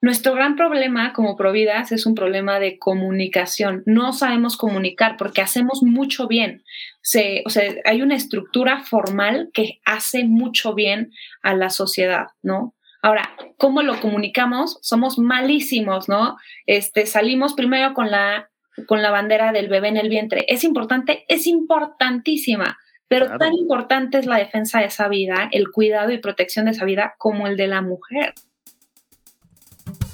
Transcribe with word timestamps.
nuestro 0.00 0.34
gran 0.34 0.54
problema 0.54 1.12
como 1.12 1.36
Providas 1.36 1.90
es 1.90 2.06
un 2.06 2.14
problema 2.14 2.60
de 2.60 2.78
comunicación. 2.78 3.82
No 3.84 4.12
sabemos 4.12 4.56
comunicar 4.56 5.16
porque 5.16 5.40
hacemos 5.40 5.82
mucho 5.82 6.28
bien. 6.28 6.62
Se, 7.02 7.42
o 7.46 7.50
sea, 7.50 7.64
hay 7.84 8.02
una 8.02 8.14
estructura 8.14 8.84
formal 8.84 9.50
que 9.52 9.80
hace 9.84 10.24
mucho 10.24 10.74
bien 10.74 11.10
a 11.42 11.54
la 11.54 11.70
sociedad, 11.70 12.28
¿no? 12.42 12.74
Ahora, 13.02 13.30
¿cómo 13.56 13.82
lo 13.82 14.00
comunicamos? 14.00 14.78
Somos 14.82 15.18
malísimos, 15.18 16.08
¿no? 16.08 16.36
Este, 16.66 17.06
salimos 17.06 17.54
primero 17.54 17.94
con 17.94 18.10
la, 18.10 18.50
con 18.86 19.02
la 19.02 19.10
bandera 19.10 19.52
del 19.52 19.68
bebé 19.68 19.88
en 19.88 19.96
el 19.96 20.08
vientre. 20.08 20.44
¿Es 20.48 20.62
importante? 20.62 21.24
Es 21.28 21.46
importantísima, 21.46 22.78
pero 23.08 23.38
tan 23.38 23.54
importante 23.54 24.18
es 24.18 24.26
la 24.26 24.36
defensa 24.36 24.80
de 24.80 24.86
esa 24.86 25.08
vida, 25.08 25.48
el 25.50 25.70
cuidado 25.70 26.12
y 26.12 26.18
protección 26.18 26.66
de 26.66 26.72
esa 26.72 26.84
vida 26.84 27.14
como 27.18 27.46
el 27.46 27.56
de 27.56 27.68
la 27.68 27.82
mujer. 27.82 28.34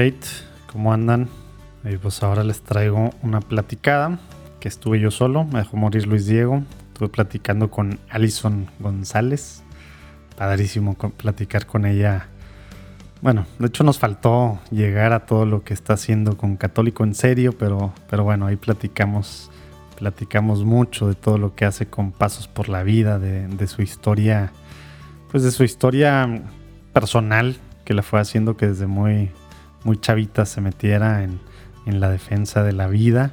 Hey, 0.00 0.16
¿cómo 0.70 0.92
andan? 0.92 1.28
pues 2.00 2.22
ahora 2.22 2.44
les 2.44 2.62
traigo 2.62 3.10
una 3.20 3.40
platicada 3.40 4.20
que 4.60 4.68
estuve 4.68 5.00
yo 5.00 5.10
solo, 5.10 5.42
me 5.42 5.58
dejó 5.58 5.76
morir 5.76 6.06
Luis 6.06 6.24
Diego. 6.24 6.62
Estuve 6.92 7.08
platicando 7.08 7.68
con 7.68 7.98
Alison 8.08 8.68
González. 8.78 9.64
Padrísimo 10.36 10.94
platicar 10.94 11.66
con 11.66 11.84
ella. 11.84 12.28
Bueno, 13.22 13.44
de 13.58 13.66
hecho 13.66 13.82
nos 13.82 13.98
faltó 13.98 14.60
llegar 14.70 15.12
a 15.12 15.26
todo 15.26 15.46
lo 15.46 15.64
que 15.64 15.74
está 15.74 15.94
haciendo 15.94 16.36
con 16.36 16.56
Católico 16.56 17.02
en 17.02 17.16
serio, 17.16 17.58
pero, 17.58 17.92
pero 18.08 18.22
bueno, 18.22 18.46
ahí 18.46 18.54
platicamos, 18.54 19.50
platicamos 19.98 20.62
mucho 20.62 21.08
de 21.08 21.16
todo 21.16 21.38
lo 21.38 21.56
que 21.56 21.64
hace 21.64 21.86
con 21.86 22.12
Pasos 22.12 22.46
por 22.46 22.68
la 22.68 22.84
Vida, 22.84 23.18
de, 23.18 23.48
de 23.48 23.66
su 23.66 23.82
historia, 23.82 24.52
pues 25.32 25.42
de 25.42 25.50
su 25.50 25.64
historia 25.64 26.44
personal 26.92 27.56
que 27.84 27.94
la 27.94 28.04
fue 28.04 28.20
haciendo 28.20 28.56
que 28.56 28.68
desde 28.68 28.86
muy, 28.86 29.32
muy 29.84 29.98
chavita 29.98 30.46
se 30.46 30.60
metiera 30.60 31.22
en, 31.22 31.40
la 31.86 32.10
defensa 32.10 32.62
de 32.62 32.72
la 32.72 32.86
vida. 32.86 33.32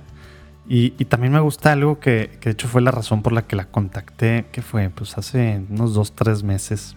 Y, 0.67 0.91
también 1.05 1.33
me 1.33 1.41
gusta 1.41 1.73
algo 1.73 1.99
que, 1.99 2.39
de 2.41 2.51
hecho 2.51 2.69
fue 2.69 2.81
la 2.81 2.91
razón 2.91 3.21
por 3.21 3.33
la 3.33 3.45
que 3.45 3.57
la 3.57 3.65
contacté, 3.65 4.45
que 4.53 4.61
fue 4.61 4.89
pues 4.89 5.17
hace 5.17 5.61
unos 5.69 5.93
dos, 5.93 6.13
tres 6.15 6.41
meses 6.41 6.95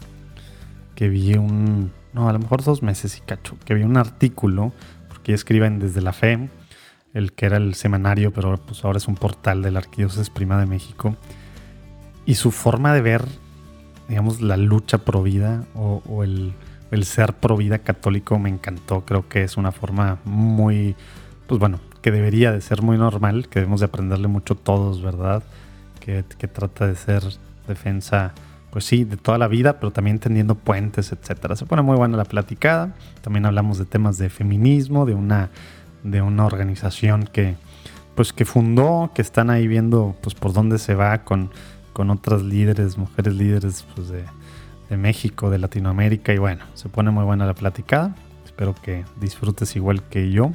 que 0.94 1.08
vi 1.08 1.34
un, 1.34 1.90
no, 2.12 2.28
a 2.28 2.32
lo 2.32 2.38
mejor 2.38 2.62
dos 2.62 2.82
meses 2.82 3.18
y 3.18 3.20
cacho, 3.22 3.56
que 3.64 3.74
vi 3.74 3.82
un 3.82 3.96
artículo, 3.96 4.72
porque 5.08 5.34
escriben 5.34 5.80
desde 5.80 6.00
la 6.00 6.12
fe, 6.12 6.48
el 7.12 7.32
que 7.32 7.46
era 7.46 7.56
el 7.56 7.74
semanario, 7.74 8.32
pero 8.32 8.56
pues 8.56 8.84
ahora 8.84 8.98
es 8.98 9.08
un 9.08 9.16
portal 9.16 9.60
de 9.62 9.72
la 9.72 9.80
Arquidiócesis 9.80 10.30
Prima 10.30 10.60
de 10.60 10.66
México, 10.66 11.16
y 12.24 12.36
su 12.36 12.52
forma 12.52 12.94
de 12.94 13.00
ver, 13.00 13.24
digamos, 14.08 14.40
la 14.40 14.56
lucha 14.56 14.98
pro 14.98 15.22
vida 15.24 15.64
o 15.74 16.22
el 16.22 16.54
el 16.90 17.04
ser 17.04 17.34
pro 17.34 17.56
vida 17.56 17.78
católico 17.78 18.38
me 18.38 18.48
encantó. 18.48 19.04
Creo 19.04 19.28
que 19.28 19.44
es 19.44 19.56
una 19.56 19.72
forma 19.72 20.18
muy, 20.24 20.96
pues 21.46 21.58
bueno, 21.58 21.80
que 22.02 22.10
debería 22.10 22.52
de 22.52 22.60
ser 22.60 22.82
muy 22.82 22.96
normal, 22.96 23.48
que 23.48 23.60
debemos 23.60 23.80
de 23.80 23.86
aprenderle 23.86 24.28
mucho 24.28 24.54
todos, 24.54 25.02
¿verdad? 25.02 25.42
Que, 26.00 26.22
trata 26.22 26.86
de 26.86 26.96
ser 26.96 27.22
defensa, 27.66 28.32
pues 28.70 28.86
sí, 28.86 29.04
de 29.04 29.18
toda 29.18 29.36
la 29.36 29.46
vida, 29.46 29.78
pero 29.78 29.92
también 29.92 30.18
tendiendo 30.18 30.54
puentes, 30.54 31.12
etcétera. 31.12 31.54
Se 31.54 31.66
pone 31.66 31.82
muy 31.82 31.96
buena 31.96 32.16
la 32.16 32.24
platicada. 32.24 32.94
También 33.20 33.44
hablamos 33.44 33.76
de 33.76 33.84
temas 33.84 34.16
de 34.16 34.30
feminismo, 34.30 35.04
de 35.04 35.12
una, 35.12 35.50
de 36.04 36.22
una 36.22 36.46
organización 36.46 37.28
que, 37.30 37.56
pues 38.14 38.32
que 38.32 38.46
fundó, 38.46 39.10
que 39.14 39.20
están 39.20 39.50
ahí 39.50 39.68
viendo, 39.68 40.16
pues 40.22 40.34
por 40.34 40.54
dónde 40.54 40.78
se 40.78 40.94
va 40.94 41.24
con, 41.24 41.50
con 41.92 42.08
otras 42.08 42.42
líderes, 42.42 42.96
mujeres 42.96 43.34
líderes, 43.34 43.84
pues 43.94 44.08
de 44.08 44.24
de 44.88 44.96
México, 44.96 45.50
de 45.50 45.58
Latinoamérica 45.58 46.32
y 46.32 46.38
bueno, 46.38 46.64
se 46.74 46.88
pone 46.88 47.10
muy 47.10 47.24
buena 47.24 47.46
la 47.46 47.54
platicada. 47.54 48.14
Espero 48.44 48.74
que 48.74 49.04
disfrutes 49.20 49.76
igual 49.76 50.02
que 50.08 50.30
yo. 50.30 50.52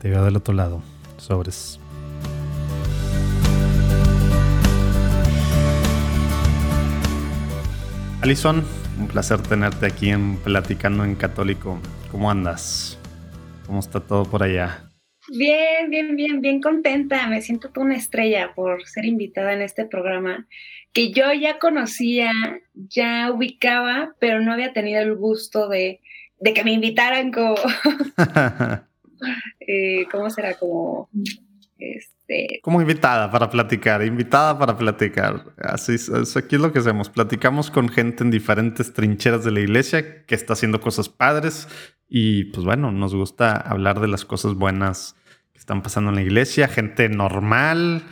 Te 0.00 0.10
veo 0.10 0.24
del 0.24 0.36
otro 0.36 0.54
lado. 0.54 0.82
Sobres. 1.16 1.80
Alison, 8.22 8.64
un 8.98 9.08
placer 9.08 9.40
tenerte 9.42 9.86
aquí 9.86 10.10
en 10.10 10.36
Platicando 10.36 11.04
en 11.04 11.14
Católico. 11.14 11.78
¿Cómo 12.10 12.30
andas? 12.30 12.98
¿Cómo 13.66 13.80
está 13.80 14.00
todo 14.00 14.24
por 14.24 14.42
allá? 14.42 14.90
Bien, 15.28 15.90
bien, 15.90 16.14
bien, 16.16 16.40
bien 16.40 16.60
contenta. 16.60 17.26
Me 17.28 17.42
siento 17.42 17.70
una 17.76 17.96
estrella 17.96 18.52
por 18.54 18.84
ser 18.86 19.04
invitada 19.04 19.52
en 19.52 19.62
este 19.62 19.84
programa 19.84 20.46
que 20.96 21.12
yo 21.12 21.30
ya 21.34 21.58
conocía, 21.58 22.32
ya 22.72 23.30
ubicaba, 23.30 24.14
pero 24.18 24.40
no 24.40 24.54
había 24.54 24.72
tenido 24.72 25.02
el 25.02 25.14
gusto 25.14 25.68
de, 25.68 26.00
que 26.42 26.64
me 26.64 26.72
invitaran 26.72 27.32
como, 27.32 27.56
eh, 29.60 30.06
¿cómo 30.10 30.30
será? 30.30 30.54
Como, 30.54 31.10
este... 31.76 32.60
Como 32.62 32.80
invitada 32.80 33.30
para 33.30 33.50
platicar, 33.50 34.02
invitada 34.06 34.58
para 34.58 34.78
platicar. 34.78 35.44
Así 35.58 35.96
es, 35.96 36.34
aquí 36.34 36.56
es 36.56 36.62
lo 36.62 36.72
que 36.72 36.78
hacemos. 36.78 37.10
Platicamos 37.10 37.70
con 37.70 37.90
gente 37.90 38.24
en 38.24 38.30
diferentes 38.30 38.94
trincheras 38.94 39.44
de 39.44 39.50
la 39.50 39.60
iglesia 39.60 40.24
que 40.24 40.34
está 40.34 40.54
haciendo 40.54 40.80
cosas 40.80 41.10
padres 41.10 41.68
y 42.08 42.44
pues 42.44 42.64
bueno, 42.64 42.90
nos 42.90 43.14
gusta 43.14 43.54
hablar 43.54 44.00
de 44.00 44.08
las 44.08 44.24
cosas 44.24 44.54
buenas 44.54 45.14
que 45.52 45.58
están 45.58 45.82
pasando 45.82 46.08
en 46.08 46.16
la 46.16 46.22
iglesia, 46.22 46.68
gente 46.68 47.10
normal, 47.10 48.02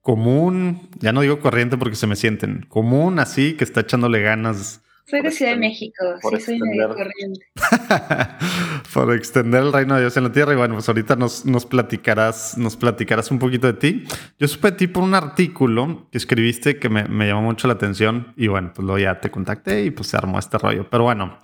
común, 0.00 0.88
ya 0.98 1.12
no 1.12 1.20
digo 1.20 1.40
corriente 1.40 1.76
porque 1.76 1.96
se 1.96 2.06
me 2.06 2.16
sienten, 2.16 2.66
común 2.68 3.18
así 3.18 3.54
que 3.54 3.64
está 3.64 3.80
echándole 3.80 4.20
ganas. 4.20 4.82
Soy 5.06 5.22
de 5.22 5.32
Ciudad 5.32 5.52
de 5.52 5.58
México, 5.58 6.04
sí 6.22 6.40
soy 6.40 6.60
medio 6.60 6.88
corriente. 6.88 7.40
por 8.94 9.12
extender 9.12 9.62
el 9.62 9.72
reino 9.72 9.96
de 9.96 10.02
Dios 10.02 10.16
en 10.16 10.22
la 10.22 10.30
tierra. 10.30 10.52
Y 10.52 10.56
bueno, 10.56 10.74
pues 10.74 10.88
ahorita 10.88 11.16
nos, 11.16 11.44
nos 11.46 11.66
platicarás, 11.66 12.56
nos 12.56 12.76
platicarás 12.76 13.32
un 13.32 13.40
poquito 13.40 13.66
de 13.66 13.72
ti. 13.72 14.04
Yo 14.38 14.46
supe 14.46 14.70
de 14.70 14.76
ti 14.76 14.86
por 14.86 15.02
un 15.02 15.14
artículo 15.14 16.06
que 16.12 16.18
escribiste 16.18 16.78
que 16.78 16.88
me, 16.88 17.06
me 17.06 17.26
llamó 17.26 17.42
mucho 17.42 17.66
la 17.66 17.74
atención. 17.74 18.32
Y 18.36 18.46
bueno, 18.46 18.72
pues 18.72 18.84
luego 18.84 18.98
ya 18.98 19.20
te 19.20 19.32
contacté 19.32 19.82
y 19.82 19.90
pues 19.90 20.08
se 20.08 20.16
armó 20.16 20.38
este 20.38 20.58
rollo. 20.58 20.88
Pero 20.88 21.02
bueno, 21.02 21.38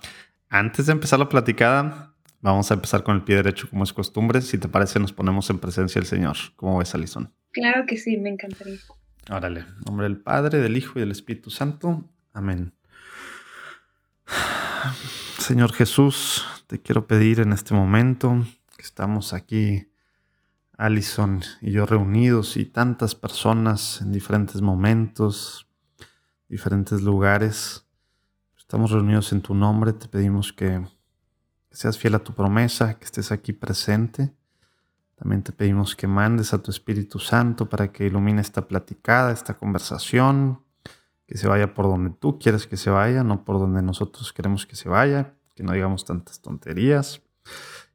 antes 0.49 0.85
de 0.85 0.93
empezar 0.93 1.19
la 1.19 1.27
platicada, 1.27 2.06
vamos 2.41 2.71
a 2.71 2.75
empezar 2.75 3.03
con 3.03 3.15
el 3.15 3.23
pie 3.23 3.37
derecho 3.37 3.69
como 3.69 3.83
es 3.83 3.93
costumbre. 3.93 4.41
Si 4.41 4.57
te 4.57 4.67
parece, 4.67 4.99
nos 4.99 5.13
ponemos 5.13 5.49
en 5.49 5.59
presencia 5.59 5.99
del 5.99 6.07
Señor. 6.07 6.37
¿Cómo 6.55 6.77
ves, 6.77 6.93
Alison? 6.95 7.33
Claro 7.51 7.85
que 7.85 7.97
sí, 7.97 8.17
me 8.17 8.29
encantaría. 8.29 8.79
Órale, 9.29 9.61
en 9.61 9.81
nombre 9.85 10.07
del 10.07 10.17
Padre, 10.17 10.59
del 10.59 10.77
Hijo 10.77 10.93
y 10.95 11.01
del 11.01 11.11
Espíritu 11.11 11.49
Santo. 11.49 12.05
Amén. 12.33 12.73
Señor 15.39 15.73
Jesús, 15.73 16.45
te 16.67 16.81
quiero 16.81 17.07
pedir 17.07 17.39
en 17.39 17.53
este 17.53 17.73
momento 17.73 18.45
que 18.75 18.83
estamos 18.83 19.33
aquí, 19.33 19.91
Allison 20.77 21.41
y 21.61 21.71
yo 21.71 21.85
reunidos 21.85 22.57
y 22.57 22.65
tantas 22.65 23.15
personas 23.15 24.01
en 24.01 24.11
diferentes 24.11 24.61
momentos, 24.61 25.67
diferentes 26.47 27.01
lugares. 27.01 27.87
Estamos 28.57 28.91
reunidos 28.91 29.31
en 29.31 29.41
tu 29.41 29.55
nombre, 29.55 29.93
te 29.93 30.07
pedimos 30.07 30.53
que 30.53 30.85
seas 31.71 31.97
fiel 31.97 32.15
a 32.15 32.19
tu 32.19 32.33
promesa, 32.33 32.97
que 32.97 33.05
estés 33.05 33.31
aquí 33.31 33.53
presente. 33.53 34.33
También 35.15 35.43
te 35.43 35.51
pedimos 35.51 35.95
que 35.95 36.07
mandes 36.07 36.53
a 36.53 36.61
tu 36.61 36.71
Espíritu 36.71 37.19
Santo 37.19 37.69
para 37.69 37.91
que 37.91 38.05
ilumine 38.05 38.41
esta 38.41 38.67
platicada, 38.67 39.31
esta 39.31 39.55
conversación, 39.55 40.63
que 41.25 41.37
se 41.37 41.47
vaya 41.47 41.73
por 41.73 41.85
donde 41.85 42.11
tú 42.11 42.39
quieres 42.39 42.67
que 42.67 42.77
se 42.77 42.89
vaya, 42.89 43.23
no 43.23 43.43
por 43.43 43.59
donde 43.59 43.81
nosotros 43.81 44.31
queremos 44.31 44.65
que 44.65 44.75
se 44.75 44.89
vaya, 44.89 45.33
que 45.55 45.63
no 45.63 45.73
digamos 45.73 46.05
tantas 46.05 46.41
tonterías 46.41 47.21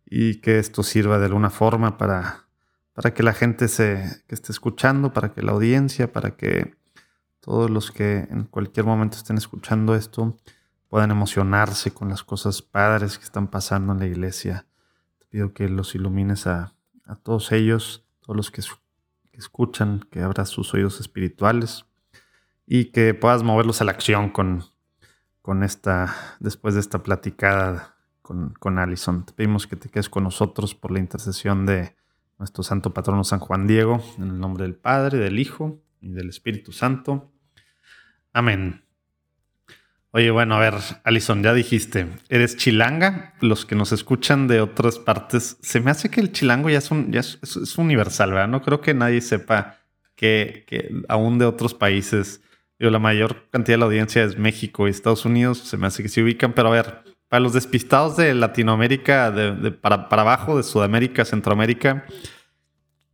y 0.04 0.40
que 0.40 0.58
esto 0.58 0.82
sirva 0.82 1.18
de 1.18 1.26
alguna 1.26 1.48
forma 1.48 1.96
para, 1.96 2.46
para 2.92 3.14
que 3.14 3.22
la 3.22 3.32
gente 3.32 3.68
se, 3.68 4.22
que 4.26 4.34
esté 4.34 4.52
escuchando, 4.52 5.12
para 5.12 5.32
que 5.32 5.42
la 5.42 5.52
audiencia, 5.52 6.12
para 6.12 6.36
que 6.36 6.76
todos 7.40 7.70
los 7.70 7.90
que 7.90 8.28
en 8.30 8.44
cualquier 8.44 8.84
momento 8.84 9.16
estén 9.16 9.38
escuchando 9.38 9.94
esto 9.94 10.36
puedan 10.92 11.10
emocionarse 11.10 11.94
con 11.94 12.10
las 12.10 12.22
cosas 12.22 12.60
padres 12.60 13.16
que 13.16 13.24
están 13.24 13.48
pasando 13.48 13.94
en 13.94 14.00
la 14.00 14.06
iglesia. 14.06 14.66
Te 15.18 15.24
pido 15.30 15.54
que 15.54 15.66
los 15.70 15.94
ilumines 15.94 16.46
a 16.46 16.74
a 17.06 17.16
todos 17.16 17.52
ellos, 17.52 18.06
todos 18.20 18.36
los 18.36 18.50
que, 18.50 18.62
escuchan, 19.32 20.06
que 20.10 20.20
abras 20.20 20.48
sus 20.48 20.72
oídos 20.74 21.00
espirituales 21.00 21.86
y 22.66 22.86
que 22.86 23.14
puedas 23.14 23.42
moverlos 23.42 23.80
a 23.80 23.84
la 23.84 23.92
acción 23.92 24.30
con, 24.30 24.64
con 25.40 25.62
esta, 25.62 26.36
después 26.40 26.74
de 26.74 26.80
esta 26.80 27.02
platicada 27.02 27.96
con, 28.20 28.54
con 28.54 28.78
Allison. 28.78 29.24
Te 29.26 29.32
pedimos 29.32 29.66
que 29.66 29.76
te 29.76 29.88
quedes 29.88 30.08
con 30.08 30.24
nosotros 30.24 30.74
por 30.74 30.90
la 30.90 31.00
intercesión 31.00 31.66
de 31.66 31.96
nuestro 32.38 32.62
santo 32.62 32.92
patrono 32.92 33.24
San 33.24 33.40
Juan 33.40 33.66
Diego, 33.66 34.02
en 34.18 34.24
el 34.24 34.38
nombre 34.38 34.64
del 34.64 34.74
Padre, 34.74 35.18
del 35.18 35.38
Hijo 35.38 35.80
y 36.00 36.10
del 36.10 36.28
Espíritu 36.28 36.72
Santo. 36.72 37.30
Amén. 38.32 38.84
Oye, 40.14 40.30
bueno, 40.30 40.56
a 40.56 40.58
ver, 40.58 40.74
Alison, 41.04 41.42
ya 41.42 41.54
dijiste, 41.54 42.06
eres 42.28 42.58
chilanga. 42.58 43.32
Los 43.40 43.64
que 43.64 43.74
nos 43.74 43.92
escuchan 43.92 44.46
de 44.46 44.60
otras 44.60 44.98
partes, 44.98 45.56
se 45.62 45.80
me 45.80 45.90
hace 45.90 46.10
que 46.10 46.20
el 46.20 46.32
chilango 46.32 46.68
ya 46.68 46.78
es, 46.78 46.90
un, 46.90 47.10
ya 47.10 47.20
es, 47.20 47.78
universal, 47.78 48.30
¿verdad? 48.30 48.48
No 48.48 48.60
creo 48.60 48.82
que 48.82 48.92
nadie 48.92 49.22
sepa 49.22 49.78
que, 50.14 50.64
que 50.68 50.90
aún 51.08 51.38
de 51.38 51.46
otros 51.46 51.72
países, 51.72 52.42
yo, 52.78 52.90
la 52.90 52.98
mayor 52.98 53.48
cantidad 53.50 53.76
de 53.76 53.78
la 53.78 53.86
audiencia 53.86 54.22
es 54.22 54.36
México 54.36 54.86
y 54.86 54.90
Estados 54.90 55.24
Unidos, 55.24 55.58
se 55.58 55.78
me 55.78 55.86
hace 55.86 56.02
que 56.02 56.10
se 56.10 56.22
ubican, 56.22 56.52
pero 56.52 56.68
a 56.68 56.72
ver, 56.72 57.04
para 57.28 57.40
los 57.40 57.54
despistados 57.54 58.18
de 58.18 58.34
Latinoamérica, 58.34 59.30
de, 59.30 59.72
para, 59.72 60.10
para 60.10 60.20
abajo, 60.20 60.58
de 60.58 60.62
Sudamérica, 60.62 61.24
Centroamérica, 61.24 62.04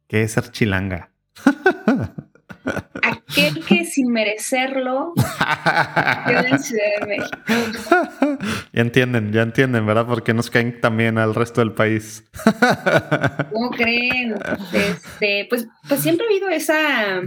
¿qué 0.09 0.25
es 0.25 0.33
ser 0.33 0.51
chilanga? 0.51 1.13
Aquel 3.31 3.65
que 3.65 3.85
sin 3.85 4.11
merecerlo 4.11 5.13
quedó 6.27 6.47
en 6.47 6.59
Ciudad 6.63 7.01
de 7.01 7.07
México. 7.07 7.39
Ya 8.73 8.83
entienden, 8.83 9.33
ya 9.33 9.43
entienden, 9.43 9.87
¿verdad? 9.87 10.07
Porque 10.07 10.33
nos 10.33 10.51
caen 10.51 10.81
también 10.81 11.19
al 11.19 11.35
resto 11.35 11.61
del 11.61 11.73
país. 11.73 12.25
¿Cómo 13.53 13.71
creen? 13.71 14.35
Este, 14.73 15.47
pues, 15.51 15.67
pues 15.89 16.01
siempre 16.01 16.27
ha 16.27 16.29
habido 16.31 16.49
esa, 16.49 17.21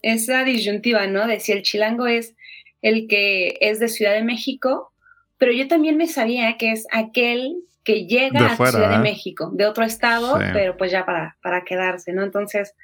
esa 0.00 0.44
disyuntiva, 0.44 1.06
¿no? 1.06 1.26
De 1.26 1.40
si 1.40 1.52
el 1.52 1.62
chilango 1.62 2.06
es 2.06 2.34
el 2.80 3.06
que 3.06 3.58
es 3.60 3.78
de 3.78 3.88
Ciudad 3.88 4.14
de 4.14 4.24
México, 4.24 4.92
pero 5.38 5.52
yo 5.52 5.68
también 5.68 5.96
me 5.96 6.08
sabía 6.08 6.56
que 6.56 6.72
es 6.72 6.86
aquel 6.92 7.54
que 7.84 8.06
llega 8.06 8.46
a 8.46 8.56
Ciudad 8.56 8.90
de 8.90 8.96
¿eh? 8.96 8.98
México, 8.98 9.50
de 9.52 9.66
otro 9.66 9.84
estado, 9.84 10.38
pero 10.52 10.76
pues 10.76 10.90
ya 10.92 11.04
para, 11.04 11.36
para 11.42 11.64
quedarse, 11.64 12.12
¿no? 12.12 12.22
Entonces, 12.22 12.74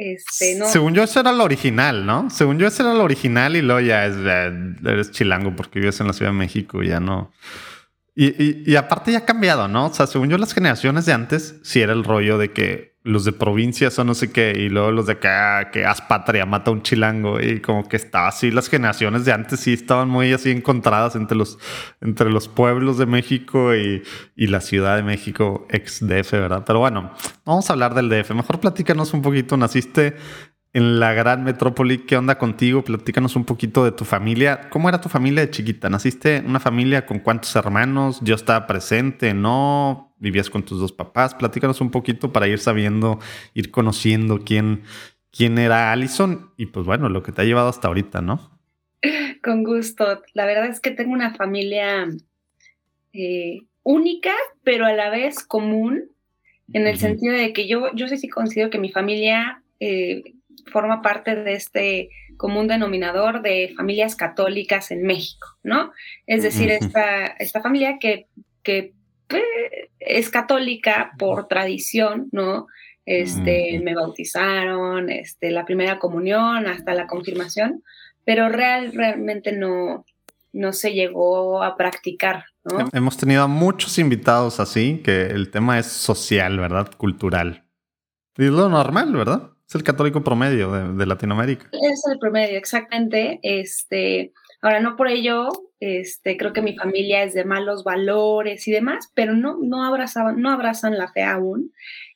este. 0.00 0.64
Según 0.66 0.94
yo, 0.94 1.02
eso 1.02 1.20
era 1.20 1.32
lo 1.32 1.44
original, 1.44 2.06
¿no? 2.06 2.30
Según 2.30 2.58
yo, 2.58 2.66
eso 2.66 2.82
era 2.82 2.94
lo 2.94 3.04
original 3.04 3.56
y 3.56 3.62
luego 3.62 3.80
ya 3.80 4.06
es, 4.06 4.16
eres 4.16 5.10
chilango 5.10 5.54
porque 5.54 5.80
vives 5.80 6.00
en 6.00 6.06
la 6.06 6.12
Ciudad 6.12 6.32
de 6.32 6.38
México 6.38 6.82
y 6.82 6.88
ya 6.88 7.00
no. 7.00 7.32
Y, 8.14 8.70
y, 8.70 8.76
aparte 8.76 9.12
ya 9.12 9.18
ha 9.18 9.24
cambiado, 9.24 9.68
¿no? 9.68 9.86
O 9.86 9.94
sea, 9.94 10.06
según 10.06 10.28
yo, 10.28 10.36
las 10.36 10.52
generaciones 10.52 11.06
de 11.06 11.12
antes 11.12 11.56
sí 11.62 11.80
era 11.80 11.92
el 11.92 12.04
rollo 12.04 12.38
de 12.38 12.52
que 12.52 12.89
los 13.02 13.24
de 13.24 13.32
provincias 13.32 13.98
o 13.98 14.04
no 14.04 14.14
sé 14.14 14.30
qué, 14.30 14.52
y 14.56 14.68
luego 14.68 14.90
los 14.90 15.06
de 15.06 15.14
acá, 15.14 15.70
que 15.70 15.84
haz 15.84 16.02
patria, 16.02 16.44
mata 16.44 16.70
a 16.70 16.74
un 16.74 16.82
chilango, 16.82 17.40
y 17.40 17.60
como 17.60 17.88
que 17.88 17.96
estaba 17.96 18.28
así, 18.28 18.50
las 18.50 18.68
generaciones 18.68 19.24
de 19.24 19.32
antes 19.32 19.60
sí 19.60 19.72
estaban 19.72 20.08
muy 20.08 20.32
así 20.32 20.50
encontradas 20.50 21.16
entre 21.16 21.36
los, 21.36 21.58
entre 22.00 22.30
los 22.30 22.48
pueblos 22.48 22.98
de 22.98 23.06
México 23.06 23.74
y, 23.74 24.02
y 24.36 24.46
la 24.48 24.60
Ciudad 24.60 24.96
de 24.96 25.02
México, 25.02 25.66
ex 25.70 26.06
DF, 26.06 26.32
¿verdad? 26.32 26.64
Pero 26.66 26.80
bueno, 26.80 27.12
vamos 27.44 27.70
a 27.70 27.72
hablar 27.72 27.94
del 27.94 28.08
DF. 28.08 28.32
Mejor 28.32 28.60
platícanos 28.60 29.14
un 29.14 29.22
poquito, 29.22 29.56
naciste 29.56 30.16
en 30.72 31.00
la 31.00 31.12
gran 31.12 31.44
metrópoli. 31.44 31.98
¿Qué 31.98 32.16
onda 32.16 32.38
contigo? 32.38 32.82
Platícanos 32.84 33.36
un 33.36 33.44
poquito 33.44 33.84
de 33.84 33.92
tu 33.92 34.04
familia. 34.04 34.68
¿Cómo 34.70 34.88
era 34.88 35.00
tu 35.00 35.08
familia 35.08 35.42
de 35.42 35.50
chiquita? 35.50 35.88
¿Naciste 35.90 36.36
en 36.36 36.48
una 36.48 36.60
familia 36.60 37.06
con 37.06 37.18
cuántos 37.20 37.54
hermanos? 37.56 38.20
¿Yo 38.22 38.34
estaba 38.34 38.66
presente? 38.66 39.34
¿No? 39.34 40.09
¿Vivías 40.20 40.50
con 40.50 40.62
tus 40.62 40.78
dos 40.78 40.92
papás? 40.92 41.34
Platícanos 41.34 41.80
un 41.80 41.90
poquito 41.90 42.32
para 42.32 42.46
ir 42.46 42.58
sabiendo, 42.58 43.18
ir 43.54 43.70
conociendo 43.70 44.44
quién, 44.44 44.82
quién 45.32 45.58
era 45.58 45.92
Allison 45.92 46.52
y 46.56 46.66
pues 46.66 46.86
bueno, 46.86 47.08
lo 47.08 47.22
que 47.22 47.32
te 47.32 47.42
ha 47.42 47.44
llevado 47.44 47.68
hasta 47.68 47.88
ahorita, 47.88 48.20
¿no? 48.20 48.60
Con 49.42 49.64
gusto. 49.64 50.22
La 50.34 50.46
verdad 50.46 50.66
es 50.66 50.80
que 50.80 50.90
tengo 50.90 51.12
una 51.12 51.34
familia 51.34 52.06
eh, 53.12 53.60
única, 53.82 54.32
pero 54.62 54.86
a 54.86 54.92
la 54.92 55.10
vez 55.10 55.42
común, 55.42 56.10
en 56.72 56.86
el 56.86 56.98
sentido 56.98 57.34
de 57.34 57.52
que 57.52 57.66
yo, 57.66 57.92
yo 57.94 58.06
sí, 58.06 58.18
sí 58.18 58.28
considero 58.28 58.70
que 58.70 58.78
mi 58.78 58.92
familia 58.92 59.62
eh, 59.80 60.22
forma 60.70 61.02
parte 61.02 61.34
de 61.34 61.54
este 61.54 62.10
común 62.36 62.68
denominador 62.68 63.42
de 63.42 63.72
familias 63.76 64.16
católicas 64.16 64.90
en 64.90 65.02
México, 65.02 65.46
¿no? 65.62 65.92
Es 66.26 66.42
decir, 66.42 66.70
esta, 66.70 67.26
esta 67.26 67.60
familia 67.60 67.98
que, 67.98 68.28
que 68.62 68.94
es 69.98 70.30
católica 70.30 71.12
por 71.18 71.48
tradición, 71.48 72.28
¿no? 72.32 72.66
Este, 73.06 73.80
me 73.82 73.94
bautizaron, 73.94 75.10
este, 75.10 75.50
la 75.50 75.64
primera 75.64 75.98
comunión 75.98 76.66
hasta 76.66 76.94
la 76.94 77.06
confirmación, 77.06 77.82
pero 78.24 78.48
real, 78.48 78.92
realmente 78.92 79.52
no, 79.52 80.04
no 80.52 80.72
se 80.72 80.92
llegó 80.92 81.62
a 81.62 81.76
practicar, 81.76 82.44
¿no? 82.64 82.88
Hemos 82.92 83.16
tenido 83.16 83.42
a 83.42 83.48
muchos 83.48 83.98
invitados 83.98 84.60
así, 84.60 85.00
que 85.04 85.22
el 85.22 85.50
tema 85.50 85.78
es 85.78 85.86
social, 85.86 86.58
¿verdad? 86.58 86.90
Cultural. 86.96 87.64
Y 88.36 88.44
es 88.44 88.50
lo 88.50 88.68
normal, 88.68 89.12
¿verdad? 89.12 89.50
Es 89.68 89.74
el 89.74 89.82
católico 89.82 90.24
promedio 90.24 90.72
de, 90.72 91.06
Latinoamérica. 91.06 91.68
Es 91.72 92.02
el 92.10 92.18
promedio, 92.18 92.58
exactamente. 92.58 93.38
Este, 93.42 94.32
ahora, 94.62 94.80
no 94.80 94.96
por 94.96 95.08
ello, 95.08 95.48
este, 95.80 96.36
creo 96.36 96.52
que 96.52 96.62
mi 96.62 96.76
familia 96.76 97.22
es 97.22 97.34
de 97.34 97.44
malos 97.44 97.84
valores 97.84 98.66
y 98.68 98.72
demás, 98.72 99.10
pero 99.14 99.34
no, 99.34 99.58
no 99.60 99.84
abrazaban, 99.84 100.40
no 100.40 100.50
abrazan 100.50 100.98
la 100.98 101.12
fe 101.12 101.22
aún. 101.22 101.72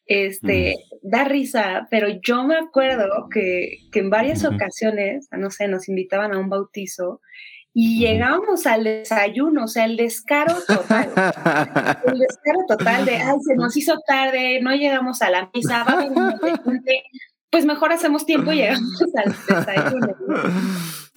Este, 0.06 0.74
da 1.00 1.24
risa, 1.24 1.88
pero 1.90 2.08
yo 2.22 2.44
me 2.44 2.56
acuerdo 2.56 3.28
que, 3.32 3.78
que 3.90 4.00
en 4.00 4.10
varias 4.10 4.44
ocasiones, 4.44 5.28
no 5.32 5.50
sé, 5.50 5.66
nos 5.66 5.88
invitaban 5.88 6.34
a 6.34 6.38
un 6.38 6.50
bautizo 6.50 7.22
y 7.76 7.98
llegamos 7.98 8.66
al 8.66 8.84
desayuno, 8.84 9.64
o 9.64 9.68
sea, 9.68 9.86
el 9.86 9.96
descaro 9.96 10.54
total. 10.66 11.08
el 12.06 12.18
descaro 12.18 12.60
total 12.68 13.04
de, 13.04 13.16
ay, 13.16 13.36
se 13.40 13.56
nos 13.56 13.76
hizo 13.76 13.98
tarde, 14.06 14.60
no 14.62 14.72
llegamos 14.74 15.20
a 15.22 15.30
la 15.30 15.50
misa, 15.52 15.82
va 15.82 15.92
a 15.92 15.96
venir 15.96 16.14
pues 17.50 17.64
mejor 17.64 17.92
hacemos 17.92 18.26
tiempo 18.26 18.52
y 18.52 18.56
llegamos 18.56 19.02
al 19.16 19.34
desayuno. 19.48 20.16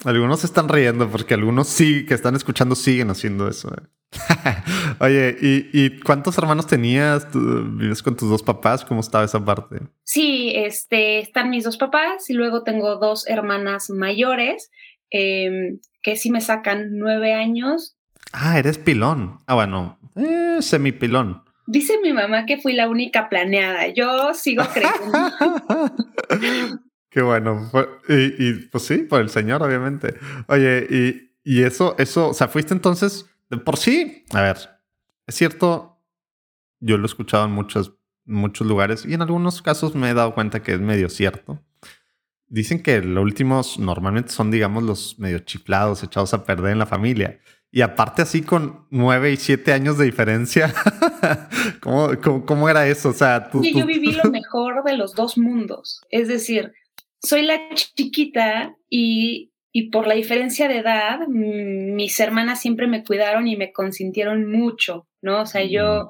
Algunos 0.05 0.43
están 0.43 0.69
riendo 0.69 1.09
porque 1.09 1.33
algunos 1.33 1.67
sí 1.67 2.05
que 2.05 2.13
están 2.13 2.35
escuchando 2.35 2.75
siguen 2.75 3.09
haciendo 3.09 3.47
eso. 3.47 3.69
¿eh? 3.73 3.87
Oye, 4.99 5.35
¿y, 5.41 5.99
cuántos 6.01 6.37
hermanos 6.37 6.67
tenías? 6.67 7.27
¿Vives 7.33 8.03
con 8.03 8.15
tus 8.15 8.29
dos 8.29 8.43
papás? 8.43 8.85
¿Cómo 8.85 9.01
estaba 9.01 9.25
esa 9.25 9.43
parte? 9.43 9.79
Sí, 10.03 10.51
este, 10.55 11.19
están 11.19 11.49
mis 11.49 11.63
dos 11.63 11.77
papás 11.77 12.29
y 12.29 12.33
luego 12.33 12.63
tengo 12.63 12.97
dos 12.97 13.27
hermanas 13.27 13.89
mayores 13.89 14.69
em, 15.09 15.79
que 16.01 16.15
sí 16.15 16.31
me 16.31 16.41
sacan 16.41 16.97
nueve 16.97 17.33
años. 17.33 17.97
Ah, 18.33 18.59
eres 18.59 18.77
pilón. 18.77 19.39
Ah, 19.47 19.55
bueno, 19.55 19.99
eh, 20.15 20.57
semipilón. 20.61 21.43
Dice 21.65 21.99
mi 22.01 22.13
mamá 22.13 22.45
que 22.45 22.57
fui 22.57 22.73
la 22.73 22.87
única 22.87 23.29
planeada. 23.29 23.87
Yo 23.87 24.33
sigo 24.33 24.63
creyendo. 24.73 25.17
Qué 27.17 27.23
bueno. 27.23 27.71
Y, 28.07 28.53
pues 28.67 28.83
sí, 28.83 28.97
por 28.99 29.21
el 29.21 29.31
Señor, 29.31 29.63
obviamente. 29.63 30.19
Oye, 30.47 30.85
y, 30.87 31.31
y, 31.43 31.63
eso, 31.63 31.95
eso, 31.97 32.29
o 32.29 32.33
sea, 32.35 32.47
fuiste 32.47 32.75
entonces, 32.75 33.25
de 33.49 33.57
por 33.57 33.77
sí, 33.77 34.23
a 34.33 34.43
ver, 34.43 34.57
es 35.25 35.33
cierto, 35.33 35.99
yo 36.79 36.95
lo 36.99 37.05
he 37.05 37.07
escuchado 37.07 37.45
en 37.45 37.53
muchos, 37.53 37.95
muchos 38.25 38.67
lugares 38.67 39.03
y 39.03 39.15
en 39.15 39.23
algunos 39.23 39.63
casos 39.63 39.95
me 39.95 40.11
he 40.11 40.13
dado 40.13 40.35
cuenta 40.35 40.61
que 40.61 40.75
es 40.75 40.79
medio 40.79 41.09
cierto. 41.09 41.59
Dicen 42.49 42.83
que 42.83 43.01
los 43.01 43.23
últimos 43.23 43.79
normalmente 43.79 44.31
son, 44.31 44.51
digamos, 44.51 44.83
los 44.83 45.17
medio 45.17 45.39
chiflados, 45.39 46.03
echados 46.03 46.35
a 46.35 46.45
perder 46.45 46.73
en 46.73 46.77
la 46.77 46.85
familia. 46.85 47.39
Y 47.71 47.81
aparte 47.81 48.21
así 48.21 48.43
con 48.43 48.85
nueve 48.91 49.31
y 49.31 49.37
siete 49.37 49.73
años 49.73 49.97
de 49.97 50.05
diferencia, 50.05 50.71
¿Cómo, 51.81 52.11
cómo, 52.45 52.69
era 52.69 52.87
eso? 52.87 53.09
O 53.09 53.13
sea, 53.13 53.49
tú, 53.49 53.63
yo 53.63 53.87
viví 53.87 54.11
lo 54.11 54.23
mejor 54.31 54.83
de 54.83 54.95
los 54.95 55.15
dos 55.15 55.35
mundos. 55.35 56.01
Es 56.11 56.27
decir, 56.27 56.73
soy 57.21 57.43
la 57.43 57.69
chiquita 57.73 58.75
y, 58.89 59.51
y 59.71 59.89
por 59.89 60.07
la 60.07 60.15
diferencia 60.15 60.67
de 60.67 60.77
edad, 60.77 61.27
mis 61.27 62.19
hermanas 62.19 62.61
siempre 62.61 62.87
me 62.87 63.03
cuidaron 63.03 63.47
y 63.47 63.55
me 63.55 63.71
consintieron 63.71 64.49
mucho, 64.49 65.07
¿no? 65.21 65.41
O 65.41 65.45
sea, 65.45 65.63
yo 65.63 66.09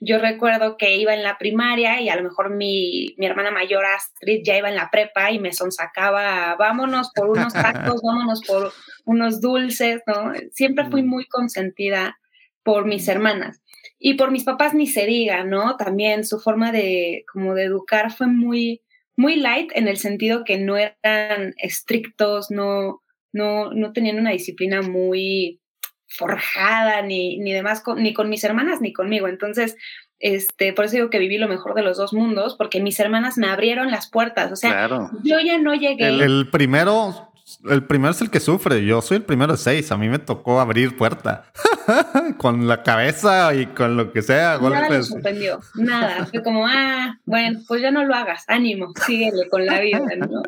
yo 0.00 0.18
recuerdo 0.18 0.76
que 0.76 0.96
iba 0.96 1.12
en 1.12 1.24
la 1.24 1.38
primaria 1.38 2.00
y 2.00 2.08
a 2.08 2.16
lo 2.16 2.22
mejor 2.22 2.54
mi, 2.54 3.14
mi, 3.18 3.26
hermana 3.26 3.50
mayor 3.50 3.84
Astrid 3.84 4.42
ya 4.44 4.56
iba 4.56 4.68
en 4.68 4.76
la 4.76 4.90
prepa 4.90 5.32
y 5.32 5.40
me 5.40 5.52
sonsacaba, 5.52 6.54
vámonos 6.56 7.10
por 7.14 7.30
unos 7.30 7.52
tacos, 7.52 8.00
vámonos 8.02 8.40
por 8.46 8.72
unos 9.04 9.40
dulces, 9.40 10.02
¿no? 10.06 10.32
Siempre 10.52 10.88
fui 10.88 11.02
muy 11.02 11.26
consentida 11.26 12.18
por 12.62 12.86
mis 12.86 13.08
hermanas. 13.08 13.60
Y 13.98 14.14
por 14.14 14.30
mis 14.30 14.44
papás 14.44 14.74
ni 14.74 14.86
se 14.86 15.06
diga, 15.06 15.42
¿no? 15.42 15.76
También 15.76 16.24
su 16.24 16.38
forma 16.38 16.70
de, 16.70 17.24
como 17.32 17.54
de 17.54 17.64
educar 17.64 18.12
fue 18.12 18.28
muy, 18.28 18.82
muy 19.18 19.36
light 19.36 19.70
en 19.74 19.86
el 19.86 19.98
sentido 19.98 20.44
que 20.44 20.56
no 20.56 20.78
eran 20.78 21.54
estrictos, 21.58 22.50
no, 22.50 23.02
no, 23.32 23.70
no 23.72 23.92
tenían 23.92 24.18
una 24.18 24.30
disciplina 24.30 24.80
muy, 24.80 25.60
forjada 26.08 27.02
ni, 27.02 27.38
ni 27.38 27.52
demás, 27.52 27.82
con, 27.82 28.02
ni 28.02 28.14
con 28.14 28.28
mis 28.28 28.42
hermanas 28.42 28.80
ni 28.80 28.92
conmigo. 28.92 29.28
Entonces, 29.28 29.76
este, 30.18 30.72
por 30.72 30.86
eso 30.86 30.96
digo 30.96 31.10
que 31.10 31.18
viví 31.18 31.38
lo 31.38 31.48
mejor 31.48 31.74
de 31.74 31.82
los 31.82 31.98
dos 31.98 32.12
mundos, 32.12 32.56
porque 32.56 32.80
mis 32.80 32.98
hermanas 32.98 33.38
me 33.38 33.46
abrieron 33.46 33.90
las 33.90 34.10
puertas. 34.10 34.50
O 34.50 34.56
sea, 34.56 34.88
yo 35.22 35.40
ya 35.40 35.58
no 35.58 35.74
llegué. 35.74 36.08
El, 36.08 36.48
primero 36.50 37.30
el 37.68 37.84
primero 37.84 38.12
es 38.12 38.20
el 38.20 38.30
que 38.30 38.40
sufre. 38.40 38.84
Yo 38.84 39.00
soy 39.00 39.18
el 39.18 39.22
primero 39.22 39.52
de 39.52 39.58
seis. 39.58 39.90
A 39.90 39.96
mí 39.96 40.08
me 40.08 40.18
tocó 40.18 40.60
abrir 40.60 40.96
puerta 40.96 41.50
con 42.36 42.68
la 42.68 42.82
cabeza 42.82 43.54
y 43.54 43.66
con 43.66 43.96
lo 43.96 44.12
que 44.12 44.22
sea. 44.22 44.58
Nada 44.58 44.88
me 44.90 45.02
sorprendió. 45.02 45.60
Nada. 45.74 46.26
Fue 46.26 46.42
como, 46.42 46.66
ah, 46.66 47.18
bueno, 47.24 47.60
pues 47.66 47.82
ya 47.82 47.90
no 47.90 48.04
lo 48.04 48.14
hagas. 48.14 48.44
Ánimo, 48.48 48.92
síguele 49.06 49.48
con 49.48 49.64
la 49.64 49.80
vida, 49.80 50.00
¿no? 50.18 50.42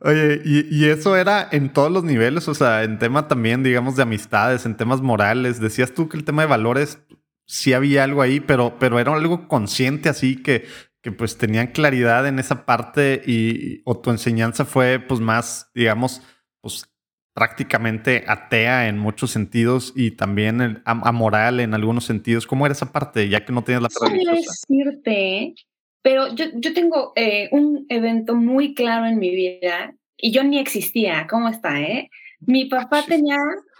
Oye, 0.00 0.42
y, 0.44 0.84
eso 0.84 1.16
era 1.16 1.48
en 1.50 1.72
todos 1.72 1.90
los 1.90 2.04
niveles, 2.04 2.46
o 2.48 2.54
sea, 2.54 2.82
en 2.82 2.98
tema 2.98 3.26
también, 3.26 3.62
digamos, 3.62 3.96
de 3.96 4.02
amistades, 4.02 4.66
en 4.66 4.76
temas 4.76 5.00
morales. 5.00 5.60
Decías 5.60 5.94
tú 5.94 6.08
que 6.08 6.16
el 6.16 6.24
tema 6.24 6.42
de 6.42 6.48
valores 6.48 6.98
sí 7.46 7.72
había 7.72 8.04
algo 8.04 8.22
ahí, 8.22 8.40
pero, 8.40 8.76
pero 8.78 8.98
era 8.98 9.14
algo 9.14 9.48
consciente 9.48 10.08
así 10.08 10.36
que, 10.42 10.66
que 11.04 11.12
pues 11.12 11.36
tenían 11.36 11.66
claridad 11.66 12.26
en 12.26 12.38
esa 12.38 12.64
parte 12.64 13.20
y 13.26 13.82
o 13.84 14.00
tu 14.00 14.10
enseñanza 14.10 14.64
fue 14.64 14.98
pues 14.98 15.20
más, 15.20 15.70
digamos, 15.74 16.22
pues 16.62 16.90
prácticamente 17.34 18.24
atea 18.26 18.88
en 18.88 18.98
muchos 18.98 19.30
sentidos 19.30 19.92
y 19.94 20.12
también 20.12 20.82
amoral 20.86 21.60
en 21.60 21.74
algunos 21.74 22.06
sentidos. 22.06 22.46
¿Cómo 22.46 22.64
era 22.64 22.72
esa 22.72 22.90
parte, 22.90 23.28
ya 23.28 23.44
que 23.44 23.52
no 23.52 23.62
tenías 23.62 23.82
la 23.82 23.90
parte 23.90 24.18
decirte, 24.18 25.54
pero 26.00 26.34
yo, 26.34 26.46
yo 26.54 26.72
tengo 26.72 27.12
eh, 27.16 27.50
un 27.52 27.84
evento 27.90 28.34
muy 28.34 28.72
claro 28.72 29.04
en 29.04 29.18
mi 29.18 29.28
vida 29.28 29.94
y 30.16 30.32
yo 30.32 30.42
ni 30.42 30.58
existía. 30.58 31.26
¿Cómo 31.28 31.50
está, 31.50 31.82
eh? 31.82 32.08
Mi 32.40 32.64
papá 32.64 33.04
tenía 33.06 33.36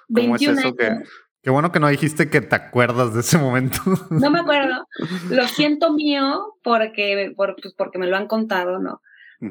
21 0.08 0.58
años. 0.58 0.74
Qué 1.44 1.50
bueno 1.50 1.70
que 1.70 1.78
no 1.78 1.88
dijiste 1.88 2.30
que 2.30 2.40
te 2.40 2.56
acuerdas 2.56 3.12
de 3.12 3.20
ese 3.20 3.36
momento. 3.36 3.76
No 4.10 4.30
me 4.30 4.40
acuerdo. 4.40 4.86
Lo 5.28 5.46
siento 5.46 5.92
mío 5.92 6.56
porque, 6.62 7.34
por, 7.36 7.54
pues 7.60 7.74
porque 7.74 7.98
me 7.98 8.06
lo 8.06 8.16
han 8.16 8.26
contado, 8.26 8.78
¿no? 8.78 9.02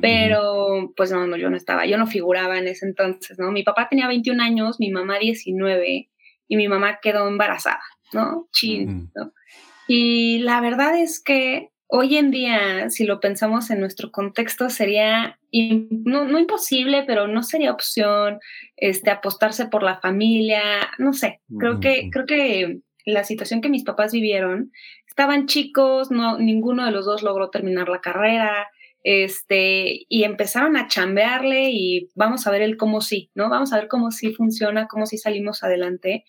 Pero, 0.02 0.92
pues 0.98 1.12
no, 1.12 1.28
no, 1.28 1.38
yo 1.38 1.52
no 1.52 1.56
estaba, 1.56 1.86
yo 1.86 2.00
no 2.00 2.08
figuraba 2.08 2.58
en 2.58 2.68
ese 2.68 2.88
entonces, 2.88 3.38
¿no? 3.38 3.52
Mi 3.52 3.62
papá 3.62 3.90
tenía 3.90 4.08
21 4.08 4.42
años, 4.42 4.80
mi 4.80 4.90
mamá 4.90 5.20
19 5.20 6.10
y 6.48 6.58
mi 6.58 6.68
mamá 6.68 6.98
quedó 7.00 7.28
embarazada, 7.28 7.84
¿no? 8.12 8.48
Chin, 8.52 9.12
¿no? 9.14 9.32
Y 9.88 10.40
la 10.40 10.62
verdad 10.62 10.98
es 11.00 11.22
que 11.22 11.73
hoy 11.96 12.18
en 12.18 12.32
día, 12.32 12.90
si 12.90 13.06
lo 13.06 13.20
pensamos 13.20 13.70
en 13.70 13.80
nuestro 13.80 14.10
contexto, 14.10 14.72
sería 14.72 15.40
no, 15.52 16.40
imposible, 16.40 17.04
pero 17.06 17.28
no 17.28 17.44
sería 17.44 17.72
opción 17.72 18.40
este, 18.78 19.12
apostarse 19.12 19.68
por 19.68 19.84
la 19.84 20.00
familia, 20.00 20.62
no 20.98 21.14
sé, 21.14 21.42
creo 21.60 21.80
que, 21.80 22.10
creo 22.12 22.26
que 22.26 22.80
la 23.06 23.24
situación 23.24 23.62
que 23.62 23.70
mis 23.70 23.84
papás 23.84 24.12
vivieron, 24.12 24.72
estaban 25.08 25.46
chicos, 25.46 26.10
no, 26.10 26.40
ninguno 26.40 26.84
de 26.84 26.92
los 26.92 27.06
dos 27.06 27.22
logró 27.22 27.52
terminar 27.52 27.90
la 27.90 28.02
carrera, 28.02 28.70
este, 29.04 30.08
y 30.10 30.24
empezaron 30.24 30.76
a 30.78 30.88
chambearle 30.88 31.70
y 31.70 32.10
vamos 32.16 32.48
a 32.48 32.52
ver 32.52 32.64
el 32.64 32.76
cómo 32.76 33.02
sí, 33.02 33.30
¿no? 33.36 33.50
Vamos 33.50 33.72
a 33.72 33.76
ver 33.76 33.88
cómo 33.88 34.10
sí 34.10 34.34
funciona, 34.34 34.88
cómo 34.88 35.06
sí 35.06 35.20
salimos 35.20 35.62
adelante. 35.62 36.26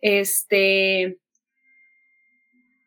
Este, 0.00 1.18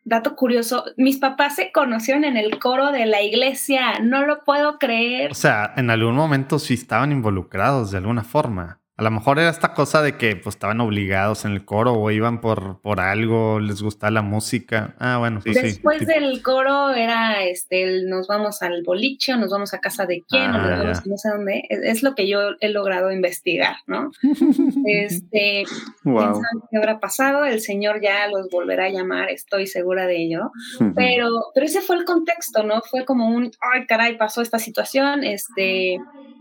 dato 0.08 0.36
curioso, 0.36 0.86
mis 0.96 1.18
papás 1.18 1.56
se 1.56 1.72
conocieron 1.74 2.24
en 2.24 2.38
el 2.38 2.60
coro 2.60 2.92
de 2.92 3.06
la 3.06 3.22
iglesia, 3.22 4.00
no 4.02 4.26
lo 4.26 4.44
puedo 4.46 4.80
creer. 4.80 5.32
O 5.32 5.36
sea, 5.36 5.74
en 5.76 5.90
algún 5.90 6.16
momento 6.16 6.60
sí 6.60 6.76
estaban 6.76 7.12
involucrados 7.12 7.92
de 7.92 7.98
alguna 7.98 8.24
forma. 8.24 8.80
A 8.98 9.04
lo 9.04 9.12
mejor 9.12 9.38
era 9.38 9.52
esta 9.52 9.76
cosa 9.76 10.02
de 10.02 10.18
que 10.18 10.36
pues, 10.36 10.56
estaban 10.56 10.82
obligados 10.82 11.46
en 11.46 11.52
el 11.52 11.64
coro 11.64 11.94
o 11.94 12.10
iban 12.10 12.42
por, 12.42 12.82
por 12.82 13.00
algo, 13.00 13.60
les 13.60 13.84
gustaba 13.84 14.10
la 14.10 14.24
música. 14.24 14.96
Ah, 14.98 15.18
bueno, 15.20 15.40
sí, 15.40 15.52
Después 15.54 16.08
del 16.08 16.42
coro 16.42 16.96
era, 16.96 17.44
este, 17.44 18.02
nos 18.08 18.26
vamos 18.26 18.64
al 18.64 18.82
boliche 18.82 19.34
o 19.34 19.38
nos 19.38 19.52
vamos 19.52 19.76
a 19.76 19.82
casa 19.82 20.08
de 20.08 20.24
quién 20.28 20.50
o 20.50 20.58
nos 20.58 20.80
vamos 20.80 21.06
no 21.06 21.18
sé 21.18 21.30
dónde. 21.30 21.64
Es, 21.70 22.02
lo 22.02 22.16
que 22.16 22.28
yo 22.28 22.40
he 22.60 22.70
logrado 22.70 23.12
investigar, 23.12 23.76
¿no? 23.86 24.10
este, 24.88 25.66
wow. 26.04 26.42
qué 26.72 26.78
habrá 26.78 27.00
pasado, 27.00 27.46
el 27.46 27.62
Señor 27.62 28.02
ya 28.02 28.28
los 28.28 28.50
volverá 28.50 28.86
a 28.86 28.90
llamar, 28.90 29.30
estoy 29.30 29.68
segura 29.68 30.08
de 30.08 30.24
ello. 30.24 30.52
pero, 30.96 31.30
pero 31.54 31.68
ese 31.68 31.82
fue 31.82 31.98
el 31.98 32.04
contexto, 32.04 32.64
¿no? 32.64 32.82
Fue 32.82 33.06
como 33.06 33.28
un, 33.28 33.52
ay, 33.62 33.86
caray, 33.86 34.18
pasó 34.18 34.42
esta 34.42 34.58
situación, 34.58 35.24
este 35.24 36.00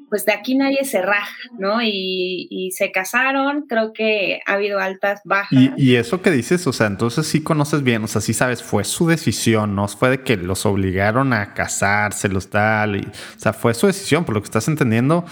pues 0.09 0.25
de 0.25 0.33
aquí 0.33 0.55
nadie 0.55 0.85
se 0.85 1.03
raja, 1.03 1.37
¿no? 1.59 1.79
Y, 1.83 2.71
se 2.73 2.91
casaron, 2.91 3.67
creo 3.69 3.93
que 3.93 4.41
ha 4.47 4.55
habido 4.55 4.79
altas, 4.79 5.21
bajas. 5.25 5.71
Y, 5.77 5.97
eso 5.97 6.23
que 6.23 6.31
dices, 6.31 6.67
o 6.67 6.73
sea, 6.73 6.87
entonces 6.87 7.27
sí 7.27 7.43
conoces 7.43 7.83
bien, 7.83 8.05
o 8.05 8.07
sea, 8.07 8.21
sí 8.21 8.35
sabes, 8.35 8.63
fue 8.63 8.85
su 8.85 9.07
decisión, 9.07 9.75
no 9.75 9.89
fue 9.89 10.11
de 10.11 10.23
que 10.23 10.37
los 10.37 10.67
obligaron 10.67 11.33
a 11.33 11.55
casarse, 11.55 12.29
los 12.29 12.51
tal, 12.51 12.97
y, 12.97 13.01
o 13.01 13.39
sea, 13.39 13.53
fue 13.53 13.75
su 13.75 13.87
decisión, 13.87 14.25
por 14.25 14.35
lo 14.35 14.43
que 14.43 14.47
estás 14.47 14.69
entendiendo, 14.69 15.25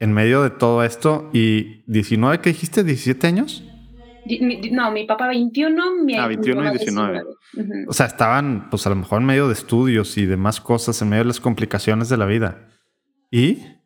en 0.00 0.12
medio 0.12 0.42
de 0.42 0.50
todo 0.50 0.84
esto, 0.84 1.30
y 1.32 1.82
19, 1.86 2.40
¿qué 2.40 2.50
dijiste? 2.50 2.84
¿17 2.84 3.24
años? 3.24 3.64
No, 4.72 4.90
mi 4.90 5.04
papá 5.04 5.28
21, 5.28 6.04
mi 6.04 6.16
Ah, 6.16 6.26
21 6.26 6.68
y 6.68 6.70
19. 6.78 7.22
O 7.86 7.92
sea, 7.92 8.06
estaban, 8.06 8.68
pues 8.70 8.86
a 8.86 8.90
lo 8.90 8.96
mejor 8.96 9.20
en 9.20 9.26
medio 9.26 9.46
de 9.46 9.54
estudios 9.54 10.18
y 10.18 10.26
demás 10.26 10.60
cosas, 10.60 11.00
en 11.00 11.08
medio 11.08 11.24
de 11.24 11.28
las 11.28 11.40
complicaciones 11.40 12.08
de 12.08 12.16
la 12.16 12.26
vida. 12.26 12.68
¿Y? 13.30 13.77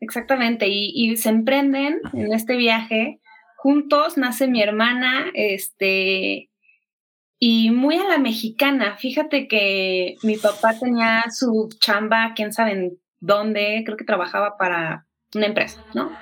Exactamente, 0.00 0.66
y, 0.68 1.16
se 1.16 1.28
emprenden 1.28 2.00
en 2.12 2.32
este 2.32 2.56
viaje. 2.56 3.20
Juntos 3.56 4.16
nace 4.16 4.46
mi 4.46 4.62
hermana, 4.62 5.26
este, 5.34 6.50
y 7.38 7.70
muy 7.70 7.96
a 7.96 8.04
la 8.04 8.18
mexicana. 8.18 8.96
Fíjate 8.96 9.48
que 9.48 10.16
mi 10.22 10.36
papá 10.36 10.78
tenía 10.78 11.24
su 11.30 11.68
chamba, 11.80 12.32
quién 12.36 12.52
sabe 12.52 12.72
en 12.72 12.98
dónde, 13.20 13.82
creo 13.84 13.96
que 13.96 14.04
trabajaba 14.04 14.56
para 14.56 15.06
una 15.34 15.46
empresa, 15.46 15.84
¿no? 15.94 16.12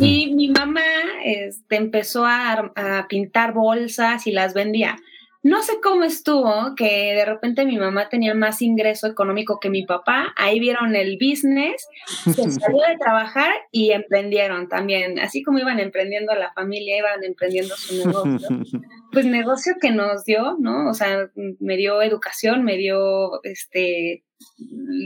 Y 0.00 0.34
mi 0.34 0.48
mamá 0.48 0.80
este, 1.24 1.76
empezó 1.76 2.24
a, 2.24 2.72
a 2.74 3.06
pintar 3.06 3.52
bolsas 3.52 4.26
y 4.26 4.32
las 4.32 4.54
vendía. 4.54 4.96
No 5.44 5.62
sé 5.62 5.74
cómo 5.82 6.04
estuvo 6.04 6.74
que 6.74 7.12
de 7.14 7.24
repente 7.26 7.66
mi 7.66 7.76
mamá 7.76 8.08
tenía 8.08 8.34
más 8.34 8.62
ingreso 8.62 9.06
económico 9.06 9.60
que 9.60 9.68
mi 9.68 9.84
papá. 9.84 10.32
Ahí 10.36 10.58
vieron 10.58 10.96
el 10.96 11.18
business, 11.20 11.86
se 12.06 12.50
salió 12.50 12.80
de 12.80 12.96
trabajar 12.98 13.52
y 13.70 13.90
emprendieron 13.90 14.70
también. 14.70 15.18
Así 15.18 15.42
como 15.42 15.58
iban 15.58 15.80
emprendiendo 15.80 16.34
la 16.34 16.50
familia, 16.54 16.96
iban 16.96 17.22
emprendiendo 17.22 17.76
su 17.76 18.08
negocio. 18.08 18.48
Pues 19.12 19.26
negocio 19.26 19.74
que 19.80 19.92
nos 19.92 20.24
dio, 20.24 20.56
¿no? 20.58 20.90
O 20.90 20.94
sea, 20.94 21.30
me 21.60 21.76
dio 21.76 22.02
educación, 22.02 22.64
me 22.64 22.76
dio 22.76 23.40
este 23.44 24.24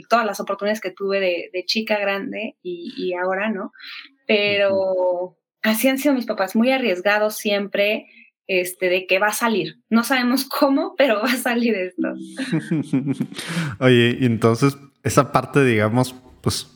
todas 0.08 0.24
las 0.24 0.40
oportunidades 0.40 0.80
que 0.80 0.92
tuve 0.92 1.20
de, 1.20 1.64
chica 1.66 1.98
grande 1.98 2.56
y, 2.62 2.94
y 2.96 3.12
ahora, 3.12 3.50
¿no? 3.50 3.70
Pero 4.26 5.36
así 5.62 5.88
han 5.88 5.98
sido 5.98 6.14
mis 6.14 6.24
papás, 6.24 6.56
muy 6.56 6.70
arriesgados 6.70 7.36
siempre 7.36 8.06
este, 8.48 8.88
de 8.88 9.06
que 9.06 9.18
va 9.18 9.28
a 9.28 9.32
salir. 9.32 9.80
No 9.90 10.02
sabemos 10.02 10.44
cómo, 10.60 10.94
pero 10.96 11.20
va 11.20 11.30
a 11.30 11.36
salir 11.36 11.74
esto. 11.74 12.08
Oye, 13.78 14.18
y 14.20 14.26
entonces 14.26 14.76
esa 15.04 15.30
parte, 15.30 15.64
digamos, 15.64 16.14
pues 16.40 16.74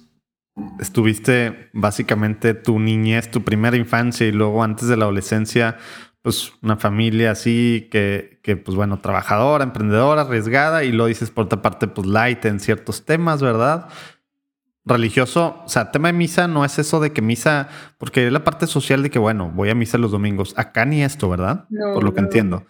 estuviste 0.78 1.70
básicamente 1.72 2.54
tu 2.54 2.78
niñez, 2.78 3.30
tu 3.30 3.42
primera 3.42 3.76
infancia 3.76 4.26
y 4.26 4.32
luego 4.32 4.62
antes 4.62 4.86
de 4.86 4.96
la 4.96 5.04
adolescencia, 5.04 5.78
pues 6.20 6.52
una 6.62 6.76
familia 6.76 7.32
así 7.32 7.88
que, 7.90 8.38
que 8.42 8.56
pues 8.56 8.76
bueno, 8.76 9.00
trabajadora, 9.00 9.64
emprendedora, 9.64 10.22
arriesgada 10.22 10.84
y 10.84 10.92
lo 10.92 11.06
dices 11.06 11.30
por 11.30 11.46
otra 11.46 11.62
parte, 11.62 11.88
pues 11.88 12.06
light 12.06 12.44
en 12.44 12.60
ciertos 12.60 13.04
temas, 13.04 13.42
¿verdad? 13.42 13.88
Religioso, 14.84 15.62
o 15.64 15.68
sea, 15.68 15.90
tema 15.90 16.08
de 16.08 16.14
misa 16.14 16.48
no 16.48 16.64
es 16.64 16.78
eso 16.78 17.00
de 17.00 17.12
que 17.12 17.22
misa, 17.22 17.68
porque 17.98 18.26
es 18.26 18.32
la 18.32 18.44
parte 18.44 18.66
social 18.66 19.02
de 19.02 19.10
que, 19.10 19.18
bueno, 19.18 19.50
voy 19.54 19.70
a 19.70 19.74
misa 19.74 19.98
los 19.98 20.10
domingos. 20.10 20.54
Acá 20.56 20.84
ni 20.84 21.02
esto, 21.02 21.28
¿verdad? 21.28 21.66
Por 21.94 22.04
lo 22.04 22.14
que 22.14 22.20
entiendo. 22.20 22.64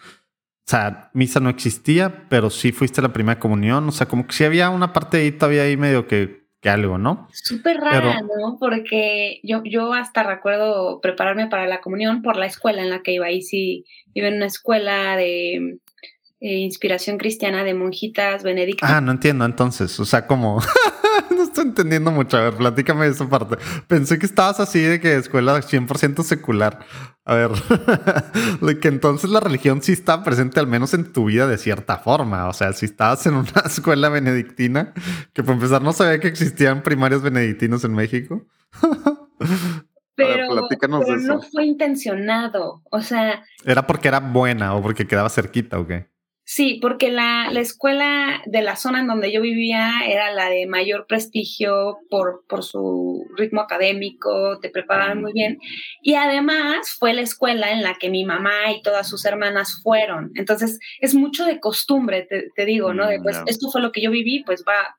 O 0.64 0.70
sea, 0.72 1.10
misa 1.12 1.40
no 1.40 1.50
existía, 1.50 2.28
pero 2.28 2.48
sí 2.48 2.72
fuiste 2.72 3.00
a 3.00 3.02
la 3.02 3.12
primera 3.12 3.40
comunión. 3.40 3.88
O 3.88 3.92
sea, 3.92 4.06
como 4.06 4.26
que 4.26 4.32
sí 4.32 4.44
había 4.44 4.70
una 4.70 4.92
parte 4.92 5.18
ahí 5.18 5.32
todavía 5.32 5.62
ahí 5.62 5.76
medio 5.76 6.06
que, 6.06 6.46
que 6.60 6.68
algo, 6.70 6.98
¿no? 6.98 7.28
Súper 7.32 7.78
rara, 7.78 8.20
¿no? 8.22 8.56
Porque 8.60 9.40
yo, 9.42 9.62
yo 9.64 9.92
hasta 9.92 10.22
recuerdo 10.22 11.00
prepararme 11.00 11.48
para 11.48 11.66
la 11.66 11.80
comunión 11.80 12.22
por 12.22 12.36
la 12.36 12.46
escuela 12.46 12.82
en 12.82 12.90
la 12.90 13.02
que 13.02 13.12
iba. 13.12 13.26
Ahí 13.26 13.42
sí 13.42 13.84
iba 14.14 14.28
en 14.28 14.36
una 14.36 14.46
escuela 14.46 15.16
de 15.16 15.80
eh, 16.44 16.58
inspiración 16.58 17.18
cristiana 17.18 17.62
de 17.62 17.72
monjitas 17.72 18.42
benedictas. 18.42 18.90
Ah, 18.90 19.00
no 19.00 19.12
entiendo 19.12 19.44
entonces. 19.44 20.00
O 20.00 20.04
sea, 20.04 20.26
como 20.26 20.60
no 21.30 21.44
estoy 21.44 21.66
entendiendo 21.66 22.10
mucho. 22.10 22.36
A 22.36 22.40
ver, 22.40 22.54
platícame 22.54 23.06
esa 23.06 23.28
parte. 23.28 23.58
Pensé 23.86 24.18
que 24.18 24.26
estabas 24.26 24.58
así 24.58 24.80
de 24.80 24.98
que 24.98 25.14
escuela 25.14 25.56
100% 25.60 26.24
secular. 26.24 26.80
A 27.24 27.36
ver, 27.36 27.50
de 28.60 28.80
que 28.80 28.88
entonces 28.88 29.30
la 29.30 29.38
religión 29.38 29.82
sí 29.82 29.92
está 29.92 30.24
presente 30.24 30.58
al 30.58 30.66
menos 30.66 30.94
en 30.94 31.12
tu 31.12 31.26
vida 31.26 31.46
de 31.46 31.58
cierta 31.58 31.98
forma. 31.98 32.48
O 32.48 32.52
sea, 32.52 32.72
si 32.72 32.86
estabas 32.86 33.24
en 33.26 33.34
una 33.34 33.52
escuela 33.64 34.08
benedictina, 34.08 34.94
que 35.32 35.44
por 35.44 35.54
empezar 35.54 35.80
no 35.80 35.92
sabía 35.92 36.18
que 36.18 36.26
existían 36.26 36.82
primarios 36.82 37.22
benedictinos 37.22 37.84
en 37.84 37.92
México. 37.92 38.44
pero, 40.16 40.48
no 41.20 41.40
fue 41.40 41.66
intencionado. 41.66 42.82
O 42.90 43.00
sea. 43.00 43.44
¿Era 43.64 43.86
porque 43.86 44.08
era 44.08 44.18
buena 44.18 44.74
o 44.74 44.82
porque 44.82 45.06
quedaba 45.06 45.28
cerquita 45.28 45.78
o 45.78 45.86
qué? 45.86 46.10
Sí, 46.44 46.80
porque 46.82 47.10
la, 47.10 47.50
la, 47.52 47.60
escuela 47.60 48.42
de 48.46 48.62
la 48.62 48.74
zona 48.74 49.00
en 49.00 49.06
donde 49.06 49.32
yo 49.32 49.40
vivía 49.40 50.00
era 50.06 50.32
la 50.32 50.50
de 50.50 50.66
mayor 50.66 51.06
prestigio 51.06 51.98
por, 52.10 52.44
por 52.48 52.64
su 52.64 53.24
ritmo 53.36 53.60
académico, 53.60 54.58
te 54.60 54.68
preparaban 54.68 55.20
muy 55.20 55.32
bien. 55.32 55.58
Y 56.02 56.14
además 56.14 56.96
fue 56.98 57.14
la 57.14 57.22
escuela 57.22 57.70
en 57.70 57.82
la 57.82 57.94
que 57.94 58.10
mi 58.10 58.24
mamá 58.24 58.72
y 58.76 58.82
todas 58.82 59.08
sus 59.08 59.24
hermanas 59.24 59.80
fueron. 59.82 60.32
Entonces 60.34 60.80
es 61.00 61.14
mucho 61.14 61.46
de 61.46 61.60
costumbre, 61.60 62.26
te, 62.28 62.48
te 62.56 62.64
digo, 62.64 62.92
¿no? 62.92 63.06
De, 63.06 63.20
pues 63.20 63.40
esto 63.46 63.70
fue 63.70 63.80
lo 63.80 63.92
que 63.92 64.02
yo 64.02 64.10
viví, 64.10 64.42
pues 64.44 64.64
va, 64.68 64.96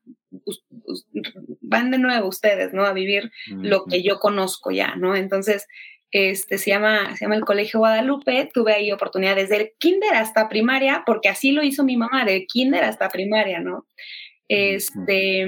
van 1.62 1.92
de 1.92 1.98
nuevo 1.98 2.30
ustedes, 2.30 2.74
¿no? 2.74 2.86
A 2.86 2.94
vivir 2.94 3.32
lo 3.48 3.86
que 3.86 4.02
yo 4.02 4.20
conozco 4.20 4.72
ya, 4.72 4.96
¿no? 4.96 5.16
Entonces 5.16 5.68
este, 6.14 6.60
se, 6.60 6.70
llama, 6.70 7.16
se 7.16 7.26
llama 7.26 7.36
el 7.36 7.44
Colegio 7.44 7.80
Guadalupe, 7.80 8.50
tuve 8.54 8.74
ahí 8.74 8.92
oportunidad 8.92 9.36
desde 9.36 9.58
el 9.58 9.72
kinder 9.80 10.14
hasta 10.14 10.48
primaria, 10.48 11.02
porque 11.08 11.28
así 11.28 11.52
lo 11.52 11.64
hizo 11.64 11.84
mi 11.84 11.98
mamá, 11.98 12.24
de 12.24 12.46
kinder 12.46 12.84
hasta 12.84 13.10
primaria, 13.10 13.60
¿no? 13.60 13.88
Este, 14.48 15.48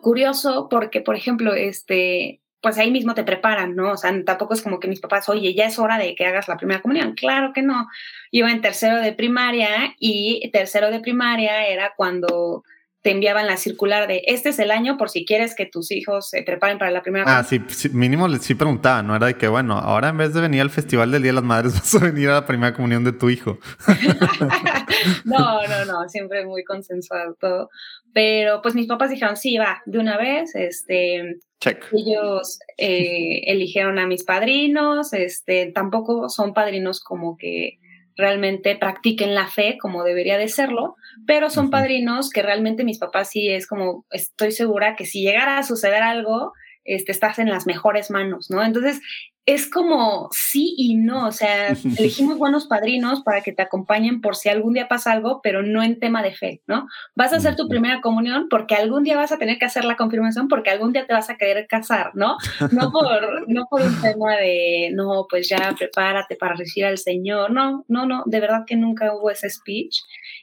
curioso 0.00 0.68
porque, 0.70 1.00
por 1.00 1.16
ejemplo, 1.16 1.54
este, 1.54 2.40
pues 2.60 2.78
ahí 2.78 2.92
mismo 2.92 3.14
te 3.14 3.24
preparan, 3.24 3.74
¿no? 3.74 3.92
O 3.92 3.96
sea, 3.96 4.12
tampoco 4.24 4.54
es 4.54 4.62
como 4.62 4.78
que 4.78 4.86
mis 4.86 5.00
papás, 5.00 5.28
oye, 5.28 5.52
ya 5.54 5.66
es 5.66 5.78
hora 5.80 5.98
de 5.98 6.14
que 6.14 6.24
hagas 6.24 6.46
la 6.46 6.56
primera 6.56 6.80
comunión. 6.80 7.14
Claro 7.14 7.52
que 7.52 7.62
no. 7.62 7.88
Iba 8.30 8.52
en 8.52 8.60
tercero 8.60 8.98
de 8.98 9.12
primaria 9.12 9.96
y 9.98 10.48
tercero 10.52 10.92
de 10.92 11.00
primaria 11.00 11.66
era 11.66 11.94
cuando 11.96 12.62
te 13.02 13.12
enviaban 13.12 13.46
la 13.46 13.56
circular 13.56 14.08
de 14.08 14.22
este 14.26 14.48
es 14.48 14.58
el 14.58 14.70
año 14.70 14.96
por 14.96 15.08
si 15.08 15.24
quieres 15.24 15.54
que 15.54 15.66
tus 15.66 15.92
hijos 15.92 16.30
se 16.30 16.42
preparen 16.42 16.78
para 16.78 16.90
la 16.90 17.02
primera. 17.02 17.24
Ah, 17.26 17.44
sí, 17.44 17.60
mínimo 17.92 18.28
sí 18.38 18.54
preguntaba, 18.54 19.02
no 19.02 19.14
era 19.14 19.28
de 19.28 19.36
que, 19.36 19.46
bueno, 19.46 19.74
ahora 19.74 20.08
en 20.08 20.16
vez 20.16 20.34
de 20.34 20.40
venir 20.40 20.60
al 20.60 20.70
Festival 20.70 21.12
del 21.12 21.22
Día 21.22 21.30
de 21.30 21.36
las 21.36 21.44
Madres 21.44 21.74
vas 21.74 21.94
a 21.94 21.98
venir 21.98 22.28
a 22.28 22.34
la 22.34 22.46
primera 22.46 22.74
comunión 22.74 23.04
de 23.04 23.12
tu 23.12 23.30
hijo. 23.30 23.58
no, 25.24 25.66
no, 25.66 25.84
no, 25.84 26.08
siempre 26.08 26.44
muy 26.44 26.64
consensuado 26.64 27.34
todo. 27.40 27.70
Pero 28.12 28.62
pues 28.62 28.74
mis 28.74 28.86
papás 28.86 29.10
dijeron, 29.10 29.36
sí, 29.36 29.58
va, 29.58 29.82
de 29.86 29.98
una 29.98 30.16
vez, 30.16 30.54
este... 30.54 31.38
Check. 31.60 31.86
Ellos 31.92 32.60
eh, 32.76 33.42
eligieron 33.46 33.98
a 33.98 34.06
mis 34.06 34.22
padrinos, 34.24 35.12
este, 35.12 35.72
tampoco 35.72 36.28
son 36.28 36.54
padrinos 36.54 37.00
como 37.00 37.36
que 37.36 37.78
realmente 38.18 38.76
practiquen 38.76 39.34
la 39.34 39.46
fe 39.46 39.78
como 39.80 40.02
debería 40.02 40.36
de 40.36 40.48
serlo, 40.48 40.96
pero 41.26 41.48
son 41.48 41.70
padrinos 41.70 42.30
que 42.30 42.42
realmente 42.42 42.84
mis 42.84 42.98
papás 42.98 43.30
sí 43.30 43.48
es 43.48 43.66
como, 43.66 44.04
estoy 44.10 44.50
segura 44.50 44.96
que 44.96 45.06
si 45.06 45.22
llegara 45.22 45.56
a 45.56 45.62
suceder 45.62 46.02
algo, 46.02 46.52
este, 46.88 47.12
estás 47.12 47.38
en 47.38 47.50
las 47.50 47.66
mejores 47.66 48.10
manos, 48.10 48.50
¿no? 48.50 48.62
Entonces, 48.62 49.00
es 49.48 49.66
como 49.70 50.28
sí 50.30 50.74
y 50.76 50.96
no, 50.96 51.26
o 51.26 51.32
sea, 51.32 51.68
elegimos 51.98 52.36
buenos 52.36 52.66
padrinos 52.66 53.22
para 53.22 53.40
que 53.40 53.52
te 53.52 53.62
acompañen 53.62 54.20
por 54.20 54.36
si 54.36 54.50
algún 54.50 54.74
día 54.74 54.88
pasa 54.88 55.12
algo, 55.12 55.40
pero 55.42 55.62
no 55.62 55.82
en 55.82 55.98
tema 55.98 56.22
de 56.22 56.34
fe, 56.34 56.60
¿no? 56.66 56.86
Vas 57.14 57.32
a 57.32 57.36
hacer 57.36 57.56
tu 57.56 57.66
primera 57.66 58.02
comunión 58.02 58.48
porque 58.50 58.74
algún 58.74 59.04
día 59.04 59.16
vas 59.16 59.32
a 59.32 59.38
tener 59.38 59.56
que 59.56 59.64
hacer 59.64 59.86
la 59.86 59.96
confirmación 59.96 60.48
porque 60.48 60.68
algún 60.68 60.92
día 60.92 61.06
te 61.06 61.14
vas 61.14 61.30
a 61.30 61.38
querer 61.38 61.66
casar, 61.66 62.10
¿no? 62.12 62.36
No 62.72 62.92
por, 62.92 63.48
no 63.48 63.64
por 63.70 63.80
un 63.80 63.98
tema 64.02 64.36
de, 64.36 64.90
no, 64.92 65.26
pues 65.30 65.48
ya 65.48 65.74
prepárate 65.78 66.36
para 66.36 66.54
recibir 66.54 66.84
al 66.84 66.98
Señor, 66.98 67.50
no, 67.50 67.86
no, 67.88 68.04
no, 68.04 68.24
de 68.26 68.40
verdad 68.40 68.64
que 68.66 68.76
nunca 68.76 69.14
hubo 69.14 69.30
ese 69.30 69.48
speech. 69.48 69.96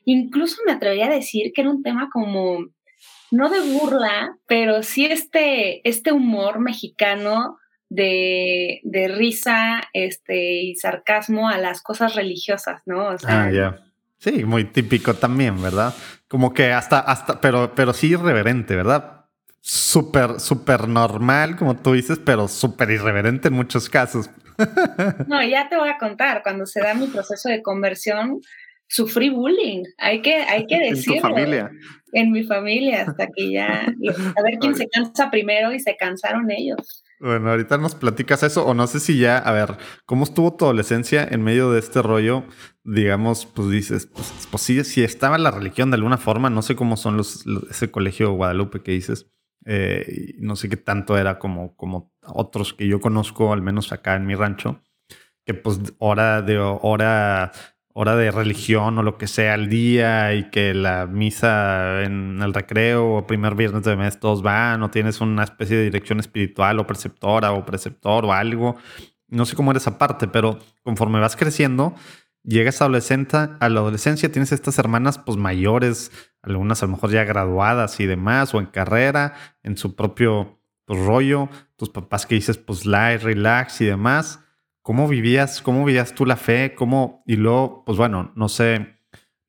Incluso 0.05 0.63
me 0.65 0.71
atrevería 0.71 1.05
a 1.05 1.13
decir 1.13 1.51
que 1.53 1.61
era 1.61 1.69
un 1.69 1.83
tema 1.83 2.09
como, 2.11 2.57
no 3.31 3.49
de 3.49 3.59
burla, 3.61 4.37
pero 4.47 4.83
sí 4.83 5.05
este, 5.05 5.87
este 5.87 6.11
humor 6.11 6.59
mexicano 6.59 7.57
de, 7.89 8.81
de, 8.83 9.07
risa 9.07 9.81
este, 9.93 10.61
y 10.63 10.75
sarcasmo 10.75 11.49
a 11.49 11.57
las 11.57 11.81
cosas 11.81 12.15
religiosas, 12.15 12.81
¿no? 12.85 13.07
O 13.09 13.17
sea, 13.17 13.43
ah, 13.43 13.51
ya. 13.51 13.85
Sí, 14.17 14.43
muy 14.43 14.65
típico 14.65 15.13
también, 15.13 15.61
¿verdad? 15.61 15.93
Como 16.27 16.53
que 16.53 16.71
hasta, 16.71 16.99
hasta, 16.99 17.39
pero, 17.41 17.75
pero 17.75 17.93
sí 17.93 18.07
irreverente, 18.07 18.75
¿verdad? 18.75 19.25
Súper, 19.61 20.39
súper 20.39 20.87
normal, 20.87 21.55
como 21.55 21.75
tú 21.75 21.93
dices, 21.93 22.19
pero 22.23 22.47
súper 22.47 22.89
irreverente 22.91 23.49
en 23.49 23.53
muchos 23.53 23.89
casos. 23.89 24.29
No, 25.27 25.43
ya 25.43 25.67
te 25.67 25.75
voy 25.75 25.89
a 25.89 25.97
contar, 25.97 26.41
cuando 26.41 26.65
se 26.65 26.79
da 26.79 26.93
mi 26.93 27.07
proceso 27.07 27.49
de 27.49 27.61
conversión, 27.61 28.39
sufrí 28.87 29.29
bullying, 29.29 29.83
hay 29.97 30.21
que, 30.21 30.35
hay 30.35 30.65
que 30.65 30.79
decirlo. 30.79 31.15
En 31.15 31.21
tu 31.21 31.27
familia. 31.27 31.71
En 32.13 32.31
mi 32.31 32.43
familia, 32.43 33.01
hasta 33.03 33.27
que 33.27 33.51
ya, 33.51 33.81
a 33.81 34.41
ver 34.43 34.57
quién 34.59 34.75
se 34.75 34.87
cansa 34.87 35.29
primero 35.29 35.73
y 35.73 35.79
se 35.79 35.97
cansaron 35.97 36.49
ellos. 36.49 37.03
Bueno, 37.19 37.49
ahorita 37.49 37.77
nos 37.77 37.95
platicas 37.95 38.43
eso, 38.43 38.65
o 38.65 38.73
no 38.73 38.87
sé 38.87 38.99
si 38.99 39.17
ya, 39.17 39.37
a 39.37 39.51
ver, 39.51 39.77
¿cómo 40.05 40.23
estuvo 40.25 40.53
tu 40.53 40.65
adolescencia 40.65 41.27
en 41.29 41.43
medio 41.43 41.71
de 41.71 41.79
este 41.79 42.01
rollo? 42.01 42.43
Digamos, 42.83 43.45
pues 43.45 43.69
dices, 43.69 44.07
pues, 44.07 44.47
pues 44.51 44.63
sí, 44.63 44.83
si 44.83 45.03
estaba 45.03 45.37
la 45.37 45.51
religión 45.51 45.91
de 45.91 45.95
alguna 45.95 46.17
forma, 46.17 46.49
no 46.49 46.61
sé 46.61 46.75
cómo 46.75 46.97
son 46.97 47.17
los, 47.17 47.45
ese 47.69 47.89
colegio 47.89 48.33
Guadalupe 48.33 48.81
que 48.81 48.91
dices, 48.91 49.31
eh, 49.65 50.35
no 50.39 50.55
sé 50.55 50.69
qué 50.69 50.77
tanto 50.77 51.17
era 51.17 51.39
como, 51.39 51.75
como 51.75 52.13
otros 52.21 52.73
que 52.73 52.87
yo 52.87 52.99
conozco, 52.99 53.53
al 53.53 53.61
menos 53.61 53.91
acá 53.91 54.15
en 54.15 54.25
mi 54.25 54.35
rancho, 54.35 54.81
que 55.45 55.53
pues 55.53 55.79
hora 55.99 56.41
de 56.41 56.57
hora 56.57 57.51
hora 57.97 58.17
de 58.17 58.29
religión 58.29 58.97
o 58.97 59.03
lo 59.03 59.17
que 59.17 59.25
sea 59.25 59.53
al 59.53 59.69
día 59.69 60.33
y 60.33 60.49
que 60.49 60.73
la 60.73 61.07
misa 61.07 62.03
en 62.03 62.41
el 62.41 62.53
recreo 62.53 63.15
o 63.15 63.25
primer 63.25 63.55
viernes 63.55 63.83
de 63.83 63.95
mes 63.95 64.19
todos 64.19 64.41
van 64.41 64.83
o 64.83 64.91
tienes 64.91 65.21
una 65.21 65.45
especie 65.45 65.77
de 65.77 65.83
dirección 65.85 66.19
espiritual 66.19 66.77
o 66.79 66.85
preceptora 66.85 67.53
o 67.53 67.65
preceptor 67.65 68.25
o 68.25 68.33
algo. 68.33 68.75
No 69.29 69.45
sé 69.45 69.55
cómo 69.55 69.71
era 69.71 69.77
esa 69.77 69.97
parte, 69.97 70.27
pero 70.27 70.59
conforme 70.83 71.21
vas 71.21 71.37
creciendo, 71.37 71.95
llegas 72.43 72.81
a, 72.81 72.85
a 72.85 72.89
la 72.89 73.79
adolescencia, 73.79 74.29
tienes 74.29 74.51
estas 74.51 74.77
hermanas 74.77 75.17
pues 75.17 75.37
mayores, 75.37 76.11
algunas 76.41 76.83
a 76.83 76.87
lo 76.87 76.91
mejor 76.91 77.11
ya 77.11 77.23
graduadas 77.23 78.01
y 78.01 78.07
demás 78.07 78.53
o 78.53 78.59
en 78.59 78.65
carrera, 78.65 79.35
en 79.63 79.77
su 79.77 79.95
propio 79.95 80.59
pues, 80.83 80.99
rollo, 80.99 81.47
tus 81.77 81.91
papás 81.91 82.25
que 82.25 82.35
dices 82.35 82.57
pues 82.57 82.85
light, 82.85 83.21
relax 83.21 83.79
y 83.79 83.85
demás 83.85 84.41
¿Cómo 84.85 85.07
vivías, 85.07 85.63
cómo 85.63 85.83
vivías 85.83 86.13
tú 86.13 86.27
la 86.27 86.37
fe? 86.37 86.75
¿Cómo, 86.75 87.23
y 87.25 87.37
luego, 87.37 87.83
pues 87.87 87.97
bueno, 87.97 88.31
no 88.35 88.49
sé, 88.49 88.99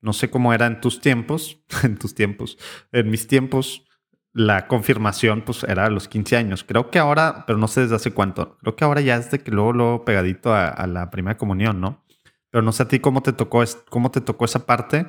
no 0.01 0.15
sé 0.15 0.31
cómo 0.31 0.55
era 0.55 0.65
en 0.65 0.81
tus 0.81 1.03
tiempos, 1.03 1.63
en 1.83 1.99
tus 1.99 2.15
tiempos, 2.15 2.57
en 2.91 3.11
mis 3.11 3.27
tiempos, 3.27 3.85
la 4.33 4.67
confirmación 4.67 5.43
pues 5.43 5.63
era 5.65 5.85
a 5.85 5.91
los 5.91 6.09
15 6.09 6.39
años. 6.39 6.65
Creo 6.65 6.91
que 6.91 6.99
ahora, 6.99 7.45
pero 7.47 7.59
no 7.59 7.69
sé 7.69 7.83
desde 7.83 7.97
hace 7.97 8.15
cuánto, 8.15 8.57
creo 8.57 8.77
que 8.77 8.85
ahora 8.85 9.03
ya 9.03 9.17
es 9.17 9.31
de 9.31 9.41
que 9.41 9.51
luego, 9.51 9.75
luego 9.75 10.05
pegadito 10.07 10.55
a, 10.55 10.87
la 10.87 11.11
primera 11.11 11.37
comunión, 11.37 11.83
¿no? 11.83 12.03
Pero 12.49 12.63
no 12.63 12.73
sé 12.73 12.85
a 12.85 12.89
ti 12.89 13.01
cómo 13.01 13.23
te 13.23 13.35
tocó, 13.35 13.63
cómo 13.91 14.11
te 14.11 14.23
tocó 14.23 14.47
esa 14.47 14.65
parte 14.65 15.07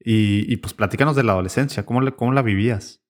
y, 0.00 0.52
y 0.52 0.56
pues 0.56 0.74
platícanos 0.74 1.14
de 1.14 1.22
la 1.22 1.34
adolescencia, 1.34 1.86
¿cómo, 1.86 2.00
cómo 2.16 2.32
la 2.32 2.42
vivías? 2.42 3.00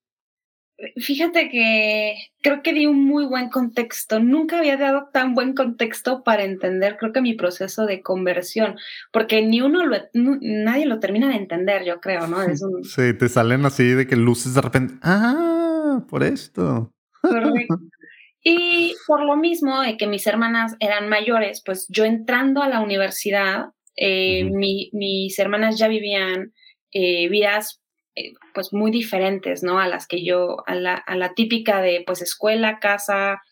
Fíjate 0.96 1.50
que 1.50 2.14
creo 2.40 2.62
que 2.62 2.72
di 2.72 2.86
un 2.86 3.04
muy 3.04 3.26
buen 3.26 3.48
contexto. 3.48 4.20
Nunca 4.20 4.58
había 4.58 4.76
dado 4.76 5.08
tan 5.12 5.34
buen 5.34 5.54
contexto 5.54 6.22
para 6.22 6.44
entender, 6.44 6.96
creo 6.98 7.12
que 7.12 7.20
mi 7.20 7.34
proceso 7.34 7.84
de 7.84 8.00
conversión, 8.00 8.76
porque 9.12 9.42
ni 9.42 9.60
uno 9.60 9.84
lo, 9.84 9.96
nadie 10.14 10.86
lo 10.86 11.00
termina 11.00 11.28
de 11.28 11.34
entender, 11.34 11.84
yo 11.84 12.00
creo, 12.00 12.28
¿no? 12.28 12.42
Es 12.42 12.62
un... 12.62 12.84
Sí, 12.84 13.12
te 13.18 13.28
salen 13.28 13.66
así 13.66 13.88
de 13.88 14.06
que 14.06 14.14
luces 14.14 14.54
de 14.54 14.60
repente, 14.60 14.94
ah, 15.02 16.04
por 16.08 16.22
esto. 16.22 16.92
Y 18.44 18.94
por 19.06 19.24
lo 19.24 19.36
mismo 19.36 19.80
de 19.80 19.96
que 19.96 20.06
mis 20.06 20.26
hermanas 20.28 20.76
eran 20.78 21.08
mayores, 21.08 21.60
pues 21.66 21.86
yo 21.88 22.04
entrando 22.04 22.62
a 22.62 22.68
la 22.68 22.80
universidad, 22.80 23.70
eh, 23.96 24.44
mis 24.44 25.38
hermanas 25.40 25.76
ya 25.76 25.88
vivían 25.88 26.52
eh, 26.92 27.28
vidas 27.28 27.82
eh, 28.18 28.32
pues 28.54 28.72
muy 28.72 28.90
diferentes, 28.90 29.62
¿no? 29.62 29.78
A 29.78 29.88
las 29.88 30.06
que 30.06 30.24
yo, 30.24 30.64
a 30.66 30.74
la, 30.74 30.94
a 30.94 31.16
la 31.16 31.34
típica 31.34 31.80
de 31.80 32.02
pues 32.06 32.22
escuela, 32.22 32.78
casa, 32.80 33.42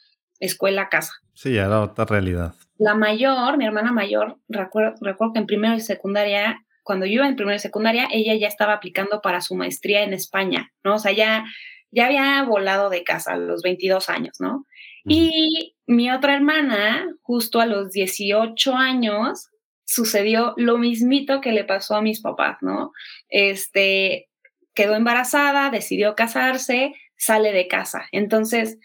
escuela, 0.40 0.88
casa. 0.88 1.12
Sí, 1.35 1.57
era 1.57 1.83
otra 1.83 2.05
realidad. 2.05 2.55
La 2.79 2.94
mayor, 2.94 3.59
mi 3.59 3.66
hermana 3.66 3.92
mayor, 3.92 4.38
recuerdo, 4.48 4.94
recuerdo 5.00 5.35
que 5.35 5.40
en 5.40 5.46
primero 5.46 5.74
y 5.74 5.81
secundaria, 5.81 6.64
cuando 6.83 7.07
yo 7.07 7.14
iba 7.14 7.29
en 7.29 7.37
primero 7.37 7.57
y 7.57 7.61
secundaria, 7.61 8.09
ella 8.12 8.35
ya 8.35 8.48
estaba 8.48 8.74
aplicando 8.74 9.20
para 9.20 9.40
su 9.40 9.55
maestría 9.55 10.02
en 10.02 10.12
España, 10.12 10.72
¿no? 10.85 10.94
O 10.94 10.98
sea, 10.98 11.12
ya, 11.12 11.44
ya 11.90 12.07
había 12.07 12.42
volado 12.44 12.90
de 12.90 13.05
casa 13.05 13.33
a 13.33 13.37
los 13.37 13.62
22 13.62 14.09
años, 14.09 14.37
¿no? 14.40 14.66
Y 15.09 15.76
mi 15.87 16.11
otra 16.11 16.35
hermana, 16.35 17.07
justo 17.22 17.61
a 17.61 17.66
los 17.66 17.92
18 17.92 18.74
años, 18.74 19.50
sucedió 19.85 20.52
lo 20.57 20.79
mismito 20.79 21.40
que 21.40 21.52
le 21.52 21.64
pasó 21.64 21.94
a 21.94 22.02
mis 22.02 22.20
papás, 22.20 22.59
¿no? 22.61 22.92
Este, 23.29 24.29
quedó 24.76 24.94
embarazada, 24.94 25.70
decidió 25.70 26.14
casarse, 26.14 26.94
sale 27.16 27.52
de 27.52 27.66
casa. 27.66 28.06
Entonces... 28.12 28.78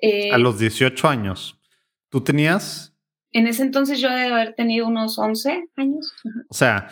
Eh, 0.00 0.30
a 0.30 0.38
los 0.38 0.60
18 0.60 1.08
años. 1.08 1.58
¿Tú 2.08 2.22
tenías? 2.22 2.94
En 3.32 3.48
ese 3.48 3.62
entonces 3.62 4.00
yo 4.00 4.10
debo 4.10 4.36
haber 4.36 4.54
tenido 4.54 4.86
unos 4.86 5.18
11 5.18 5.70
años. 5.76 6.14
O 6.48 6.54
sea, 6.54 6.88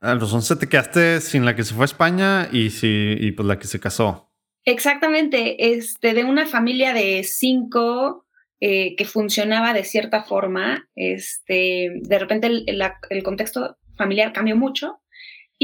a 0.00 0.14
los 0.14 0.32
11 0.32 0.56
te 0.56 0.68
quedaste 0.68 1.20
sin 1.20 1.44
la 1.44 1.54
que 1.54 1.64
se 1.64 1.74
fue 1.74 1.84
a 1.84 1.86
España 1.86 2.48
y, 2.50 2.70
si, 2.70 3.16
y 3.18 3.32
pues 3.32 3.46
la 3.46 3.58
que 3.58 3.66
se 3.66 3.80
casó. 3.80 4.32
Exactamente, 4.64 5.74
este, 5.74 6.14
de 6.14 6.24
una 6.24 6.46
familia 6.46 6.94
de 6.94 7.22
cinco 7.22 8.24
eh, 8.60 8.96
que 8.96 9.04
funcionaba 9.04 9.74
de 9.74 9.84
cierta 9.84 10.22
forma, 10.22 10.88
este, 10.94 11.92
de 12.00 12.18
repente 12.18 12.46
el, 12.46 12.82
el 13.10 13.22
contexto 13.22 13.76
familiar 13.96 14.32
cambió 14.32 14.56
mucho 14.56 15.02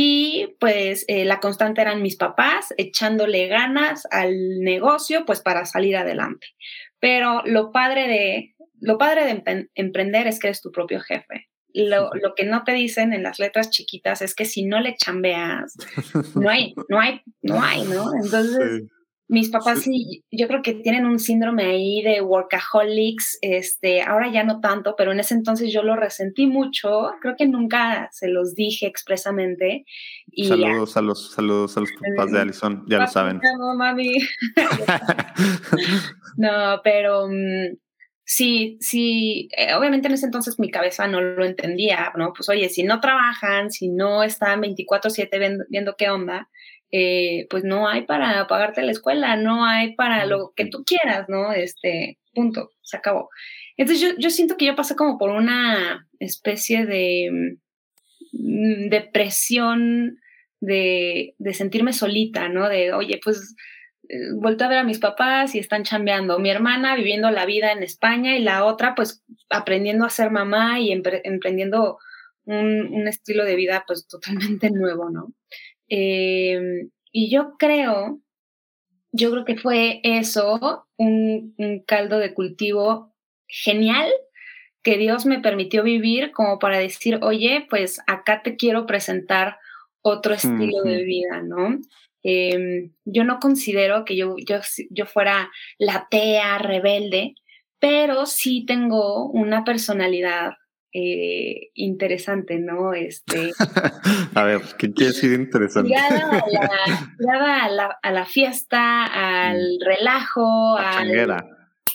Y 0.03 0.57
pues 0.59 1.05
eh, 1.09 1.27
la 1.27 1.41
constante 1.41 1.83
eran 1.83 2.01
mis 2.01 2.17
papás 2.17 2.73
echándole 2.79 3.49
ganas 3.49 4.09
al 4.11 4.61
negocio 4.61 5.27
pues 5.27 5.43
para 5.43 5.67
salir 5.67 5.95
adelante. 5.95 6.47
Pero 7.01 7.43
lo 7.45 7.71
padre 7.71 8.09
de, 8.09 8.55
lo 8.81 8.97
padre 8.97 9.27
de 9.27 9.69
emprender 9.75 10.27
es 10.27 10.39
que 10.39 10.47
eres 10.47 10.63
tu 10.63 10.73
propio 10.73 11.01
jefe. 11.01 11.51
Lo, 11.75 12.09
lo, 12.15 12.35
que 12.35 12.45
no 12.47 12.65
te 12.65 12.73
dicen 12.73 13.13
en 13.13 13.23
las 13.23 13.39
letras 13.39 13.69
chiquitas 13.69 14.23
es 14.23 14.35
que 14.35 14.47
si 14.47 14.65
no 14.65 14.81
le 14.81 14.97
chambeas, 14.97 15.77
no 16.35 16.49
hay, 16.49 16.75
no 16.89 16.99
hay, 16.99 17.21
no 17.43 17.63
hay, 17.63 17.83
¿no? 17.83 18.11
Entonces, 18.15 18.85
mis 19.31 19.49
papás 19.49 19.83
sí. 19.83 20.25
yo 20.33 20.49
creo 20.49 20.61
que 20.61 20.75
tienen 20.75 21.07
un 21.07 21.21
síndrome 21.21 21.65
ahí 21.65 22.03
de 22.03 22.21
workaholics, 22.21 23.39
este, 23.43 24.03
ahora 24.03 24.29
ya 24.33 24.43
no 24.43 24.61
tanto, 24.61 24.97
pero 24.99 25.13
en 25.13 25.21
ese 25.21 25.35
entonces 25.35 25.73
yo 25.73 25.85
lo 25.85 25.95
resentí 25.95 26.49
mucho, 26.49 27.13
creo 27.21 27.37
que 27.39 27.47
nunca 27.47 28.09
se 28.11 28.27
los 28.27 28.57
dije 28.57 28.87
expresamente. 28.87 29.85
Y 30.33 30.49
saludos 30.49 30.97
a 30.97 31.03
los, 31.03 31.31
saludos 31.31 31.77
a 31.77 31.81
los 31.81 31.91
papás 31.93 32.33
de 32.33 32.41
Alison, 32.41 32.85
ya 32.89 32.99
lo 32.99 33.07
saben. 33.07 33.41
No, 33.59 33.77
mami. 33.77 34.19
no, 36.37 36.81
pero 36.83 37.29
mm, 37.29 37.77
sí, 38.25 38.79
sí, 38.81 39.49
eh, 39.57 39.75
obviamente 39.75 40.09
en 40.09 40.15
ese 40.15 40.27
entonces 40.27 40.59
mi 40.59 40.73
cabeza 40.73 41.07
no 41.07 41.21
lo 41.21 41.45
entendía, 41.45 42.13
¿no? 42.17 42.33
Pues 42.33 42.49
oye, 42.49 42.69
si 42.69 42.83
no 42.83 43.01
trabajan, 43.01 43.71
si 43.71 43.91
no 43.91 44.25
están 44.25 44.61
24/7 44.61 45.67
viendo 45.69 45.95
qué 45.97 46.11
onda, 46.11 46.49
eh, 46.93 47.47
pues 47.51 47.65
no 47.65 47.89
hay 47.89 48.03
para 48.03 48.47
pagarte 48.47 48.83
la 48.83 48.93
escuela, 48.93 49.37
no 49.37 49.65
hay 49.65 49.95
para 49.95 50.27
lo 50.27 50.53
que 50.57 50.67
tú 50.67 50.85
quieras, 50.85 51.29
¿no? 51.29 51.53
Este, 51.53 52.19
punto, 52.35 52.71
se 52.83 52.97
acabó. 52.97 53.31
Entonces 53.77 54.03
yo, 54.03 54.17
yo 54.19 54.31
siento 54.31 54.57
que 54.57 54.67
yo 54.67 54.75
pasé 54.75 54.97
como 54.97 55.19
por 55.19 55.31
una 55.31 56.09
especie 56.19 56.87
de 56.87 57.57
mm, 58.33 58.89
depresión 58.89 60.19
de, 60.61 61.35
de 61.39 61.55
sentirme 61.55 61.93
solita, 61.93 62.49
¿no? 62.49 62.69
De, 62.69 62.93
oye, 62.93 63.21
pues 63.23 63.55
eh, 64.09 64.33
vuelto 64.35 64.65
a 64.65 64.69
ver 64.69 64.79
a 64.79 64.85
mis 64.85 64.99
papás 64.99 65.55
y 65.55 65.61
están 65.61 65.85
chambeando. 65.85 66.41
Mi 66.41 66.51
hermana 66.51 66.97
viviendo 66.97 67.31
la 67.31 67.47
vida 67.47 67.71
en 67.71 67.85
España 67.85 68.37
y 68.37 68.43
la 68.43 68.65
otra 68.65 68.97
pues 68.97 69.23
aprendiendo 69.49 70.05
a 70.05 70.11
ser 70.11 70.31
mamá 70.33 70.81
y 70.81 70.91
emprendiendo 70.91 71.99
un, 72.45 72.93
un, 72.93 73.07
estilo 73.07 73.45
de 73.45 73.55
vida 73.55 73.85
pues 73.87 74.09
totalmente 74.09 74.71
nuevo, 74.71 75.11
¿no? 75.11 75.33
Eh, 75.91 76.89
y 77.13 77.31
yo 77.31 77.57
creo, 77.59 78.21
yo 79.13 79.31
creo 79.33 79.45
que 79.45 79.57
fue 79.57 80.01
eso, 80.05 80.87
un, 80.97 81.55
caldo 81.87 82.19
de 82.19 82.33
cultivo 82.33 83.13
genial 83.49 84.09
que 84.83 84.97
Dios 84.97 85.27
me 85.27 85.41
permitió 85.41 85.83
vivir 85.83 86.31
como 86.31 86.59
para 86.59 86.79
decir, 86.79 87.19
oye, 87.23 87.67
pues 87.69 88.01
acá 88.07 88.43
te 88.43 88.57
quiero 88.57 88.87
presentar 88.87 89.59
otro 90.01 90.33
estilo 90.33 90.83
de 90.83 91.05
vida, 91.05 91.43
¿no? 91.43 91.81
Em, 92.23 92.93
yo 93.05 93.25
no 93.25 93.39
considero 93.41 94.05
que 94.05 94.17
yo, 94.17 94.37
yo, 94.47 94.61
yo 94.91 95.07
fuera 95.07 95.51
la 95.79 96.07
tea 96.11 96.59
rebelde, 96.59 97.35
pero 97.79 98.25
sí 98.27 98.65
tengo 98.65 99.27
una 99.31 99.65
personalidad 99.65 100.53
eh, 100.93 101.71
interesante, 101.75 102.59
¿no? 102.59 102.95
Este, 102.95 103.53
a 104.35 104.45
ver, 104.45 104.61
¿qué 104.79 104.93
quiere 104.93 105.13
decir 105.13 105.33
interesante? 105.33 105.89
Ligada 105.89 106.41
a 107.65 107.69
la, 107.69 107.99
a 108.03 108.13
la, 108.13 108.27
fiesta, 108.27 109.05
al 109.05 109.59
mm. 109.59 109.85
relajo, 109.85 110.77
a 110.79 111.03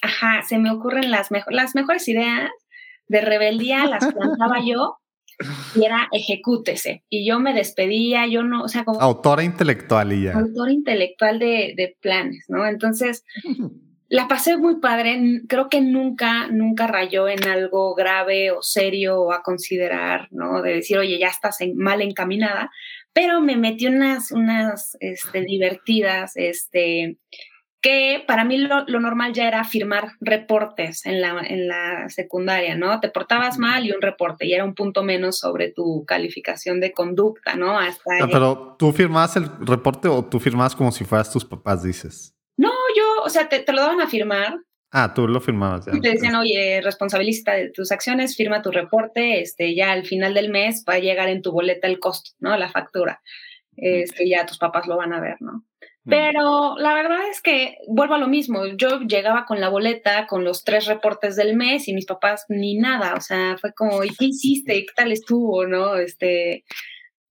Ajá, 0.02 0.44
se 0.48 0.60
me 0.60 0.72
ocurren 0.72 1.10
las, 1.10 1.30
las 1.50 1.76
mejores 1.76 2.08
ideas 2.08 2.52
de 3.08 3.22
rebeldía, 3.22 3.86
las 3.86 4.14
planteaba 4.14 4.60
yo 4.64 5.00
y 5.76 5.84
era 5.84 6.08
ejecútese. 6.12 7.04
Y 7.10 7.28
yo 7.28 7.40
me 7.40 7.54
despedía, 7.54 8.28
yo 8.28 8.44
no, 8.44 8.64
o 8.64 8.68
sea, 8.68 8.86
como... 8.86 9.02
Autora 9.02 9.44
intelectual 9.44 10.14
y 10.14 10.24
ya. 10.24 10.34
Autora 10.34 10.72
intelectual 10.72 11.40
de, 11.40 11.74
de 11.76 11.98
planes, 12.02 12.46
¿no? 12.48 12.66
Entonces, 12.66 13.24
la 14.08 14.28
pasé 14.28 14.58
muy 14.58 14.80
padre, 14.80 15.42
creo 15.48 15.68
que 15.70 15.82
nunca, 15.82 16.48
nunca 16.48 16.88
rayó 16.88 17.28
en 17.28 17.44
algo 17.48 17.96
grave 17.96 18.52
o 18.52 18.62
serio 18.62 19.20
o 19.22 19.32
a 19.32 19.42
considerar, 19.42 20.28
¿no? 20.32 20.62
De 20.62 20.76
decir, 20.76 20.98
oye, 20.98 21.18
ya 21.18 21.28
estás 21.28 21.58
mal 21.76 22.02
encaminada, 22.02 22.72
pero 23.14 23.42
me 23.42 23.56
metí 23.56 23.88
unas, 23.88 24.32
unas 24.32 24.96
este, 25.00 25.42
divertidas, 25.42 26.34
este, 26.36 27.18
que 27.82 28.24
para 28.28 28.44
mí 28.44 28.58
lo, 28.58 28.86
normal 28.86 29.34
ya 29.34 29.48
era 29.48 29.64
firmar 29.64 30.12
reportes 30.20 31.06
en 31.06 31.22
la, 31.22 31.40
en 31.40 31.68
la 31.68 32.10
secundaria, 32.10 32.76
¿no? 32.76 33.00
Te 33.00 33.10
portabas 33.10 33.58
mal 33.58 33.86
y 33.86 33.92
un 33.92 34.02
reporte, 34.02 34.46
y 34.46 34.54
era 34.54 34.66
un 34.66 34.76
punto 34.76 35.04
menos 35.04 35.40
sobre 35.40 35.72
tu 35.72 36.06
calificación 36.06 36.80
de 36.80 36.92
conducta, 36.92 37.56
¿no? 37.56 37.80
Hasta 37.80 38.28
pero 38.32 38.76
tú 38.78 38.92
firmabas 38.92 39.36
el 39.38 39.50
reporte 39.66 40.08
o 40.08 40.26
tú 40.26 40.40
firmabas 40.40 40.76
como 40.76 40.92
si 40.92 41.06
fueras 41.06 41.32
tus 41.32 41.46
papás, 41.46 41.82
dices. 41.82 42.35
O 43.26 43.30
sea, 43.30 43.50
te, 43.50 43.64
lo 43.72 43.82
daban 43.82 44.02
a 44.02 44.08
firmar. 44.08 44.56
Ah, 44.92 45.14
tú 45.14 45.28
lo 45.28 45.42
firmabas. 45.42 45.86
Ya. 45.86 45.94
Y 45.96 46.00
te 46.00 46.12
decían, 46.12 46.36
oye, 46.36 46.80
responsabilista 46.82 47.54
de 47.54 47.72
tus 47.72 47.92
acciones, 47.92 48.36
firma 48.38 48.62
tu 48.62 48.72
reporte, 48.72 49.42
este, 49.42 49.76
ya 49.76 49.92
al 49.92 50.06
final 50.06 50.34
del 50.34 50.50
mes 50.50 50.86
va 50.88 50.94
a 50.94 51.00
llegar 51.00 51.28
en 51.28 51.42
tu 51.42 51.52
boleta 51.52 51.88
el 51.88 52.00
costo, 52.00 52.32
¿no? 52.40 52.56
La 52.56 52.70
factura. 52.70 53.22
Este, 53.76 54.30
ya 54.30 54.46
tus 54.46 54.58
papás 54.58 54.88
lo 54.88 54.96
van 54.96 55.12
a 55.12 55.20
ver, 55.20 55.36
¿no? 55.42 55.66
Pero 56.08 56.78
la 56.78 56.94
verdad 56.94 57.28
es 57.32 57.42
que 57.42 57.78
vuelvo 57.88 58.14
a 58.14 58.20
lo 58.20 58.28
mismo. 58.28 58.68
Yo 58.78 59.00
llegaba 59.00 59.46
con 59.46 59.60
la 59.60 59.70
boleta, 59.70 60.28
con 60.28 60.44
los 60.44 60.64
tres 60.64 60.86
reportes 60.86 61.36
del 61.36 61.56
mes 61.56 61.88
y 61.88 61.96
mis 61.96 62.06
papás 62.06 62.46
ni 62.48 62.78
nada. 62.78 63.16
O 63.16 63.22
sea, 63.22 63.58
fue 63.60 63.74
como, 63.74 64.04
¿y 64.04 64.10
qué 64.10 64.26
hiciste? 64.26 64.86
¿Qué 64.86 64.94
tal 64.96 65.12
estuvo? 65.12 65.66
¿No? 65.66 65.96
Este, 65.96 66.64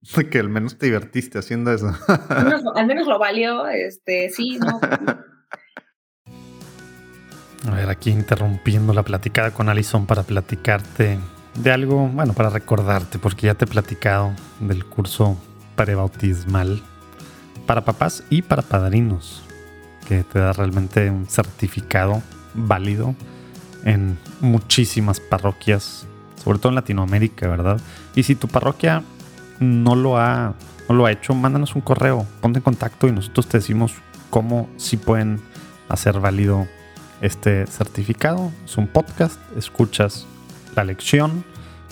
Que 0.30 0.38
al 0.38 0.48
menos 0.48 0.78
te 0.78 0.87
divertiste 0.87 1.38
haciendo 1.38 1.72
eso. 1.72 1.90
al, 2.28 2.87
menos, 2.87 3.07
lo 3.07 3.18
valió, 3.18 3.66
este, 3.68 4.28
sí, 4.30 4.59
no. 4.59 4.80
A 7.66 7.70
ver, 7.70 7.88
aquí 7.88 8.11
interrumpiendo 8.11 8.92
la 8.92 9.03
platicada 9.03 9.53
con 9.53 9.70
Alison 9.70 10.05
para 10.07 10.22
platicarte 10.22 11.18
de 11.55 11.72
algo, 11.72 12.09
bueno, 12.09 12.35
para 12.35 12.50
recordarte, 12.50 13.18
porque 13.18 13.46
ya 13.46 13.55
te 13.55 13.64
he 13.64 13.68
platicado 13.68 14.33
del 14.61 14.85
curso 14.85 15.38
prebautismal 15.74 16.83
para 17.66 17.85
papás 17.85 18.22
y 18.29 18.42
para 18.42 18.62
padrinos, 18.62 19.42
que 20.07 20.24
te 20.24 20.40
da 20.40 20.53
realmente 20.53 21.11
un 21.11 21.27
certificado 21.27 22.22
válido 22.53 23.14
en 23.85 24.18
muchísimas 24.40 25.20
parroquias, 25.20 26.07
sobre 26.42 26.59
todo 26.59 26.68
en 26.70 26.77
Latinoamérica, 26.77 27.48
¿verdad? 27.48 27.81
Y 28.14 28.24
si 28.24 28.35
tu 28.35 28.46
parroquia 28.46 29.03
no 29.59 29.94
lo 29.94 30.18
ha, 30.18 30.55
no 30.88 30.94
lo 30.94 31.07
ha 31.07 31.12
hecho, 31.12 31.35
mándanos 31.35 31.74
un 31.74 31.81
correo, 31.81 32.27
ponte 32.42 32.59
en 32.59 32.62
contacto 32.62 33.09
y 33.09 33.12
nosotros 33.12 33.46
te 33.46 33.59
decimos 33.59 33.94
cómo 34.29 34.68
si 34.77 34.98
pueden 34.98 35.40
hacer 35.88 36.20
válido 36.20 36.66
este 37.24 37.66
certificado. 37.66 38.52
Es 38.64 38.76
un 38.76 38.87
podcast, 38.87 39.40
escuchas 39.56 40.26
la 40.76 40.84
lección, 40.84 41.44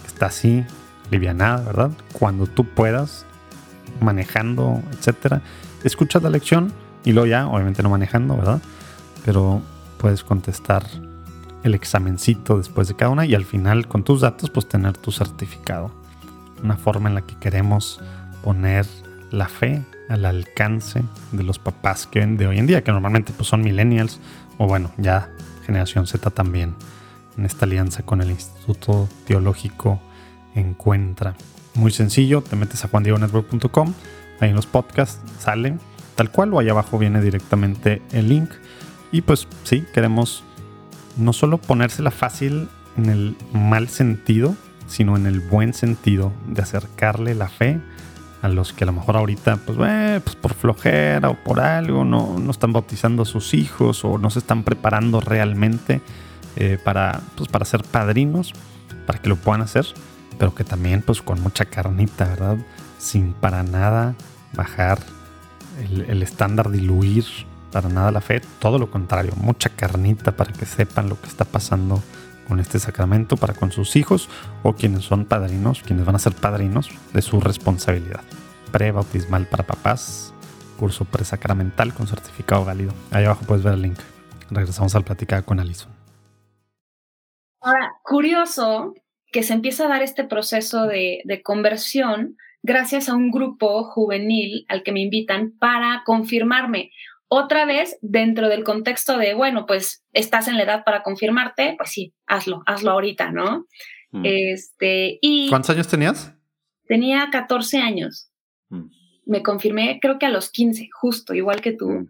está 0.06 0.26
así, 0.26 0.64
livianada, 1.10 1.64
¿verdad? 1.64 1.90
Cuando 2.12 2.46
tú 2.46 2.64
puedas, 2.64 3.24
manejando, 4.00 4.82
etcétera, 4.92 5.40
escuchas 5.84 6.22
la 6.22 6.30
lección 6.30 6.72
y 7.04 7.12
luego 7.12 7.26
ya, 7.26 7.46
obviamente 7.48 7.82
no 7.82 7.88
manejando, 7.88 8.36
¿verdad? 8.36 8.60
Pero 9.24 9.62
puedes 9.98 10.22
contestar 10.22 10.84
el 11.62 11.74
examencito 11.74 12.58
después 12.58 12.88
de 12.88 12.96
cada 12.96 13.10
una 13.10 13.24
y 13.24 13.34
al 13.34 13.44
final 13.44 13.88
con 13.88 14.02
tus 14.02 14.20
datos 14.20 14.50
pues 14.50 14.68
tener 14.68 14.96
tu 14.98 15.12
certificado 15.12 15.92
una 16.62 16.76
forma 16.76 17.08
en 17.08 17.14
la 17.14 17.22
que 17.22 17.36
queremos 17.36 18.00
poner 18.42 18.86
la 19.30 19.48
fe 19.48 19.82
al 20.08 20.24
alcance 20.24 21.02
de 21.30 21.42
los 21.42 21.58
papás 21.58 22.06
que 22.06 22.24
de 22.26 22.46
hoy 22.46 22.58
en 22.58 22.66
día, 22.66 22.84
que 22.84 22.92
normalmente 22.92 23.32
pues, 23.32 23.48
son 23.48 23.62
millennials 23.62 24.20
o 24.58 24.66
bueno, 24.66 24.90
ya 24.96 25.30
generación 25.66 26.06
Z 26.06 26.30
también, 26.30 26.74
en 27.36 27.44
esta 27.44 27.64
alianza 27.64 28.02
con 28.02 28.20
el 28.20 28.30
Instituto 28.30 29.08
Teológico 29.26 30.00
Encuentra. 30.54 31.34
Muy 31.74 31.90
sencillo, 31.90 32.42
te 32.42 32.56
metes 32.56 32.84
a 32.84 32.88
juandiegonetwork.com, 32.88 33.94
ahí 34.40 34.50
en 34.50 34.56
los 34.56 34.66
podcasts 34.66 35.20
sale 35.38 35.76
tal 36.14 36.30
cual 36.30 36.52
o 36.54 36.58
ahí 36.58 36.68
abajo 36.68 36.98
viene 36.98 37.20
directamente 37.20 38.02
el 38.12 38.28
link. 38.28 38.50
Y 39.10 39.22
pues 39.22 39.46
sí, 39.64 39.84
queremos 39.92 40.44
no 41.16 41.32
solo 41.32 41.58
ponérsela 41.58 42.10
fácil 42.10 42.68
en 42.96 43.06
el 43.06 43.36
mal 43.52 43.88
sentido, 43.88 44.54
sino 44.86 45.16
en 45.16 45.26
el 45.26 45.40
buen 45.40 45.74
sentido 45.74 46.32
de 46.46 46.62
acercarle 46.62 47.34
la 47.34 47.48
fe 47.48 47.80
a 48.42 48.48
los 48.48 48.72
que 48.72 48.84
a 48.84 48.88
lo 48.88 48.92
mejor 48.92 49.16
ahorita, 49.16 49.56
pues, 49.64 49.78
eh, 49.86 50.20
pues 50.22 50.34
por 50.34 50.54
flojera 50.54 51.30
o 51.30 51.34
por 51.34 51.60
algo, 51.60 52.04
no, 52.04 52.38
no, 52.38 52.50
están 52.50 52.72
bautizando 52.72 53.22
a 53.22 53.24
sus 53.24 53.54
hijos 53.54 54.04
o 54.04 54.18
no 54.18 54.30
se 54.30 54.40
están 54.40 54.64
preparando 54.64 55.20
realmente 55.20 56.00
eh, 56.56 56.76
para, 56.82 57.20
pues, 57.36 57.48
para 57.48 57.64
ser 57.64 57.84
padrinos, 57.84 58.52
para 59.06 59.20
que 59.20 59.28
lo 59.28 59.36
puedan 59.36 59.62
hacer, 59.62 59.86
pero 60.38 60.54
que 60.54 60.64
también 60.64 61.02
pues 61.02 61.22
con 61.22 61.40
mucha 61.40 61.66
carnita, 61.66 62.24
¿verdad? 62.24 62.58
Sin 62.98 63.32
para 63.32 63.62
nada 63.62 64.16
bajar 64.54 64.98
el, 65.80 66.02
el 66.02 66.22
estándar, 66.22 66.70
diluir 66.70 67.24
para 67.70 67.88
nada 67.88 68.10
la 68.10 68.20
fe, 68.20 68.42
todo 68.58 68.78
lo 68.78 68.90
contrario, 68.90 69.32
mucha 69.36 69.70
carnita 69.70 70.32
para 70.32 70.52
que 70.52 70.66
sepan 70.66 71.08
lo 71.08 71.20
que 71.20 71.28
está 71.28 71.44
pasando 71.44 72.02
con 72.52 72.60
este 72.60 72.78
sacramento 72.78 73.38
para 73.38 73.54
con 73.54 73.72
sus 73.72 73.96
hijos 73.96 74.28
o 74.62 74.74
quienes 74.74 75.04
son 75.04 75.24
padrinos, 75.24 75.82
quienes 75.82 76.04
van 76.04 76.16
a 76.16 76.18
ser 76.18 76.34
padrinos 76.34 76.90
de 77.14 77.22
su 77.22 77.40
responsabilidad. 77.40 78.20
pre-bautismal 78.70 79.46
para 79.46 79.64
papás, 79.64 80.34
curso 80.78 81.06
presacramental 81.06 81.94
con 81.94 82.06
certificado 82.06 82.66
válido. 82.66 82.92
Ahí 83.10 83.24
abajo 83.24 83.46
puedes 83.46 83.64
ver 83.64 83.72
el 83.72 83.80
link. 83.80 83.98
Regresamos 84.50 84.94
al 84.94 85.02
platicar 85.02 85.46
con 85.46 85.60
Alison. 85.60 85.92
Ahora, 87.62 87.94
curioso 88.02 88.92
que 89.28 89.42
se 89.42 89.54
empieza 89.54 89.86
a 89.86 89.88
dar 89.88 90.02
este 90.02 90.24
proceso 90.24 90.84
de, 90.84 91.22
de 91.24 91.42
conversión 91.42 92.36
gracias 92.62 93.08
a 93.08 93.14
un 93.14 93.30
grupo 93.30 93.84
juvenil 93.84 94.66
al 94.68 94.82
que 94.82 94.92
me 94.92 95.00
invitan 95.00 95.52
para 95.58 96.02
confirmarme. 96.04 96.90
Otra 97.34 97.64
vez, 97.64 97.96
dentro 98.02 98.50
del 98.50 98.62
contexto 98.62 99.16
de, 99.16 99.32
bueno, 99.32 99.64
pues 99.64 100.04
estás 100.12 100.48
en 100.48 100.58
la 100.58 100.64
edad 100.64 100.84
para 100.84 101.02
confirmarte, 101.02 101.76
pues 101.78 101.88
sí, 101.90 102.12
hazlo, 102.26 102.62
hazlo 102.66 102.90
ahorita, 102.90 103.30
¿no? 103.32 103.64
Mm. 104.10 104.22
Este, 104.26 105.18
y 105.22 105.48
¿Cuántos 105.48 105.70
años 105.70 105.88
tenías? 105.88 106.34
tenía 106.86 107.28
14 107.32 107.78
años. 107.78 108.28
Mm. 108.68 108.84
Me 109.24 109.42
confirmé, 109.42 109.98
creo 110.02 110.18
que 110.18 110.26
a 110.26 110.28
los 110.28 110.50
15, 110.50 110.90
justo, 111.00 111.32
igual 111.32 111.62
que 111.62 111.72
tú. 111.72 111.88
Mm. 111.88 112.08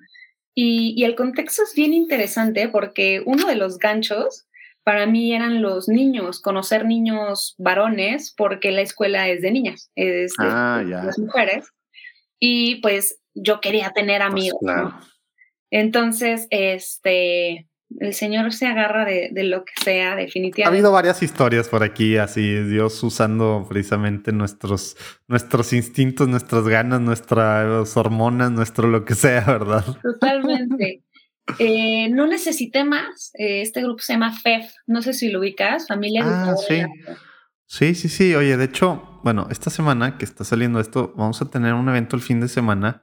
Y, 0.57 0.95
y 1.01 1.05
el 1.05 1.15
contexto 1.15 1.63
es 1.63 1.73
bien 1.77 1.93
interesante 1.95 2.69
porque 2.69 3.23
uno 3.25 3.47
de 3.47 3.55
los 3.55 3.79
ganchos 3.79 4.49
para 4.83 5.07
mí 5.07 5.33
eran 5.33 5.63
los 5.63 5.89
niños, 5.89 6.41
conocer 6.41 6.85
niños 6.85 7.55
varones, 7.59 8.35
porque 8.37 8.73
la 8.73 8.81
escuela 8.81 9.29
es 9.29 9.41
de 9.41 9.53
niñas, 9.53 9.93
es 9.95 10.33
de, 10.37 10.47
Ah, 10.49 10.83
de 10.85 10.91
las 10.91 11.17
mujeres. 11.21 11.69
Y 12.41 12.81
pues 12.81 13.21
yo 13.35 13.61
quería 13.61 13.93
tener 13.93 14.21
Pues, 14.23 14.33
amigos. 14.33 14.59
¿no? 14.63 15.12
Entonces, 15.73 16.47
este, 16.51 17.67
el 17.99 18.15
Señor 18.15 18.53
se 18.53 18.67
agarra 18.67 19.05
de, 19.05 19.31
de 19.33 19.45
lo 19.45 19.65
que 19.65 19.73
sea, 19.83 20.13
Ha 20.13 20.17
definitivamente. 20.17 20.77
habido 20.79 20.93
varias 20.93 21.23
historias 21.23 21.69
por 21.69 21.83
aquí, 21.83 22.19
así 22.19 22.63
Dios 22.65 23.03
usando 23.03 23.67
precisamente 23.69 24.33
nuestros, 24.33 24.97
nuestros 25.29 25.73
instintos, 25.73 26.29
nuestras 26.29 26.69
ganas, 26.69 27.01
nuestras 27.01 27.97
hormonas, 27.97 28.53
nuestro 28.53 28.87
lo 28.87 29.05
que 29.05 29.15
sea, 29.15 29.41
¿verdad? 29.47 29.85
Totalmente. 30.03 31.03
Eh, 31.59 32.09
no 32.09 32.29
necesité 32.29 32.85
más. 32.85 33.33
Eh, 33.35 33.63
este 33.63 33.83
grupo 33.83 33.99
se 33.99 34.13
llama 34.13 34.33
FEF. 34.33 34.73
No 34.87 35.03
sé 35.03 35.13
si 35.13 35.29
lo 35.29 35.41
ubicas, 35.41 35.89
Familia 35.89 36.23
Ah, 36.25 36.55
sí. 36.57 36.77
la. 36.79 36.89
Sí, 37.67 37.97
sí, 37.97 38.09
sí. 38.09 38.33
Oye, 38.37 38.57
de 38.57 38.65
hecho, 38.65 39.19
bueno, 39.25 39.49
esta 39.51 39.69
semana 39.69 40.19
que 40.19 40.25
está 40.25 40.45
saliendo 40.45 40.79
esto, 40.79 41.13
vamos 41.17 41.43
a 41.43 41.51
tener 41.51 41.75
un 41.75 41.89
evento 41.89 42.15
el 42.15 42.23
fin 42.23 42.41
de 42.41 42.47
semana 42.47 43.03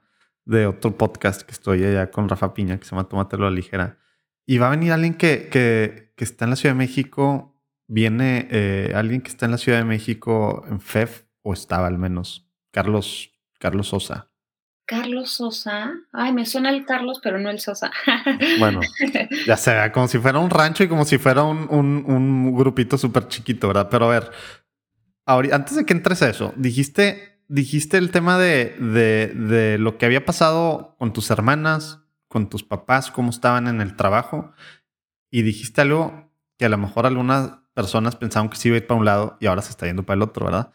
de 0.50 0.66
otro 0.68 0.98
podcast 0.98 1.42
que 1.44 1.52
estoy 1.52 1.84
allá 1.84 2.10
con 2.12 2.28
Rafa 2.28 2.54
Piña, 2.54 2.78
que 2.78 2.86
se 2.86 2.92
llama 2.92 3.08
Tómatelo 3.08 3.46
a 3.48 3.50
la 3.50 3.56
ligera. 3.56 3.98
Y 4.46 4.58
va 4.58 4.68
a 4.68 4.72
venir 4.72 4.92
alguien 4.92 5.14
que, 5.14 5.48
que, 5.50 6.14
que 6.18 6.24
está 6.24 6.46
en 6.46 6.50
la 6.52 6.56
Ciudad 6.56 6.74
de 6.74 6.80
México. 6.80 7.56
Viene 7.88 8.48
eh, 8.52 8.92
alguien 8.96 9.22
que 9.22 9.30
está 9.30 9.46
en 9.46 9.52
la 9.52 9.58
Ciudad 9.58 9.78
de 9.78 9.86
México 9.86 10.66
en 10.70 10.80
FEF, 10.82 11.24
o 11.44 11.54
estaba 11.54 11.88
al 11.88 11.98
menos, 11.98 12.50
Carlos, 12.72 13.32
Carlos 13.60 13.88
Sosa. 13.90 14.32
Carlos 14.86 15.32
Sosa. 15.34 15.94
Ay, 16.12 16.34
me 16.34 16.48
suena 16.48 16.72
el 16.72 16.84
Carlos, 16.84 17.20
pero 17.22 17.38
no 17.40 17.50
el 17.52 17.60
Sosa. 17.60 17.92
Bueno, 18.60 18.80
ya 19.46 19.56
se 19.56 19.72
vea 19.72 19.92
como 19.92 20.08
si 20.08 20.18
fuera 20.18 20.40
un 20.40 20.50
rancho 20.50 20.84
y 20.84 20.88
como 20.88 21.06
si 21.06 21.18
fuera 21.20 21.44
un, 21.44 21.68
un, 21.70 22.04
un 22.08 22.56
grupito 22.56 22.98
súper 22.98 23.28
chiquito, 23.28 23.68
¿verdad? 23.68 23.88
Pero 23.92 24.06
a 24.06 24.20
ver, 24.20 24.32
ahori- 25.28 25.54
antes 25.54 25.76
de 25.76 25.86
que 25.86 25.94
entres 25.94 26.22
a 26.24 26.30
eso, 26.30 26.54
dijiste, 26.58 27.39
dijiste 27.50 27.98
el 27.98 28.12
tema 28.12 28.38
de, 28.38 28.76
de, 28.80 29.28
de 29.28 29.78
lo 29.78 29.98
que 29.98 30.06
había 30.06 30.24
pasado 30.24 30.96
con 30.98 31.12
tus 31.12 31.30
hermanas, 31.30 32.00
con 32.30 32.48
tus 32.48 32.64
papás, 32.64 33.12
cómo 33.12 33.32
estaban 33.32 33.68
en 33.68 33.82
el 33.82 33.98
trabajo, 33.98 34.54
y 35.30 35.42
dijiste 35.42 35.82
algo 35.82 36.32
que 36.58 36.66
a 36.66 36.70
lo 36.70 36.78
mejor 36.78 37.06
algunas 37.06 37.52
personas 37.74 38.16
pensaban 38.16 38.50
que 38.50 38.58
se 38.58 38.70
iba 38.70 38.76
a 38.76 38.80
ir 38.80 38.88
para 38.88 39.00
un 39.00 39.06
lado 39.06 39.38
y 39.40 39.48
ahora 39.48 39.62
se 39.62 39.72
está 39.72 39.86
yendo 39.86 40.04
para 40.04 40.16
el 40.16 40.22
otro, 40.22 40.46
¿verdad? 40.46 40.72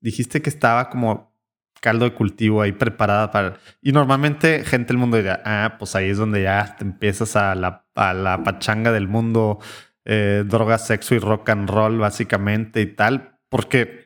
Dijiste 0.00 0.42
que 0.42 0.50
estaba 0.50 0.90
como 0.90 1.34
caldo 1.80 2.04
de 2.04 2.14
cultivo 2.14 2.62
ahí 2.62 2.72
preparada 2.72 3.30
para... 3.30 3.58
Y 3.82 3.92
normalmente 3.92 4.64
gente 4.64 4.88
del 4.88 4.98
mundo 4.98 5.18
dirá, 5.18 5.42
ah, 5.44 5.76
pues 5.78 5.94
ahí 5.94 6.10
es 6.10 6.18
donde 6.18 6.42
ya 6.42 6.76
te 6.78 6.84
empiezas 6.84 7.36
a 7.36 7.54
la, 7.54 7.86
a 7.94 8.14
la 8.14 8.42
pachanga 8.42 8.92
del 8.92 9.08
mundo, 9.08 9.58
eh, 10.04 10.44
droga, 10.46 10.78
sexo 10.78 11.14
y 11.14 11.18
rock 11.18 11.50
and 11.50 11.68
roll 11.68 11.98
básicamente 11.98 12.80
y 12.80 12.86
tal, 12.86 13.38
porque 13.48 14.05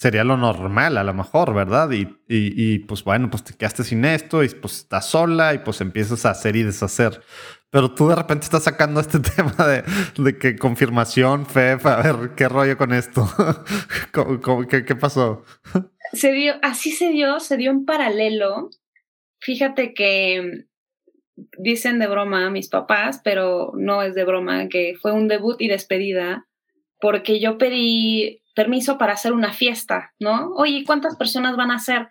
sería 0.00 0.24
lo 0.24 0.38
normal 0.38 0.96
a 0.96 1.04
lo 1.04 1.12
mejor, 1.12 1.52
¿verdad? 1.52 1.90
Y, 1.90 2.04
y, 2.26 2.54
y, 2.56 2.78
pues 2.78 3.04
bueno, 3.04 3.28
pues 3.30 3.44
te 3.44 3.52
quedaste 3.54 3.84
sin 3.84 4.06
esto 4.06 4.42
y 4.42 4.48
pues 4.48 4.78
estás 4.78 5.10
sola 5.10 5.52
y 5.52 5.58
pues 5.58 5.82
empiezas 5.82 6.24
a 6.24 6.30
hacer 6.30 6.56
y 6.56 6.62
deshacer. 6.62 7.20
Pero 7.68 7.92
tú 7.94 8.08
de 8.08 8.16
repente 8.16 8.44
estás 8.44 8.64
sacando 8.64 8.98
este 9.00 9.18
tema 9.36 9.52
de, 9.66 9.84
de 10.16 10.38
que 10.38 10.56
confirmación, 10.56 11.44
fe, 11.44 11.72
a 11.84 12.02
ver, 12.02 12.34
¿qué 12.34 12.48
rollo 12.48 12.78
con 12.78 12.94
esto? 12.94 13.28
¿Cómo- 14.12 14.40
cómo- 14.40 14.66
qué, 14.66 14.86
¿Qué 14.86 14.96
pasó? 14.96 15.44
se 16.14 16.32
dio, 16.32 16.54
así 16.62 16.92
se 16.92 17.10
dio, 17.10 17.38
se 17.38 17.58
dio 17.58 17.70
en 17.70 17.84
paralelo. 17.84 18.70
Fíjate 19.38 19.92
que 19.92 20.64
dicen 21.58 21.98
de 21.98 22.06
broma 22.06 22.46
a 22.46 22.50
mis 22.50 22.68
papás, 22.68 23.20
pero 23.22 23.72
no 23.76 24.02
es 24.02 24.14
de 24.14 24.24
broma, 24.24 24.68
que 24.68 24.94
fue 25.00 25.12
un 25.12 25.28
debut 25.28 25.56
y 25.60 25.68
despedida, 25.68 26.46
porque 27.00 27.38
yo 27.38 27.58
pedí 27.58 28.42
permiso 28.60 28.98
para 28.98 29.14
hacer 29.14 29.32
una 29.32 29.54
fiesta, 29.54 30.12
¿no? 30.20 30.52
Oye, 30.54 30.84
¿cuántas 30.86 31.16
personas 31.16 31.56
van 31.56 31.70
a 31.70 31.78
ser? 31.78 32.08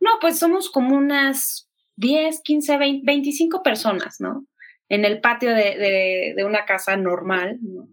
No, 0.00 0.12
pues 0.18 0.38
somos 0.38 0.70
como 0.70 0.96
unas 0.96 1.68
10, 1.96 2.40
15, 2.42 2.78
20, 2.78 3.02
25 3.04 3.62
personas, 3.62 4.16
¿no? 4.18 4.46
En 4.88 5.04
el 5.04 5.20
patio 5.20 5.50
de, 5.50 5.76
de, 5.76 6.32
de 6.34 6.44
una 6.44 6.64
casa 6.64 6.96
normal, 6.96 7.58
¿no? 7.60 7.86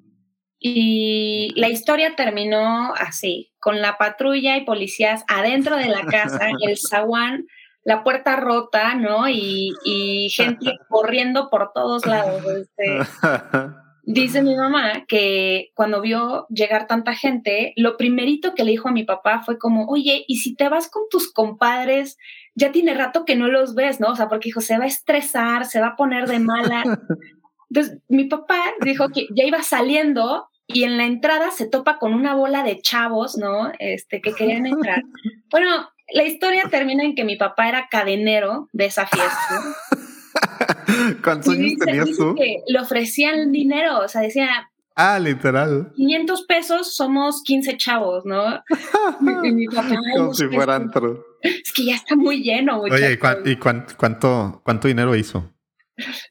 Y 0.58 1.52
la 1.58 1.67
historia 1.67 2.15
terminó 2.15 2.93
así, 2.96 3.52
con 3.60 3.82
la 3.82 3.98
patrulla 3.98 4.56
y 4.56 4.63
policías 4.63 5.26
adentro 5.28 5.76
de 5.76 5.89
la 5.89 6.06
casa, 6.06 6.48
el 6.62 6.78
zaguán, 6.78 7.46
la 7.84 8.06
puerta 8.06 8.38
rota, 8.38 8.96
¿no? 8.96 9.28
Y, 9.28 9.74
y 9.84 10.30
gente 10.30 10.80
corriendo 10.88 11.50
por 11.50 11.74
todos 11.74 12.06
lados. 12.06 12.41
Este. 12.46 13.00
Dice 14.10 14.41
mi 14.41 14.56
mamá 14.56 15.04
que 15.06 15.72
cuando 15.76 16.00
vio 16.00 16.48
llegar 16.48 16.88
tanta 16.88 17.13
gente, 17.13 17.74
lo 17.76 17.98
primerito 17.98 18.56
que 18.56 18.63
le 18.63 18.72
dijo 18.72 18.88
a 18.88 18.93
mi 18.93 19.04
papá 19.04 19.41
fue 19.43 19.60
como, 19.60 19.86
oye, 19.88 20.24
¿y 20.30 20.38
si 20.38 20.56
te 20.56 20.70
vas 20.70 20.89
con 20.89 21.04
tus 21.10 21.34
compadres? 21.34 22.17
Ya 22.56 22.72
tiene 22.72 22.93
rato 22.93 23.26
que 23.26 23.36
no 23.36 23.50
los 23.50 23.76
ves, 23.76 24.00
¿no? 24.00 24.08
O 24.08 24.15
sea, 24.15 24.30
porque 24.30 24.48
dijo, 24.48 24.62
se 24.62 24.78
va 24.78 24.86
a 24.86 24.88
estresar, 24.88 25.65
se 25.65 25.82
va 25.82 25.88
a 25.88 25.96
poner 25.98 26.26
de 26.30 26.39
mala. 26.39 26.84
Entonces, 27.70 28.00
mi 28.08 28.24
papá 28.24 28.58
dijo 28.80 29.10
que 29.10 29.28
ya 29.36 29.43
iba 29.43 29.62
saliendo 29.62 30.48
y 30.67 30.86
en 30.86 30.98
la 30.98 31.04
entrada 31.04 31.52
se 31.52 31.67
topa 31.67 32.00
con 32.00 32.13
una 32.13 32.34
bola 32.34 32.63
de 32.63 32.80
chavos, 32.80 33.38
¿no? 33.38 33.74
Este, 33.78 34.22
que 34.22 34.34
querían 34.34 34.65
entrar. 34.65 35.02
Bueno, 35.50 35.89
la 36.13 36.24
historia 36.24 36.63
termina 36.70 37.04
en 37.04 37.15
que 37.15 37.24
mi 37.24 37.38
papá 37.38 37.70
era 37.70 37.88
cadenero 37.89 38.67
de 38.74 38.86
esa 38.86 39.06
fiesta. 39.06 39.62
¿Cuántos 41.24 41.50
años 41.54 41.63
dice, 41.63 41.86
tenías 41.86 42.06
dice 42.06 42.22
tú? 42.22 42.36
que 42.36 42.58
le 42.68 42.80
ofrecían 42.80 43.52
dinero, 43.52 44.00
o 44.00 44.08
sea, 44.08 44.22
decía, 44.22 44.70
Ah, 45.00 45.20
literal. 45.20 45.92
500 45.96 46.42
pesos 46.48 46.96
somos 46.96 47.44
15 47.44 47.78
chavos, 47.78 48.26
¿no? 48.26 48.63
Y 49.44 49.52
mi 49.52 49.68
papá, 49.68 49.90
"Ay, 49.92 49.98
Como 50.13 50.26
no 50.30 50.34
si 50.34 50.44
sé, 50.46 50.50
fuera 50.50 50.76
es- 50.76 50.82
antro. 50.82 51.24
Es 51.44 51.72
que 51.72 51.86
ya 51.86 51.96
está 51.96 52.16
muy 52.16 52.42
lleno, 52.42 52.80
Oye, 52.82 53.13
¿y, 53.13 53.18
cuán- 53.18 53.38
muchachos. 53.40 53.52
y 53.52 53.56
cuán- 53.58 53.86
cuánto, 53.96 54.62
cuánto 54.63 54.88
dinero 54.88 55.16
hizo? 55.16 55.54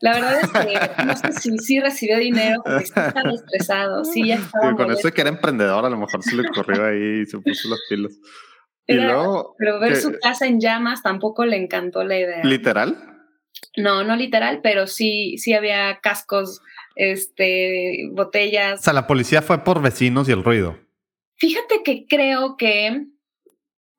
La 0.00 0.14
verdad 0.14 0.38
es 0.42 0.50
que 0.50 1.04
no 1.04 1.16
sé 1.16 1.32
si 1.32 1.58
sí 1.58 1.80
recibió 1.80 2.18
dinero 2.18 2.60
porque 2.64 2.86
sí 2.86 2.92
estaba 2.96 3.30
estresado, 3.34 4.04
sí 4.04 4.26
ya 4.28 4.34
estaba 4.36 4.70
Sí, 4.70 4.74
con 4.76 4.82
molesto. 4.86 4.98
eso 4.98 5.08
de 5.08 5.14
que 5.14 5.20
era 5.20 5.30
emprendedor, 5.30 5.84
a 5.84 5.90
lo 5.90 5.96
mejor 5.96 6.22
se 6.24 6.34
le 6.36 6.48
corrió 6.48 6.84
ahí 6.86 7.20
y 7.22 7.26
se 7.26 7.38
puso 7.38 7.68
las 7.68 7.80
pilas. 7.88 8.12
Y 8.88 8.94
Era- 8.94 9.12
luego, 9.12 9.54
Pero 9.58 9.78
ver 9.80 9.92
que- 9.94 10.00
su 10.00 10.12
casa 10.20 10.46
en 10.46 10.60
llamas 10.60 11.02
tampoco 11.04 11.44
le 11.46 11.56
encantó 11.56 12.02
la 12.04 12.18
idea. 12.18 12.42
literal, 12.44 13.15
No, 13.76 14.04
no 14.04 14.16
literal, 14.16 14.60
pero 14.62 14.86
sí, 14.86 15.38
sí 15.38 15.54
había 15.54 16.00
cascos, 16.00 16.60
este, 16.94 18.08
o 18.10 18.14
botellas. 18.14 18.82
sea, 18.82 18.92
la 18.92 19.06
policía 19.06 19.42
fue 19.42 19.64
por 19.64 19.82
vecinos 19.82 20.28
y 20.28 20.32
el 20.32 20.44
ruido, 20.44 20.78
Fíjate 21.38 21.82
que 21.84 22.06
creo 22.08 22.56
que 22.56 23.08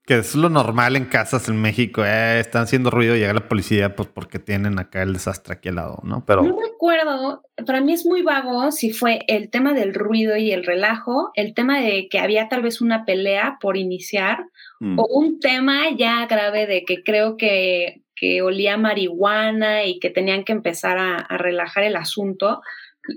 que 0.07 0.19
es 0.19 0.35
lo 0.35 0.47
normal 0.47 0.95
en 0.95 1.03
casas 1.03 1.49
en 1.49 1.61
México. 1.61 2.01
eh, 2.05 2.39
están 2.39 2.63
haciendo 2.63 2.89
ruido 2.89 3.15
y 3.15 3.19
llega 3.19 3.33
la 3.33 3.49
policía 3.49 3.93
pues 3.93 4.07
porque 4.07 4.39
tienen 4.39 4.79
acá 4.79 5.03
el 5.03 5.11
desastre 5.11 5.55
aquí 5.55 5.67
al 5.67 5.75
lado, 5.75 5.99
¿no? 6.03 6.23
Pero 6.25 6.43
no 6.43 6.57
recuerdo, 6.61 7.43
para 7.65 7.81
mí 7.81 7.91
es 7.91 8.05
muy 8.05 8.21
vago 8.21 8.71
si 8.71 8.93
fue 8.93 9.19
el 9.27 9.49
tema 9.49 9.73
del 9.73 9.93
ruido 9.93 10.37
y 10.37 10.51
el 10.51 10.63
relajo, 10.63 11.31
el 11.35 11.53
tema 11.53 11.81
de 11.81 12.07
que 12.09 12.19
había 12.19 12.47
tal 12.47 12.61
vez 12.61 12.79
una 12.79 13.03
pelea 13.03 13.57
por 13.59 13.75
iniciar 13.75 14.45
mm, 14.79 14.97
o 14.97 15.07
un 15.07 15.41
tema 15.41 15.89
ya 15.93 16.25
grave 16.25 16.67
de 16.67 16.85
que 16.85 17.03
creo 17.03 17.35
que, 17.35 18.01
que 18.19 18.41
olía 18.41 18.77
marihuana 18.77 19.83
y 19.85 19.99
que 19.99 20.09
tenían 20.09 20.43
que 20.43 20.53
empezar 20.53 20.97
a, 20.97 21.17
a 21.17 21.37
relajar 21.37 21.83
el 21.83 21.95
asunto. 21.95 22.61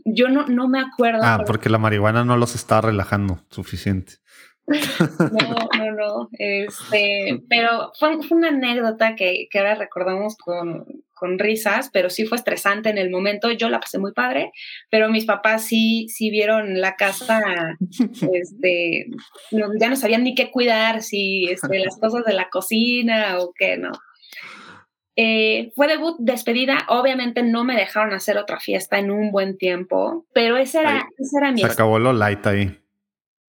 Yo 0.05 0.29
no, 0.29 0.47
no 0.47 0.69
me 0.69 0.81
acuerdo. 0.81 1.21
ah, 1.23 1.43
porque 1.47 1.69
la 1.69 1.79
marihuana 1.79 2.25
no 2.25 2.37
los 2.37 2.55
estaba 2.55 2.83
relajando 2.83 3.41
suficiente. 3.51 4.15
No, 4.71 5.69
no, 5.79 5.93
no. 5.93 6.29
Este, 6.39 7.43
pero 7.49 7.91
fue, 7.99 8.23
fue 8.23 8.39
una 8.39 8.49
anécdota 8.49 9.17
que, 9.17 9.49
que 9.51 9.59
ahora 9.59 9.75
recordamos 9.75 10.37
con, 10.37 10.85
con 11.15 11.39
risas, 11.39 11.91
pero 11.93 12.09
sí 12.09 12.25
fue 12.25 12.39
estresante 12.39 12.89
en 12.89 12.99
el 12.99 13.11
momento. 13.11 13.51
Yo 13.51 13.69
la 13.69 13.81
pasé 13.81 13.99
muy 13.99 14.13
padre, 14.13 14.53
pero 14.91 15.11
mis 15.11 15.25
papás 15.25 15.65
sí, 15.65 16.07
sí 16.09 16.31
vieron 16.31 16.81
la 16.81 16.95
casa, 16.95 17.43
este, 18.33 19.07
ya 19.51 19.89
no 19.89 19.97
sabían 19.97 20.25
ni 20.25 20.35
qué 20.35 20.51
cuidar, 20.51 21.03
si 21.03 21.45
este, 21.51 21.79
las 21.81 21.99
cosas 21.99 22.25
de 22.25 22.33
la 22.33 22.49
cocina 22.49 23.39
o 23.39 23.53
qué, 23.53 23.77
¿no? 23.77 23.91
Eh, 25.23 25.71
fue 25.77 25.87
debut, 25.87 26.17
despedida. 26.19 26.87
Obviamente 26.89 27.43
no 27.43 27.63
me 27.63 27.77
dejaron 27.77 28.15
hacer 28.15 28.39
otra 28.39 28.59
fiesta 28.59 28.99
en 28.99 29.11
un 29.11 29.31
buen 29.31 29.59
tiempo, 29.59 30.25
pero 30.33 30.57
ese 30.57 30.81
era, 30.81 31.07
ese 31.19 31.37
era 31.37 31.53
mi. 31.53 31.61
Se 31.61 31.67
acabó 31.67 31.99
lo 31.99 32.15
light 32.15 32.47
ahí. 32.47 32.81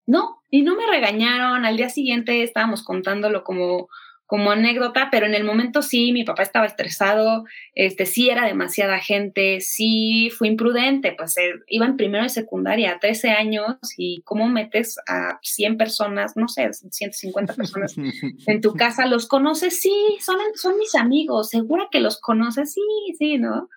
No, 0.05 0.43
y 0.49 0.63
no 0.63 0.75
me 0.75 0.85
regañaron. 0.85 1.63
Al 1.63 1.77
día 1.77 1.87
siguiente 1.87 2.43
estábamos 2.43 2.83
contándolo 2.83 3.45
como 3.45 3.87
como 4.31 4.51
anécdota, 4.51 5.09
pero 5.11 5.25
en 5.25 5.35
el 5.35 5.43
momento 5.43 5.81
sí, 5.81 6.13
mi 6.13 6.23
papá 6.23 6.43
estaba 6.43 6.65
estresado, 6.65 7.43
este, 7.75 8.05
sí 8.05 8.29
era 8.29 8.45
demasiada 8.45 8.97
gente, 8.97 9.59
sí 9.59 10.29
fue 10.33 10.47
imprudente, 10.47 11.13
pues 11.17 11.37
eh, 11.37 11.55
iba 11.67 11.85
en 11.85 11.97
primero 11.97 12.23
de 12.23 12.29
secundaria, 12.29 12.97
13 13.01 13.31
años, 13.31 13.75
y 13.97 14.21
cómo 14.21 14.47
metes 14.47 14.95
a 15.05 15.37
100 15.41 15.75
personas, 15.75 16.37
no 16.37 16.47
sé, 16.47 16.71
150 16.71 17.55
personas 17.55 17.93
en 18.47 18.61
tu 18.61 18.73
casa, 18.73 19.05
¿los 19.05 19.27
conoces? 19.27 19.81
Sí, 19.81 19.91
son, 20.21 20.37
son 20.55 20.77
mis 20.77 20.95
amigos, 20.95 21.49
segura 21.49 21.89
que 21.91 21.99
los 21.99 22.17
conoces, 22.17 22.71
sí, 22.71 22.81
sí, 23.19 23.37
¿no? 23.37 23.67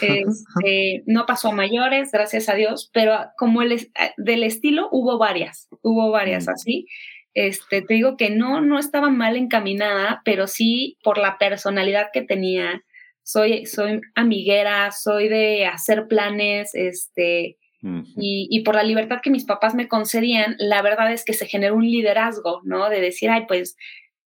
Este, 0.00 1.04
no 1.06 1.26
pasó 1.26 1.50
a 1.50 1.54
mayores, 1.54 2.10
gracias 2.10 2.48
a 2.48 2.54
Dios, 2.54 2.90
pero 2.92 3.16
como 3.38 3.62
el, 3.62 3.92
del 4.16 4.42
estilo 4.42 4.88
hubo 4.90 5.16
varias, 5.18 5.68
hubo 5.82 6.10
varias 6.10 6.46
mm. 6.46 6.50
así. 6.50 6.88
Este, 7.34 7.82
te 7.82 7.94
digo 7.94 8.16
que 8.16 8.30
no, 8.30 8.60
no 8.60 8.78
estaba 8.78 9.10
mal 9.10 9.36
encaminada, 9.36 10.22
pero 10.24 10.46
sí 10.46 10.98
por 11.02 11.18
la 11.18 11.38
personalidad 11.38 12.08
que 12.12 12.22
tenía. 12.22 12.82
Soy, 13.22 13.66
soy 13.66 14.00
amiguera, 14.14 14.90
soy 14.90 15.28
de 15.28 15.66
hacer 15.66 16.06
planes, 16.08 16.74
este, 16.74 17.56
y, 17.82 18.46
y, 18.48 18.60
por 18.60 18.76
la 18.76 18.84
libertad 18.84 19.18
que 19.20 19.30
mis 19.30 19.44
papás 19.44 19.74
me 19.74 19.88
concedían, 19.88 20.54
la 20.58 20.82
verdad 20.82 21.12
es 21.12 21.24
que 21.24 21.32
se 21.32 21.46
generó 21.46 21.74
un 21.74 21.84
liderazgo, 21.84 22.60
¿no? 22.62 22.88
De 22.88 23.00
decir, 23.00 23.28
ay, 23.28 23.44
pues, 23.48 23.76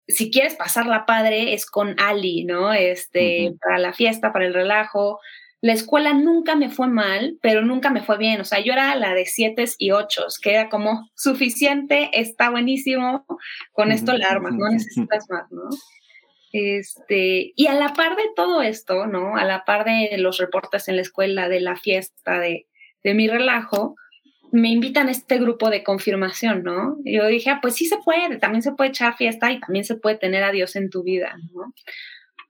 si 0.09 0.31
quieres 0.31 0.57
pasar 0.57 0.87
la 0.87 1.07
padre, 1.07 1.55
es 1.55 1.65
con 1.65 1.95
Ali, 2.01 2.45
¿no? 2.45 2.73
Este, 2.73 3.55
para 3.61 3.79
la 3.79 3.93
fiesta, 3.93 4.33
para 4.33 4.47
el 4.47 4.55
relajo, 4.55 5.21
la 5.65 5.73
escuela 5.73 6.13
nunca 6.13 6.57
me 6.57 6.69
fue 6.69 6.89
mal, 6.89 7.39
pero 7.41 7.63
nunca 7.63 7.89
me 7.89 8.03
fue 8.03 8.19
bien. 8.19 8.39
O 8.39 8.45
sea, 8.45 8.61
yo 8.61 8.75
era 8.75 8.95
la 8.97 9.15
de 9.15 9.25
siete 9.25 9.65
y 9.79 9.93
ocho, 9.93 10.27
que 10.43 10.51
era 10.51 10.69
como 10.69 11.09
suficiente, 11.15 12.11
está 12.13 12.51
buenísimo, 12.51 13.25
con 13.73 13.91
esto 13.91 14.13
la 14.13 14.27
armas, 14.27 14.53
no 14.53 14.69
necesitas 14.69 15.25
más, 15.31 15.51
¿no? 15.51 15.63
Este, 16.53 17.55
y 17.57 17.67
a 17.69 17.73
la 17.73 17.95
par 17.95 18.15
de 18.15 18.25
todo 18.37 18.61
esto, 18.61 19.07
¿no? 19.07 19.39
A 19.39 19.47
la 19.47 19.65
par 19.65 19.87
de 19.87 20.19
los 20.19 20.37
reportes 20.37 20.87
en 20.89 20.97
la 20.97 21.03
escuela, 21.03 21.49
de 21.49 21.61
la 21.61 21.77
fiesta, 21.77 22.39
de, 22.41 22.67
de 23.03 23.15
mi 23.15 23.27
relajo, 23.27 23.97
me 24.53 24.69
invitan 24.69 25.09
a 25.09 25.13
este 25.13 25.39
grupo 25.39 25.71
de 25.71 25.83
confirmación, 25.83 26.63
¿no? 26.63 26.99
Yo 27.07 27.27
dije, 27.27 27.49
ah, 27.49 27.61
pues 27.63 27.75
sí 27.75 27.87
se 27.87 27.97
puede, 28.05 28.37
también 28.37 28.61
se 28.61 28.73
puede 28.73 28.91
echar 28.91 29.17
fiesta 29.17 29.51
y 29.51 29.61
también 29.61 29.87
se 29.87 29.97
puede 29.97 30.19
tener 30.19 30.45
a 30.45 30.53
Dios 30.53 30.77
en 30.77 30.91
tu 30.91 31.03
vida, 31.03 31.35
¿no? 31.55 31.73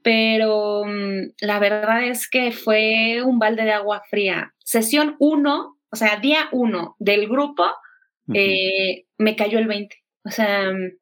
Pero 0.04 0.84
mm, 0.84 1.32
la 1.40 1.58
verdad 1.58 2.04
es 2.04 2.28
que 2.28 2.52
fue 2.52 3.22
un 3.24 3.38
balde 3.38 3.64
de 3.64 3.72
agua 3.72 4.02
fría. 4.08 4.54
Sesión 4.58 5.16
1, 5.18 5.78
o 5.90 5.96
sea, 5.96 6.18
día 6.18 6.48
1 6.52 6.96
del 6.98 7.26
grupo, 7.26 7.64
eh, 8.32 9.06
me 9.16 9.34
cayó 9.34 9.58
el 9.58 9.66
20. 9.66 9.96
O 10.24 10.30
sea... 10.30 10.70
Mm, 10.70 10.98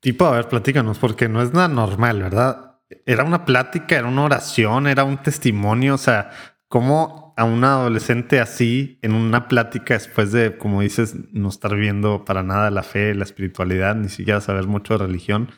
tipo, 0.00 0.26
a 0.26 0.32
ver, 0.32 0.48
platícanos, 0.48 0.98
porque 0.98 1.26
no 1.26 1.42
es 1.42 1.54
nada 1.54 1.68
normal, 1.68 2.22
¿verdad? 2.22 2.80
Era 3.06 3.24
una 3.24 3.46
plática, 3.46 3.96
era 3.96 4.06
una 4.06 4.24
oración, 4.24 4.88
era 4.88 5.04
un 5.04 5.22
testimonio, 5.22 5.94
o 5.94 5.98
sea, 5.98 6.30
¿cómo 6.68 7.32
a 7.38 7.44
un 7.44 7.64
adolescente 7.64 8.40
así, 8.40 8.98
en 9.00 9.14
una 9.14 9.48
plática 9.48 9.94
después 9.94 10.32
de, 10.32 10.58
como 10.58 10.82
dices, 10.82 11.16
no 11.32 11.48
estar 11.48 11.74
viendo 11.74 12.26
para 12.26 12.42
nada 12.42 12.70
la 12.70 12.82
fe, 12.82 13.14
la 13.14 13.24
espiritualidad, 13.24 13.96
ni 13.96 14.10
siquiera 14.10 14.42
saber 14.42 14.66
mucho 14.66 14.98
de 14.98 15.06
religión, 15.06 15.50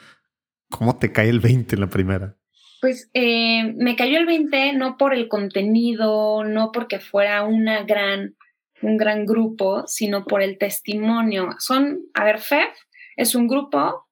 ¿cómo 0.70 0.98
te 0.98 1.10
cae 1.10 1.28
el 1.28 1.40
20 1.40 1.74
en 1.74 1.80
la 1.80 1.88
primera? 1.88 2.36
Pues 2.86 3.10
eh, 3.14 3.72
me 3.74 3.96
cayó 3.96 4.16
el 4.16 4.26
20 4.26 4.74
no 4.74 4.96
por 4.96 5.12
el 5.12 5.26
contenido, 5.26 6.44
no 6.44 6.70
porque 6.70 7.00
fuera 7.00 7.42
una 7.42 7.82
gran, 7.82 8.36
un 8.80 8.96
gran 8.96 9.26
grupo, 9.26 9.82
sino 9.88 10.24
por 10.24 10.40
el 10.40 10.56
testimonio. 10.56 11.48
Son, 11.58 11.98
a 12.14 12.22
ver, 12.22 12.38
FEF 12.38 12.72
es 13.16 13.34
un 13.34 13.48
grupo 13.48 14.06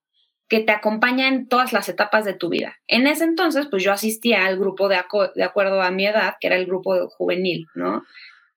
que 0.48 0.58
te 0.58 0.72
acompaña 0.72 1.28
en 1.28 1.46
todas 1.46 1.72
las 1.72 1.88
etapas 1.88 2.24
de 2.24 2.34
tu 2.34 2.48
vida. 2.48 2.74
En 2.88 3.06
ese 3.06 3.22
entonces, 3.22 3.68
pues 3.70 3.84
yo 3.84 3.92
asistía 3.92 4.44
al 4.44 4.58
grupo 4.58 4.88
de, 4.88 5.00
de 5.36 5.44
acuerdo 5.44 5.80
a 5.80 5.92
mi 5.92 6.08
edad, 6.08 6.34
que 6.40 6.48
era 6.48 6.56
el 6.56 6.66
grupo 6.66 7.08
juvenil, 7.10 7.66
¿no? 7.76 8.02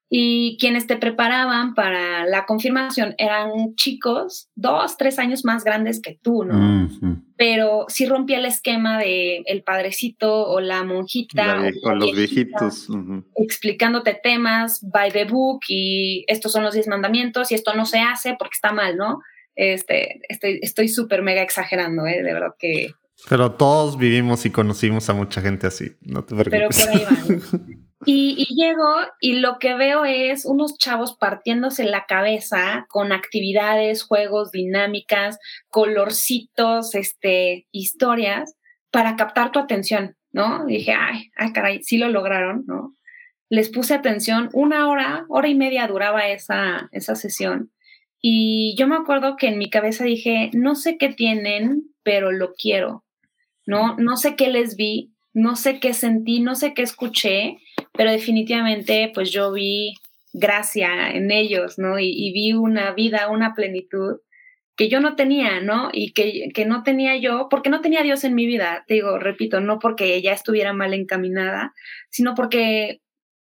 Y 0.10 0.58
quienes 0.60 0.88
te 0.88 0.96
preparaban 0.96 1.74
para 1.74 2.26
la 2.26 2.46
confirmación 2.46 3.14
eran 3.18 3.76
chicos 3.76 4.50
dos, 4.56 4.96
tres 4.96 5.20
años 5.20 5.44
más 5.44 5.66
grandes 5.66 6.02
que 6.02 6.18
tú, 6.22 6.46
¿no? 6.46 6.90
Pero 7.36 7.86
sí 7.90 8.06
rompía 8.06 8.38
el 8.38 8.46
esquema 8.46 8.98
de 8.98 9.44
el 9.46 9.64
padrecito 9.64 10.48
o 10.48 10.62
la 10.62 10.84
monjita. 10.84 11.72
con 11.84 12.00
los 12.00 12.16
viejitos. 12.16 12.88
Explicándote 13.36 14.18
temas 14.22 14.80
by 14.82 15.12
the 15.12 15.26
book 15.26 15.60
y 15.68 16.24
estos 16.28 16.54
son 16.54 16.64
los 16.64 16.74
diez 16.74 16.88
mandamientos 16.88 17.52
y 17.52 17.56
esto 17.56 17.74
no 17.74 17.86
se 17.86 18.00
hace 18.00 18.36
porque 18.40 18.56
está 18.56 18.72
mal, 18.72 18.96
¿no? 18.96 19.20
Este, 19.56 20.22
estoy 20.30 20.88
súper 20.88 21.22
mega 21.22 21.42
exagerando, 21.42 22.06
¿eh? 22.06 22.22
De 22.24 22.34
verdad 22.34 22.54
que... 22.58 22.94
Pero 23.28 23.54
todos 23.54 23.98
vivimos 23.98 24.46
y 24.46 24.52
conocimos 24.52 25.10
a 25.10 25.14
mucha 25.14 25.42
gente 25.42 25.66
así, 25.66 25.92
no 26.02 26.24
te 26.24 26.36
preocupes. 26.36 26.86
Pero 26.86 27.00
por 27.00 27.10
ahí 27.10 27.18
van. 27.28 27.82
Y, 28.10 28.56
llego 28.56 28.88
y 29.20 29.34
lo 29.34 29.60
que 29.60 29.76
veo 29.76 30.06
es 30.06 30.46
unos 30.46 30.78
chavos 30.78 31.18
partiéndose 31.18 31.84
la 31.84 32.06
cabeza 32.06 32.86
con 32.88 33.12
actividades, 33.12 34.02
juegos, 34.04 34.52
dinámicas, 34.52 35.38
colorcitos, 35.68 36.96
este, 36.96 37.68
historias 37.74 38.56
para 38.92 39.18
captar 39.18 39.52
tu 39.52 39.60
atención, 39.60 40.16
¿no? 40.32 40.66
dije, 40.66 40.94
ay, 40.94 41.32
ay, 41.36 41.52
caray, 41.52 41.84
sí 41.84 41.98
lo 41.98 42.08
lograron, 42.08 42.64
¿no? 42.66 42.96
Les 43.50 43.68
puse 43.68 43.94
atención, 43.94 44.52
una 44.54 44.88
hora, 44.88 45.26
hora 45.28 45.50
y 45.50 45.56
media 45.56 45.86
duraba 45.86 46.30
esa, 46.30 46.88
esa 46.94 47.16
sesión. 47.16 47.74
Y 48.22 48.74
yo 48.78 48.88
me 48.88 48.96
acuerdo 48.96 49.36
que 49.36 49.48
en 49.48 49.58
mi 49.58 49.70
cabeza 49.70 50.06
dije, 50.06 50.50
no 50.54 50.76
sé 50.76 50.98
qué 50.98 51.10
tienen, 51.10 51.84
pero 52.04 52.32
lo 52.32 52.54
quiero, 52.54 53.04
¿no? 53.66 53.98
No 53.98 54.16
sé 54.16 54.38
qué 54.38 54.48
les 54.48 54.78
vi, 54.78 55.12
no 55.34 55.58
sé 55.58 55.82
qué 55.82 55.92
sentí, 55.94 56.40
no 56.40 56.56
sé 56.56 56.74
qué 56.74 56.84
escuché, 56.84 57.58
pero 57.98 58.12
definitivamente 58.12 59.12
pues 59.14 59.32
yo 59.32 59.52
vi 59.52 59.96
gracia 60.34 61.12
en 61.12 61.32
ellos, 61.32 61.78
¿no? 61.78 62.00
Y, 62.00 62.32
vi 62.32 62.54
una 62.54 62.94
vida, 62.94 63.30
una 63.30 63.54
plenitud 63.54 64.18
que 64.76 64.90
yo 64.90 65.00
no 65.00 65.16
tenía, 65.16 65.60
¿no? 65.60 65.90
Y 65.92 66.14
que, 66.14 66.50
que, 66.54 66.66
no 66.66 66.84
tenía 66.84 67.18
yo, 67.18 67.48
porque 67.50 67.72
no 67.72 67.82
tenía 67.82 68.04
Dios 68.04 68.24
en 68.24 68.36
mi 68.36 68.46
vida, 68.46 68.84
te 68.88 68.94
digo, 68.96 69.18
repito, 69.18 69.60
no 69.60 69.80
porque 69.80 70.16
ella 70.16 70.34
estuviera 70.34 70.72
mal 70.74 70.94
encaminada, 70.94 71.74
sino 72.12 72.36
porque 72.36 73.02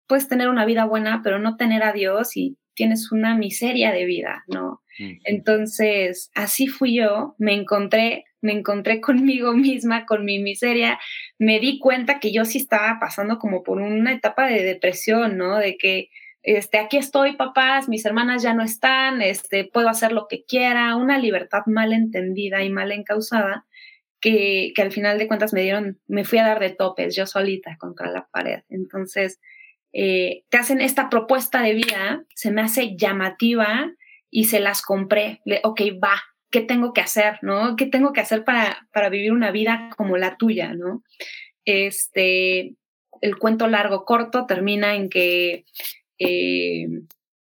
puedes 0.07 0.27
tener 0.27 0.49
una 0.49 0.65
vida 0.65 0.83
buena, 0.85 1.21
pero 1.23 1.39
no 1.39 1.55
tener 1.55 1.83
a 1.83 1.93
Dios 1.93 2.35
y 2.35 2.57
tienes 2.73 3.11
una 3.11 3.35
miseria 3.35 3.91
de 3.93 4.05
vida, 4.05 4.43
¿no? 4.47 4.81
Entonces, 5.23 6.29
así 6.35 6.67
fui 6.67 6.95
yo, 6.95 7.35
me 7.39 7.53
encontré 7.53 8.25
me 8.41 8.53
encontré 8.53 9.01
conmigo 9.01 9.53
misma, 9.53 10.05
con 10.05 10.25
mi 10.25 10.39
miseria, 10.39 10.99
me 11.39 11.59
di 11.59 11.79
cuenta 11.79 12.19
que 12.19 12.31
yo 12.31 12.45
sí 12.45 12.57
estaba 12.57 12.97
pasando 12.99 13.39
como 13.39 13.63
por 13.63 13.79
una 13.79 14.13
etapa 14.13 14.47
de 14.47 14.63
depresión, 14.63 15.37
¿no? 15.37 15.57
De 15.57 15.77
que, 15.77 16.09
este, 16.43 16.79
aquí 16.79 16.97
estoy, 16.97 17.35
papás, 17.35 17.87
mis 17.87 18.05
hermanas 18.05 18.41
ya 18.41 18.53
no 18.53 18.63
están, 18.63 19.21
este, 19.21 19.63
puedo 19.65 19.89
hacer 19.89 20.11
lo 20.11 20.27
que 20.27 20.43
quiera, 20.43 20.95
una 20.95 21.19
libertad 21.19 21.61
mal 21.67 21.93
entendida 21.93 22.63
y 22.63 22.69
mal 22.71 22.91
encausada, 22.91 23.65
que, 24.19 24.71
que 24.75 24.81
al 24.81 24.91
final 24.91 25.17
de 25.19 25.27
cuentas 25.27 25.53
me 25.53 25.61
dieron, 25.61 25.99
me 26.07 26.25
fui 26.25 26.39
a 26.39 26.47
dar 26.47 26.59
de 26.59 26.71
topes 26.71 27.15
yo 27.15 27.27
solita 27.27 27.77
contra 27.77 28.09
la 28.09 28.27
pared. 28.31 28.61
Entonces, 28.69 29.39
eh, 29.93 30.45
te 30.49 30.57
hacen 30.57 30.81
esta 30.81 31.09
propuesta 31.09 31.61
de 31.61 31.73
vida, 31.73 32.23
se 32.33 32.51
me 32.51 32.61
hace 32.61 32.95
llamativa 32.95 33.91
y 34.29 34.45
se 34.45 34.59
las 34.59 34.81
compré. 34.81 35.41
Ok, 35.63 35.81
va, 36.03 36.21
qué 36.51 36.61
tengo 36.61 36.93
que 36.93 37.01
hacer, 37.01 37.39
¿no? 37.41 37.75
¿Qué 37.75 37.85
tengo 37.85 38.13
que 38.13 38.21
hacer 38.21 38.43
para, 38.43 38.87
para 38.93 39.09
vivir 39.09 39.31
una 39.31 39.51
vida 39.51 39.89
como 39.97 40.17
la 40.17 40.37
tuya, 40.37 40.73
¿no? 40.73 41.03
Este, 41.65 42.75
el 43.21 43.37
cuento 43.37 43.67
largo 43.67 44.05
corto 44.05 44.45
termina 44.45 44.95
en 44.95 45.09
que 45.09 45.65
eh, 46.19 46.87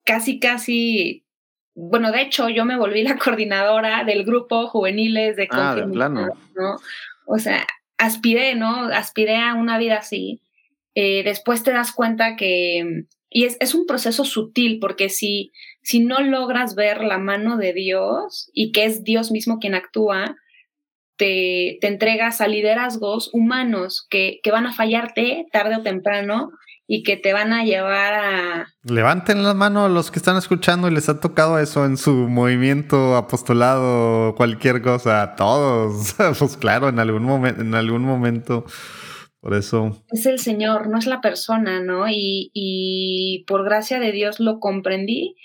casi, 0.05 0.39
casi, 0.39 1.25
bueno, 1.75 2.13
de 2.13 2.23
hecho 2.23 2.49
yo 2.49 2.65
me 2.65 2.77
volví 2.77 3.03
la 3.03 3.17
coordinadora 3.19 4.05
del 4.05 4.25
grupo 4.25 4.67
juveniles 4.69 5.37
de 5.37 5.49
ah, 5.51 5.75
de 5.75 5.87
plano. 5.89 6.29
¿no? 6.55 6.77
O 7.27 7.39
sea, 7.39 7.67
aspiré, 7.97 8.55
¿no? 8.55 8.85
Aspiré 8.87 9.37
a 9.37 9.55
una 9.55 9.79
vida 9.79 9.99
así. 9.99 10.41
Eh, 10.95 11.23
después 11.23 11.63
te 11.63 11.73
das 11.73 11.93
cuenta 11.93 12.37
que, 12.37 13.05
y 13.31 13.45
es, 13.45 13.57
es 13.61 13.75
un 13.75 13.87
proceso 13.87 14.25
sutil, 14.25 14.79
porque 14.81 15.09
si, 15.09 15.53
si 15.83 16.01
no 16.01 16.21
logras 16.21 16.75
ver 16.75 17.03
la 17.03 17.19
mano 17.19 17.57
de 17.57 17.73
Dios 17.73 18.51
y 18.53 18.73
que 18.73 18.85
es 18.85 19.05
Dios 19.05 19.31
mismo 19.31 19.59
quien 19.59 19.75
actúa, 19.75 20.37
te, 21.17 21.79
te 21.81 21.87
entregas 21.87 22.41
a 22.41 22.49
liderazgos 22.49 23.31
humanos 23.33 24.07
que, 24.09 24.41
que 24.43 24.51
van 24.51 24.67
a 24.67 24.73
fallarte 24.73 25.47
tarde 25.53 25.77
o 25.77 25.83
temprano 25.83 26.51
y 26.93 27.05
que 27.05 27.17
te 27.17 27.33
van 27.33 27.53
a 27.53 27.63
llevar 27.63 28.15
a... 28.15 28.67
Levanten 28.83 29.45
la 29.45 29.55
mano 29.55 29.85
a 29.85 29.89
los 29.89 30.11
que 30.11 30.19
están 30.19 30.37
escuchando 30.37 30.89
y 30.89 30.91
les 30.91 31.09
ha 31.09 31.21
tocado 31.21 31.61
eso 31.61 31.85
en 31.85 31.97
su 31.97 32.11
movimiento, 32.11 33.15
apostolado, 33.15 34.35
cualquier 34.35 34.83
cosa, 34.83 35.23
a 35.23 35.37
todos. 35.37 36.17
pues 36.39 36.57
claro, 36.57 36.89
en 36.89 36.99
algún 36.99 37.23
momento, 37.23 37.61
en 37.61 37.77
algún 37.77 38.03
momento. 38.03 38.65
Por 39.39 39.55
eso. 39.55 40.05
Es 40.11 40.27
el 40.27 40.41
Señor, 40.41 40.89
no 40.89 40.99
es 40.99 41.07
la 41.07 41.21
persona, 41.21 41.81
¿no? 41.81 42.09
Y, 42.09 42.51
y 42.53 43.45
por 43.47 43.65
gracia 43.65 44.01
de 44.01 44.11
Dios 44.11 44.41
lo 44.41 44.59
comprendí, 44.59 45.37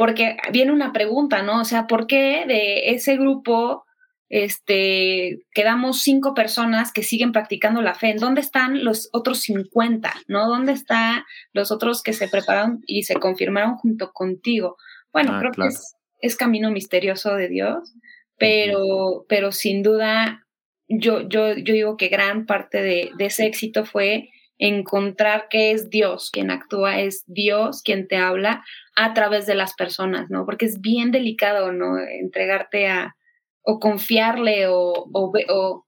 porque 0.00 0.38
viene 0.50 0.72
una 0.72 0.94
pregunta, 0.94 1.42
¿no? 1.42 1.60
O 1.60 1.64
sea, 1.66 1.86
¿por 1.86 2.06
qué 2.06 2.44
de 2.48 2.94
ese 2.94 3.18
grupo 3.18 3.84
este, 4.30 5.40
quedamos 5.52 6.00
cinco 6.00 6.32
personas 6.32 6.90
que 6.90 7.02
siguen 7.02 7.32
practicando 7.32 7.82
la 7.82 7.94
fe. 7.94 8.10
¿En 8.10 8.16
dónde 8.16 8.40
están 8.40 8.82
los 8.82 9.10
otros 9.12 9.40
50? 9.40 10.10
¿No? 10.26 10.48
¿Dónde 10.48 10.72
están 10.72 11.24
los 11.52 11.70
otros 11.70 12.02
que 12.02 12.14
se 12.14 12.28
prepararon 12.28 12.80
y 12.86 13.02
se 13.02 13.16
confirmaron 13.16 13.74
junto 13.76 14.12
contigo? 14.12 14.78
Bueno, 15.12 15.32
ah, 15.34 15.40
creo 15.40 15.52
que 15.52 15.74
es, 16.20 16.36
camino 16.36 16.70
misterioso 16.70 17.34
de 17.34 17.48
Dios, 17.48 17.92
pero, 18.38 19.26
pero 19.28 19.52
sin 19.52 19.82
duda 19.82 20.46
yo, 20.88 21.28
yo, 21.28 21.52
yo 21.54 21.74
digo 21.74 21.96
que 21.98 22.08
gran 22.08 22.46
parte 22.46 22.80
de, 22.80 23.10
de 23.18 23.26
ese 23.26 23.44
éxito 23.44 23.84
fue 23.84 24.30
encontrar 24.60 25.48
que 25.48 25.72
es 25.72 25.90
Dios 25.90 26.30
quien 26.30 26.50
actúa, 26.50 27.00
es 27.00 27.24
Dios 27.26 27.82
quien 27.82 28.06
te 28.06 28.16
habla 28.16 28.62
a 28.94 29.14
través 29.14 29.46
de 29.46 29.54
las 29.54 29.74
personas, 29.74 30.30
¿no? 30.30 30.44
Porque 30.44 30.66
es 30.66 30.80
bien 30.80 31.10
delicado, 31.10 31.72
¿no? 31.72 31.98
Entregarte 31.98 32.88
a, 32.88 33.16
o 33.62 33.80
confiarle 33.80 34.68
o, 34.68 35.08
o, 35.12 35.86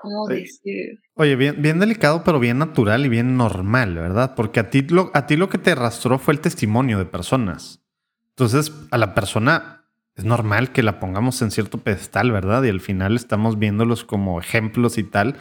¿cómo 0.00 0.26
decir? 0.26 1.00
Oye, 1.14 1.36
bien, 1.36 1.60
bien 1.60 1.78
delicado, 1.78 2.24
pero 2.24 2.40
bien 2.40 2.58
natural 2.58 3.04
y 3.04 3.10
bien 3.10 3.36
normal, 3.36 3.94
¿verdad? 3.94 4.34
Porque 4.34 4.60
a 4.60 4.70
ti, 4.70 4.82
lo, 4.82 5.10
a 5.12 5.26
ti 5.26 5.36
lo 5.36 5.50
que 5.50 5.58
te 5.58 5.72
arrastró 5.72 6.18
fue 6.18 6.32
el 6.32 6.40
testimonio 6.40 6.98
de 6.98 7.04
personas. 7.04 7.82
Entonces, 8.30 8.72
a 8.90 8.96
la 8.98 9.14
persona 9.14 9.84
es 10.14 10.24
normal 10.24 10.72
que 10.72 10.82
la 10.82 10.98
pongamos 10.98 11.42
en 11.42 11.50
cierto 11.50 11.78
pedestal, 11.78 12.32
¿verdad? 12.32 12.62
Y 12.62 12.70
al 12.70 12.80
final 12.80 13.16
estamos 13.16 13.58
viéndolos 13.58 14.02
como 14.04 14.40
ejemplos 14.40 14.96
y 14.96 15.04
tal. 15.04 15.36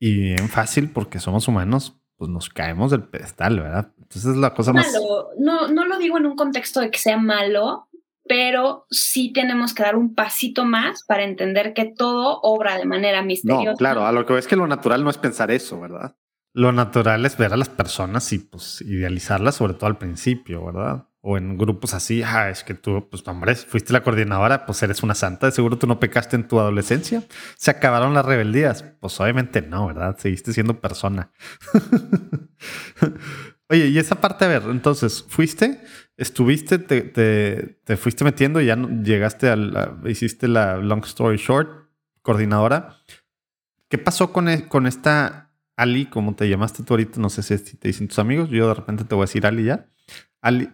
Y 0.00 0.16
bien 0.16 0.48
fácil, 0.48 0.90
porque 0.90 1.20
somos 1.20 1.46
humanos, 1.46 2.00
pues 2.16 2.30
nos 2.30 2.48
caemos 2.48 2.90
del 2.90 3.04
pedestal, 3.04 3.60
¿verdad? 3.60 3.92
Entonces 3.98 4.36
la 4.36 4.54
cosa 4.54 4.72
malo. 4.72 4.88
más... 4.88 5.00
No, 5.38 5.68
no 5.68 5.84
lo 5.84 5.98
digo 5.98 6.18
en 6.18 6.26
un 6.26 6.36
contexto 6.36 6.80
de 6.80 6.90
que 6.90 6.98
sea 6.98 7.18
malo, 7.18 7.88
pero 8.26 8.86
sí 8.90 9.32
tenemos 9.32 9.74
que 9.74 9.82
dar 9.82 9.96
un 9.96 10.14
pasito 10.14 10.64
más 10.64 11.04
para 11.04 11.24
entender 11.24 11.74
que 11.74 11.84
todo 11.84 12.40
obra 12.42 12.78
de 12.78 12.86
manera 12.86 13.22
misteriosa. 13.22 13.72
No, 13.72 13.76
claro, 13.76 14.06
a 14.06 14.12
lo 14.12 14.24
que 14.24 14.32
ves 14.32 14.46
que 14.46 14.56
lo 14.56 14.66
natural 14.66 15.04
no 15.04 15.10
es 15.10 15.18
pensar 15.18 15.50
eso, 15.50 15.80
¿verdad? 15.80 16.16
Lo 16.54 16.72
natural 16.72 17.26
es 17.26 17.36
ver 17.36 17.52
a 17.52 17.56
las 17.56 17.68
personas 17.68 18.32
y 18.32 18.38
pues 18.38 18.80
idealizarlas, 18.80 19.56
sobre 19.56 19.74
todo 19.74 19.86
al 19.86 19.98
principio, 19.98 20.64
¿verdad? 20.64 21.09
O 21.22 21.36
en 21.36 21.58
grupos 21.58 21.92
así, 21.92 22.22
ah, 22.22 22.48
es 22.48 22.64
que 22.64 22.72
tú, 22.72 23.08
pues 23.10 23.26
hombre, 23.28 23.54
fuiste 23.54 23.92
la 23.92 24.02
coordinadora, 24.02 24.64
pues 24.64 24.82
eres 24.82 25.02
una 25.02 25.14
santa, 25.14 25.46
de 25.46 25.52
seguro 25.52 25.76
tú 25.76 25.86
no 25.86 26.00
pecaste 26.00 26.36
en 26.36 26.48
tu 26.48 26.58
adolescencia. 26.58 27.22
Se 27.56 27.70
acabaron 27.70 28.14
las 28.14 28.24
rebeldías. 28.24 28.84
Pues 29.00 29.20
obviamente 29.20 29.60
no, 29.60 29.86
¿verdad? 29.88 30.16
Seguiste 30.18 30.52
siendo 30.54 30.80
persona. 30.80 31.30
Oye, 33.68 33.86
y 33.86 33.98
esa 33.98 34.16
parte, 34.16 34.46
a 34.46 34.48
ver, 34.48 34.62
entonces, 34.68 35.24
fuiste, 35.28 35.80
estuviste, 36.16 36.78
te, 36.78 37.02
te, 37.02 37.96
fuiste 37.96 38.24
metiendo 38.24 38.60
y 38.60 38.66
ya 38.66 38.76
llegaste 38.76 39.48
a 39.48 39.56
hiciste 40.06 40.48
la 40.48 40.78
long 40.78 41.04
story 41.04 41.36
short, 41.36 41.88
coordinadora. 42.22 42.96
¿Qué 43.88 43.96
pasó 43.96 44.32
con, 44.32 44.48
e, 44.48 44.66
con 44.66 44.88
esta 44.88 45.52
Ali, 45.76 46.06
como 46.06 46.34
te 46.34 46.48
llamaste 46.48 46.82
tú 46.82 46.94
ahorita? 46.94 47.20
No 47.20 47.30
sé 47.30 47.42
si 47.42 47.76
te 47.76 47.88
dicen 47.88 48.08
tus 48.08 48.18
amigos, 48.18 48.48
yo 48.50 48.66
de 48.66 48.74
repente 48.74 49.04
te 49.04 49.14
voy 49.14 49.22
a 49.22 49.26
decir 49.26 49.46
Ali 49.46 49.64
ya. 49.64 49.86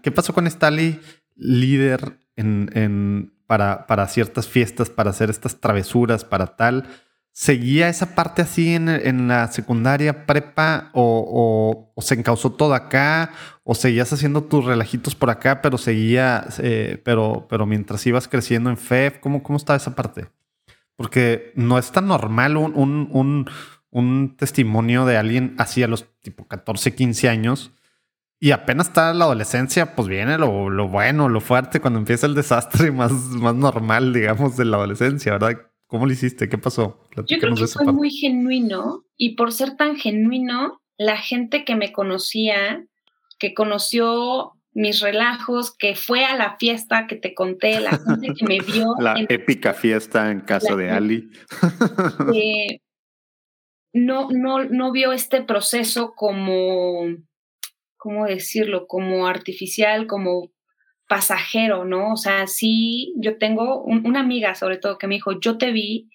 ¿Qué 0.03 0.11
pasó 0.11 0.33
con 0.33 0.47
esta 0.47 0.71
líder 0.71 2.19
en, 2.37 2.71
en, 2.75 3.35
para, 3.47 4.09
ciertas 4.09 4.49
fiestas, 4.49 4.91
para 4.91 5.11
hacer 5.11 5.31
estas 5.31 5.61
travesuras, 5.61 6.25
para 6.25 6.57
tal? 6.57 6.89
¿Seguía 7.33 7.91
esa 7.91 8.15
parte 8.15 8.41
así 8.41 8.75
en, 8.75 9.29
la 9.29 9.49
secundaria, 9.49 10.25
prepa, 10.25 10.91
o, 10.95 11.93
se 11.99 12.15
encausó 12.15 12.53
todo 12.53 12.73
acá, 12.73 13.31
o 13.63 13.75
seguías 13.75 14.11
haciendo 14.11 14.45
tus 14.45 14.65
relajitos 14.65 15.15
por 15.15 15.29
acá, 15.29 15.61
pero 15.61 15.77
seguía, 15.77 16.47
eh, 16.59 16.99
pero, 17.05 17.47
mientras 17.67 18.07
ibas 18.07 18.27
creciendo 18.27 18.71
en 18.71 18.79
FEF, 18.79 19.19
¿cómo, 19.19 19.43
¿cómo 19.43 19.59
estaba 19.59 19.77
esa 19.77 19.95
parte? 19.95 20.29
Porque 20.97 21.53
no 21.57 21.79
es 21.79 21.93
tan 21.93 22.09
normal 22.09 22.57
un, 22.57 23.47
un, 23.91 24.37
testimonio 24.39 25.05
de 25.05 25.19
alguien 25.19 25.57
así 25.59 25.83
a 25.83 25.89
los 25.89 26.07
tipo 26.23 26.47
14, 26.49 26.95
15 26.95 27.29
años, 27.29 27.71
y 28.39 28.51
apenas 28.51 28.89
está 28.89 29.15
la 29.15 29.25
adolescencia, 29.25 29.95
pues 29.95 30.09
viene 30.09 30.37
lo, 30.39 30.69
lo 30.69 30.89
bueno, 30.89 31.29
lo 31.29 31.41
fuerte, 31.41 31.81
cuando 31.81 31.99
empieza 31.99 32.27
el 32.27 32.35
desastre 32.35 32.91
más, 32.93 33.13
más 33.13 33.55
normal, 33.55 34.13
digamos, 34.13 34.57
de 34.57 34.65
la 34.65 34.77
adolescencia, 34.77 35.33
¿verdad? 35.33 35.59
¿Cómo 35.87 36.07
lo 36.07 36.13
hiciste? 36.13 36.49
¿Qué 36.49 36.59
pasó? 36.59 37.01
Yo 37.27 37.39
creo 37.39 37.55
que 37.55 37.67
fue 37.67 37.93
muy 37.93 38.11
genuino 38.11 39.05
y 39.17 39.37
por 39.37 39.53
ser 39.53 39.77
tan 39.77 39.97
genuino, 39.97 40.81
la 40.99 41.17
gente 41.17 41.65
que 41.65 41.77
me 41.77 41.93
conocía, 41.93 42.85
que 43.39 43.55
conoció 43.55 44.53
mis 44.73 45.01
relajos, 45.01 45.75
que 45.75 45.95
fue 45.95 46.25
a 46.25 46.37
la 46.37 46.57
fiesta 46.59 47.07
que 47.07 47.17
te 47.17 47.35
conté, 47.35 47.81
la 47.81 47.93
gente 47.93 48.35
que 48.35 48.45
me 48.45 48.59
vio. 48.61 48.95
La 48.99 49.15
épica 49.29 49.73
fiesta 49.73 50.31
en 50.31 50.41
casa 50.41 50.77
de 50.77 50.91
Ali. 50.91 51.31
no, 53.95 54.29
no, 54.31 54.65
no 54.65 54.93
vio 54.93 55.13
este 55.13 55.43
proceso 55.43 56.13
como, 56.15 57.07
¿cómo 57.97 58.27
decirlo? 58.27 58.87
Como 58.87 59.27
artificial, 59.27 60.07
como 60.07 60.51
pasajero, 61.09 61.85
¿no? 61.85 62.13
O 62.13 62.17
sea, 62.17 62.47
sí, 62.47 63.15
yo 63.17 63.39
tengo 63.39 63.83
una 63.83 64.21
amiga 64.21 64.55
sobre 64.55 64.79
todo 64.79 64.99
que 64.99 65.07
me 65.07 65.15
dijo, 65.17 65.39
yo 65.41 65.57
te 65.57 65.71
vi, 65.73 66.11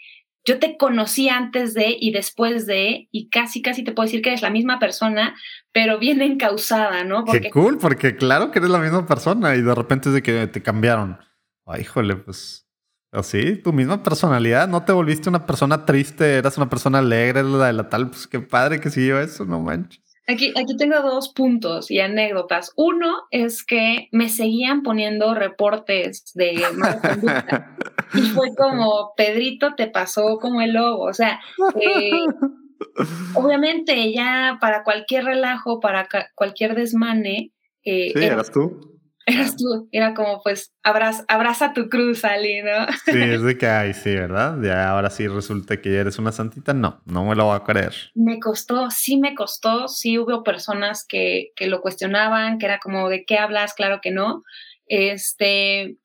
yo 0.46 0.60
te 0.60 0.78
conocí 0.78 1.30
antes 1.30 1.74
de 1.74 1.96
y 2.00 2.12
después 2.12 2.66
de, 2.66 3.08
y 3.12 3.30
casi, 3.30 3.62
casi 3.62 3.84
te 3.84 3.92
puedo 3.92 4.08
decir 4.08 4.22
que 4.22 4.30
eres 4.30 4.42
la 4.42 4.50
misma 4.50 4.80
persona, 4.80 5.36
pero 5.72 6.00
bien 6.00 6.22
encausada, 6.22 7.04
¿no? 7.04 7.24
Porque, 7.26 7.42
Qué 7.42 7.50
cool, 7.52 7.78
porque 7.78 8.16
claro 8.16 8.52
que 8.52 8.60
eres 8.60 8.72
la 8.72 8.80
misma 8.80 9.06
persona 9.06 9.56
y 9.56 9.62
de 9.62 9.76
repente 9.76 10.10
es 10.10 10.16
de 10.16 10.24
que 10.24 10.48
te 10.48 10.62
cambiaron. 10.62 11.18
Ay, 11.66 11.82
híjole, 11.82 12.16
pues 12.16 12.68
así, 13.12 13.58
tu 13.58 13.72
misma 13.72 14.04
personalidad, 14.04 14.68
no 14.68 14.84
te 14.84 14.94
volviste 14.94 15.30
una 15.30 15.46
persona 15.46 15.86
triste, 15.86 16.38
eras 16.38 16.58
una 16.58 16.70
persona 16.70 17.00
alegre, 17.00 17.44
la 17.44 17.68
de 17.68 17.74
la 17.74 17.90
tal, 17.90 18.10
pues 18.10 18.28
qué 18.28 18.40
padre 18.40 18.80
que 18.80 18.90
siguió 18.90 19.20
eso, 19.20 19.46
no 19.46 19.60
manches. 19.60 20.11
Aquí, 20.32 20.54
aquí 20.56 20.78
tengo 20.78 21.02
dos 21.02 21.30
puntos 21.30 21.92
y 21.92 22.00
anécdotas. 22.00 22.74
Uno 22.76 23.24
es 23.32 23.64
que 23.64 24.08
me 24.12 24.30
seguían 24.30 24.84
poniendo 24.84 25.34
reportes 25.34 26.32
de 26.34 26.64
mala 26.76 27.02
conducta. 27.02 27.76
y 28.14 28.22
fue 28.22 28.56
como, 28.56 29.14
Pedrito 29.16 29.76
te 29.76 29.88
pasó 29.88 30.38
como 30.40 30.62
el 30.62 30.74
lobo. 30.74 31.04
O 31.06 31.14
sea, 31.14 31.40
eh, 31.80 32.12
obviamente 33.34 34.12
ya 34.14 34.58
para 34.62 34.84
cualquier 34.84 35.26
relajo, 35.26 35.80
para 35.80 36.08
cualquier 36.36 36.76
desmane. 36.76 37.52
Eh, 37.84 38.12
sí, 38.14 38.24
eras 38.24 38.52
tú 38.52 38.91
eras 39.26 39.56
tú. 39.56 39.88
Era 39.92 40.14
como, 40.14 40.42
pues, 40.42 40.74
abraza, 40.84 41.26
abraza 41.28 41.74
tu 41.74 41.90
cruz, 41.90 42.26
Ali, 42.26 42.62
¿no? 42.62 42.88
Sí, 43.06 43.20
es 43.22 43.42
de 43.42 43.58
que, 43.58 43.68
ay, 43.68 43.94
sí, 43.94 44.14
¿verdad? 44.16 44.58
Ya 44.62 44.90
ahora 44.90 45.10
sí 45.10 45.28
resulta 45.28 45.82
que 45.82 45.92
ya 45.92 46.00
eres 46.00 46.20
una 46.20 46.32
santita. 46.32 46.74
No, 46.74 47.02
no 47.06 47.26
me 47.26 47.36
lo 47.36 47.46
voy 47.46 47.56
a 47.56 47.64
creer. 47.64 47.94
Me 48.16 48.40
costó, 48.40 48.90
sí 48.92 49.18
me 49.18 49.36
costó. 49.36 49.88
Sí 49.88 50.18
hubo 50.18 50.44
personas 50.44 51.06
que, 51.08 51.52
que 51.56 51.68
lo 51.68 51.82
cuestionaban, 51.82 52.58
que 52.58 52.66
era 52.66 52.80
como, 52.80 53.10
¿de 53.10 53.26
qué 53.26 53.38
hablas? 53.38 53.74
Claro 53.74 54.00
que 54.02 54.12
no. 54.12 54.44
Este, 54.94 55.96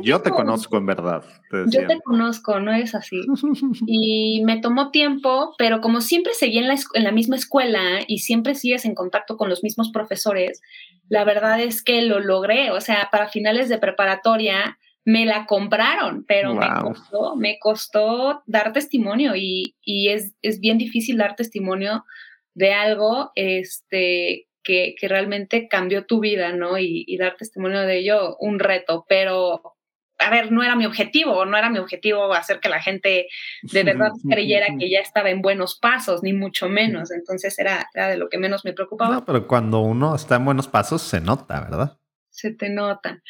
yo 0.00 0.22
te 0.22 0.30
conozco 0.30 0.78
en 0.78 0.86
verdad. 0.86 1.22
yo 1.66 1.86
te 1.86 2.00
conozco, 2.00 2.60
no 2.60 2.72
es 2.72 2.94
así. 2.94 3.20
y 3.86 4.42
me 4.46 4.58
tomó 4.58 4.90
tiempo, 4.90 5.54
pero 5.58 5.82
como 5.82 6.00
siempre 6.00 6.32
seguí 6.32 6.56
en 6.56 6.66
la, 6.66 6.76
en 6.94 7.04
la 7.04 7.12
misma 7.12 7.36
escuela 7.36 8.00
y 8.06 8.20
siempre 8.20 8.54
sigues 8.54 8.86
en 8.86 8.94
contacto 8.94 9.36
con 9.36 9.50
los 9.50 9.62
mismos 9.62 9.90
profesores, 9.92 10.62
la 11.10 11.24
verdad 11.24 11.60
es 11.60 11.82
que 11.82 12.00
lo 12.00 12.20
logré. 12.20 12.70
O 12.70 12.80
sea, 12.80 13.10
para 13.12 13.28
finales 13.28 13.68
de 13.68 13.76
preparatoria 13.76 14.78
me 15.04 15.26
la 15.26 15.44
compraron, 15.44 16.24
pero 16.26 16.54
me 16.54 16.68
costó, 16.80 17.36
me 17.36 17.58
costó 17.58 18.42
dar 18.46 18.72
testimonio 18.72 19.36
y, 19.36 19.76
y 19.82 20.08
es, 20.08 20.32
es 20.40 20.58
bien 20.58 20.78
difícil 20.78 21.18
dar 21.18 21.36
testimonio 21.36 22.06
de 22.54 22.72
algo 22.72 23.30
este, 23.34 24.46
que, 24.62 24.94
realmente 25.02 25.68
cambió 25.68 26.06
tu 26.06 26.20
vida, 26.20 26.52
¿no? 26.52 26.78
Y, 26.78 27.16
dar 27.18 27.36
testimonio 27.36 27.80
de 27.80 27.98
ello, 27.98 28.36
un 28.38 28.58
reto, 28.58 29.04
pero 29.08 29.76
a 30.18 30.30
ver, 30.30 30.52
no 30.52 30.62
era 30.62 30.76
mi 30.76 30.86
objetivo, 30.86 31.44
no 31.44 31.56
era 31.56 31.68
mi 31.68 31.78
objetivo 31.78 32.32
hacer 32.32 32.60
que 32.60 32.68
la 32.68 32.80
gente 32.80 33.26
de 33.62 33.82
verdad 33.82 34.12
creyera 34.28 34.66
que 34.78 34.88
ya 34.88 35.00
estaba 35.00 35.30
en 35.30 35.42
buenos 35.42 35.78
pasos, 35.78 36.22
ni 36.22 36.32
mucho 36.32 36.68
menos. 36.68 37.10
Entonces 37.10 37.58
era, 37.58 37.88
de 37.92 38.16
lo 38.16 38.28
que 38.28 38.38
menos 38.38 38.64
me 38.64 38.72
preocupaba. 38.72 39.14
No, 39.14 39.24
pero 39.24 39.48
cuando 39.48 39.80
uno 39.80 40.14
está 40.14 40.36
en 40.36 40.44
buenos 40.44 40.68
pasos 40.68 41.02
se 41.02 41.20
nota, 41.20 41.60
¿verdad? 41.60 41.98
Se 42.30 42.52
te 42.52 42.70
nota. 42.70 43.20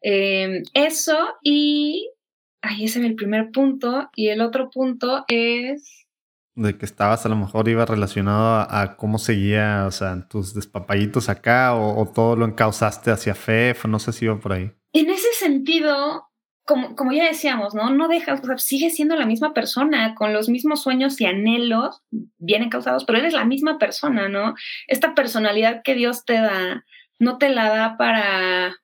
Em, 0.00 0.62
eso 0.74 1.34
y 1.42 2.10
ahí 2.62 2.84
ese 2.84 2.98
es 2.98 3.04
el 3.04 3.14
primer 3.14 3.50
punto. 3.52 4.10
Y 4.16 4.28
el 4.28 4.40
otro 4.40 4.70
punto 4.70 5.24
es... 5.28 6.06
De 6.60 6.76
que 6.76 6.84
estabas 6.84 7.24
a 7.24 7.30
lo 7.30 7.36
mejor 7.36 7.68
iba 7.68 7.86
relacionado 7.86 8.66
a, 8.70 8.96
cómo 8.96 9.18
seguía, 9.18 9.84
o 9.86 9.90
sea, 9.90 10.28
tus 10.28 10.52
despapayitos 10.52 11.30
acá 11.30 11.74
o, 11.74 12.06
todo 12.14 12.36
lo 12.36 12.44
encausaste 12.44 13.10
hacia 13.10 13.34
FEF, 13.34 13.86
no 13.86 13.98
sé 13.98 14.12
si 14.12 14.26
iba 14.26 14.38
por 14.38 14.52
ahí. 14.52 14.70
En 14.92 15.08
ese 15.08 15.32
sentido, 15.38 16.28
como, 16.66 16.94
como 16.96 17.12
ya 17.12 17.24
decíamos, 17.24 17.74
¿no? 17.74 17.88
No 17.88 18.08
dejas, 18.08 18.42
o 18.42 18.44
sea, 18.44 18.58
sigue 18.58 18.90
siendo 18.90 19.16
la 19.16 19.24
misma 19.24 19.54
persona, 19.54 20.14
con 20.14 20.34
los 20.34 20.50
mismos 20.50 20.82
sueños 20.82 21.18
y 21.22 21.24
anhelos 21.24 22.02
bien 22.36 22.62
encausados, 22.62 23.06
pero 23.06 23.18
eres 23.18 23.32
la 23.32 23.46
misma 23.46 23.78
persona, 23.78 24.28
¿no? 24.28 24.54
Esta 24.86 25.14
personalidad 25.14 25.80
que 25.82 25.94
Dios 25.94 26.26
te 26.26 26.34
da, 26.34 26.84
no 27.18 27.38
te 27.38 27.48
la 27.48 27.70
da 27.70 27.96
para, 27.96 28.76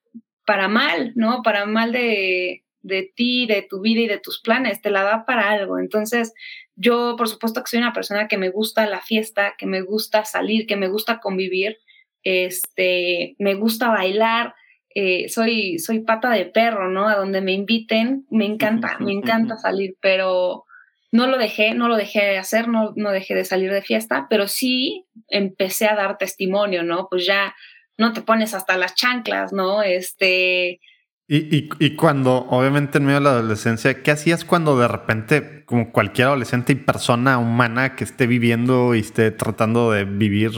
para 0.47 0.68
mal, 0.68 1.12
¿no? 1.14 1.43
Para 1.43 1.66
mal 1.66 1.93
de, 1.93 2.64
de 2.87 3.12
ti, 3.14 3.47
de 3.47 3.66
tu 3.68 3.81
vida 3.81 4.01
y 4.03 4.07
de 4.07 4.18
tus 4.18 4.41
planes, 4.41 4.81
te 4.81 4.91
la 4.91 5.03
da 5.03 5.27
para 5.27 5.51
algo. 5.51 5.79
Entonces, 5.79 6.33
yo, 6.77 7.16
por 7.16 7.29
supuesto 7.29 7.62
que 7.62 7.70
soy 7.70 7.79
una 7.79 7.93
persona 7.93 8.29
que 8.29 8.39
me 8.39 8.51
gusta 8.51 8.87
la 8.87 9.01
fiesta, 9.01 9.55
que 9.59 9.66
me 9.66 9.81
gusta 9.81 10.24
salir, 10.24 10.66
que 10.66 10.77
me 10.77 10.89
gusta 10.89 11.18
convivir, 11.20 11.79
este, 12.22 13.35
me 13.39 13.55
gusta 13.55 13.89
bailar, 13.89 14.55
eh, 14.95 15.29
soy, 15.29 15.79
soy 15.79 16.01
pata 16.01 16.31
de 16.31 16.47
perro, 16.47 16.91
¿no? 16.91 17.09
A 17.09 17.16
donde 17.16 17.41
me 17.41 17.53
inviten, 17.53 18.27
me 18.31 18.45
encanta, 18.45 18.99
me 19.01 19.12
encanta 19.12 19.59
salir, 19.59 19.97
pero 20.01 20.64
no 21.12 21.27
lo 21.27 21.39
dejé, 21.39 21.74
no 21.74 21.89
lo 21.89 21.97
dejé 21.97 22.20
de 22.24 22.39
hacer, 22.39 22.68
no, 22.68 22.93
no 22.97 23.11
dejé 23.11 23.35
de 23.35 23.45
salir 23.45 23.72
de 23.72 23.83
fiesta, 23.83 24.27
pero 24.29 24.49
sí 24.49 25.07
empecé 25.29 25.87
a 25.87 25.97
dar 25.97 26.18
testimonio, 26.18 26.83
¿no? 26.83 27.09
Pues 27.09 27.24
ya 27.24 27.55
no 27.97 28.12
te 28.12 28.20
pones 28.22 28.55
hasta 28.55 28.77
las 28.77 28.95
chanclas, 28.95 29.53
¿no? 29.53 29.83
Este, 29.83 30.81
y, 31.29 31.68
y, 31.81 31.97
cuando, 31.97 32.47
obviamente 32.51 32.99
en 32.99 33.05
medio 33.05 33.18
de 33.18 33.24
la 33.24 33.31
adolescencia, 33.31 34.03
¿qué 34.03 34.12
hacías 34.12 34.45
cuando 34.45 34.79
de 34.79 34.87
repente, 34.87 35.64
como 35.64 35.91
cualquier 35.91 36.29
adolescente 36.29 36.72
y 36.72 36.77
persona 36.77 37.39
humana 37.39 37.97
que 37.97 38.05
esté 38.05 38.29
viviendo 38.29 38.95
y 38.95 39.01
esté 39.01 39.33
tratando 39.33 39.91
de 39.91 40.05
vivir 40.05 40.53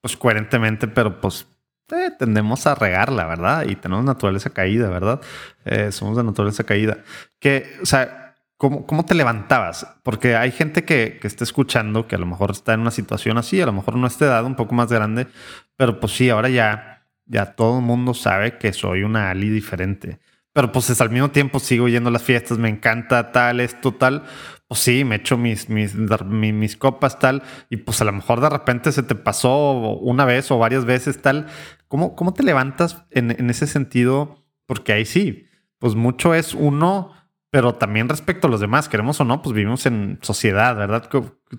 pues 0.00 0.16
coherentemente, 0.16 0.88
pero 0.88 1.20
pues 1.20 1.46
eh, 1.90 2.10
tendemos 2.18 2.66
a 2.66 2.74
regarla, 2.74 3.26
¿verdad? 3.26 3.64
Y 3.68 3.76
tenemos 3.76 4.04
naturaleza 4.04 4.50
caída, 4.50 4.88
¿verdad? 4.90 5.20
Eh, 5.64 5.92
somos 5.92 6.16
de 6.16 6.24
naturaleza 6.24 6.64
caída. 6.64 6.98
Que, 7.38 7.78
o 7.82 7.86
sea, 7.86 8.36
¿cómo, 8.56 8.86
¿cómo, 8.86 9.04
te 9.04 9.14
levantabas? 9.14 9.86
Porque 10.02 10.36
hay 10.36 10.50
gente 10.50 10.84
que, 10.84 11.18
que 11.20 11.26
está 11.26 11.44
escuchando 11.44 12.06
que 12.06 12.16
a 12.16 12.18
lo 12.18 12.26
mejor 12.26 12.50
está 12.50 12.74
en 12.74 12.80
una 12.80 12.90
situación 12.90 13.38
así, 13.38 13.60
a 13.60 13.66
lo 13.66 13.72
mejor 13.72 13.96
no 13.96 14.06
esté 14.06 14.24
edad 14.26 14.44
un 14.44 14.56
poco 14.56 14.74
más 14.74 14.90
grande, 14.90 15.28
pero 15.76 16.00
pues 16.00 16.12
sí, 16.12 16.30
ahora 16.30 16.48
ya 16.48 16.91
ya 17.32 17.54
todo 17.56 17.78
el 17.78 17.84
mundo 17.84 18.12
sabe 18.14 18.58
que 18.58 18.72
soy 18.72 19.02
una 19.02 19.30
Ali 19.30 19.48
diferente. 19.48 20.20
Pero 20.52 20.70
pues 20.70 21.00
al 21.00 21.08
mismo 21.08 21.30
tiempo 21.30 21.58
sigo 21.60 21.88
yendo 21.88 22.10
a 22.10 22.12
las 22.12 22.22
fiestas, 22.22 22.58
me 22.58 22.68
encanta 22.68 23.32
tal, 23.32 23.58
esto, 23.60 23.92
tal. 23.94 24.24
Pues 24.68 24.80
sí, 24.80 25.02
me 25.02 25.16
echo 25.16 25.38
mis, 25.38 25.70
mis, 25.70 25.94
mis, 25.94 26.76
copas, 26.76 27.18
tal. 27.18 27.42
Y 27.70 27.78
pues 27.78 28.02
a 28.02 28.04
lo 28.04 28.12
mejor 28.12 28.42
de 28.42 28.50
repente 28.50 28.92
se 28.92 29.02
te 29.02 29.14
pasó 29.14 29.72
una 29.72 30.26
vez 30.26 30.50
o 30.50 30.58
varias 30.58 30.84
veces, 30.84 31.22
tal. 31.22 31.46
¿Cómo, 31.88 32.14
cómo 32.14 32.34
te 32.34 32.42
levantas 32.42 33.02
en, 33.10 33.30
en 33.30 33.48
ese 33.48 33.66
sentido? 33.66 34.44
Porque 34.66 34.92
ahí 34.92 35.06
sí, 35.06 35.46
pues 35.78 35.94
mucho 35.94 36.34
es 36.34 36.52
uno 36.52 37.12
pero 37.52 37.74
también 37.74 38.08
respecto 38.08 38.46
a 38.46 38.50
los 38.50 38.60
demás, 38.60 38.88
queremos 38.88 39.20
o 39.20 39.24
no, 39.24 39.42
pues 39.42 39.54
vivimos 39.54 39.84
en 39.84 40.18
sociedad, 40.22 40.74
¿verdad? 40.74 41.10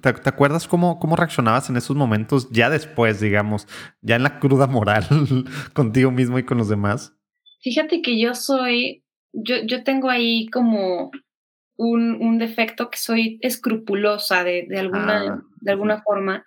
¿Te, 0.02 0.10
acuerdas 0.28 0.68
cómo, 0.68 0.98
cómo 0.98 1.16
reaccionabas 1.16 1.70
en 1.70 1.78
esos 1.78 1.96
momentos 1.96 2.50
ya 2.50 2.72
después, 2.72 3.20
digamos, 3.20 3.68
ya 4.02 4.16
en 4.16 4.24
la 4.24 4.40
cruda 4.40 4.66
moral 4.66 5.06
contigo 5.74 6.10
mismo 6.10 6.40
y 6.40 6.46
con 6.46 6.58
los 6.58 6.68
demás? 6.68 7.14
Fíjate 7.62 8.02
que 8.02 8.20
yo 8.20 8.34
soy, 8.34 9.04
yo, 9.34 9.58
yo 9.68 9.84
tengo 9.84 10.10
ahí 10.10 10.48
como 10.48 11.12
un, 11.76 12.20
un 12.20 12.40
defecto 12.40 12.90
que 12.90 12.98
soy 12.98 13.38
escrupulosa 13.44 14.44
de, 14.44 14.66
de 14.68 14.80
alguna, 14.80 15.22
ah, 15.22 15.42
de 15.62 15.72
alguna 15.74 16.02
forma. 16.02 16.44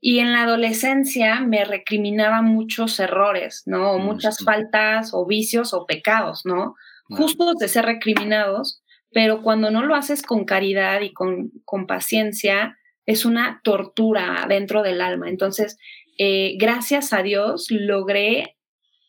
Y 0.00 0.20
en 0.20 0.32
la 0.32 0.44
adolescencia 0.44 1.40
me 1.40 1.64
recriminaba 1.64 2.42
muchos 2.42 3.00
errores, 3.00 3.64
¿no? 3.66 3.90
O 3.90 3.98
mm, 3.98 4.04
muchas 4.04 4.38
faltas 4.44 5.10
o 5.14 5.26
vicios 5.26 5.74
o 5.74 5.84
pecados, 5.84 6.42
¿no? 6.44 6.76
Justos 7.08 7.56
de 7.56 7.68
ser 7.68 7.84
recriminados 7.86 8.83
pero 9.14 9.42
cuando 9.42 9.70
no 9.70 9.84
lo 9.84 9.94
haces 9.94 10.22
con 10.22 10.44
caridad 10.44 11.00
y 11.00 11.12
con, 11.12 11.52
con 11.64 11.86
paciencia, 11.86 12.76
es 13.06 13.24
una 13.24 13.60
tortura 13.62 14.44
dentro 14.48 14.82
del 14.82 15.00
alma. 15.00 15.28
Entonces, 15.28 15.78
eh, 16.18 16.56
gracias 16.58 17.12
a 17.12 17.22
Dios 17.22 17.68
logré 17.70 18.56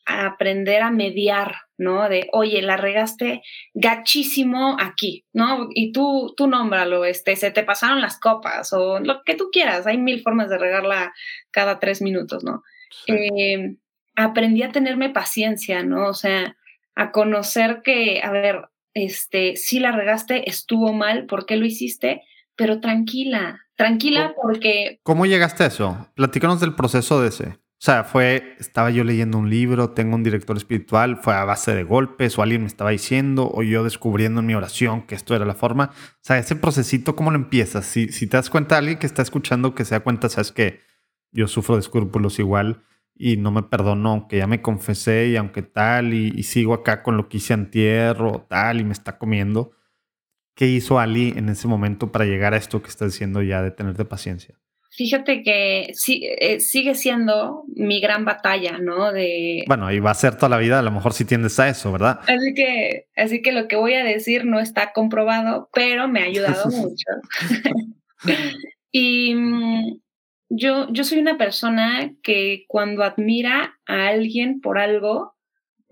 aprender 0.06 0.82
a 0.82 0.90
mediar, 0.92 1.56
¿no? 1.76 2.08
De, 2.08 2.28
oye, 2.32 2.62
la 2.62 2.76
regaste 2.76 3.42
gachísimo 3.74 4.76
aquí, 4.78 5.24
¿no? 5.32 5.68
Y 5.74 5.90
tú, 5.90 6.32
tú 6.36 6.46
nómbralo, 6.46 7.04
este, 7.04 7.34
se 7.34 7.50
te 7.50 7.64
pasaron 7.64 8.00
las 8.00 8.20
copas 8.20 8.72
o 8.72 9.00
lo 9.00 9.22
que 9.24 9.34
tú 9.34 9.48
quieras. 9.50 9.86
Hay 9.86 9.98
mil 9.98 10.22
formas 10.22 10.48
de 10.48 10.58
regarla 10.58 11.12
cada 11.50 11.80
tres 11.80 12.00
minutos, 12.00 12.44
¿no? 12.44 12.62
Eh, 13.08 13.76
aprendí 14.14 14.62
a 14.62 14.70
tenerme 14.70 15.10
paciencia, 15.10 15.82
¿no? 15.82 16.06
O 16.06 16.14
sea, 16.14 16.56
a 16.94 17.10
conocer 17.10 17.82
que, 17.82 18.20
a 18.22 18.30
ver, 18.30 18.68
este, 18.96 19.56
si 19.56 19.78
la 19.78 19.92
regaste, 19.92 20.48
estuvo 20.48 20.94
mal, 20.94 21.26
¿por 21.26 21.44
qué 21.44 21.56
lo 21.56 21.66
hiciste? 21.66 22.22
Pero 22.56 22.80
tranquila, 22.80 23.60
tranquila 23.74 24.34
porque... 24.40 25.00
¿Cómo 25.02 25.26
llegaste 25.26 25.64
a 25.64 25.66
eso? 25.66 26.08
Platícanos 26.14 26.60
del 26.60 26.74
proceso 26.74 27.20
de 27.20 27.28
ese. 27.28 27.44
O 27.44 27.58
sea, 27.78 28.04
fue, 28.04 28.56
estaba 28.58 28.88
yo 28.88 29.04
leyendo 29.04 29.36
un 29.36 29.50
libro, 29.50 29.90
tengo 29.90 30.16
un 30.16 30.22
director 30.22 30.56
espiritual, 30.56 31.18
fue 31.18 31.34
a 31.34 31.44
base 31.44 31.74
de 31.74 31.84
golpes 31.84 32.38
o 32.38 32.42
alguien 32.42 32.62
me 32.62 32.68
estaba 32.68 32.88
diciendo 32.88 33.50
o 33.52 33.62
yo 33.62 33.84
descubriendo 33.84 34.40
en 34.40 34.46
mi 34.46 34.54
oración 34.54 35.02
que 35.02 35.14
esto 35.14 35.36
era 35.36 35.44
la 35.44 35.54
forma. 35.54 35.90
O 35.92 36.18
sea, 36.22 36.38
ese 36.38 36.56
procesito, 36.56 37.14
¿cómo 37.16 37.30
lo 37.30 37.36
empiezas? 37.36 37.84
Si, 37.84 38.08
si 38.08 38.26
te 38.26 38.38
das 38.38 38.48
cuenta, 38.48 38.78
alguien 38.78 38.98
que 38.98 39.06
está 39.06 39.20
escuchando 39.20 39.74
que 39.74 39.84
se 39.84 39.94
da 39.94 40.00
cuenta, 40.00 40.30
sabes 40.30 40.52
que 40.52 40.80
yo 41.32 41.48
sufro 41.48 41.74
de 41.74 41.82
escrúpulos 41.82 42.38
igual 42.38 42.85
y 43.18 43.36
no 43.36 43.50
me 43.50 43.62
perdono, 43.62 44.10
aunque 44.10 44.38
ya 44.38 44.46
me 44.46 44.62
confesé 44.62 45.28
y 45.28 45.36
aunque 45.36 45.62
tal, 45.62 46.12
y, 46.12 46.42
sigo 46.42 46.74
acá 46.74 47.02
con 47.02 47.16
lo 47.16 47.28
que 47.28 47.38
hice 47.38 47.54
antier 47.54 48.20
o 48.20 48.46
tal, 48.48 48.80
y 48.80 48.84
me 48.84 48.92
está 48.92 49.18
comiendo. 49.18 49.72
¿Qué 50.54 50.66
hizo 50.66 50.98
Ali 50.98 51.34
en 51.36 51.48
ese 51.48 51.68
momento 51.68 52.12
para 52.12 52.24
llegar 52.24 52.54
a 52.54 52.56
esto 52.56 52.82
que 52.82 52.88
estás 52.88 53.12
diciendo 53.12 53.42
ya 53.42 53.62
de 53.62 53.70
tener 53.70 53.94
de 53.94 54.04
paciencia? 54.04 54.58
Fíjate 54.90 55.42
que 55.42 55.90
sí, 55.92 56.22
eh, 56.24 56.60
sigue 56.60 56.94
siendo 56.94 57.64
mi 57.74 58.00
gran 58.00 58.24
batalla, 58.24 58.78
¿no? 58.78 59.12
De... 59.12 59.64
Bueno, 59.66 59.92
y 59.92 60.00
va 60.00 60.12
a 60.12 60.14
ser 60.14 60.36
toda 60.36 60.48
la 60.48 60.56
vida, 60.56 60.78
a 60.78 60.82
lo 60.82 60.90
mejor 60.90 61.12
si 61.12 61.26
tiendes 61.26 61.58
a 61.60 61.68
eso, 61.68 61.92
¿verdad? 61.92 62.20
Así 62.22 62.54
que, 62.54 63.06
así 63.14 63.42
que 63.42 63.52
lo 63.52 63.68
que 63.68 63.76
voy 63.76 63.92
a 63.92 64.04
decir 64.04 64.46
no 64.46 64.58
está 64.58 64.92
comprobado, 64.94 65.68
pero 65.74 66.08
me 66.08 66.20
ha 66.20 66.24
ayudado 66.24 66.64
mucho. 66.70 67.06
y 68.90 69.34
mm, 69.34 70.00
yo, 70.48 70.86
yo 70.92 71.04
soy 71.04 71.18
una 71.18 71.38
persona 71.38 72.14
que 72.22 72.64
cuando 72.68 73.02
admira 73.02 73.78
a 73.86 74.08
alguien 74.08 74.60
por 74.60 74.78
algo, 74.78 75.34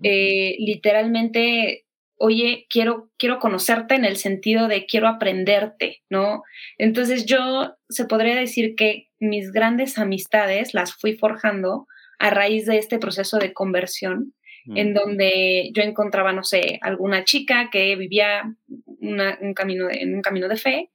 eh, 0.02 0.57
literalmente, 0.59 1.86
oye, 2.16 2.66
quiero, 2.68 3.11
quiero 3.18 3.38
conocerte 3.38 3.94
en 3.94 4.05
el 4.05 4.16
sentido 4.16 4.68
de 4.68 4.86
quiero 4.86 5.09
aprenderte, 5.09 6.02
¿no? 6.09 6.42
Entonces 6.78 7.26
yo 7.26 7.74
se 7.88 8.05
podría 8.07 8.36
decir 8.36 8.74
que 8.76 9.09
mis 9.18 9.52
grandes 9.52 9.98
amistades 9.98 10.74
las 10.74 10.94
fui 10.94 11.14
forjando 11.14 11.86
a 12.18 12.30
raíz 12.30 12.66
de 12.66 12.78
este 12.78 12.98
proceso 12.98 13.38
de 13.38 13.52
conversión, 13.52 14.34
en 14.74 14.94
donde 14.94 15.70
yo 15.74 15.82
encontraba, 15.82 16.32
no 16.32 16.42
sé, 16.42 16.78
alguna 16.80 17.24
chica 17.24 17.68
que 17.70 17.96
vivía 17.96 18.44
un 18.86 19.52
camino 19.52 19.88
en 19.90 20.14
un 20.14 20.22
camino 20.22 20.48
de 20.48 20.57
fe 20.57 20.90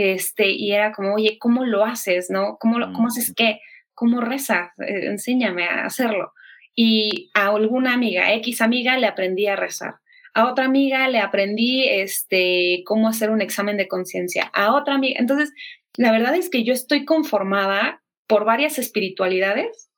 este, 0.00 0.50
y 0.50 0.72
era 0.72 0.92
como, 0.92 1.14
oye, 1.14 1.38
¿cómo 1.38 1.64
lo 1.64 1.84
haces? 1.84 2.30
¿No? 2.30 2.56
¿Cómo, 2.58 2.78
lo, 2.78 2.92
cómo 2.92 3.08
haces 3.08 3.32
qué? 3.34 3.60
¿Cómo 3.94 4.20
rezas? 4.20 4.70
Eh, 4.78 5.06
enséñame 5.06 5.64
a 5.64 5.84
hacerlo. 5.84 6.32
Y 6.74 7.30
a 7.34 7.48
alguna 7.48 7.94
amiga, 7.94 8.32
X 8.34 8.60
amiga, 8.60 8.96
le 8.96 9.06
aprendí 9.06 9.46
a 9.46 9.56
rezar. 9.56 9.96
A 10.32 10.48
otra 10.48 10.64
amiga 10.64 11.08
le 11.08 11.18
aprendí 11.18 11.88
este, 11.88 12.82
cómo 12.86 13.08
hacer 13.08 13.30
un 13.30 13.42
examen 13.42 13.76
de 13.76 13.88
conciencia. 13.88 14.50
A 14.54 14.74
otra 14.74 14.94
amiga. 14.94 15.18
Entonces, 15.18 15.52
la 15.96 16.12
verdad 16.12 16.34
es 16.36 16.48
que 16.48 16.64
yo 16.64 16.72
estoy 16.72 17.04
conformada 17.04 18.02
por 18.26 18.44
varias 18.44 18.78
espiritualidades 18.78 19.89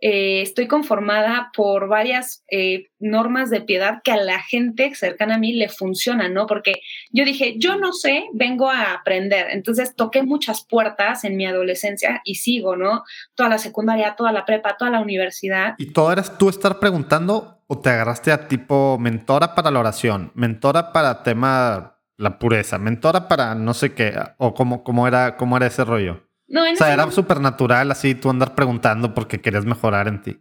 eh, 0.00 0.42
estoy 0.42 0.68
conformada 0.68 1.50
por 1.54 1.88
varias 1.88 2.44
eh, 2.50 2.88
normas 2.98 3.48
de 3.48 3.62
piedad 3.62 4.02
que 4.04 4.12
a 4.12 4.16
la 4.16 4.40
gente 4.40 4.94
cercana 4.94 5.36
a 5.36 5.38
mí 5.38 5.54
le 5.54 5.68
funcionan, 5.68 6.34
¿no? 6.34 6.46
Porque 6.46 6.82
yo 7.10 7.24
dije, 7.24 7.54
yo 7.58 7.78
no 7.78 7.92
sé, 7.92 8.24
vengo 8.34 8.70
a 8.70 8.92
aprender. 8.92 9.46
Entonces 9.50 9.96
toqué 9.96 10.22
muchas 10.22 10.66
puertas 10.66 11.24
en 11.24 11.36
mi 11.36 11.46
adolescencia 11.46 12.20
y 12.24 12.36
sigo, 12.36 12.76
¿no? 12.76 13.04
Toda 13.34 13.48
la 13.48 13.58
secundaria, 13.58 14.16
toda 14.16 14.32
la 14.32 14.44
prepa, 14.44 14.76
toda 14.76 14.90
la 14.90 15.00
universidad. 15.00 15.74
¿Y 15.78 15.92
todo 15.92 16.12
eras 16.12 16.36
tú 16.36 16.50
estar 16.50 16.78
preguntando 16.78 17.62
o 17.66 17.78
te 17.78 17.90
agarraste 17.90 18.32
a 18.32 18.48
tipo 18.48 18.98
mentora 18.98 19.54
para 19.54 19.70
la 19.70 19.80
oración, 19.80 20.30
mentora 20.34 20.92
para 20.92 21.22
tema 21.22 21.98
la 22.18 22.38
pureza, 22.38 22.78
mentora 22.78 23.28
para 23.28 23.54
no 23.54 23.74
sé 23.74 23.94
qué, 23.94 24.14
o 24.38 24.54
cómo, 24.54 24.84
cómo, 24.84 25.08
era, 25.08 25.36
cómo 25.36 25.56
era 25.56 25.66
ese 25.66 25.84
rollo? 25.84 26.25
No, 26.48 26.62
o 26.62 26.76
sea, 26.76 26.92
era 26.92 27.10
súper 27.10 27.40
natural 27.40 27.90
así 27.90 28.14
tú 28.14 28.30
andar 28.30 28.54
preguntando 28.54 29.14
porque 29.14 29.40
querías 29.40 29.64
mejorar 29.64 30.08
en 30.08 30.22
ti. 30.22 30.40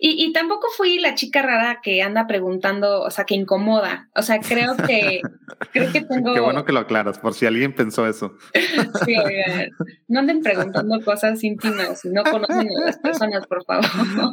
Y, 0.00 0.32
tampoco 0.32 0.68
fui 0.76 1.00
la 1.00 1.16
chica 1.16 1.42
rara 1.42 1.80
que 1.82 2.02
anda 2.02 2.28
preguntando, 2.28 3.02
o 3.02 3.10
sea, 3.10 3.24
que 3.24 3.34
incomoda. 3.34 4.08
O 4.14 4.22
sea, 4.22 4.38
creo 4.38 4.76
que, 4.76 5.20
creo 5.72 5.90
que 5.90 6.02
tengo... 6.02 6.34
Qué 6.34 6.40
bueno 6.40 6.64
que 6.64 6.72
lo 6.72 6.78
aclaras, 6.78 7.18
por 7.18 7.34
si 7.34 7.46
alguien 7.46 7.74
pensó 7.74 8.06
eso. 8.06 8.36
sí, 9.04 9.16
oigan, 9.16 9.70
no 10.06 10.20
anden 10.20 10.40
preguntando 10.40 11.00
cosas 11.04 11.42
íntimas 11.42 12.00
si 12.00 12.10
no 12.10 12.22
conocen 12.22 12.68
a 12.68 12.86
las 12.86 12.98
personas, 12.98 13.44
por 13.48 13.64
favor. 13.64 13.84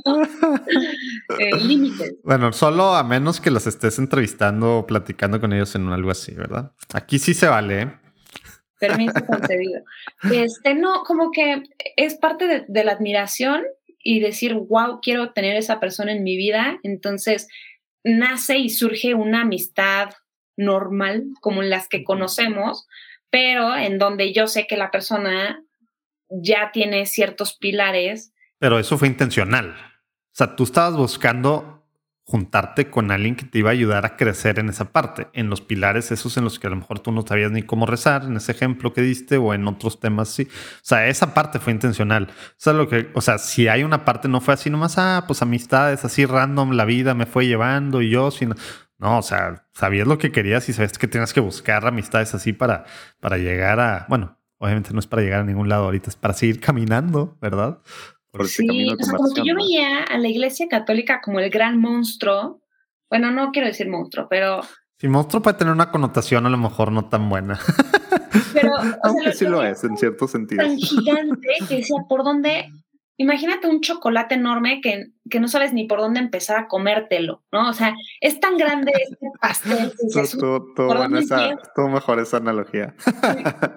eh, 1.39 1.55
límites. 1.57 2.13
Bueno, 2.23 2.53
solo 2.53 2.95
a 2.95 3.03
menos 3.03 3.41
que 3.41 3.49
los 3.49 3.65
estés 3.65 3.97
entrevistando 3.97 4.77
o 4.77 4.85
platicando 4.85 5.41
con 5.41 5.51
ellos 5.51 5.73
en 5.73 5.87
algo 5.87 6.11
así, 6.11 6.35
¿verdad? 6.35 6.73
Aquí 6.93 7.17
sí 7.17 7.33
se 7.33 7.47
vale, 7.47 7.81
¿eh? 7.81 8.04
Permiso 8.79 9.25
concedido. 9.25 9.83
Este, 10.31 10.75
no, 10.75 11.03
como 11.03 11.31
que 11.31 11.63
es 11.95 12.15
parte 12.15 12.47
de, 12.47 12.65
de 12.67 12.83
la 12.83 12.93
admiración 12.93 13.63
y 14.03 14.19
decir, 14.19 14.53
wow, 14.53 14.99
quiero 15.01 15.33
tener 15.33 15.55
esa 15.55 15.79
persona 15.79 16.11
en 16.11 16.23
mi 16.23 16.37
vida. 16.37 16.79
Entonces 16.83 17.47
nace 18.03 18.57
y 18.57 18.69
surge 18.69 19.15
una 19.15 19.41
amistad 19.41 20.11
normal, 20.57 21.25
como 21.41 21.61
las 21.61 21.89
que 21.89 22.03
conocemos, 22.03 22.87
pero 23.29 23.75
en 23.75 23.97
donde 23.97 24.31
yo 24.31 24.47
sé 24.47 24.67
que 24.67 24.77
la 24.77 24.91
persona 24.91 25.63
ya 26.29 26.71
tiene 26.71 27.05
ciertos 27.05 27.57
pilares. 27.57 28.31
Pero 28.59 28.79
eso 28.79 28.97
fue 28.97 29.07
intencional. 29.07 29.71
O 29.71 30.37
sea, 30.37 30.55
tú 30.55 30.63
estabas 30.63 30.95
buscando 30.95 31.74
juntarte 32.27 32.89
con 32.89 33.11
alguien 33.11 33.35
que 33.35 33.45
te 33.45 33.59
iba 33.59 33.69
a 33.69 33.73
ayudar 33.73 34.03
a 34.05 34.17
crecer 34.17 34.57
en 34.57 34.69
esa 34.69 34.91
parte, 34.91 35.27
en 35.33 35.47
los 35.49 35.61
pilares 35.61 36.11
esos 36.11 36.35
en 36.37 36.43
los 36.43 36.57
que 36.57 36.65
a 36.65 36.71
lo 36.71 36.75
mejor 36.75 36.99
tú 36.99 37.11
no 37.11 37.25
sabías 37.25 37.51
ni 37.51 37.61
cómo 37.61 37.85
rezar, 37.85 38.23
en 38.23 38.35
ese 38.35 38.51
ejemplo 38.51 38.93
que 38.93 39.01
diste 39.01 39.37
o 39.37 39.53
en 39.53 39.67
otros 39.67 39.99
temas, 39.99 40.29
sí. 40.29 40.47
O 40.49 40.79
sea, 40.81 41.07
esa 41.07 41.35
parte 41.35 41.59
fue 41.59 41.71
intencional. 41.71 42.29
O 42.31 42.55
sea, 42.57 42.73
lo 42.73 42.89
que, 42.89 43.11
o 43.13 43.21
sea, 43.21 43.37
si 43.37 43.67
hay 43.67 43.83
una 43.83 44.05
parte 44.05 44.27
no 44.27 44.41
fue 44.41 44.55
así 44.55 44.71
nomás, 44.71 44.97
ah, 44.97 45.25
pues 45.27 45.43
amistades 45.43 46.03
así 46.03 46.25
random, 46.25 46.71
la 46.71 46.85
vida 46.85 47.13
me 47.13 47.27
fue 47.27 47.45
llevando 47.45 48.01
y 48.01 48.09
yo, 48.09 48.31
sino, 48.31 48.55
no, 48.97 49.19
o 49.19 49.21
sea, 49.21 49.67
sabías 49.73 50.07
lo 50.07 50.17
que 50.17 50.31
querías 50.31 50.67
y 50.67 50.73
sabías 50.73 50.97
que 50.97 51.07
tienes 51.07 51.31
que 51.31 51.41
buscar 51.41 51.85
amistades 51.85 52.33
así 52.33 52.53
para, 52.53 52.85
para 53.19 53.37
llegar 53.37 53.79
a, 53.79 54.07
bueno, 54.09 54.39
obviamente 54.57 54.93
no 54.93 54.99
es 54.99 55.07
para 55.07 55.21
llegar 55.21 55.41
a 55.41 55.45
ningún 55.45 55.69
lado 55.69 55.85
ahorita, 55.85 56.09
es 56.09 56.15
para 56.15 56.33
seguir 56.33 56.59
caminando, 56.59 57.37
¿verdad? 57.39 57.81
Sí, 58.43 58.87
o 58.91 58.95
sea, 58.97 59.15
como 59.15 59.33
que 59.33 59.41
yo 59.45 59.55
veía 59.55 60.03
a 60.03 60.17
la 60.17 60.27
iglesia 60.27 60.67
católica 60.69 61.21
como 61.21 61.39
el 61.39 61.49
gran 61.49 61.79
monstruo. 61.79 62.61
Bueno, 63.09 63.31
no 63.31 63.51
quiero 63.51 63.67
decir 63.67 63.89
monstruo, 63.89 64.27
pero. 64.29 64.61
Si 64.97 65.07
monstruo 65.07 65.41
puede 65.41 65.57
tener 65.57 65.73
una 65.73 65.91
connotación 65.91 66.45
a 66.45 66.49
lo 66.49 66.57
mejor 66.57 66.91
no 66.91 67.09
tan 67.09 67.29
buena. 67.29 67.59
Pero. 68.53 68.73
Aunque 69.03 69.33
sí 69.33 69.45
lo 69.45 69.63
es, 69.63 69.83
en 69.83 69.97
cierto 69.97 70.27
sentido. 70.27 70.63
Tan 70.63 70.77
gigante 70.77 71.47
que 71.67 71.77
decía, 71.77 71.97
¿por 72.07 72.23
dónde 72.23 72.69
imagínate 73.17 73.67
un 73.67 73.81
chocolate 73.81 74.35
enorme 74.35 74.81
que, 74.81 75.07
que, 75.29 75.39
no 75.39 75.47
sabes 75.47 75.73
ni 75.73 75.85
por 75.85 75.99
dónde 75.99 76.19
empezar 76.19 76.57
a 76.57 76.67
comértelo, 76.67 77.43
¿no? 77.51 77.69
O 77.69 77.73
sea, 77.73 77.95
es 78.19 78.39
tan 78.39 78.57
grande 78.57 78.91
este 78.95 79.27
pastel. 79.41 79.93
todo, 80.75 81.87
mejor 81.87 82.19
esa 82.19 82.37
analogía. 82.37 82.95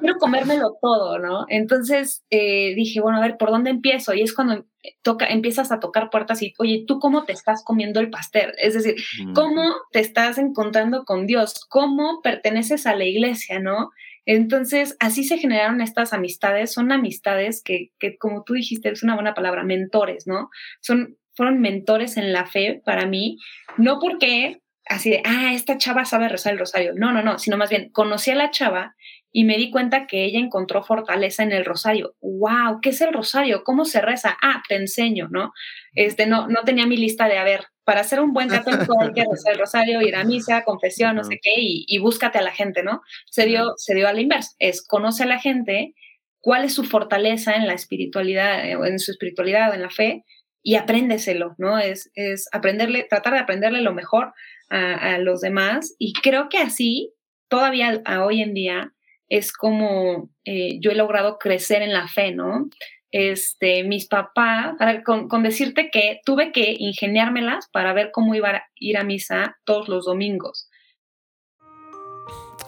Quiero 0.01 0.17
comérmelo 0.19 0.77
todo, 0.81 1.19
¿no? 1.19 1.45
Entonces 1.49 2.25
eh, 2.31 2.75
dije, 2.75 3.01
bueno, 3.01 3.19
a 3.19 3.23
ver, 3.23 3.37
¿por 3.37 3.51
dónde 3.51 3.71
empiezo? 3.71 4.15
Y 4.15 4.23
es 4.23 4.35
cuando 4.35 4.65
toca, 5.03 5.27
empiezas 5.27 5.71
a 5.71 5.81
tocar 5.81 6.11
puertas 6.11 6.43
y, 6.43 6.55
oye, 6.59 6.85
¿tú 6.87 6.99
cómo 6.99 7.25
te 7.25 7.33
estás 7.33 7.63
comiendo 7.65 8.01
el 8.01 8.11
pastel? 8.11 8.53
Es 8.59 8.75
decir, 8.75 8.97
¿cómo 9.35 9.75
te 9.93 10.01
estás 10.01 10.39
encontrando 10.39 11.05
con 11.05 11.27
Dios? 11.27 11.65
¿Cómo 11.69 12.21
perteneces 12.23 12.87
a 12.87 12.95
la 12.95 13.05
iglesia, 13.05 13.61
no? 13.61 13.91
Entonces, 14.31 14.95
así 15.01 15.25
se 15.25 15.39
generaron 15.39 15.81
estas 15.81 16.13
amistades. 16.13 16.71
Son 16.71 16.93
amistades 16.93 17.63
que, 17.65 17.93
que, 17.99 18.19
como 18.19 18.45
tú 18.45 18.53
dijiste, 18.53 18.91
es 18.91 19.03
una 19.03 19.15
buena 19.15 19.33
palabra, 19.33 19.65
mentores, 19.65 20.27
¿no? 20.27 20.51
Son, 20.83 21.17
fueron 21.35 21.63
mentores 21.63 22.19
en 22.19 22.35
la 22.35 22.45
fe 22.45 22.83
para 22.85 23.07
mí, 23.07 23.39
no 23.79 23.99
porque 23.99 24.61
así 24.85 25.09
de, 25.09 25.23
ah, 25.25 25.55
esta 25.55 25.79
chava 25.79 26.05
sabe 26.05 26.29
rezar 26.29 26.53
el 26.53 26.59
rosario. 26.59 26.93
No, 26.95 27.11
no, 27.11 27.23
no, 27.23 27.39
sino 27.39 27.57
más 27.57 27.71
bien 27.71 27.89
conocí 27.91 28.31
a 28.31 28.35
la 28.35 28.51
chava 28.51 28.95
y 29.33 29.45
me 29.45 29.57
di 29.57 29.71
cuenta 29.71 30.07
que 30.07 30.25
ella 30.25 30.41
encontró 30.41 30.83
fortaleza 30.83 31.43
en 31.43 31.53
el 31.53 31.65
rosario. 31.65 32.15
¡Wow! 32.21 32.81
¿Qué 32.83 32.91
es 32.91 33.01
el 33.01 33.15
rosario? 33.15 33.65
¿Cómo 33.65 33.87
se 33.87 34.03
reza? 34.03 34.37
Ah, 34.43 34.63
te 34.69 34.77
enseño, 34.77 35.29
¿no? 35.31 35.53
Este, 35.95 36.27
no, 36.27 36.49
no 36.49 36.65
tenía 36.65 36.87
mi 36.87 36.99
lista 36.99 37.29
de, 37.29 37.39
a 37.39 37.45
ver, 37.45 37.65
para 37.89 38.05
ser 38.05 38.21
un 38.21 38.35
buen 38.35 38.51
católico 38.51 39.01
hay 39.01 39.15
que 39.15 39.25
rezar 39.31 39.55
el 39.55 39.61
rosario, 39.61 40.03
ir 40.03 40.15
a 40.15 40.23
misa, 40.23 40.63
confesión, 40.63 41.17
no 41.17 41.25
sé 41.25 41.41
qué, 41.43 41.53
y, 41.57 41.97
búscate 41.97 42.37
a 42.37 42.43
la 42.43 42.53
gente, 42.53 42.83
¿no? 42.83 43.01
Se 43.31 43.47
dio, 43.47 43.73
se 43.79 43.95
dio 43.95 44.07
a 44.07 44.13
la 44.13 44.21
inversa, 44.21 44.55
es 44.59 44.87
conoce 44.87 45.23
a 45.23 45.27
la 45.27 45.39
gente, 45.39 45.95
cuál 46.39 46.67
es 46.67 46.75
su 46.75 46.85
fortaleza 46.85 47.55
en 47.55 47.67
la 47.67 47.73
espiritualidad, 47.73 48.63
eh, 48.63 48.73
en 48.73 48.99
su 48.99 49.11
espiritualidad, 49.11 49.75
en 49.75 49.81
la 49.81 49.89
fe, 49.89 50.27
y 50.63 50.75
apréndeselo, 50.75 51.55
¿no? 51.57 51.79
Es, 51.79 52.11
es 52.13 52.47
aprenderle, 52.53 53.07
tratar 53.09 53.33
de 53.33 53.39
aprenderle 53.39 53.81
lo 53.81 53.95
mejor 53.95 54.35
a, 54.69 55.17
los 55.17 55.41
demás, 55.41 55.95
y 55.99 56.13
creo 56.13 56.51
que 56.51 56.59
así, 56.59 57.15
todavía 57.49 58.03
a 58.05 58.23
hoy 58.23 58.43
en 58.43 58.53
día, 58.53 58.93
es 59.31 59.51
como 59.51 60.29
eh, 60.45 60.79
yo 60.81 60.91
he 60.91 60.95
logrado 60.95 61.39
crecer 61.39 61.81
en 61.81 61.95
la 61.95 62.07
fe, 62.07 62.33
¿no? 62.33 62.69
Este, 63.11 63.85
mis 63.85 64.07
papás, 64.07 64.77
con, 65.05 65.29
con, 65.29 65.43
decirte 65.43 65.91
que 65.91 66.21
tuve 66.25 66.53
que 66.53 66.77
ingeniármelas 66.79 67.69
para 67.73 67.93
ver 67.93 68.11
cómo 68.13 68.35
iba 68.35 68.51
a 68.51 68.63
ir 68.77 68.99
a 68.99 69.05
misa 69.05 69.57
todos 69.65 69.89
los 69.89 70.05
domingos. 70.05 70.69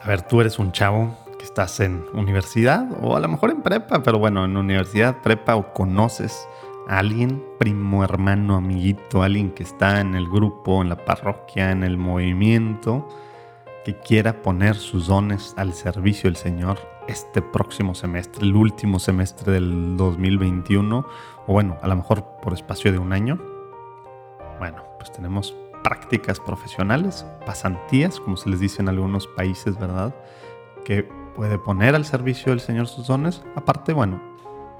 A 0.03 0.09
ver, 0.09 0.22
tú 0.22 0.41
eres 0.41 0.59
un 0.59 0.72
chavo 0.72 1.16
que 1.38 1.45
estás 1.45 1.80
en 1.80 2.05
universidad 2.14 2.86
o 3.03 3.16
a 3.16 3.20
lo 3.20 3.28
mejor 3.28 3.51
en 3.51 3.62
prepa, 3.62 4.03
pero 4.03 4.18
bueno, 4.18 4.45
en 4.45 4.57
universidad, 4.57 5.20
prepa 5.22 5.57
o 5.57 5.72
conoces 5.74 6.49
a 6.88 6.99
alguien, 6.99 7.45
primo, 7.59 8.03
hermano, 8.03 8.57
amiguito, 8.57 9.22
alguien 9.22 9.51
que 9.51 9.62
está 9.62 10.01
en 10.01 10.14
el 10.14 10.26
grupo, 10.26 10.80
en 10.80 10.88
la 10.88 11.05
parroquia, 11.05 11.70
en 11.70 11.84
el 11.84 11.99
movimiento, 11.99 13.07
que 13.84 13.97
quiera 13.99 14.43
poner 14.43 14.76
sus 14.76 15.07
dones 15.07 15.55
al 15.57 15.74
servicio 15.74 16.28
del 16.28 16.36
Señor 16.36 16.78
este 17.11 17.42
próximo 17.42 17.94
semestre, 17.94 18.44
el 18.44 18.54
último 18.54 18.98
semestre 18.98 19.52
del 19.52 19.96
2021, 19.96 21.06
o 21.46 21.52
bueno, 21.52 21.76
a 21.82 21.88
lo 21.88 21.96
mejor 21.96 22.24
por 22.40 22.52
espacio 22.52 22.92
de 22.92 22.98
un 22.98 23.12
año. 23.12 23.38
Bueno, 24.58 24.84
pues 24.98 25.11
tenemos 25.11 25.56
prácticas 25.82 26.38
profesionales, 26.38 27.26
pasantías, 27.44 28.20
como 28.20 28.36
se 28.36 28.48
les 28.50 28.61
dice 28.61 28.82
en 28.82 28.88
algunos 28.88 29.26
países, 29.26 29.78
¿verdad? 29.78 30.14
Que 30.84 31.02
puede 31.34 31.58
poner 31.58 31.94
al 31.94 32.04
servicio 32.04 32.50
del 32.52 32.61
Señor 32.61 32.86
sus 32.86 33.08
dones. 33.08 33.42
Aparte, 33.56 33.92
bueno, 33.92 34.20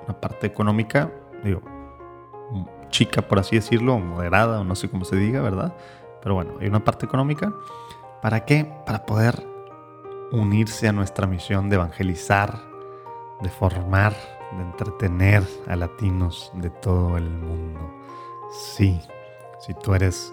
una 0.05 0.21
parte 0.21 0.47
económica, 0.47 1.11
digo, 1.43 1.63
chica 2.91 3.23
por 3.23 3.39
así 3.39 3.57
decirlo, 3.57 3.99
moderada 3.99 4.61
o 4.61 4.65
no 4.65 4.75
sé 4.77 4.89
cómo 4.89 5.05
se 5.05 5.17
diga, 5.17 5.41
¿verdad? 5.41 5.75
Pero 6.23 6.35
bueno, 6.35 6.55
hay 6.61 6.69
una 6.69 6.85
parte 6.85 7.07
económica. 7.07 7.53
¿Para 8.23 8.45
qué? 8.45 8.71
Para 8.87 9.07
poder 9.07 9.50
unirse 10.33 10.89
a 10.89 10.93
nuestra 10.93 11.27
misión 11.27 11.69
de 11.69 11.77
evangelizar, 11.77 12.63
de 13.41 13.49
formar, 13.49 14.15
de 14.57 14.63
entretener 14.63 15.43
a 15.67 15.77
latinos 15.77 16.51
de 16.55 16.71
todo 16.71 17.17
el 17.17 17.29
mundo. 17.31 17.81
Sí, 18.51 19.01
si 19.61 19.75
tú 19.75 19.95
eres 19.95 20.33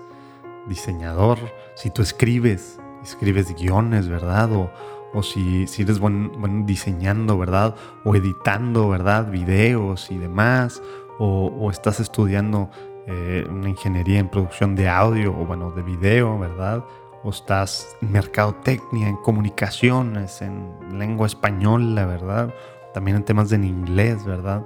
diseñador, 0.67 1.39
si 1.75 1.89
tú 1.89 2.01
escribes, 2.01 2.79
escribes 3.03 3.53
guiones, 3.55 4.07
¿verdad? 4.07 4.51
O, 4.51 4.71
o 5.13 5.23
si, 5.23 5.67
si, 5.67 5.83
eres 5.83 5.99
buen, 5.99 6.65
diseñando, 6.65 7.37
¿verdad? 7.37 7.75
O 8.03 8.15
editando, 8.15 8.89
¿verdad? 8.89 9.29
Videos 9.29 10.11
y 10.11 10.17
demás. 10.17 10.81
O, 11.19 11.69
estás 11.71 11.99
estudiando 11.99 12.69
eh, 13.07 13.47
una 13.49 13.69
ingeniería 13.69 14.19
en 14.19 14.29
producción 14.29 14.75
de 14.75 14.89
audio 14.89 15.31
o 15.31 15.45
bueno, 15.45 15.71
de 15.71 15.81
video, 15.81 16.37
¿verdad? 16.37 16.83
O 17.23 17.29
estás 17.29 17.95
en 18.01 18.11
mercadotecnia, 18.11 19.07
en 19.07 19.17
comunicaciones, 19.17 20.41
en 20.41 20.97
lengua 20.97 21.27
española, 21.27 22.05
¿verdad? 22.05 22.53
También 22.93 23.17
en 23.17 23.23
temas 23.23 23.51
en 23.51 23.63
inglés, 23.63 24.25
¿verdad? 24.25 24.63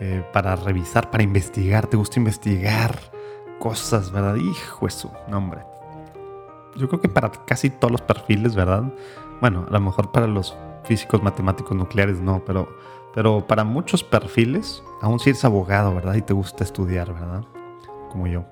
Eh, 0.00 0.24
para 0.32 0.54
revisar, 0.56 1.10
para 1.10 1.22
investigar, 1.22 1.86
te 1.86 1.96
gusta 1.96 2.20
investigar 2.20 2.98
cosas, 3.58 4.12
¿verdad? 4.12 4.36
Hijo 4.36 4.86
eso, 4.86 5.12
nombre. 5.28 5.62
Yo 6.76 6.88
creo 6.88 7.00
que 7.00 7.08
para 7.08 7.30
casi 7.30 7.70
todos 7.70 7.90
los 7.90 8.02
perfiles, 8.02 8.54
¿verdad? 8.54 8.84
Bueno, 9.40 9.66
a 9.68 9.72
lo 9.72 9.80
mejor 9.80 10.12
para 10.12 10.26
los 10.26 10.56
físicos, 10.84 11.22
matemáticos, 11.22 11.76
nucleares 11.76 12.20
no, 12.20 12.44
pero, 12.44 12.68
pero 13.14 13.46
para 13.46 13.64
muchos 13.64 14.04
perfiles, 14.04 14.82
aún 15.00 15.18
si 15.18 15.30
eres 15.30 15.44
abogado, 15.44 15.94
¿verdad? 15.94 16.14
Y 16.14 16.22
te 16.22 16.32
gusta 16.32 16.64
estudiar, 16.64 17.12
¿verdad? 17.12 17.44
Como 18.10 18.26
yo 18.26 18.44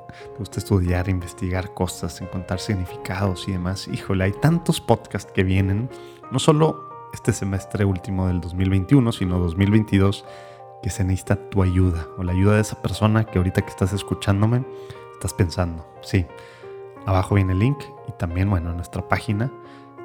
te 0.00 0.38
gusta 0.38 0.60
estudiar, 0.60 1.08
investigar 1.08 1.74
cosas, 1.74 2.20
encontrar 2.20 2.60
significados 2.60 3.48
y 3.48 3.52
demás. 3.52 3.88
Híjole, 3.88 4.24
hay 4.24 4.32
tantos 4.32 4.80
podcasts 4.80 5.30
que 5.32 5.44
vienen, 5.44 5.90
no 6.30 6.38
solo 6.38 6.88
este 7.12 7.32
semestre 7.32 7.84
último 7.84 8.26
del 8.26 8.40
2021, 8.40 9.12
sino 9.12 9.38
2022, 9.38 10.24
que 10.82 10.90
se 10.90 11.04
necesita 11.04 11.36
tu 11.50 11.62
ayuda 11.62 12.06
o 12.18 12.22
la 12.22 12.32
ayuda 12.32 12.54
de 12.54 12.60
esa 12.60 12.80
persona 12.82 13.24
que 13.24 13.38
ahorita 13.38 13.62
que 13.62 13.70
estás 13.70 13.92
escuchándome, 13.92 14.64
estás 15.14 15.34
pensando. 15.34 15.86
Sí, 16.02 16.26
abajo 17.06 17.34
viene 17.34 17.52
el 17.52 17.58
link 17.58 17.78
y 18.08 18.12
también, 18.12 18.50
bueno, 18.50 18.70
en 18.70 18.76
nuestra 18.76 19.08
página, 19.08 19.50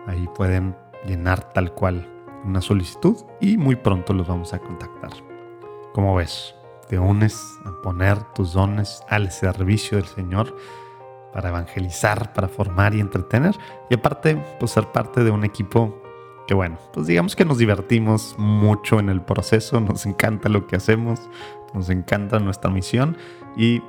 ahí 0.08 0.28
pueden 0.36 0.76
llenar 1.06 1.54
tal 1.54 1.74
cual 1.74 2.08
una 2.46 2.62
solicitud 2.62 3.18
y 3.40 3.58
muy 3.58 3.76
pronto 3.76 4.14
los 4.14 4.28
vamos 4.28 4.54
a 4.54 4.60
contactar. 4.60 5.12
¿Cómo 5.94 6.16
ves? 6.16 6.56
Te 6.92 7.00
unes 7.00 7.58
a 7.64 7.72
poner 7.82 8.22
tus 8.34 8.52
dones 8.52 9.02
al 9.08 9.32
servicio 9.32 9.98
del 9.98 10.08
Señor 10.08 10.54
para 11.32 11.48
evangelizar, 11.48 12.34
para 12.34 12.50
formar 12.50 12.94
y 12.94 13.00
entretener. 13.00 13.58
Y 13.90 13.96
aparte, 13.96 14.36
pues 14.60 14.72
ser 14.72 14.88
parte 14.88 15.24
de 15.24 15.32
un 15.32 15.46
equipo 15.46 15.98
que 16.48 16.54
bueno, 16.54 16.78
pues 16.92 17.08
digamos 17.08 17.38
que 17.38 17.46
nos 17.46 17.60
divertimos 17.60 18.36
mucho 18.38 19.00
en 19.00 19.08
el 19.08 19.22
proceso, 19.22 19.80
nos 19.80 20.06
encanta 20.06 20.50
lo 20.50 20.68
que 20.68 20.76
hacemos, 20.76 21.30
nos 21.74 21.90
encanta 21.90 22.40
nuestra 22.40 22.70
misión 22.70 23.16
y 23.56 23.82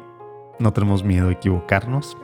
no 0.60 0.72
tenemos 0.72 1.02
miedo 1.02 1.26
de 1.26 1.32
equivocarnos. 1.32 2.16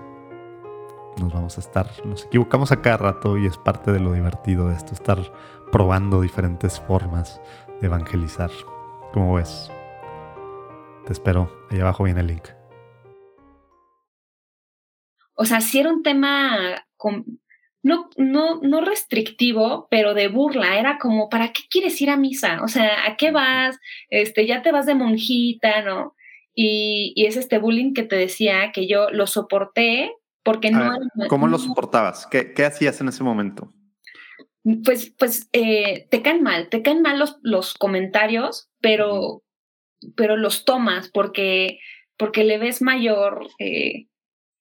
Nos 1.21 1.33
vamos 1.33 1.57
a 1.57 1.61
estar, 1.61 1.91
nos 2.05 2.27
equivocamos 2.27 2.71
a 2.71 2.81
cada 2.83 2.99
rato 2.99 3.37
y 3.37 3.47
es 3.47 3.59
parte 3.59 3.91
de 3.91 3.99
lo 3.99 4.13
divertido 4.13 4.69
de 4.69 4.77
esto, 4.77 4.95
estar 4.95 5.19
probando 5.73 6.21
diferentes 6.21 6.79
formas 6.79 7.41
de 7.81 7.89
evangelizar. 7.89 8.53
¿Cómo 9.13 9.35
ves? 9.35 9.73
Te 11.09 11.15
espero, 11.15 11.51
ahí 11.71 11.81
abajo 11.81 12.05
viene 12.05 12.21
el 12.21 12.27
link. 12.27 12.49
O 15.35 15.47
sea, 15.47 15.63
si 15.63 15.79
era 15.79 15.89
un 15.89 16.03
tema 16.03 16.85
no, 17.83 18.11
no, 18.19 18.61
no 18.61 18.81
restrictivo, 18.83 19.89
pero 19.91 20.13
de 20.13 20.29
burla. 20.29 20.79
Era 20.79 20.99
como, 20.99 21.31
¿para 21.31 21.55
qué 21.55 21.63
quieres 21.71 21.99
ir 22.03 22.11
a 22.11 22.19
misa? 22.19 22.63
O 22.63 22.69
sea, 22.69 23.07
¿a 23.07 23.17
qué 23.17 23.31
vas? 23.31 23.79
Este, 24.11 24.47
ya 24.47 24.61
te 24.61 24.71
vas 24.71 24.85
de 24.85 24.97
monjita, 24.97 25.81
¿no? 25.81 26.15
Y, 26.55 27.15
y 27.17 27.25
es 27.25 27.39
este 27.39 27.57
bullying 27.57 27.95
que 27.95 28.03
te 28.03 28.17
decía 28.17 28.71
que 28.75 28.87
yo 28.87 29.09
lo 29.09 29.27
soporté 29.27 30.13
porque 30.43 30.71
no. 30.71 30.93
¿Cómo 31.31 31.49
lo 31.49 31.57
soportabas? 31.57 32.27
¿Qué, 32.27 32.53
¿Qué, 32.53 32.67
hacías 32.67 33.01
en 33.01 33.09
ese 33.09 33.25
momento? 33.25 33.73
Pues, 34.85 35.15
pues 35.19 35.49
eh, 35.55 36.07
te 36.11 36.21
caen 36.21 36.43
mal, 36.43 36.69
te 36.69 36.83
caen 36.83 37.01
mal 37.01 37.19
los, 37.19 37.39
los 37.41 37.73
comentarios, 37.73 38.69
pero, 38.83 39.43
pero 40.17 40.37
los 40.37 40.65
tomas 40.65 41.11
porque, 41.11 41.81
porque 42.17 42.45
le 42.45 42.59
ves 42.59 42.83
mayor. 42.83 43.49
Eh, 43.59 44.07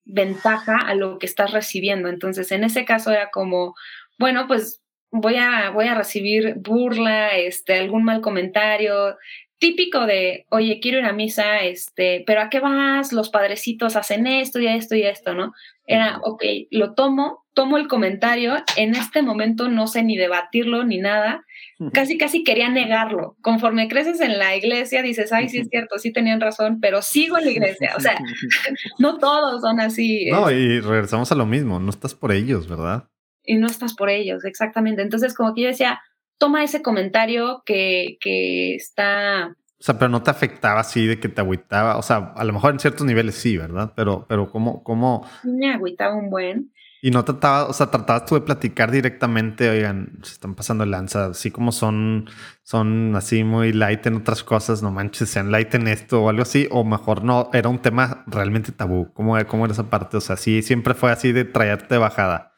ventaja 0.08 0.78
a 0.78 0.94
lo 0.94 1.18
que 1.18 1.26
estás 1.26 1.52
recibiendo. 1.52 2.08
Entonces, 2.08 2.50
en 2.50 2.64
ese 2.64 2.84
caso 2.84 3.12
era 3.12 3.30
como, 3.30 3.74
bueno, 4.18 4.46
pues 4.48 4.82
voy 5.10 5.36
a, 5.36 5.70
voy 5.70 5.86
a 5.86 5.94
recibir 5.94 6.54
burla, 6.56 7.36
este, 7.36 7.74
algún 7.78 8.04
mal 8.04 8.20
comentario, 8.20 9.16
típico 9.58 10.06
de, 10.06 10.46
oye, 10.50 10.80
quiero 10.80 10.98
ir 10.98 11.04
a 11.04 11.12
misa, 11.12 11.64
este, 11.64 12.24
pero 12.26 12.40
¿a 12.40 12.48
qué 12.48 12.60
vas? 12.60 13.12
Los 13.12 13.28
padrecitos 13.28 13.96
hacen 13.96 14.26
esto 14.26 14.60
y 14.60 14.66
esto 14.66 14.94
y 14.94 15.02
esto, 15.02 15.34
¿no? 15.34 15.52
Era, 15.86 16.20
ok, 16.22 16.44
lo 16.70 16.94
tomo, 16.94 17.44
tomo 17.58 17.76
el 17.76 17.88
comentario, 17.88 18.54
en 18.76 18.94
este 18.94 19.20
momento 19.20 19.68
no 19.68 19.88
sé 19.88 20.04
ni 20.04 20.16
debatirlo 20.16 20.84
ni 20.84 20.98
nada, 20.98 21.44
casi 21.92 22.16
casi 22.16 22.44
quería 22.44 22.68
negarlo. 22.68 23.36
Conforme 23.42 23.88
creces 23.88 24.20
en 24.20 24.38
la 24.38 24.54
iglesia, 24.54 25.02
dices, 25.02 25.32
ay, 25.32 25.48
sí 25.48 25.58
es 25.58 25.68
cierto, 25.68 25.98
sí 25.98 26.12
tenían 26.12 26.40
razón, 26.40 26.78
pero 26.80 27.02
sigo 27.02 27.36
en 27.36 27.46
la 27.46 27.50
iglesia. 27.50 27.94
O 27.96 28.00
sea, 28.00 28.16
no 29.00 29.18
todos 29.18 29.60
son 29.62 29.80
así. 29.80 30.30
No, 30.30 30.52
y 30.52 30.78
regresamos 30.78 31.32
a 31.32 31.34
lo 31.34 31.46
mismo, 31.46 31.80
no 31.80 31.90
estás 31.90 32.14
por 32.14 32.30
ellos, 32.30 32.68
¿verdad? 32.68 33.08
Y 33.42 33.56
no 33.56 33.66
estás 33.66 33.94
por 33.94 34.08
ellos, 34.08 34.44
exactamente. 34.44 35.02
Entonces, 35.02 35.34
como 35.34 35.52
que 35.52 35.62
yo 35.62 35.66
decía, 35.66 36.00
toma 36.38 36.62
ese 36.62 36.80
comentario 36.80 37.64
que, 37.66 38.18
que 38.20 38.76
está... 38.76 39.56
O 39.80 39.82
sea, 39.82 39.98
pero 39.98 40.10
no 40.10 40.22
te 40.22 40.30
afectaba 40.30 40.78
así 40.78 41.08
de 41.08 41.18
que 41.18 41.28
te 41.28 41.40
agüitaba. 41.40 41.96
O 41.98 42.02
sea, 42.02 42.34
a 42.36 42.44
lo 42.44 42.52
mejor 42.52 42.74
en 42.74 42.78
ciertos 42.78 43.04
niveles 43.04 43.34
sí, 43.34 43.56
¿verdad? 43.56 43.94
Pero, 43.96 44.26
pero 44.28 44.48
¿cómo, 44.48 44.84
cómo? 44.84 45.28
Me 45.42 45.72
agüitaba 45.72 46.14
un 46.14 46.30
buen. 46.30 46.72
Y 47.00 47.10
no 47.12 47.24
trataba, 47.24 47.66
o 47.66 47.72
sea, 47.72 47.90
tratabas 47.90 48.24
tú 48.24 48.34
de 48.34 48.40
platicar 48.40 48.90
directamente, 48.90 49.68
oigan, 49.70 50.18
se 50.22 50.32
están 50.32 50.54
pasando 50.54 50.84
lanza, 50.84 51.26
así 51.26 51.50
como 51.52 51.70
son, 51.70 52.28
son 52.64 53.14
así 53.14 53.44
muy 53.44 53.72
light 53.72 54.04
en 54.06 54.16
otras 54.16 54.42
cosas, 54.42 54.82
no 54.82 54.90
manches, 54.90 55.28
sean 55.28 55.52
light 55.52 55.72
en 55.74 55.86
esto 55.86 56.22
o 56.22 56.28
algo 56.28 56.42
así, 56.42 56.66
o 56.70 56.82
mejor 56.82 57.22
no, 57.22 57.50
era 57.52 57.68
un 57.68 57.80
tema 57.80 58.24
realmente 58.26 58.72
tabú. 58.72 59.12
¿Cómo, 59.12 59.36
cómo 59.46 59.64
era 59.64 59.72
esa 59.72 59.88
parte? 59.88 60.16
O 60.16 60.20
sea, 60.20 60.36
sí, 60.36 60.62
siempre 60.62 60.94
fue 60.94 61.12
así 61.12 61.30
de 61.30 61.44
traerte 61.44 61.98
bajada. 61.98 62.54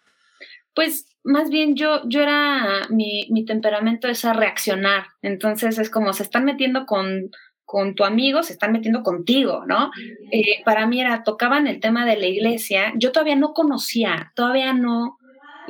Pues 0.75 1.07
más 1.23 1.51
bien 1.51 1.77
yo, 1.77 2.01
yo 2.09 2.23
era, 2.23 2.87
mi, 2.89 3.29
mi 3.31 3.45
temperamento 3.45 4.09
es 4.09 4.25
a 4.25 4.33
reaccionar, 4.33 5.05
entonces 5.21 5.79
es 5.79 5.91
como 5.91 6.13
se 6.15 6.23
están 6.23 6.45
metiendo 6.45 6.87
con 6.87 7.31
con 7.71 7.95
tu 7.95 8.03
amigo, 8.03 8.43
se 8.43 8.53
están 8.53 8.73
metiendo 8.73 9.05
contigo, 9.05 9.63
¿no? 9.65 9.93
Eh, 10.33 10.61
para 10.65 10.89
mí 10.89 11.01
era, 11.01 11.23
tocaban 11.23 11.69
el 11.69 11.79
tema 11.79 12.05
de 12.05 12.17
la 12.17 12.27
iglesia, 12.27 12.93
yo 12.97 13.13
todavía 13.13 13.37
no 13.37 13.53
conocía, 13.53 14.33
todavía 14.35 14.73
no, 14.73 15.19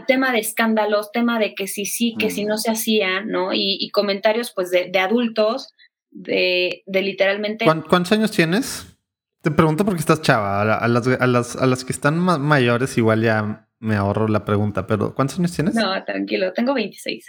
tema 0.07 0.32
de 0.32 0.38
escándalos, 0.38 1.12
tema 1.12 1.38
de 1.38 1.55
que 1.55 1.66
sí, 1.66 1.84
sí, 1.84 2.14
que 2.18 2.30
si 2.30 2.46
no 2.46 2.57
se 2.57 2.70
hacía, 2.70 3.20
¿no? 3.20 3.51
Y, 3.53 3.90
comentarios 3.90 4.51
pues 4.51 4.70
de, 4.70 4.98
adultos, 4.98 5.74
de, 6.11 6.84
de 6.86 7.03
literalmente... 7.03 7.66
¿Cuántos 7.66 8.12
años 8.12 8.30
tienes? 8.30 8.96
Te 9.42 9.51
pregunto 9.51 9.84
porque 9.84 10.01
estás 10.01 10.22
chava, 10.22 10.62
a, 10.62 10.88
las, 10.88 11.07
a, 11.07 11.26
las, 11.26 11.55
a 11.55 11.66
las 11.66 11.84
que 11.84 11.92
están 11.92 12.18
más 12.18 12.38
mayores 12.38 12.96
igual 12.96 13.20
ya 13.20 13.68
me 13.78 13.96
ahorro 13.96 14.26
la 14.26 14.46
pregunta, 14.46 14.86
pero 14.86 15.14
¿cuántos 15.14 15.38
años 15.38 15.53
tienes? 15.53 15.74
No, 15.74 16.03
tranquilo, 16.05 16.55
tengo 16.55 16.72
26. 16.72 17.26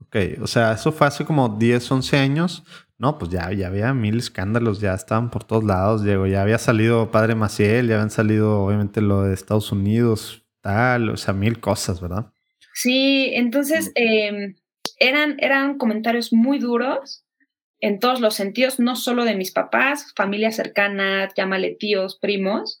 Ok, 0.00 0.16
o 0.40 0.46
sea, 0.46 0.72
eso 0.72 0.92
fue 0.92 1.06
hace 1.06 1.26
como 1.26 1.50
10, 1.50 1.90
11 1.90 2.16
años. 2.16 2.64
No, 2.96 3.18
pues 3.18 3.30
ya, 3.30 3.52
ya 3.52 3.66
había 3.66 3.92
mil 3.92 4.18
escándalos, 4.18 4.80
ya 4.80 4.94
estaban 4.94 5.30
por 5.30 5.44
todos 5.44 5.64
lados, 5.64 6.04
Diego. 6.04 6.26
Ya 6.26 6.42
había 6.42 6.58
salido 6.58 7.10
Padre 7.10 7.34
Maciel, 7.34 7.88
ya 7.88 7.94
habían 7.96 8.10
salido 8.10 8.62
obviamente 8.62 9.00
lo 9.00 9.22
de 9.22 9.34
Estados 9.34 9.72
Unidos, 9.72 10.44
tal, 10.60 11.10
o 11.10 11.16
sea, 11.16 11.34
mil 11.34 11.60
cosas, 11.60 12.00
¿verdad? 12.00 12.32
Sí, 12.72 13.30
entonces 13.34 13.90
em, 13.94 14.54
eran, 14.98 15.36
eran 15.38 15.76
comentarios 15.76 16.32
muy 16.32 16.58
duros 16.58 17.24
en 17.80 17.98
todos 17.98 18.20
los 18.20 18.34
sentidos, 18.34 18.78
no 18.78 18.96
solo 18.96 19.24
de 19.24 19.34
mis 19.34 19.50
papás, 19.50 20.12
familia 20.16 20.52
cercana, 20.52 21.28
llámale 21.36 21.76
tíos, 21.78 22.18
primos, 22.18 22.78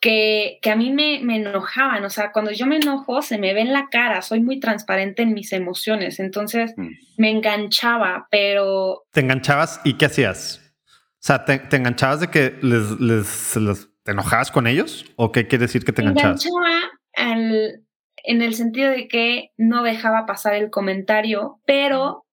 que, 0.00 0.58
que 0.62 0.70
a 0.70 0.76
mí 0.76 0.90
me, 0.90 1.20
me, 1.22 1.36
enojaban. 1.36 2.04
O 2.04 2.10
sea, 2.10 2.32
cuando 2.32 2.50
yo 2.52 2.66
me 2.66 2.76
enojo, 2.76 3.22
se 3.22 3.38
me 3.38 3.54
ve 3.54 3.60
en 3.60 3.72
la 3.72 3.88
cara, 3.90 4.22
soy 4.22 4.40
muy 4.40 4.60
transparente 4.60 5.22
en 5.22 5.34
mis 5.34 5.52
emociones. 5.52 6.20
Entonces 6.20 6.74
mm. 6.76 6.88
me 7.16 7.30
enganchaba, 7.30 8.28
pero. 8.30 9.04
¿Te 9.12 9.20
enganchabas 9.20 9.80
y 9.84 9.94
qué 9.94 10.06
hacías? 10.06 10.62
O 10.86 11.20
sea, 11.20 11.44
¿te, 11.44 11.76
enganchabas 11.76 12.20
de 12.20 12.28
que 12.28 12.54
les, 12.62 13.00
les, 13.00 13.88
te 14.04 14.12
enojabas 14.12 14.50
con 14.50 14.66
ellos? 14.66 15.04
¿O 15.16 15.32
qué 15.32 15.46
quiere 15.46 15.66
decir 15.66 15.84
que 15.84 15.92
te 15.92 16.02
enganchabas? 16.02 16.44
Me 16.44 16.50
enganchaba 16.50 17.82
en 18.24 18.42
el 18.42 18.54
sentido 18.54 18.90
de 18.90 19.08
que 19.08 19.52
no 19.56 19.82
dejaba 19.82 20.26
pasar 20.26 20.54
el 20.54 20.70
comentario, 20.70 21.60
pero 21.64 22.26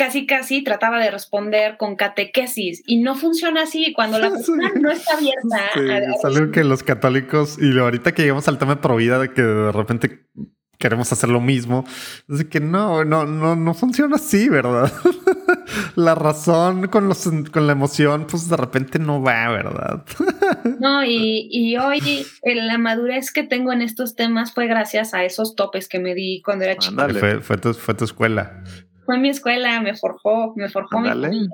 casi 0.00 0.24
casi 0.24 0.64
trataba 0.64 0.98
de 0.98 1.10
responder 1.10 1.76
con 1.76 1.94
catequesis 1.94 2.82
y 2.86 3.02
no 3.02 3.16
funciona 3.16 3.64
así 3.64 3.92
cuando 3.92 4.18
la 4.18 4.30
persona 4.32 4.72
no 4.80 4.90
está 4.90 5.12
abierta. 5.12 5.70
Sí, 5.74 5.80
es 6.16 6.24
algo 6.24 6.50
que 6.52 6.64
los 6.64 6.82
católicos 6.82 7.58
y 7.60 7.78
ahorita 7.78 8.12
que 8.12 8.22
llegamos 8.22 8.48
al 8.48 8.56
tema 8.56 8.76
de 8.76 8.80
provida 8.80 9.18
de 9.18 9.30
que 9.34 9.42
de 9.42 9.72
repente 9.72 10.24
queremos 10.78 11.12
hacer 11.12 11.28
lo 11.28 11.42
mismo, 11.42 11.84
es 12.30 12.46
que 12.46 12.60
no, 12.60 13.04
no, 13.04 13.26
no, 13.26 13.54
no 13.54 13.74
funciona 13.74 14.16
así, 14.16 14.48
¿verdad? 14.48 14.90
la 15.96 16.14
razón 16.14 16.88
con 16.88 17.06
los 17.06 17.30
con 17.52 17.66
la 17.66 17.72
emoción, 17.74 18.26
pues 18.26 18.48
de 18.48 18.56
repente 18.56 18.98
no 18.98 19.20
va, 19.20 19.50
¿verdad? 19.50 20.06
no, 20.80 21.04
y, 21.04 21.46
y 21.50 21.76
hoy 21.76 22.24
la 22.42 22.78
madurez 22.78 23.32
que 23.32 23.42
tengo 23.42 23.70
en 23.70 23.82
estos 23.82 24.14
temas 24.14 24.54
fue 24.54 24.66
gracias 24.66 25.12
a 25.12 25.24
esos 25.24 25.54
topes 25.54 25.90
que 25.90 25.98
me 25.98 26.14
di 26.14 26.40
cuando 26.40 26.64
era 26.64 26.76
chico. 26.76 27.06
Fue, 27.10 27.42
fue, 27.42 27.58
tu, 27.58 27.74
fue 27.74 27.92
tu 27.92 28.06
escuela 28.06 28.62
fue 29.04 29.18
mi 29.18 29.28
escuela, 29.28 29.80
me 29.80 29.96
forjó, 29.96 30.54
me 30.56 30.68
forjó 30.68 31.00
mi 31.00 31.48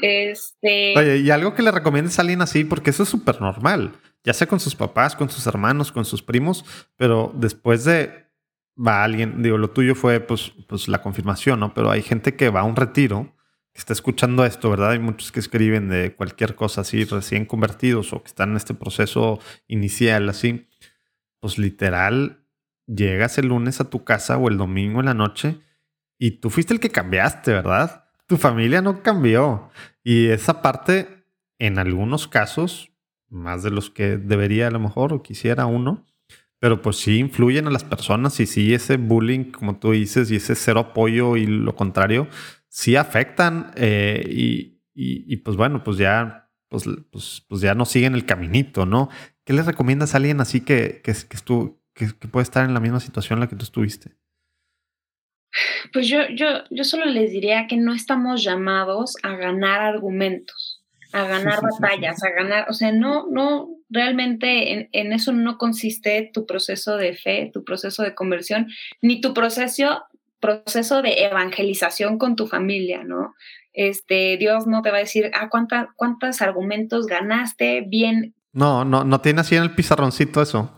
Este. 0.00 0.94
Oye, 0.96 1.18
y 1.18 1.30
algo 1.30 1.54
que 1.54 1.62
le 1.62 1.70
recomiendes 1.70 2.18
a 2.18 2.22
alguien 2.22 2.42
así, 2.42 2.64
porque 2.64 2.90
eso 2.90 3.02
es 3.02 3.08
súper 3.08 3.40
normal, 3.40 3.92
ya 4.24 4.32
sea 4.32 4.46
con 4.46 4.60
sus 4.60 4.74
papás, 4.74 5.16
con 5.16 5.30
sus 5.30 5.46
hermanos, 5.46 5.92
con 5.92 6.04
sus 6.04 6.22
primos, 6.22 6.64
pero 6.96 7.32
después 7.34 7.84
de 7.84 8.30
va 8.76 9.04
alguien, 9.04 9.42
digo, 9.42 9.58
lo 9.58 9.70
tuyo 9.70 9.94
fue 9.94 10.20
pues, 10.20 10.52
pues 10.66 10.88
la 10.88 11.02
confirmación, 11.02 11.60
¿no? 11.60 11.74
Pero 11.74 11.90
hay 11.90 12.02
gente 12.02 12.36
que 12.36 12.50
va 12.50 12.60
a 12.60 12.64
un 12.64 12.76
retiro, 12.76 13.34
que 13.72 13.78
está 13.78 13.92
escuchando 13.92 14.44
esto, 14.44 14.70
¿verdad? 14.70 14.92
Hay 14.92 14.98
muchos 14.98 15.32
que 15.32 15.40
escriben 15.40 15.88
de 15.88 16.14
cualquier 16.14 16.54
cosa 16.54 16.80
así, 16.80 17.04
recién 17.04 17.44
convertidos 17.44 18.12
o 18.12 18.22
que 18.22 18.28
están 18.28 18.50
en 18.50 18.56
este 18.56 18.74
proceso 18.74 19.38
inicial, 19.68 20.28
así. 20.28 20.66
Pues 21.40 21.58
literal, 21.58 22.46
llegas 22.86 23.38
el 23.38 23.48
lunes 23.48 23.80
a 23.80 23.90
tu 23.90 24.04
casa 24.04 24.38
o 24.38 24.48
el 24.48 24.56
domingo 24.56 25.00
en 25.00 25.06
la 25.06 25.14
noche 25.14 25.60
y 26.20 26.32
tú 26.32 26.50
fuiste 26.50 26.74
el 26.74 26.80
que 26.80 26.90
cambiaste, 26.90 27.50
¿verdad? 27.50 28.04
Tu 28.26 28.36
familia 28.36 28.82
no 28.82 29.02
cambió. 29.02 29.70
Y 30.04 30.26
esa 30.26 30.60
parte, 30.60 31.24
en 31.58 31.78
algunos 31.78 32.28
casos, 32.28 32.92
más 33.30 33.62
de 33.62 33.70
los 33.70 33.88
que 33.88 34.18
debería 34.18 34.68
a 34.68 34.70
lo 34.70 34.80
mejor 34.80 35.14
o 35.14 35.22
quisiera 35.22 35.64
uno, 35.64 36.04
pero 36.58 36.82
pues 36.82 36.96
sí 36.96 37.18
influyen 37.18 37.66
a 37.66 37.70
las 37.70 37.84
personas 37.84 38.38
y 38.38 38.44
sí 38.44 38.74
ese 38.74 38.98
bullying, 38.98 39.50
como 39.50 39.78
tú 39.78 39.92
dices, 39.92 40.30
y 40.30 40.36
ese 40.36 40.54
cero 40.56 40.80
apoyo 40.80 41.38
y 41.38 41.46
lo 41.46 41.74
contrario, 41.74 42.28
sí 42.68 42.96
afectan 42.96 43.72
eh, 43.76 44.22
y, 44.94 45.36
pues 45.38 45.56
bueno, 45.56 45.82
pues 45.82 45.96
ya, 45.96 46.50
pues, 46.68 46.84
pues, 47.10 47.46
pues, 47.48 47.62
ya 47.62 47.74
no 47.74 47.86
siguen 47.86 48.14
el 48.14 48.26
caminito, 48.26 48.84
¿no? 48.84 49.08
¿Qué 49.44 49.54
le 49.54 49.62
recomiendas 49.62 50.12
a 50.12 50.18
alguien 50.18 50.42
así 50.42 50.60
que, 50.60 51.00
que, 51.02 51.14
que, 51.94 52.14
que 52.18 52.28
puede 52.28 52.42
estar 52.42 52.66
en 52.66 52.74
la 52.74 52.80
misma 52.80 53.00
situación 53.00 53.38
en 53.38 53.40
la 53.40 53.48
que 53.48 53.56
tú 53.56 53.64
estuviste? 53.64 54.19
Pues 55.92 56.08
yo, 56.08 56.28
yo, 56.34 56.64
yo 56.70 56.84
solo 56.84 57.06
les 57.06 57.30
diría 57.30 57.66
que 57.66 57.76
no 57.76 57.92
estamos 57.92 58.42
llamados 58.42 59.16
a 59.22 59.34
ganar 59.36 59.80
argumentos. 59.80 60.82
a 61.12 61.24
ganar 61.24 61.60
batallas, 61.60 62.22
a 62.22 62.30
ganar, 62.30 62.66
o 62.68 62.72
sea, 62.72 62.92
no, 62.92 63.26
no, 63.28 63.68
realmente 63.88 64.72
en, 64.72 64.88
en, 64.92 65.12
eso 65.12 65.32
no 65.32 65.58
consiste 65.58 66.30
tu 66.32 66.46
proceso 66.46 66.96
de 66.96 67.14
fe, 67.14 67.50
tu 67.52 67.64
proceso 67.64 68.04
de 68.04 68.14
conversión, 68.14 68.68
ni 69.02 69.20
tu 69.20 69.34
proceso, 69.34 70.04
proceso 70.38 71.02
de 71.02 71.24
evangelización 71.24 72.16
con 72.16 72.36
tu 72.36 72.46
familia, 72.46 73.02
¿no? 73.02 73.34
Este, 73.72 74.36
Dios 74.36 74.66
no 74.66 74.82
te 74.82 74.90
va 74.90 74.98
a 74.98 75.00
decir, 75.00 75.30
ah, 75.34 75.48
¿cuánta, 75.48 75.90
cuántos 75.96 76.42
argumentos 76.42 77.06
ganaste, 77.06 77.82
bien. 77.82 78.34
No, 78.52 78.84
no, 78.84 79.04
no 79.04 79.20
tiene 79.20 79.40
así 79.42 79.56
en 79.56 79.62
el 79.62 79.74
pizarroncito 79.74 80.42
eso. 80.42 80.72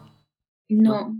No, 0.68 1.14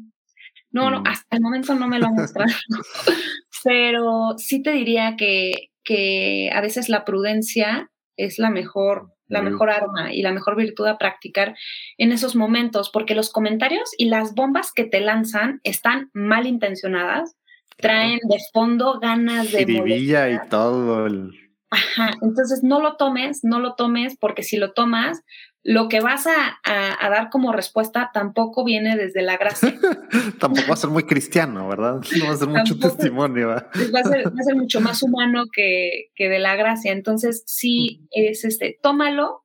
no, 0.70 0.90
no, 0.90 1.02
hasta 1.06 1.36
el 1.36 1.42
momento 1.42 1.74
no 1.74 1.88
me 1.88 1.98
lo 1.98 2.06
ha 2.06 2.10
mostrado. 2.10 2.52
Pero 3.64 4.34
sí 4.38 4.62
te 4.62 4.72
diría 4.72 5.16
que, 5.16 5.70
que 5.84 6.50
a 6.52 6.60
veces 6.60 6.88
la 6.88 7.04
prudencia 7.04 7.90
es 8.16 8.38
la 8.38 8.50
mejor, 8.50 9.12
la 9.28 9.42
mejor 9.42 9.70
arma 9.70 10.12
y 10.12 10.22
la 10.22 10.32
mejor 10.32 10.56
virtud 10.56 10.86
a 10.86 10.98
practicar 10.98 11.56
en 11.98 12.12
esos 12.12 12.36
momentos, 12.36 12.90
porque 12.90 13.14
los 13.14 13.30
comentarios 13.30 13.90
y 13.96 14.06
las 14.06 14.34
bombas 14.34 14.72
que 14.72 14.84
te 14.84 15.00
lanzan 15.00 15.60
están 15.64 16.10
mal 16.12 16.46
intencionadas, 16.46 17.36
traen 17.78 18.20
de 18.28 18.38
fondo 18.52 19.00
ganas 19.00 19.50
de... 19.50 19.62
y 19.62 20.48
todo 20.48 21.06
el... 21.06 21.30
Ajá, 21.70 22.10
entonces 22.20 22.62
no 22.62 22.80
lo 22.82 22.96
tomes, 22.96 23.40
no 23.44 23.58
lo 23.58 23.74
tomes, 23.74 24.18
porque 24.18 24.42
si 24.42 24.58
lo 24.58 24.72
tomas, 24.72 25.22
lo 25.64 25.88
que 25.88 26.00
vas 26.00 26.26
a, 26.26 26.58
dar 26.64 27.30
como 27.30 27.52
respuesta 27.52 28.10
tampoco 28.12 28.64
viene 28.64 28.96
desde 28.96 29.22
la 29.22 29.36
gracia. 29.36 29.72
tampoco 30.40 30.68
va 30.68 30.74
a 30.74 30.76
ser 30.76 30.90
muy 30.90 31.04
cristiano, 31.04 31.68
¿verdad? 31.68 32.00
No 32.18 32.26
va 32.26 32.32
a 32.32 32.36
ser 32.36 32.48
mucho 32.48 32.78
testimonio. 32.78 33.48
Va 33.48 33.56
a, 34.00 34.42
ser, 34.44 34.56
mucho 34.56 34.80
más 34.80 35.02
humano 35.02 35.44
que, 35.52 36.10
que, 36.14 36.28
de 36.28 36.38
la 36.38 36.56
gracia. 36.56 36.92
Entonces, 36.92 37.44
sí, 37.46 38.06
es 38.10 38.44
este, 38.44 38.78
tómalo 38.82 39.44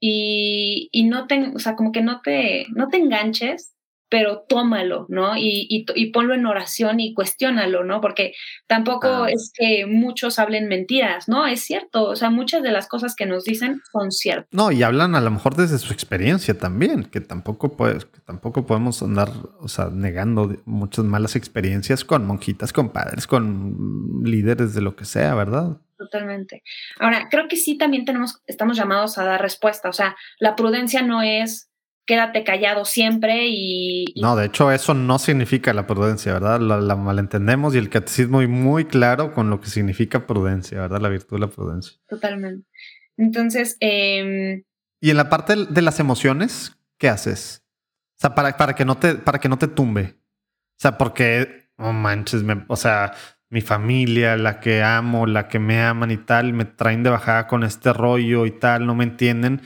y, 0.00 0.88
y 0.92 1.04
no 1.04 1.26
te, 1.26 1.52
o 1.54 1.58
sea, 1.58 1.76
como 1.76 1.92
que 1.92 2.02
no 2.02 2.20
te, 2.22 2.66
no 2.74 2.88
te 2.88 2.96
enganches 2.96 3.75
pero 4.08 4.44
tómalo, 4.48 5.06
¿no? 5.08 5.36
Y, 5.36 5.66
y, 5.68 6.10
ponlo 6.10 6.34
en 6.34 6.46
oración 6.46 7.00
y 7.00 7.12
cuestiónalo, 7.12 7.82
¿no? 7.84 8.00
Porque 8.00 8.34
tampoco 8.66 9.08
ah. 9.08 9.30
es 9.30 9.52
que 9.54 9.86
muchos 9.86 10.38
hablen 10.38 10.68
mentiras, 10.68 11.28
¿no? 11.28 11.46
Es 11.46 11.64
cierto, 11.64 12.04
o 12.04 12.16
sea, 12.16 12.30
muchas 12.30 12.62
de 12.62 12.70
las 12.70 12.86
cosas 12.86 13.16
que 13.16 13.26
nos 13.26 13.44
dicen 13.44 13.80
son 13.92 14.12
ciertas. 14.12 14.48
No, 14.52 14.70
y 14.70 14.82
hablan 14.82 15.14
a 15.14 15.20
lo 15.20 15.30
mejor 15.30 15.56
desde 15.56 15.78
su 15.78 15.92
experiencia 15.92 16.56
también, 16.56 17.04
que 17.04 17.20
tampoco, 17.20 17.76
pues, 17.76 18.04
que 18.04 18.20
tampoco 18.20 18.64
podemos 18.64 19.02
andar, 19.02 19.30
o 19.58 19.68
sea, 19.68 19.90
negando 19.90 20.56
muchas 20.64 21.04
malas 21.04 21.34
experiencias 21.34 22.04
con 22.04 22.26
monjitas, 22.26 22.72
con 22.72 22.90
padres, 22.90 23.26
con 23.26 24.22
líderes 24.24 24.74
de 24.74 24.82
lo 24.82 24.94
que 24.94 25.04
sea, 25.04 25.34
¿verdad? 25.34 25.78
Totalmente. 25.98 26.62
Ahora, 27.00 27.28
creo 27.30 27.48
que 27.48 27.56
sí 27.56 27.76
también 27.78 28.04
tenemos, 28.04 28.42
estamos 28.46 28.76
llamados 28.76 29.18
a 29.18 29.24
dar 29.24 29.40
respuesta, 29.40 29.88
o 29.88 29.92
sea, 29.92 30.14
la 30.38 30.54
prudencia 30.54 31.02
no 31.02 31.22
es 31.22 31.70
quédate 32.06 32.44
callado 32.44 32.84
siempre 32.84 33.48
y, 33.48 34.14
No, 34.16 34.36
de 34.36 34.46
hecho 34.46 34.70
eso 34.70 34.94
no 34.94 35.18
significa 35.18 35.72
la 35.72 35.86
prudencia, 35.86 36.32
¿verdad? 36.32 36.60
La, 36.60 36.96
malentendemos 36.96 37.74
y 37.74 37.78
el 37.78 37.90
catecismo 37.90 38.40
es 38.40 38.48
muy 38.48 38.84
claro 38.86 39.34
con 39.34 39.50
lo 39.50 39.60
que 39.60 39.68
significa 39.68 40.26
prudencia, 40.26 40.80
¿verdad? 40.80 41.00
La 41.00 41.08
virtud 41.08 41.36
de 41.36 41.40
la 41.40 41.48
prudencia. 41.48 41.98
Totalmente. 42.08 42.66
Entonces... 43.16 43.76
Eh... 43.80 44.62
y 45.00 45.10
en 45.10 45.16
la 45.16 45.28
parte 45.28 45.56
de 45.68 45.82
las 45.82 46.00
emociones, 46.00 46.78
¿qué 46.98 47.08
haces? 47.08 47.64
O 48.18 48.20
sea, 48.20 48.34
para, 48.34 48.56
para, 48.56 48.74
que, 48.74 48.84
no 48.84 48.96
te, 48.96 49.16
para 49.16 49.40
que 49.40 49.48
no 49.48 49.58
te 49.58 49.68
tumbe. 49.68 50.14
O 50.78 50.78
sea, 50.78 50.96
porque, 50.96 51.70
oh 51.76 51.92
manches, 51.92 52.42
o 52.68 52.76
sea, 52.76 53.12
mi 53.50 53.60
familia, 53.60 54.36
la 54.36 54.60
que 54.60 54.82
amo, 54.82 55.26
la 55.26 55.48
que 55.48 55.58
me 55.58 55.82
aman 55.82 56.10
y 56.10 56.16
tal, 56.16 56.52
me 56.52 56.64
traen 56.64 57.02
de 57.02 57.10
bajada 57.10 57.46
con 57.46 57.64
este 57.64 57.92
rollo 57.92 58.46
y 58.46 58.52
tal, 58.52 58.86
no 58.86 58.94
me 58.94 59.04
entienden. 59.04 59.60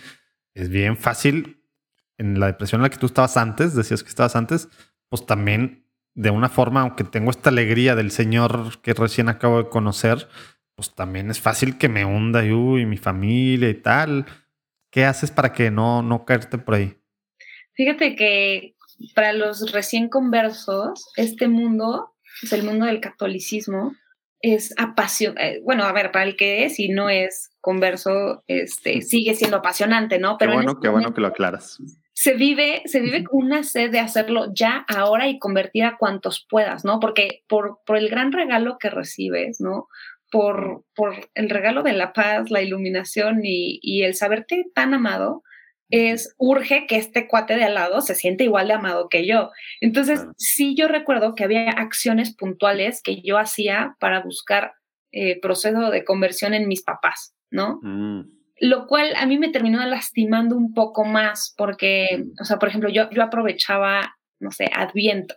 Es 0.54 0.68
bien 0.68 0.96
fácil 0.96 1.59
en 2.20 2.38
la 2.38 2.46
depresión 2.46 2.80
en 2.80 2.82
la 2.82 2.90
que 2.90 2.98
tú 2.98 3.06
estabas 3.06 3.38
antes, 3.38 3.74
decías 3.74 4.02
que 4.02 4.10
estabas 4.10 4.36
antes, 4.36 4.68
pues 5.08 5.24
también 5.24 5.86
de 6.14 6.30
una 6.30 6.50
forma, 6.50 6.82
aunque 6.82 7.02
tengo 7.02 7.30
esta 7.30 7.48
alegría 7.48 7.94
del 7.94 8.10
Señor 8.10 8.80
que 8.82 8.92
recién 8.92 9.30
acabo 9.30 9.62
de 9.62 9.70
conocer, 9.70 10.28
pues 10.74 10.94
también 10.94 11.30
es 11.30 11.40
fácil 11.40 11.78
que 11.78 11.88
me 11.88 12.04
hunda 12.04 12.44
y, 12.44 12.52
uy, 12.52 12.84
mi 12.84 12.98
familia 12.98 13.70
y 13.70 13.74
tal. 13.74 14.26
¿Qué 14.90 15.06
haces 15.06 15.30
para 15.30 15.54
que 15.54 15.70
no, 15.70 16.02
no 16.02 16.26
caerte 16.26 16.58
por 16.58 16.74
ahí? 16.74 16.94
Fíjate 17.72 18.14
que 18.16 18.74
para 19.14 19.32
los 19.32 19.72
recién 19.72 20.10
conversos, 20.10 21.10
este 21.16 21.48
mundo, 21.48 22.12
es 22.42 22.52
el 22.52 22.64
mundo 22.64 22.84
del 22.84 23.00
catolicismo, 23.00 23.94
es 24.42 24.74
apasionante. 24.76 25.56
Eh, 25.56 25.60
bueno, 25.64 25.84
a 25.84 25.92
ver, 25.92 26.12
para 26.12 26.26
el 26.26 26.36
que 26.36 26.66
es 26.66 26.78
y 26.80 26.90
no 26.90 27.08
es 27.08 27.50
converso, 27.62 28.44
este, 28.46 29.00
sigue 29.00 29.34
siendo 29.34 29.58
apasionante, 29.58 30.18
¿no? 30.18 30.36
Pero 30.36 30.50
qué 30.50 30.56
bueno, 30.56 30.80
qué 30.80 30.88
bueno 30.90 31.14
que 31.14 31.22
lo 31.22 31.28
aclaras 31.28 31.78
se 32.20 32.34
vive, 32.34 32.82
se 32.84 33.00
vive 33.00 33.24
con 33.24 33.46
una 33.46 33.62
sed 33.62 33.90
de 33.90 33.98
hacerlo 33.98 34.52
ya, 34.52 34.84
ahora 34.88 35.28
y 35.28 35.38
convertir 35.38 35.84
a 35.84 35.96
cuantos 35.96 36.46
puedas, 36.50 36.84
¿no? 36.84 37.00
Porque 37.00 37.44
por, 37.48 37.78
por 37.86 37.96
el 37.96 38.10
gran 38.10 38.30
regalo 38.30 38.76
que 38.78 38.90
recibes, 38.90 39.58
¿no? 39.58 39.88
Por, 40.30 40.84
por 40.94 41.14
el 41.34 41.48
regalo 41.48 41.82
de 41.82 41.94
la 41.94 42.12
paz, 42.12 42.50
la 42.50 42.60
iluminación 42.60 43.40
y, 43.42 43.80
y 43.80 44.02
el 44.02 44.14
saberte 44.14 44.66
tan 44.74 44.92
amado, 44.92 45.44
es 45.88 46.34
urge 46.36 46.86
que 46.86 46.96
este 46.96 47.26
cuate 47.26 47.56
de 47.56 47.64
al 47.64 47.72
lado 47.72 48.02
se 48.02 48.14
siente 48.14 48.44
igual 48.44 48.68
de 48.68 48.74
amado 48.74 49.08
que 49.08 49.26
yo. 49.26 49.50
Entonces, 49.80 50.26
sí, 50.36 50.74
yo 50.76 50.88
recuerdo 50.88 51.34
que 51.34 51.44
había 51.44 51.70
acciones 51.70 52.36
puntuales 52.36 53.00
que 53.02 53.22
yo 53.22 53.38
hacía 53.38 53.96
para 53.98 54.20
buscar 54.20 54.74
eh, 55.10 55.40
proceso 55.40 55.90
de 55.90 56.04
conversión 56.04 56.52
en 56.52 56.68
mis 56.68 56.82
papás, 56.82 57.34
¿no? 57.50 57.80
Mm 57.82 58.39
lo 58.60 58.86
cual 58.86 59.14
a 59.16 59.26
mí 59.26 59.38
me 59.38 59.48
terminó 59.48 59.84
lastimando 59.86 60.54
un 60.54 60.74
poco 60.74 61.04
más 61.04 61.54
porque, 61.56 62.24
o 62.40 62.44
sea, 62.44 62.58
por 62.58 62.68
ejemplo, 62.68 62.90
yo, 62.90 63.08
yo 63.10 63.22
aprovechaba, 63.22 64.16
no 64.38 64.52
sé, 64.52 64.70
Adviento. 64.72 65.34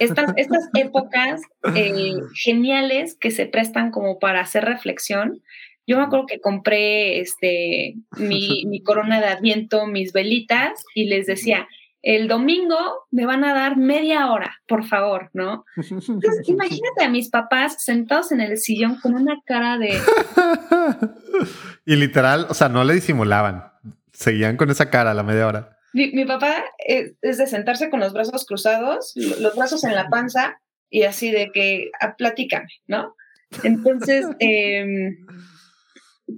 Estas, 0.00 0.32
estas 0.36 0.68
épocas 0.74 1.40
eh, 1.76 2.14
geniales 2.42 3.16
que 3.18 3.30
se 3.30 3.46
prestan 3.46 3.92
como 3.92 4.18
para 4.18 4.40
hacer 4.40 4.64
reflexión. 4.64 5.40
Yo 5.86 5.96
me 5.96 6.02
acuerdo 6.02 6.26
que 6.26 6.40
compré 6.40 7.20
este, 7.20 7.94
mi, 8.18 8.64
mi 8.66 8.82
corona 8.82 9.20
de 9.20 9.28
Adviento, 9.28 9.86
mis 9.86 10.12
velitas 10.12 10.84
y 10.92 11.04
les 11.04 11.26
decía, 11.26 11.68
el 12.06 12.28
domingo 12.28 12.78
me 13.10 13.26
van 13.26 13.42
a 13.42 13.52
dar 13.52 13.76
media 13.76 14.30
hora, 14.30 14.54
por 14.68 14.86
favor, 14.86 15.28
¿no? 15.32 15.64
Entonces, 15.76 16.22
imagínate 16.48 17.02
a 17.02 17.08
mis 17.08 17.30
papás 17.30 17.82
sentados 17.82 18.30
en 18.30 18.40
el 18.40 18.58
sillón 18.58 19.00
con 19.00 19.14
una 19.14 19.40
cara 19.44 19.76
de... 19.76 19.98
y 21.84 21.96
literal, 21.96 22.46
o 22.48 22.54
sea, 22.54 22.68
no 22.68 22.84
le 22.84 22.94
disimulaban, 22.94 23.64
seguían 24.12 24.56
con 24.56 24.70
esa 24.70 24.88
cara 24.88 25.10
a 25.10 25.14
la 25.14 25.24
media 25.24 25.48
hora. 25.48 25.78
Mi, 25.94 26.24
papá 26.26 26.62
es, 26.78 27.18
de 27.20 27.46
sentarse 27.48 27.90
con 27.90 27.98
los 27.98 28.12
brazos 28.12 28.46
cruzados, 28.46 29.12
los 29.16 29.56
brazos 29.56 29.82
en 29.82 29.96
la 29.96 30.08
panza 30.08 30.60
y 30.88 31.02
así 31.02 31.32
de 31.32 31.50
que, 31.52 31.90
ah, 32.00 32.14
platícame, 32.16 32.68
¿no? 32.86 33.16
Entonces, 33.64 34.26
em, 34.38 35.26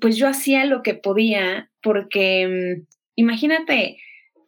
pues 0.00 0.16
yo 0.16 0.28
hacía 0.28 0.64
lo 0.64 0.82
que 0.82 0.94
podía 0.94 1.70
porque, 1.82 2.40
em, 2.42 2.86
imagínate, 3.16 3.98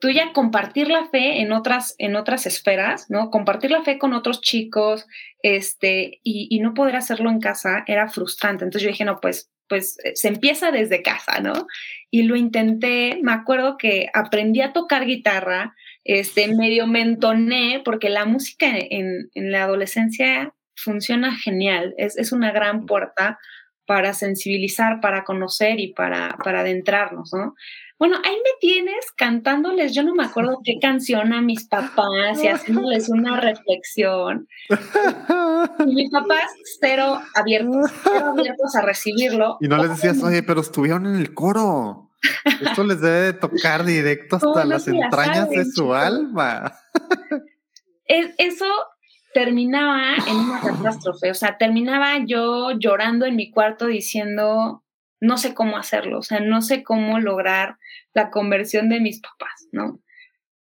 tú 0.01 0.11
ya 0.11 0.33
compartir 0.33 0.89
la 0.89 1.07
fe 1.09 1.41
en 1.41 1.53
otras, 1.53 1.95
en 1.99 2.17
otras 2.17 2.47
esferas, 2.47 3.11
¿no? 3.11 3.31
Compartir 3.31 3.71
la 3.71 3.83
fe 3.83 3.99
con 3.99 4.15
otros 4.15 4.41
chicos, 4.41 5.07
este, 5.43 6.21
y, 6.25 6.59
no 6.61 6.75
poder 6.75 6.97
hacerlo 6.97 7.31
en 7.31 7.39
casa 7.39 7.85
era 7.87 8.09
frustrante. 8.09 8.65
Entonces 8.65 8.83
yo 8.83 8.91
dije, 8.91 9.05
no, 9.05 9.21
pues, 9.21 9.51
pues 9.69 9.99
eh, 10.03 10.13
se 10.15 10.29
empieza 10.29 10.71
desde 10.71 11.03
casa, 11.03 11.41
¿no? 11.41 11.53
Y 12.11 12.23
lo 12.23 12.35
intenté, 12.35 13.21
me 13.23 13.33
acuerdo 13.33 13.77
que 13.77 14.09
aprendí 14.15 14.63
a 14.63 14.73
tocar 14.73 15.05
guitarra, 15.05 15.75
este, 16.05 16.49
medio 16.55 16.87
mentoné, 16.87 17.83
porque 17.85 18.09
la 18.09 18.25
música 18.25 18.67
en, 18.75 19.31
en 19.35 19.53
la 19.53 19.65
adolescencia 19.65 20.55
funciona 20.75 21.37
genial, 21.37 21.95
es, 21.99 22.17
es 22.17 22.33
una 22.33 22.53
gran 22.53 22.87
puerta 22.87 23.39
para 23.91 24.15
sensibilizar, 24.15 25.01
para 25.01 25.25
conocer 25.25 25.81
y 25.81 25.93
para, 25.93 26.39
para 26.45 26.61
adentrarnos, 26.61 27.33
¿no? 27.33 27.57
Bueno, 27.99 28.19
ahí 28.25 28.37
me 28.37 28.51
tienes 28.61 29.11
cantándoles, 29.17 29.93
yo 29.93 30.05
no 30.05 30.15
me 30.15 30.25
acuerdo 30.25 30.61
qué 30.65 30.75
canción 30.81 31.33
a 31.33 31.41
mis 31.43 31.67
papás 31.67 32.41
y 32.41 32.47
haciéndoles 32.47 33.09
una 33.09 33.41
reflexión. 33.41 34.47
Y 35.87 35.93
mis 35.93 36.11
papás 36.13 36.53
cero 36.81 37.21
abiertos, 37.35 37.91
cero 38.05 38.27
abiertos 38.39 38.77
a 38.77 38.83
recibirlo. 38.83 39.57
Y 39.61 39.67
no 39.67 39.79
les 39.79 39.91
decías, 39.91 40.23
oye, 40.23 40.45
pero 40.45 40.61
estuvieron 40.61 41.07
en 41.07 41.17
el 41.17 41.35
coro. 41.35 42.13
Esto 42.63 42.85
les 42.85 43.01
debe 43.01 43.33
tocar 43.33 43.85
directo 43.85 44.37
hasta 44.37 44.65
las 44.65 44.87
entrañas 44.87 45.51
de 45.51 45.65
su 45.65 45.93
alma. 45.93 46.79
eso 48.07 48.67
terminaba 49.33 50.15
en 50.27 50.37
una 50.37 50.61
catástrofe, 50.61 51.31
o 51.31 51.35
sea, 51.35 51.57
terminaba 51.59 52.19
yo 52.27 52.73
llorando 52.73 53.27
en 53.27 53.37
mi 53.37 53.51
cuarto 53.51 53.87
diciendo, 53.87 54.83
no 55.21 55.39
sé 55.39 55.55
cómo 55.55 55.77
hacerlo, 55.77 56.19
o 56.19 56.23
sea, 56.23 56.41
no 56.41 56.63
sé 56.63 56.83
cómo 56.83 57.21
lograr 57.21 57.77
la 58.15 58.31
conversión 58.31 58.89
de 58.89 59.01
mis 59.01 59.21
papás, 59.21 59.69
¿no? 59.73 60.01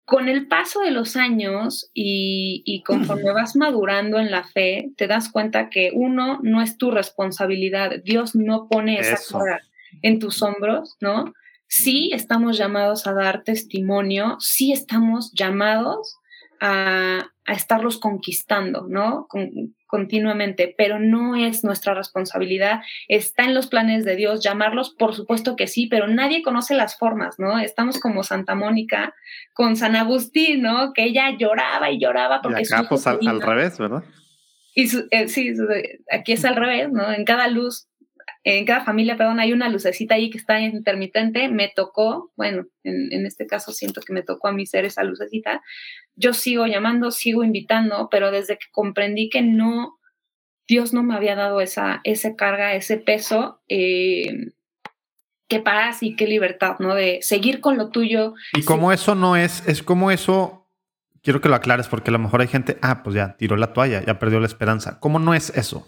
Con 0.05 0.27
el 0.27 0.47
paso 0.47 0.81
de 0.81 0.91
los 0.91 1.15
años 1.15 1.91
y, 1.93 2.83
conforme 2.85 3.31
vas 3.31 3.55
madurando 3.55 4.17
en 4.17 4.31
la 4.31 4.43
fe, 4.43 4.89
te 4.97 5.07
das 5.07 5.29
cuenta 5.29 5.69
que 5.69 5.91
uno, 5.93 6.39
no 6.41 6.61
es 6.61 6.77
tu 6.77 6.89
responsabilidad, 6.89 8.01
Dios 8.03 8.35
no 8.35 8.67
pone 8.67 8.99
esa 8.99 9.17
carga 9.31 9.61
en 10.01 10.19
tus 10.19 10.41
hombros, 10.41 10.97
¿no? 10.99 11.33
sí 11.69 12.09
estamos 12.13 12.57
llamados 12.57 13.07
a 13.07 13.13
dar 13.13 13.43
testimonio, 13.43 14.37
sí 14.39 14.73
estamos 14.73 15.31
llamados 15.33 16.18
a, 16.59 17.31
estarlos 17.47 17.99
conquistando, 17.99 18.85
¿no? 18.87 19.27
continuamente, 19.87 20.75
pero 20.77 20.99
no 20.99 21.35
es 21.35 21.63
nuestra 21.63 21.95
responsabilidad. 21.95 22.81
Está 23.07 23.43
en 23.43 23.55
los 23.55 23.65
planes 23.65 24.05
de 24.05 24.15
Dios 24.15 24.43
llamarlos, 24.43 24.91
por 24.91 25.15
supuesto 25.15 25.55
que 25.55 25.65
sí, 25.65 25.87
pero 25.87 26.07
nadie 26.07 26.43
conoce 26.43 26.75
las 26.75 26.95
formas, 26.95 27.39
¿no? 27.39 27.57
Estamos 27.57 27.99
como 27.99 28.21
Santa 28.21 28.53
Mónica 28.53 29.15
con 29.53 29.75
San 29.75 29.95
Agustín, 29.95 30.61
¿no? 30.61 30.93
Que 30.93 31.05
ella 31.05 31.35
lloraba 31.39 31.89
y 31.89 31.99
lloraba 31.99 32.39
porque... 32.43 32.61
Y 32.61 32.65
acá, 32.71 32.87
pues 32.87 33.07
al, 33.07 33.41
revés, 33.41 33.79
¿verdad? 33.79 34.03
Y 34.75 34.87
eh, 35.09 35.27
sí, 35.27 35.55
aquí 36.11 36.33
es 36.33 36.45
al 36.45 36.55
revés, 36.55 36.91
¿no? 36.91 37.11
En 37.11 37.25
cada 37.25 37.47
luz 37.47 37.88
en 38.57 38.65
cada 38.65 38.83
familia, 38.83 39.17
perdón, 39.17 39.39
hay 39.39 39.53
una 39.53 39.69
lucecita 39.69 40.15
ahí 40.15 40.29
que 40.29 40.37
está 40.37 40.59
intermitente, 40.59 41.49
me 41.49 41.71
tocó, 41.75 42.31
bueno, 42.35 42.65
en, 42.83 43.25
este 43.25 43.45
caso 43.45 43.71
siento 43.71 44.01
que 44.01 44.13
me 44.13 44.23
tocó 44.23 44.47
a 44.47 44.53
mí 44.53 44.65
ser 44.65 44.85
esa 44.85 45.03
lucecita, 45.03 45.61
yo 46.15 46.33
sigo 46.33 46.65
llamando, 46.65 47.11
sigo 47.11 47.43
invitando, 47.43 48.07
pero 48.09 48.31
desde 48.31 48.57
que 48.57 48.67
comprendí 48.71 49.29
que 49.29 49.41
no, 49.41 49.99
Dios 50.67 50.93
no 50.93 51.03
me 51.03 51.15
había 51.15 51.35
dado 51.35 51.61
esa, 51.61 52.01
esa 52.03 52.35
carga, 52.35 52.75
ese 52.75 52.97
peso, 52.97 53.61
eh, 53.67 54.53
qué 55.47 55.59
paz 55.59 56.01
y 56.01 56.15
qué 56.15 56.27
libertad, 56.27 56.77
¿no? 56.79 56.95
De 56.95 57.19
seguir 57.21 57.59
con 57.59 57.77
lo 57.77 57.89
tuyo. 57.89 58.35
Y 58.53 58.63
como 58.63 58.91
eso 58.91 59.15
no 59.15 59.35
es, 59.35 59.67
es 59.67 59.83
como 59.83 60.11
eso, 60.11 60.69
quiero 61.23 61.41
que 61.41 61.49
lo 61.49 61.55
aclares 61.55 61.87
porque 61.87 62.09
a 62.09 62.13
lo 62.13 62.19
mejor 62.19 62.41
hay 62.41 62.47
gente, 62.47 62.77
ah, 62.81 63.03
pues 63.03 63.15
ya 63.15 63.35
tiró 63.35 63.57
la 63.57 63.73
toalla, 63.73 64.03
ya 64.05 64.19
perdió 64.19 64.39
la 64.39 64.45
esperanza. 64.45 64.99
¿Cómo 64.99 65.19
no 65.19 65.33
es 65.33 65.49
eso? 65.51 65.87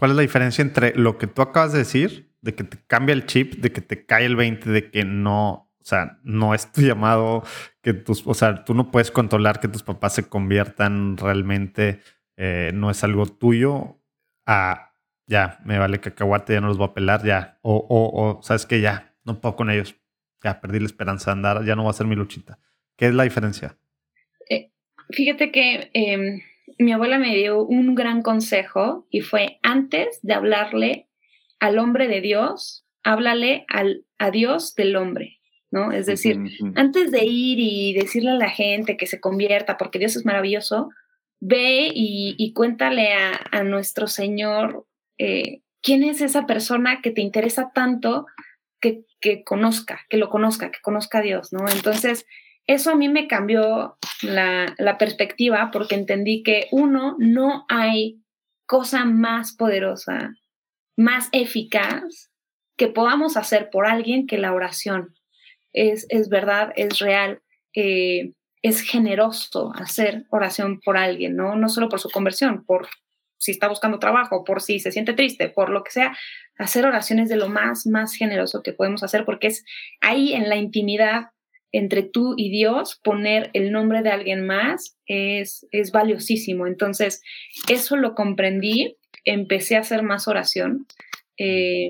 ¿Cuál 0.00 0.12
es 0.12 0.16
la 0.16 0.22
diferencia 0.22 0.62
entre 0.62 0.94
lo 0.94 1.18
que 1.18 1.26
tú 1.26 1.42
acabas 1.42 1.72
de 1.72 1.80
decir, 1.80 2.32
de 2.40 2.54
que 2.54 2.64
te 2.64 2.78
cambia 2.86 3.12
el 3.12 3.26
chip, 3.26 3.56
de 3.56 3.70
que 3.70 3.82
te 3.82 4.06
cae 4.06 4.24
el 4.24 4.34
20, 4.34 4.70
de 4.70 4.90
que 4.90 5.04
no, 5.04 5.70
o 5.78 5.84
sea, 5.84 6.18
no 6.22 6.54
es 6.54 6.72
tu 6.72 6.80
llamado, 6.80 7.42
que 7.82 7.92
tus, 7.92 8.26
o 8.26 8.32
sea, 8.32 8.64
tú 8.64 8.72
no 8.72 8.90
puedes 8.90 9.10
controlar 9.10 9.60
que 9.60 9.68
tus 9.68 9.82
papás 9.82 10.14
se 10.14 10.26
conviertan 10.26 11.18
realmente, 11.18 12.00
eh, 12.38 12.70
no 12.72 12.90
es 12.90 13.04
algo 13.04 13.26
tuyo, 13.26 14.00
a 14.46 14.94
ya, 15.26 15.58
me 15.66 15.78
vale 15.78 16.00
cacahuate, 16.00 16.54
ya 16.54 16.62
no 16.62 16.68
los 16.68 16.78
voy 16.78 16.88
a 16.88 16.94
pelar, 16.94 17.22
ya, 17.22 17.58
o, 17.60 17.76
o, 17.76 18.38
o 18.38 18.42
sabes 18.42 18.64
que 18.64 18.80
ya, 18.80 19.14
no 19.24 19.38
puedo 19.42 19.54
con 19.54 19.68
ellos, 19.68 19.96
ya 20.42 20.62
perdí 20.62 20.80
la 20.80 20.86
esperanza 20.86 21.26
de 21.30 21.32
andar, 21.32 21.62
ya 21.66 21.76
no 21.76 21.84
va 21.84 21.90
a 21.90 21.92
ser 21.92 22.06
mi 22.06 22.16
luchita. 22.16 22.58
¿Qué 22.96 23.08
es 23.08 23.12
la 23.12 23.24
diferencia? 23.24 23.76
Eh, 24.48 24.72
fíjate 25.10 25.52
que 25.52 25.90
em, 25.92 26.40
mi 26.78 26.92
abuela 26.92 27.18
me 27.18 27.34
dio 27.34 27.64
un 27.64 27.94
gran 27.94 28.22
consejo 28.22 29.06
y 29.10 29.20
fue 29.20 29.58
antes 29.62 30.20
de 30.22 30.34
hablarle 30.34 31.08
al 31.58 31.78
hombre 31.78 32.08
de 32.08 32.20
Dios, 32.20 32.86
háblale 33.02 33.64
al, 33.68 34.04
a 34.18 34.30
Dios 34.30 34.74
del 34.74 34.96
hombre, 34.96 35.40
¿no? 35.70 35.92
Es 35.92 36.06
decir, 36.06 36.38
antes 36.74 37.10
de 37.10 37.24
ir 37.24 37.58
y 37.60 37.92
decirle 37.94 38.30
a 38.30 38.34
la 38.34 38.50
gente 38.50 38.96
que 38.96 39.06
se 39.06 39.20
convierta 39.20 39.76
porque 39.76 39.98
Dios 39.98 40.16
es 40.16 40.24
maravilloso, 40.24 40.88
ve 41.40 41.90
y, 41.92 42.52
cuéntale 42.54 43.10
a, 43.12 43.62
nuestro 43.62 44.06
Señor 44.06 44.86
eh, 45.18 45.62
quién 45.82 46.04
es 46.04 46.20
esa 46.20 46.46
persona 46.46 47.00
que 47.02 47.10
te 47.10 47.22
interesa 47.22 47.72
tanto 47.74 48.26
que, 48.80 49.04
que 49.20 49.44
conozca, 49.44 50.00
que 50.08 50.16
lo 50.16 50.30
conozca, 50.30 50.70
que 50.70 50.80
conozca 50.82 51.18
a 51.18 51.22
Dios, 51.22 51.52
¿no? 51.52 51.68
Entonces, 51.68 52.26
eso 52.70 52.92
a 52.92 52.94
mí 52.94 53.08
me 53.08 53.26
cambió 53.26 53.98
la, 54.22 54.96
perspectiva 54.96 55.70
porque 55.72 55.96
entendí 55.96 56.44
que 56.44 56.68
uno, 56.70 57.16
no 57.18 57.66
hay 57.68 58.22
cosa 58.64 59.04
más 59.04 59.56
poderosa, 59.56 60.34
más 60.96 61.28
eficaz 61.32 62.30
que 62.76 62.86
podamos 62.86 63.36
hacer 63.36 63.70
por 63.70 63.86
alguien 63.86 64.28
que 64.28 64.38
la 64.38 64.52
oración. 64.52 65.16
Es, 65.72 66.06
es 66.10 66.28
verdad, 66.28 66.72
es 66.76 67.00
real, 67.00 67.42
eh, 67.74 68.34
es 68.62 68.82
generoso 68.82 69.72
hacer 69.74 70.26
oración 70.30 70.78
por 70.78 70.96
alguien, 70.96 71.34
¿no? 71.34 71.56
No 71.56 71.68
solo 71.68 71.88
por 71.88 71.98
su 71.98 72.08
conversión, 72.08 72.64
por 72.64 72.88
si 73.36 73.50
está 73.50 73.66
buscando 73.66 73.98
trabajo, 73.98 74.44
por 74.44 74.62
si 74.62 74.78
se 74.78 74.92
siente 74.92 75.14
triste, 75.14 75.48
por 75.48 75.70
lo 75.70 75.82
que 75.82 75.90
sea, 75.90 76.16
hacer 76.56 76.86
oraciones 76.86 77.28
de 77.28 77.36
lo 77.36 77.48
más, 77.48 77.84
más 77.86 78.14
generoso 78.14 78.62
que 78.62 78.72
podemos 78.72 79.02
hacer, 79.02 79.24
porque 79.24 79.48
es 79.48 79.64
ahí 80.00 80.34
en 80.34 80.48
la 80.48 80.56
intimidad 80.56 81.30
entre 81.72 82.02
tú 82.02 82.34
y 82.36 82.50
Dios, 82.50 83.00
poner 83.02 83.50
el 83.52 83.72
nombre 83.72 84.02
de 84.02 84.10
alguien 84.10 84.44
más 84.44 84.96
es, 85.06 85.66
es 85.70 85.92
valiosísimo. 85.92 86.66
Entonces, 86.66 87.22
eso 87.68 87.96
lo 87.96 88.14
comprendí, 88.14 88.96
empecé 89.24 89.76
a 89.76 89.80
hacer 89.80 90.02
más 90.02 90.26
oración. 90.28 90.86
Eh, 91.36 91.88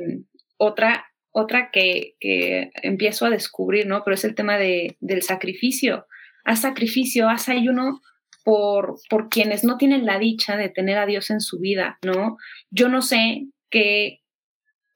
otra, 0.59 1.07
otra 1.33 1.71
que, 1.73 2.17
que, 2.21 2.71
empiezo 2.83 3.27
a 3.27 3.31
descubrir, 3.31 3.87
¿no? 3.87 4.03
Pero 4.05 4.15
es 4.15 4.25
el 4.25 4.35
tema 4.35 4.59
de, 4.59 4.97
del 5.01 5.23
sacrificio. 5.23 6.07
Haz 6.45 6.63
sacrificio, 6.63 7.29
haz 7.29 7.49
ayuno 7.49 8.01
por, 8.45 8.97
por 9.09 9.29
quienes 9.29 9.65
no 9.65 9.77
tienen 9.77 10.07
la 10.07 10.19
dicha 10.19 10.57
de 10.57 10.69
tener 10.69 10.99
a 10.99 11.07
Dios 11.07 11.31
en 11.31 11.41
su 11.41 11.59
vida, 11.59 11.99
¿no? 12.05 12.37
Yo 12.71 12.89
no 12.89 13.03
sé 13.03 13.47
qué, 13.71 14.21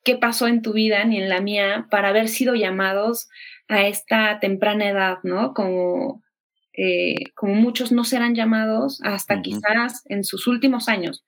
qué 0.05 0.17
pasó 0.17 0.47
en 0.47 0.63
tu 0.63 0.73
vida 0.73 1.05
ni 1.05 1.19
en 1.19 1.29
la 1.29 1.41
mía 1.41 1.87
para 1.91 2.09
haber 2.09 2.29
sido 2.29 2.55
llamados 2.55 3.29
a 3.69 3.87
esta 3.87 4.39
temprana 4.41 4.89
edad, 4.89 5.19
¿no? 5.23 5.55
Como, 5.55 6.23
eh, 6.77 7.31
como 7.35 7.55
muchos 7.55 7.93
no 7.93 8.05
serán 8.05 8.35
llamados 8.35 9.01
hasta 9.03 9.41
quizás 9.43 10.03
en 10.07 10.25
sus 10.25 10.47
últimos 10.47 10.89
años. 10.89 11.25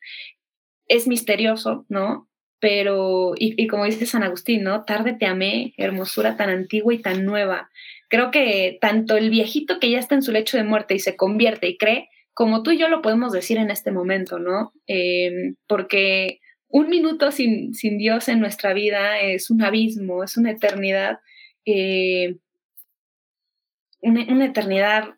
Es 0.89 1.07
misterioso, 1.07 1.87
¿no? 1.89 2.29
Pero, 2.59 3.35
y, 3.37 3.61
y, 3.63 3.67
como 3.67 3.85
dice 3.85 4.07
San 4.07 4.23
Agustín, 4.23 4.63
¿no? 4.63 4.85
Tarde 4.85 5.13
te 5.13 5.27
amé, 5.27 5.75
hermosura 5.77 6.37
tan 6.37 6.49
antigua 6.49 6.95
y 6.95 6.99
tan 6.99 7.25
nueva. 7.25 7.71
Creo 8.09 8.31
que 8.31 8.79
tanto 8.81 9.17
el 9.17 9.31
viejito 9.31 9.79
que 9.79 9.91
ya 9.91 9.99
está 9.99 10.15
en 10.15 10.23
su 10.23 10.33
lecho 10.33 10.57
de 10.57 10.65
muerte 10.65 10.95
y 10.95 10.99
se 10.99 11.17
convierte 11.17 11.69
y 11.69 11.77
cree, 11.77 12.09
como 12.35 12.63
tú 12.63 12.71
y 12.71 12.79
yo 12.79 12.89
lo 12.89 13.03
podemos 13.03 13.33
decir 13.33 13.57
en 13.59 13.71
este 13.71 13.93
momento, 13.93 14.39
¿no? 14.39 14.73
Eh, 14.87 15.55
porque 15.67 16.41
un 16.69 16.89
minuto 16.89 17.31
sin, 17.31 17.75
sin 17.75 17.99
Dios 17.99 18.29
en 18.29 18.41
nuestra 18.41 18.75
vida 18.75 19.21
es 19.21 19.51
un 19.51 19.63
abismo, 19.63 20.23
es 20.23 20.37
una 20.37 20.51
eternidad 20.51 21.19
eh, 21.67 22.37
una, 24.01 24.45
eternidad, 24.45 25.17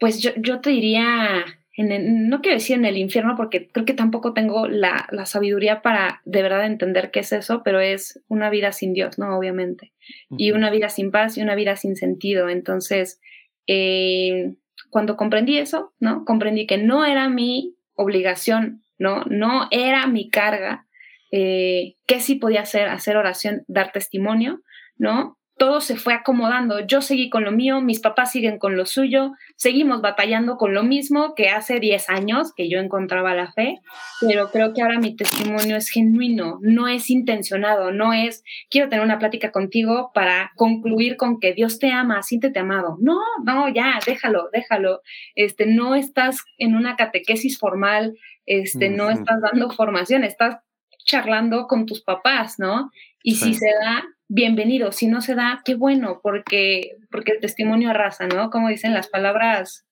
pues 0.00 0.20
yo, 0.20 0.30
yo 0.36 0.60
te 0.60 0.70
diría, 0.70 1.44
en 1.76 2.28
no 2.28 2.40
quiero 2.40 2.56
decir 2.56 2.76
en 2.76 2.86
el 2.86 2.96
infierno 2.96 3.36
porque 3.36 3.68
creo 3.68 3.84
que 3.84 3.94
tampoco 3.94 4.32
tengo 4.32 4.66
la, 4.66 5.06
la, 5.10 5.26
sabiduría 5.26 5.82
para 5.82 6.22
de 6.24 6.42
verdad 6.42 6.64
entender 6.64 7.10
qué 7.10 7.20
es 7.20 7.32
eso, 7.32 7.62
pero 7.62 7.80
es 7.80 8.20
una 8.28 8.50
vida 8.50 8.72
sin 8.72 8.94
Dios, 8.94 9.18
¿no? 9.18 9.36
Obviamente. 9.36 9.92
Y 10.30 10.52
una 10.52 10.70
vida 10.70 10.88
sin 10.88 11.10
paz 11.10 11.36
y 11.36 11.42
una 11.42 11.54
vida 11.54 11.76
sin 11.76 11.96
sentido. 11.96 12.48
Entonces, 12.48 13.20
eh, 13.66 14.54
cuando 14.90 15.16
comprendí 15.16 15.58
eso, 15.58 15.92
¿no? 16.00 16.24
Comprendí 16.24 16.66
que 16.66 16.78
no 16.78 17.04
era 17.04 17.28
mi 17.28 17.76
obligación, 17.94 18.82
¿no? 18.98 19.24
No 19.26 19.68
era 19.70 20.06
mi 20.06 20.30
carga 20.30 20.86
eh, 21.32 21.94
¿Qué 22.06 22.20
sí 22.20 22.36
podía 22.36 22.60
hacer? 22.60 22.88
Hacer 22.88 23.16
oración, 23.16 23.64
dar 23.66 23.90
testimonio, 23.90 24.60
¿no? 24.96 25.38
Todo 25.56 25.80
se 25.80 25.96
fue 25.96 26.12
acomodando. 26.12 26.80
Yo 26.80 27.00
seguí 27.00 27.30
con 27.30 27.44
lo 27.44 27.52
mío, 27.52 27.80
mis 27.80 28.00
papás 28.00 28.32
siguen 28.32 28.58
con 28.58 28.76
lo 28.76 28.84
suyo, 28.84 29.32
seguimos 29.56 30.02
batallando 30.02 30.56
con 30.56 30.74
lo 30.74 30.82
mismo 30.82 31.34
que 31.34 31.48
hace 31.48 31.78
10 31.78 32.10
años 32.10 32.52
que 32.54 32.68
yo 32.68 32.80
encontraba 32.80 33.34
la 33.34 33.52
fe, 33.52 33.80
pero 34.20 34.50
creo 34.50 34.74
que 34.74 34.82
ahora 34.82 34.98
mi 34.98 35.14
testimonio 35.14 35.76
es 35.76 35.88
genuino, 35.88 36.58
no 36.62 36.88
es 36.88 37.08
intencionado, 37.10 37.92
no 37.92 38.12
es 38.12 38.44
quiero 38.70 38.88
tener 38.88 39.04
una 39.04 39.18
plática 39.18 39.52
contigo 39.52 40.10
para 40.12 40.52
concluir 40.56 41.16
con 41.16 41.38
que 41.38 41.54
Dios 41.54 41.78
te 41.78 41.92
ama, 41.92 42.22
siéntete 42.22 42.58
amado. 42.58 42.98
No, 43.00 43.20
no, 43.44 43.68
ya, 43.68 43.98
déjalo, 44.04 44.50
déjalo. 44.52 45.00
Este, 45.34 45.64
no 45.66 45.94
estás 45.94 46.42
en 46.58 46.74
una 46.74 46.96
catequesis 46.96 47.58
formal, 47.58 48.18
este, 48.44 48.90
no 48.90 49.10
estás 49.10 49.40
dando 49.40 49.70
formación, 49.70 50.24
estás 50.24 50.56
charlando 51.04 51.66
con 51.66 51.86
tus 51.86 52.02
papás, 52.02 52.58
¿no? 52.58 52.90
Y 53.22 53.36
si 53.36 53.54
se 53.54 53.66
da, 53.66 54.04
bienvenido. 54.28 54.92
Si 54.92 55.06
no 55.06 55.20
se 55.20 55.34
da, 55.34 55.62
qué 55.64 55.74
bueno, 55.74 56.20
porque, 56.22 56.96
porque 57.10 57.32
el 57.32 57.40
testimonio 57.40 57.90
arrasa, 57.90 58.26
¿no? 58.26 58.50
Como 58.50 58.68
dicen 58.68 58.94
las 58.94 59.08
palabras, 59.08 59.86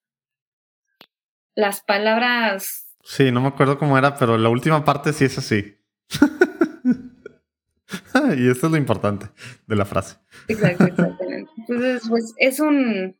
las 1.55 1.81
palabras. 1.81 2.89
Sí, 3.05 3.31
no 3.31 3.41
me 3.41 3.49
acuerdo 3.49 3.79
cómo 3.79 3.99
era, 3.99 4.17
pero 4.17 4.39
la 4.39 4.49
última 4.49 4.85
parte 4.85 5.13
sí 5.13 5.25
es 5.25 5.39
así. 5.39 5.77
y 8.37 8.49
esto 8.49 8.67
es 8.67 8.73
lo 8.73 8.77
importante 8.77 9.27
de 9.67 9.77
la 9.77 9.85
frase. 9.85 10.17
Exacto, 10.49 10.85
exactamente. 10.89 11.51
Entonces, 11.57 12.03
pues 12.09 12.35
es 12.39 12.61
un, 12.61 13.17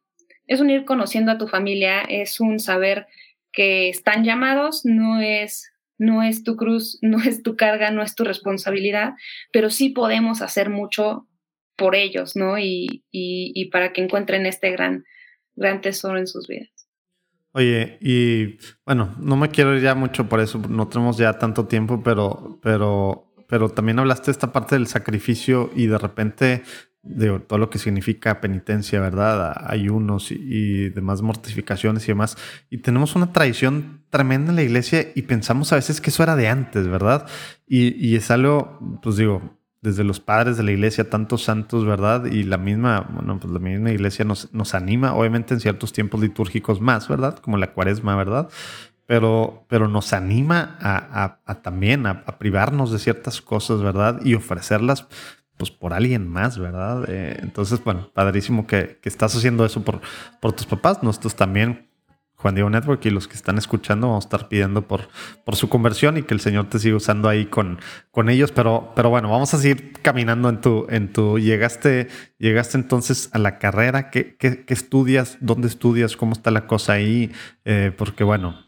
es 0.47 0.61
un 0.61 0.71
ir 0.71 0.85
conociendo 0.85 1.33
a 1.33 1.39
tu 1.39 1.49
familia, 1.49 2.03
es 2.03 2.41
un 2.41 2.59
saber 2.59 3.07
que 3.53 3.89
están 3.89 4.25
llamados, 4.25 4.85
no 4.85 5.21
es 5.21 5.70
no 6.01 6.23
es 6.23 6.43
tu 6.43 6.57
cruz, 6.57 6.99
no 7.03 7.19
es 7.19 7.43
tu 7.43 7.57
carga, 7.57 7.91
no 7.91 8.03
es 8.03 8.15
tu 8.15 8.25
responsabilidad, 8.25 9.13
pero 9.53 9.69
sí 9.69 9.91
podemos 9.91 10.41
hacer 10.41 10.71
mucho 10.71 11.29
por 11.77 11.95
ellos, 11.95 12.37
¿no? 12.37 12.59
Y, 12.59 13.05
para 13.71 13.93
que 13.93 14.03
encuentren 14.03 14.47
este 14.47 14.71
gran, 14.71 15.05
gran 15.55 15.83
tesoro 15.83 16.19
en 16.19 16.27
sus 16.27 16.49
vidas. 16.49 16.71
Oye, 17.53 17.99
y 18.01 18.59
bueno, 18.87 19.15
no 19.19 19.37
me 19.37 19.51
quiero 19.51 19.77
ir 19.77 19.83
ya 19.83 19.95
mucho 19.95 20.29
por 20.29 20.41
eso, 20.41 20.59
no 20.69 20.89
tenemos 20.89 21.19
ya 21.19 21.39
tanto 21.39 21.67
tiempo, 21.67 22.03
pero, 22.03 22.59
pero, 22.63 23.35
pero 23.47 23.69
también 23.69 23.99
hablaste 23.99 24.27
de 24.27 24.33
esta 24.33 24.53
parte 24.53 24.77
del 24.77 24.87
sacrificio 24.87 25.71
y 25.77 25.87
de 25.87 25.99
repente 25.99 26.63
de 27.03 27.39
todo 27.41 27.59
lo 27.59 27.71
que 27.71 27.79
significa 27.79 28.41
penitencia, 28.41 29.01
¿verdad? 29.01 29.55
Ayunos 29.67 30.31
y, 30.31 30.91
demás 30.91 31.23
mortificaciones 31.23 32.05
y 32.05 32.09
demás. 32.09 32.37
Y 32.69 32.79
tenemos 32.79 33.17
una 33.17 33.33
tradición 33.33 34.05
tremenda 34.11 34.51
en 34.51 34.57
la 34.57 34.63
iglesia 34.63 35.09
y 35.15 35.23
pensamos 35.23 35.73
a 35.73 35.77
veces 35.77 36.01
que 36.01 36.11
eso 36.11 36.23
era 36.23 36.37
de 36.37 36.49
antes, 36.49 36.89
¿verdad? 36.89 37.27
Y, 37.67 37.95
y 38.07 38.17
es 38.17 38.31
algo, 38.31 38.99
pues 39.03 39.17
digo, 39.17 39.61
desde 39.83 40.05
los 40.05 40.21
padres 40.21 40.57
de 40.57 40.63
la 40.63 40.73
iglesia, 40.73 41.09
tantos 41.09 41.45
santos, 41.45 41.87
¿verdad? 41.87 42.27
Y 42.27 42.43
la 42.43 42.59
misma, 42.59 43.09
bueno, 43.13 43.39
pues 43.41 43.53
la 43.53 43.59
misma 43.59 43.91
iglesia 43.91 44.25
nos, 44.25 44.53
nos 44.53 44.75
anima, 44.75 45.15
obviamente 45.15 45.55
en 45.55 45.61
ciertos 45.61 45.93
tiempos 45.93 46.21
litúrgicos 46.21 46.81
más, 46.81 47.09
¿verdad? 47.09 47.39
Como 47.39 47.57
la 47.57 47.73
cuaresma, 47.73 48.15
¿verdad? 48.15 48.49
Pero, 49.07 49.65
pero 49.69 49.89
nos 49.89 50.13
anima 50.13 50.77
a, 50.81 51.39
a, 51.45 51.63
también 51.63 52.07
a, 52.07 52.25
privarnos 52.39 52.93
de 52.93 52.99
ciertas 52.99 53.41
cosas, 53.41 53.83
¿verdad? 53.83 54.21
Y 54.23 54.35
ofrecerlas 54.35 55.09
pues 55.61 55.71
por 55.71 55.93
alguien 55.93 56.27
más, 56.27 56.59
¿verdad? 56.59 57.05
Eh, 57.07 57.39
entonces, 57.43 57.85
bueno, 57.85 58.09
padrísimo 58.15 58.67
que, 58.67 58.99
que, 59.03 59.11
estás 59.11 59.37
haciendo 59.37 59.67
eso 59.67 59.85
por, 59.85 60.01
por 60.41 60.55
tus 60.55 60.65
papás. 60.65 61.03
Nosotros 61.03 61.37
también 61.37 61.91
Juan 62.37 62.55
Diego 62.55 62.71
Network 62.71 63.05
y 63.05 63.11
los 63.11 63.29
que 63.29 63.35
están 63.35 63.59
escuchando 63.59 64.09
vamos 64.09 64.25
a 64.25 64.29
estar 64.29 64.49
pidiendo 64.49 64.89
por, 64.89 65.11
su 65.53 65.69
conversión 65.69 66.17
y 66.17 66.23
que 66.23 66.33
el 66.33 66.41
Señor 66.41 66.71
te 66.71 66.79
siga 66.79 66.97
usando 66.97 67.29
ahí 67.29 67.45
con, 67.45 67.79
ellos. 68.31 68.53
Pero, 68.53 68.95
bueno, 68.95 69.29
vamos 69.29 69.53
a 69.53 69.59
seguir 69.59 69.93
caminando 70.01 70.49
en 70.49 70.63
tu, 70.63 70.87
en 70.89 71.13
tu, 71.13 71.39
llegaste, 71.39 72.09
llegaste 72.39 72.79
entonces 72.79 73.29
a 73.35 73.39
la 73.39 73.59
carrera. 73.59 74.09
¿Qué, 74.09 74.37
qué, 74.39 74.65
qué 74.65 74.73
estudias? 74.73 75.37
¿Dónde 75.43 75.69
estudias? 75.69 76.17
¿Cómo 76.17 76.33
está 76.33 76.51
la 76.51 76.67
cosa 76.67 76.95
ahí? 76.95 77.31
Eh, 77.67 77.93
porque 77.95 78.25
bueno, 78.25 78.65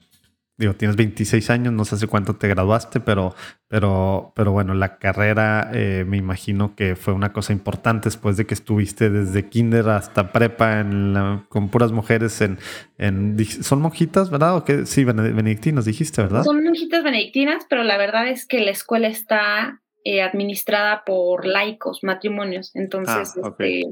digo, 0.62 0.74
tienes 0.74 0.96
26 0.96 1.50
años, 1.50 1.72
no 1.72 1.84
sé 1.84 1.96
hace 1.96 2.06
cuánto 2.06 2.36
te 2.36 2.46
graduaste, 2.46 3.00
pero, 3.00 3.34
pero, 3.66 4.32
pero 4.36 4.52
bueno, 4.52 4.74
la 4.74 4.98
carrera 4.98 5.70
eh, 5.74 6.04
me 6.06 6.16
imagino 6.16 6.76
que 6.76 6.94
fue 6.94 7.12
una 7.12 7.32
cosa 7.32 7.52
importante 7.52 8.04
después 8.04 8.36
de 8.36 8.46
que 8.46 8.54
estuviste 8.54 9.10
desde 9.10 9.48
kinder 9.48 9.88
hasta 9.88 10.30
prepa 10.32 10.78
en 10.80 11.42
con 11.48 11.68
puras 11.68 11.90
mujeres 11.90 12.40
en, 12.40 12.58
en, 12.96 13.36
son 13.44 13.82
monjitas, 13.82 14.30
¿verdad? 14.30 14.56
¿O 14.56 14.64
qué? 14.64 14.86
Sí, 14.86 15.04
benedictinas 15.04 15.84
dijiste, 15.84 16.22
¿verdad? 16.22 16.44
Son 16.44 16.62
monjitas 16.62 17.02
benedictinas, 17.02 17.66
pero 17.68 17.82
la 17.82 17.98
verdad 17.98 18.28
es 18.28 18.46
que 18.46 18.60
la 18.60 18.70
escuela 18.70 19.08
está 19.08 19.82
eh, 20.04 20.22
administrada 20.22 21.02
por 21.04 21.44
laicos, 21.44 22.04
matrimonios, 22.04 22.70
entonces, 22.74 23.34
ah, 23.42 23.48
este, 23.48 23.82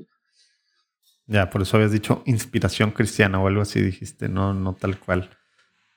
Ya, 1.26 1.50
por 1.50 1.62
eso 1.62 1.76
habías 1.76 1.92
dicho 1.92 2.22
inspiración 2.26 2.92
cristiana 2.92 3.40
o 3.40 3.48
algo 3.48 3.62
así 3.62 3.80
dijiste, 3.80 4.28
no, 4.28 4.54
no 4.54 4.74
tal 4.74 4.98
cual. 5.00 5.30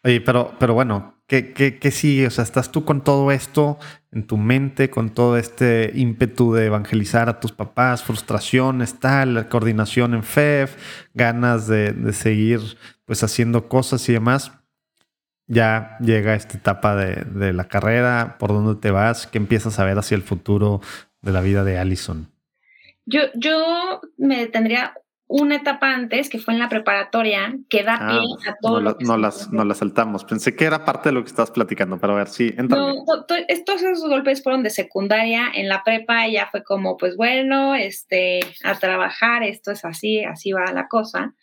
Oye, 0.06 0.20
pero, 0.20 0.54
pero 0.60 0.74
bueno, 0.74 1.22
¿qué, 1.28 1.54
qué, 1.54 1.80
qué 1.80 1.91
sigue? 1.91 2.28
O 2.28 2.30
sea, 2.30 2.43
¿estás 2.43 2.72
tú 2.72 2.84
con 2.84 3.04
todo 3.04 3.32
esto 3.32 3.78
en 4.12 4.28
tu 4.28 4.38
mente, 4.38 4.89
con 4.89 5.12
todo 5.12 5.38
este 5.38 5.91
ímpetu 5.95 6.54
de 6.54 6.66
evangelizar 6.66 7.30
a 7.30 7.39
tus 7.39 7.54
papás, 7.54 8.04
frustraciones, 8.04 8.99
tal, 8.99 9.47
coordinación 9.47 10.14
en 10.14 10.24
FEF, 10.24 10.76
ganas 11.14 11.68
de, 11.68 11.93
de 11.93 12.12
seguir 12.12 12.60
pues 13.06 13.24
haciendo 13.24 13.70
cosas 13.70 14.08
y 14.10 14.14
demás? 14.14 14.51
Ya 15.47 15.97
llega 16.01 16.36
esta 16.36 16.58
etapa 16.58 16.95
de, 16.95 17.24
de 17.24 17.54
la 17.54 17.70
carrera, 17.70 18.38
¿por 18.39 18.49
dónde 18.49 18.80
te 18.82 18.91
vas? 18.91 19.26
¿Qué 19.28 19.38
empiezas 19.38 19.80
a 19.80 19.86
ver 19.86 19.97
hacia 19.97 20.16
el 20.16 20.24
futuro 20.24 20.82
de 21.22 21.32
la 21.32 21.41
vida 21.41 21.64
de 21.64 21.78
Allison? 21.78 22.30
Yo, 23.06 23.22
yo 23.36 24.01
me 24.18 24.39
detendría 24.39 24.93
una 25.28 25.55
etapa 25.55 25.89
antes, 25.91 26.30
que 26.30 26.38
fue 26.38 26.53
en 26.53 26.59
la 26.59 26.69
preparatoria, 26.69 27.57
que 27.69 27.84
da 27.84 27.97
ah, 27.99 28.07
pie 28.09 28.49
a 28.49 28.55
todo. 28.61 28.82
No, 28.82 28.95
no 28.99 29.17
las, 29.17 29.51
no 29.51 29.63
las 29.63 29.78
saltamos. 29.78 30.26
Pensé 30.26 30.55
que 30.55 30.65
era 30.65 30.86
parte 30.86 31.09
de 31.09 31.13
lo 31.13 31.24
que 31.24 31.30
estabas 31.30 31.51
platicando, 31.51 31.97
pero 31.97 32.13
a 32.13 32.17
ver, 32.17 32.28
sí, 32.28 32.53
no, 32.57 32.93
estos 33.47 33.82
esos 33.82 34.07
golpes 34.07 34.43
fueron 34.43 34.63
de 34.63 34.69
secundaria. 34.69 35.49
En 35.53 35.69
la 35.69 35.84
prepa 35.84 36.28
ya 36.28 36.47
fue 36.51 36.63
como, 36.63 36.97
pues 36.97 37.15
bueno, 37.15 37.74
este, 37.74 38.41
a 38.63 38.78
trabajar, 38.78 39.43
esto 39.43 39.71
es 39.71 39.86
así, 39.86 40.24
así 40.24 40.51
va 40.51 40.71
la 40.74 40.88
cosa. 40.88 41.34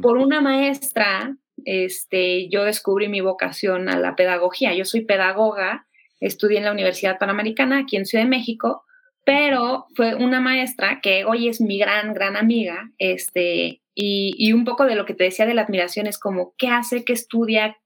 Por 0.00 0.16
una 0.16 0.40
maestra, 0.40 1.36
este, 1.66 2.48
yo 2.48 2.64
descubrí 2.64 3.08
mi 3.08 3.20
vocación 3.20 3.90
a 3.90 3.98
la 3.98 4.16
pedagogía. 4.16 4.72
Yo 4.72 4.86
soy 4.86 5.04
pedagoga, 5.04 5.86
estudié 6.20 6.58
en 6.58 6.64
la 6.64 6.72
Universidad 6.72 7.18
Panamericana 7.18 7.80
aquí 7.80 7.96
en 7.96 8.06
Ciudad 8.06 8.24
de 8.24 8.30
México 8.30 8.85
pero 9.26 9.86
fue 9.96 10.14
una 10.14 10.40
maestra 10.40 11.00
que 11.02 11.24
hoy 11.24 11.48
es 11.48 11.60
mi 11.60 11.80
gran, 11.80 12.14
gran 12.14 12.36
amiga, 12.36 12.92
este, 12.96 13.82
y, 13.92 14.36
y, 14.38 14.52
un 14.52 14.64
poco 14.64 14.84
de 14.84 14.94
lo 14.94 15.04
que 15.04 15.14
te 15.14 15.24
decía 15.24 15.46
de 15.46 15.54
la 15.54 15.62
admiración 15.62 16.06
es 16.06 16.16
como, 16.16 16.54
¿qué 16.56 16.68
hace? 16.68 17.04
¿Qué 17.04 17.12
estudia? 17.12 17.76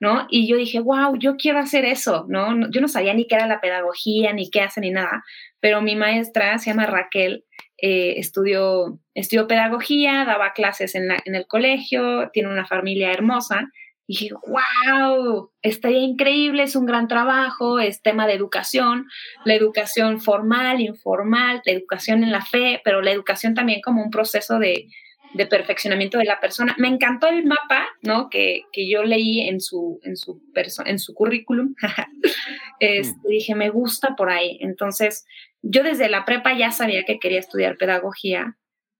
¿No? 0.00 0.26
Y 0.30 0.48
yo 0.48 0.56
dije, 0.56 0.80
wow, 0.80 1.18
yo 1.18 1.36
quiero 1.36 1.58
hacer 1.58 1.84
eso, 1.84 2.24
¿no? 2.30 2.70
Yo 2.70 2.80
no 2.80 2.88
sabía 2.88 3.12
ni 3.12 3.26
qué 3.26 3.34
era 3.34 3.46
la 3.46 3.60
pedagogía, 3.60 4.32
ni 4.32 4.48
qué 4.48 4.62
hace, 4.62 4.80
ni 4.80 4.90
nada, 4.90 5.22
pero 5.60 5.82
mi 5.82 5.96
maestra 5.96 6.56
se 6.56 6.70
llama 6.70 6.86
Raquel, 6.86 7.44
eh, 7.76 8.14
estudió, 8.16 8.98
estudió 9.12 9.46
pedagogía, 9.46 10.24
daba 10.24 10.54
clases 10.54 10.94
en, 10.94 11.10
en 11.10 11.34
el 11.34 11.46
colegio, 11.46 12.30
tiene 12.32 12.48
una 12.48 12.66
familia 12.66 13.12
hermosa, 13.12 13.68
y 14.06 14.12
dije, 14.12 14.34
wow, 14.46 15.50
estaría 15.62 16.00
increíble, 16.00 16.62
es 16.62 16.76
un 16.76 16.86
gran 16.86 17.08
trabajo, 17.08 17.80
es 17.80 18.02
tema 18.02 18.26
de 18.26 18.34
educación, 18.34 19.08
la 19.44 19.54
educación 19.54 20.20
formal, 20.20 20.80
informal, 20.80 21.60
la 21.64 21.72
educación 21.72 22.22
en 22.22 22.30
la 22.30 22.44
fe, 22.44 22.80
pero 22.84 23.02
la 23.02 23.10
educación 23.10 23.54
también 23.54 23.80
como 23.80 24.02
un 24.02 24.10
proceso 24.10 24.60
de, 24.60 24.88
de 25.34 25.46
perfeccionamiento 25.46 26.18
de 26.18 26.24
la 26.24 26.40
persona. 26.40 26.74
Me 26.78 26.88
encantó 26.88 27.26
el 27.28 27.44
mapa, 27.44 27.88
¿no? 28.02 28.30
Que, 28.30 28.62
que 28.72 28.88
yo 28.88 29.02
leí 29.02 29.40
en 29.40 29.60
su, 29.60 30.00
en 30.02 30.16
su, 30.16 30.40
en 30.84 30.98
su 30.98 31.14
currículum. 31.14 31.74
este, 32.80 33.16
mm. 33.16 33.28
dije, 33.28 33.54
me 33.54 33.70
gusta 33.70 34.14
por 34.16 34.30
ahí. 34.30 34.58
Entonces, 34.60 35.26
yo 35.62 35.82
desde 35.82 36.08
la 36.08 36.24
prepa 36.24 36.56
ya 36.56 36.70
sabía 36.70 37.04
que 37.04 37.18
quería 37.18 37.40
estudiar 37.40 37.76
pedagogía 37.76 38.56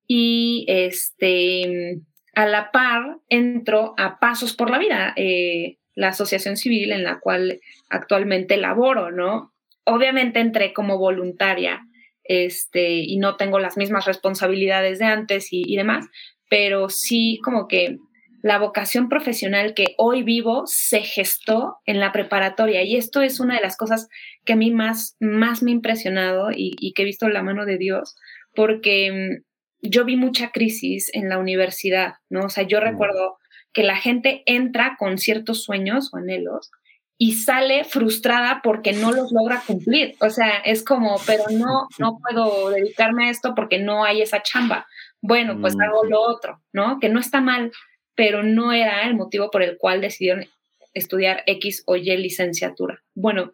y 0.08 0.64
este 0.68 2.00
a 2.36 2.44
la 2.44 2.70
par 2.70 3.16
entro 3.30 3.94
a 3.96 4.20
Pasos 4.20 4.54
por 4.54 4.70
la 4.70 4.78
Vida, 4.78 5.14
eh, 5.16 5.78
la 5.94 6.08
asociación 6.08 6.58
civil 6.58 6.92
en 6.92 7.02
la 7.02 7.18
cual 7.18 7.60
actualmente 7.88 8.58
laboro, 8.58 9.10
¿no? 9.10 9.54
Obviamente 9.84 10.40
entré 10.40 10.74
como 10.74 10.98
voluntaria 10.98 11.80
este, 12.24 12.90
y 12.90 13.16
no 13.16 13.36
tengo 13.36 13.58
las 13.58 13.78
mismas 13.78 14.04
responsabilidades 14.04 14.98
de 14.98 15.06
antes 15.06 15.48
y, 15.50 15.74
demás, 15.76 16.08
pero 16.50 16.90
sí 16.90 17.40
como 17.42 17.68
que 17.68 17.96
la 18.42 18.58
vocación 18.58 19.08
profesional 19.08 19.72
que 19.72 19.94
hoy 19.96 20.22
vivo 20.22 20.64
se 20.66 21.00
gestó 21.00 21.78
en 21.86 22.00
la 22.00 22.12
preparatoria 22.12 22.82
y 22.82 22.96
esto 22.96 23.22
es 23.22 23.40
una 23.40 23.54
de 23.54 23.62
las 23.62 23.78
cosas 23.78 24.08
que 24.44 24.52
a 24.52 24.56
mí 24.56 24.70
más, 24.70 25.16
más 25.20 25.62
me 25.62 25.70
ha 25.70 25.74
impresionado 25.74 26.50
y, 26.50 26.76
y 26.78 26.92
que 26.92 27.00
he 27.00 27.06
visto 27.06 27.30
la 27.30 27.42
mano 27.42 27.64
de 27.64 27.78
Dios, 27.78 28.14
porque 28.54 29.40
yo 29.88 30.04
vi 30.04 30.16
mucha 30.16 30.50
crisis 30.50 31.10
en 31.12 31.28
la 31.28 31.38
universidad, 31.38 32.14
¿no? 32.28 32.46
O 32.46 32.48
sea, 32.48 32.64
yo 32.64 32.80
recuerdo 32.80 33.38
que 33.72 33.82
la 33.82 33.96
gente 33.96 34.42
entra 34.46 34.96
con 34.98 35.18
ciertos 35.18 35.62
sueños 35.62 36.12
o 36.12 36.16
anhelos 36.16 36.70
y 37.18 37.34
sale 37.34 37.84
frustrada 37.84 38.60
porque 38.62 38.92
no 38.92 39.12
los 39.12 39.32
logra 39.32 39.62
cumplir. 39.66 40.16
O 40.20 40.30
sea, 40.30 40.58
es 40.58 40.84
como, 40.84 41.16
pero 41.26 41.44
no, 41.50 41.88
no 41.98 42.18
puedo 42.18 42.70
dedicarme 42.70 43.26
a 43.26 43.30
esto 43.30 43.54
porque 43.54 43.78
no 43.78 44.04
hay 44.04 44.22
esa 44.22 44.42
chamba. 44.42 44.86
Bueno, 45.22 45.60
pues 45.60 45.74
hago 45.80 46.04
lo 46.04 46.20
otro, 46.20 46.62
¿no? 46.72 47.00
Que 47.00 47.08
no 47.08 47.20
está 47.20 47.40
mal, 47.40 47.72
pero 48.14 48.42
no 48.42 48.72
era 48.72 49.06
el 49.06 49.14
motivo 49.14 49.50
por 49.50 49.62
el 49.62 49.78
cual 49.78 50.00
decidieron 50.00 50.46
estudiar 50.92 51.42
X 51.46 51.82
o 51.86 51.96
Y 51.96 52.16
licenciatura. 52.16 53.02
Bueno, 53.14 53.52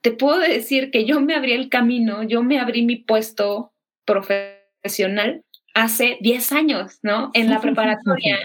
te 0.00 0.10
puedo 0.12 0.38
decir 0.38 0.90
que 0.90 1.04
yo 1.04 1.20
me 1.20 1.34
abrí 1.34 1.52
el 1.52 1.68
camino, 1.68 2.22
yo 2.22 2.42
me 2.42 2.58
abrí 2.58 2.82
mi 2.82 2.96
puesto 2.96 3.72
profesional 4.04 4.59
profesional 4.80 5.44
hace 5.74 6.18
10 6.20 6.52
años, 6.52 6.98
¿no? 7.02 7.30
En 7.32 7.48
la 7.48 7.60
preparatoria, 7.60 8.38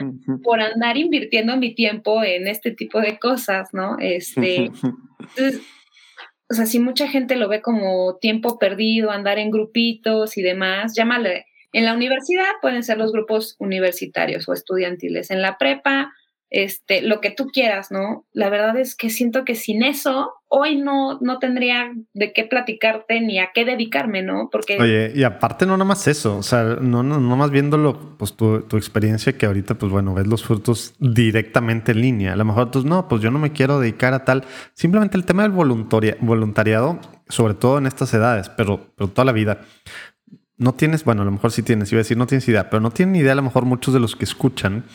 por 0.43 0.61
andar 0.61 0.97
invirtiendo 0.97 1.57
mi 1.57 1.73
tiempo 1.73 2.23
en 2.23 2.47
este 2.47 2.71
tipo 2.71 3.01
de 3.01 3.17
cosas, 3.17 3.69
¿no? 3.73 3.97
Este, 3.99 4.71
o 6.49 6.53
sea, 6.53 6.65
si 6.65 6.79
mucha 6.79 7.07
gente 7.07 7.35
lo 7.35 7.49
ve 7.49 7.61
como 7.61 8.17
tiempo 8.17 8.59
perdido, 8.59 9.11
andar 9.11 9.39
en 9.39 9.51
grupitos 9.51 10.37
y 10.37 10.41
demás, 10.41 10.93
llámale. 10.95 11.45
En 11.73 11.85
la 11.85 11.93
universidad 11.93 12.45
pueden 12.61 12.83
ser 12.83 12.97
los 12.97 13.11
grupos 13.11 13.55
universitarios 13.59 14.47
o 14.47 14.53
estudiantiles. 14.53 15.29
En 15.31 15.41
la 15.41 15.57
prepa, 15.57 16.13
este, 16.49 17.01
lo 17.01 17.21
que 17.21 17.31
tú 17.31 17.47
quieras, 17.47 17.91
¿no? 17.91 18.25
La 18.31 18.49
verdad 18.49 18.77
es 18.77 18.95
que 18.95 19.09
siento 19.09 19.43
que 19.43 19.55
sin 19.55 19.83
eso, 19.83 20.31
hoy 20.47 20.75
no, 20.75 21.19
no 21.19 21.39
tendría 21.39 21.91
de 22.13 22.33
qué 22.33 22.43
platicarte 22.43 23.19
ni 23.19 23.39
a 23.39 23.49
qué 23.53 23.65
dedicarme, 23.65 24.21
¿no? 24.21 24.49
Porque... 24.51 24.77
Oye, 24.79 25.11
y 25.15 25.23
aparte 25.23 25.65
no 25.65 25.73
nada 25.73 25.85
más 25.85 26.07
eso, 26.07 26.37
o 26.37 26.43
sea, 26.43 26.63
no, 26.79 27.03
no, 27.03 27.19
no 27.19 27.35
más 27.35 27.49
viéndolo, 27.51 28.15
pues 28.17 28.33
tu, 28.35 28.61
tu, 28.61 28.77
experiencia 28.77 29.37
que 29.37 29.45
ahorita, 29.45 29.75
pues 29.75 29.91
bueno, 29.91 30.13
ves 30.13 30.27
los 30.27 30.43
frutos 30.43 30.93
directamente 30.99 31.91
en 31.91 32.01
línea. 32.01 32.33
A 32.33 32.35
lo 32.35 32.45
mejor 32.45 32.71
tú, 32.71 32.85
no, 32.85 33.07
pues 33.07 33.21
yo 33.21 33.31
no 33.31 33.39
me 33.39 33.51
quiero 33.51 33.79
dedicar 33.79 34.13
a 34.13 34.23
tal. 34.23 34.45
Simplemente 34.73 35.17
el 35.17 35.25
tema 35.25 35.43
del 35.43 35.51
voluntariado, 35.51 36.99
sobre 37.27 37.55
todo 37.55 37.79
en 37.79 37.87
estas 37.87 38.13
edades, 38.13 38.49
pero, 38.49 38.93
pero 38.95 39.09
toda 39.09 39.25
la 39.25 39.31
vida. 39.31 39.61
No 40.57 40.73
tienes, 40.73 41.03
bueno, 41.03 41.23
a 41.23 41.25
lo 41.25 41.31
mejor 41.31 41.51
sí 41.51 41.63
tienes, 41.63 41.91
iba 41.91 41.99
a 41.99 42.03
decir, 42.03 42.15
no 42.15 42.27
tienes 42.27 42.47
idea, 42.47 42.69
pero 42.69 42.79
no 42.79 42.91
tienen 42.91 43.17
idea 43.17 43.33
a 43.33 43.35
lo 43.35 43.41
mejor 43.41 43.65
muchos 43.65 43.93
de 43.93 43.99
los 43.99 44.15
que 44.15 44.23
escuchan 44.23 44.85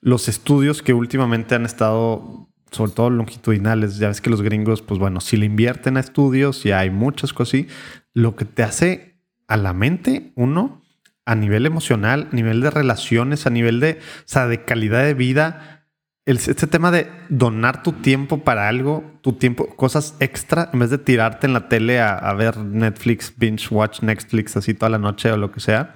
los 0.00 0.28
estudios 0.28 0.82
que 0.82 0.94
últimamente 0.94 1.54
han 1.54 1.64
estado 1.64 2.48
sobre 2.70 2.92
todo 2.92 3.10
longitudinales, 3.10 3.98
ya 3.98 4.08
ves 4.08 4.20
que 4.20 4.30
los 4.30 4.42
gringos, 4.42 4.82
pues 4.82 4.98
bueno, 5.00 5.20
si 5.20 5.36
le 5.36 5.46
invierten 5.46 5.96
a 5.96 6.00
estudios 6.00 6.64
y 6.66 6.72
hay 6.72 6.90
muchas 6.90 7.32
cosas 7.32 7.54
así, 7.54 7.68
lo 8.14 8.36
que 8.36 8.44
te 8.44 8.62
hace 8.62 9.16
a 9.46 9.56
la 9.56 9.72
mente, 9.72 10.32
uno, 10.34 10.82
a 11.24 11.34
nivel 11.34 11.66
emocional, 11.66 12.28
a 12.30 12.34
nivel 12.34 12.60
de 12.60 12.70
relaciones, 12.70 13.46
a 13.46 13.50
nivel 13.50 13.80
de, 13.80 13.92
o 13.92 14.22
sea, 14.26 14.46
de 14.46 14.64
calidad 14.64 15.04
de 15.04 15.14
vida, 15.14 15.86
este 16.26 16.66
tema 16.66 16.90
de 16.90 17.10
donar 17.30 17.82
tu 17.82 17.92
tiempo 17.92 18.44
para 18.44 18.68
algo, 18.68 19.18
tu 19.22 19.32
tiempo, 19.32 19.74
cosas 19.76 20.14
extra, 20.20 20.68
en 20.72 20.80
vez 20.80 20.90
de 20.90 20.98
tirarte 20.98 21.46
en 21.46 21.54
la 21.54 21.68
tele 21.68 22.00
a, 22.00 22.14
a 22.14 22.34
ver 22.34 22.58
Netflix, 22.58 23.32
binge 23.34 23.68
watch 23.70 24.02
Netflix 24.02 24.56
así 24.56 24.74
toda 24.74 24.90
la 24.90 24.98
noche 24.98 25.32
o 25.32 25.38
lo 25.38 25.50
que 25.50 25.60
sea, 25.60 25.94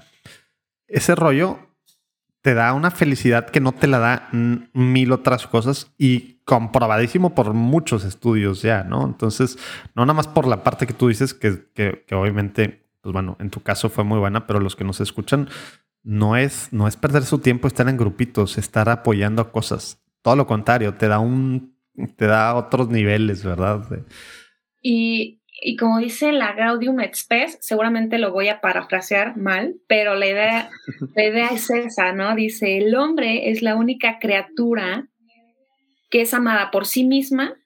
ese 0.86 1.14
rollo 1.14 1.58
te 2.43 2.55
da 2.55 2.73
una 2.74 2.90
felicidad 2.90 3.48
que 3.48 3.60
no 3.60 3.73
te 3.73 3.86
la 3.86 3.98
da 4.01 4.28
mil 4.32 5.12
otras 5.12 5.47
cosas 5.47 5.93
y 5.97 6.40
comprobadísimo 6.44 7.35
por 7.35 7.55
muchos 7.55 8.05
estudios 8.05 8.62
ya, 8.62 8.82
¿no? 8.82 9.05
Entonces, 9.06 9.59
no 9.94 10.05
nada 10.05 10.14
más 10.14 10.27
por 10.27 10.48
la 10.48 10.64
parte 10.64 10.86
que 10.89 10.93
tú 10.93 11.09
dices, 11.09 11.35
que, 11.35 11.70
que, 11.73 12.05
obviamente, 12.14 12.89
pues 13.01 13.12
bueno, 13.12 13.36
en 13.39 13.51
tu 13.51 13.60
caso 13.60 13.89
fue 13.89 14.02
muy 14.02 14.19
buena, 14.19 14.47
pero 14.47 14.59
los 14.59 14.74
que 14.74 14.85
nos 14.85 15.01
escuchan, 15.01 15.48
no 16.02 16.36
es, 16.36 16.73
no 16.73 16.89
es 16.89 16.97
perder 16.97 17.24
su 17.24 17.39
tiempo 17.39 17.69
estar 17.69 17.89
en 17.89 17.97
grupitos, 17.97 18.59
estar 18.59 18.89
apoyando 18.89 19.52
cosas. 19.52 20.02
Todo 20.20 20.35
lo 20.35 20.48
contrario, 20.48 20.94
te 20.94 21.06
da 21.06 21.20
un, 21.20 21.77
te 22.16 22.27
da 22.27 22.56
otros 22.56 22.89
niveles, 22.89 23.44
¿verdad? 23.44 23.86
Y 24.81 25.41
y 25.64 25.76
como 25.76 25.98
dice 25.98 26.32
la 26.32 26.55
Gaudium 26.55 27.01
et 27.01 27.14
Spes, 27.14 27.56
seguramente 27.60 28.18
lo 28.18 28.32
voy 28.32 28.48
a 28.48 28.60
parafrasear 28.60 29.36
mal, 29.36 29.76
pero 29.86 30.16
la 30.16 30.26
idea, 30.26 30.70
la 31.14 31.24
idea 31.24 31.48
es 31.48 31.70
esa, 31.70 32.12
¿no? 32.12 32.34
Dice, 32.34 32.78
el 32.78 32.94
hombre 32.97 33.51
es 33.51 33.62
la 33.62 33.76
única 33.76 34.18
criatura 34.18 35.09
que 36.10 36.22
es 36.22 36.34
amada 36.34 36.70
por 36.72 36.84
sí 36.84 37.05
misma 37.05 37.56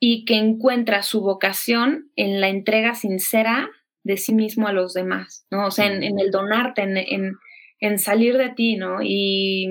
y 0.00 0.24
que 0.24 0.36
encuentra 0.36 1.02
su 1.02 1.20
vocación 1.20 2.10
en 2.16 2.40
la 2.40 2.48
entrega 2.48 2.94
sincera 2.94 3.70
de 4.02 4.16
sí 4.16 4.34
mismo 4.34 4.66
a 4.66 4.72
los 4.72 4.94
demás, 4.94 5.46
¿no? 5.50 5.66
O 5.66 5.70
sea, 5.70 5.86
en, 5.86 6.02
el 6.02 6.30
donarte, 6.30 6.82
en, 6.82 7.36
en, 7.80 7.98
salir 7.98 8.38
de 8.38 8.48
ti, 8.50 8.76
¿no? 8.76 9.02
Y 9.02 9.68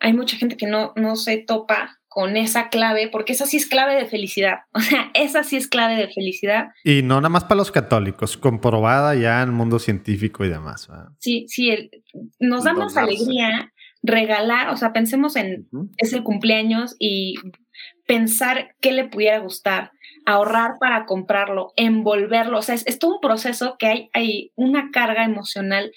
hay 0.00 0.12
mucha 0.12 0.36
gente 0.36 0.56
que 0.56 0.66
no, 0.66 0.92
no 0.96 1.16
se 1.16 1.38
topa 1.38 1.98
con 2.14 2.36
esa 2.36 2.68
clave, 2.68 3.08
porque 3.08 3.32
esa 3.32 3.44
sí 3.44 3.56
es 3.56 3.66
clave 3.66 3.96
de 3.96 4.06
felicidad. 4.06 4.60
O 4.72 4.80
sea, 4.80 5.10
esa 5.14 5.42
sí 5.42 5.56
es 5.56 5.66
clave 5.66 5.96
de 5.96 6.08
felicidad. 6.08 6.68
Y 6.84 7.02
no 7.02 7.16
nada 7.16 7.28
más 7.28 7.44
para 7.44 7.56
los 7.56 7.72
católicos, 7.72 8.36
comprobada 8.36 9.14
ya 9.16 9.42
en 9.42 9.48
el 9.48 9.54
mundo 9.54 9.80
científico 9.80 10.44
y 10.44 10.48
demás. 10.48 10.88
Sí, 11.18 11.46
sí, 11.48 11.90
nos 12.38 12.64
da 12.64 12.72
más 12.72 12.96
alegría 12.96 13.72
regalar, 14.02 14.68
o 14.68 14.76
sea, 14.76 14.92
pensemos 14.92 15.34
en, 15.34 15.66
es 15.96 16.12
el 16.12 16.22
cumpleaños 16.22 16.94
y 16.98 17.34
pensar 18.06 18.76
qué 18.80 18.92
le 18.92 19.08
pudiera 19.08 19.38
gustar, 19.38 19.90
ahorrar 20.26 20.72
para 20.78 21.06
comprarlo, 21.06 21.72
envolverlo, 21.76 22.58
o 22.58 22.62
sea, 22.62 22.74
es, 22.74 22.86
es 22.86 22.98
todo 22.98 23.14
un 23.14 23.20
proceso 23.20 23.76
que 23.78 23.86
hay, 23.86 24.10
hay 24.12 24.52
una 24.56 24.90
carga 24.92 25.24
emocional 25.24 25.90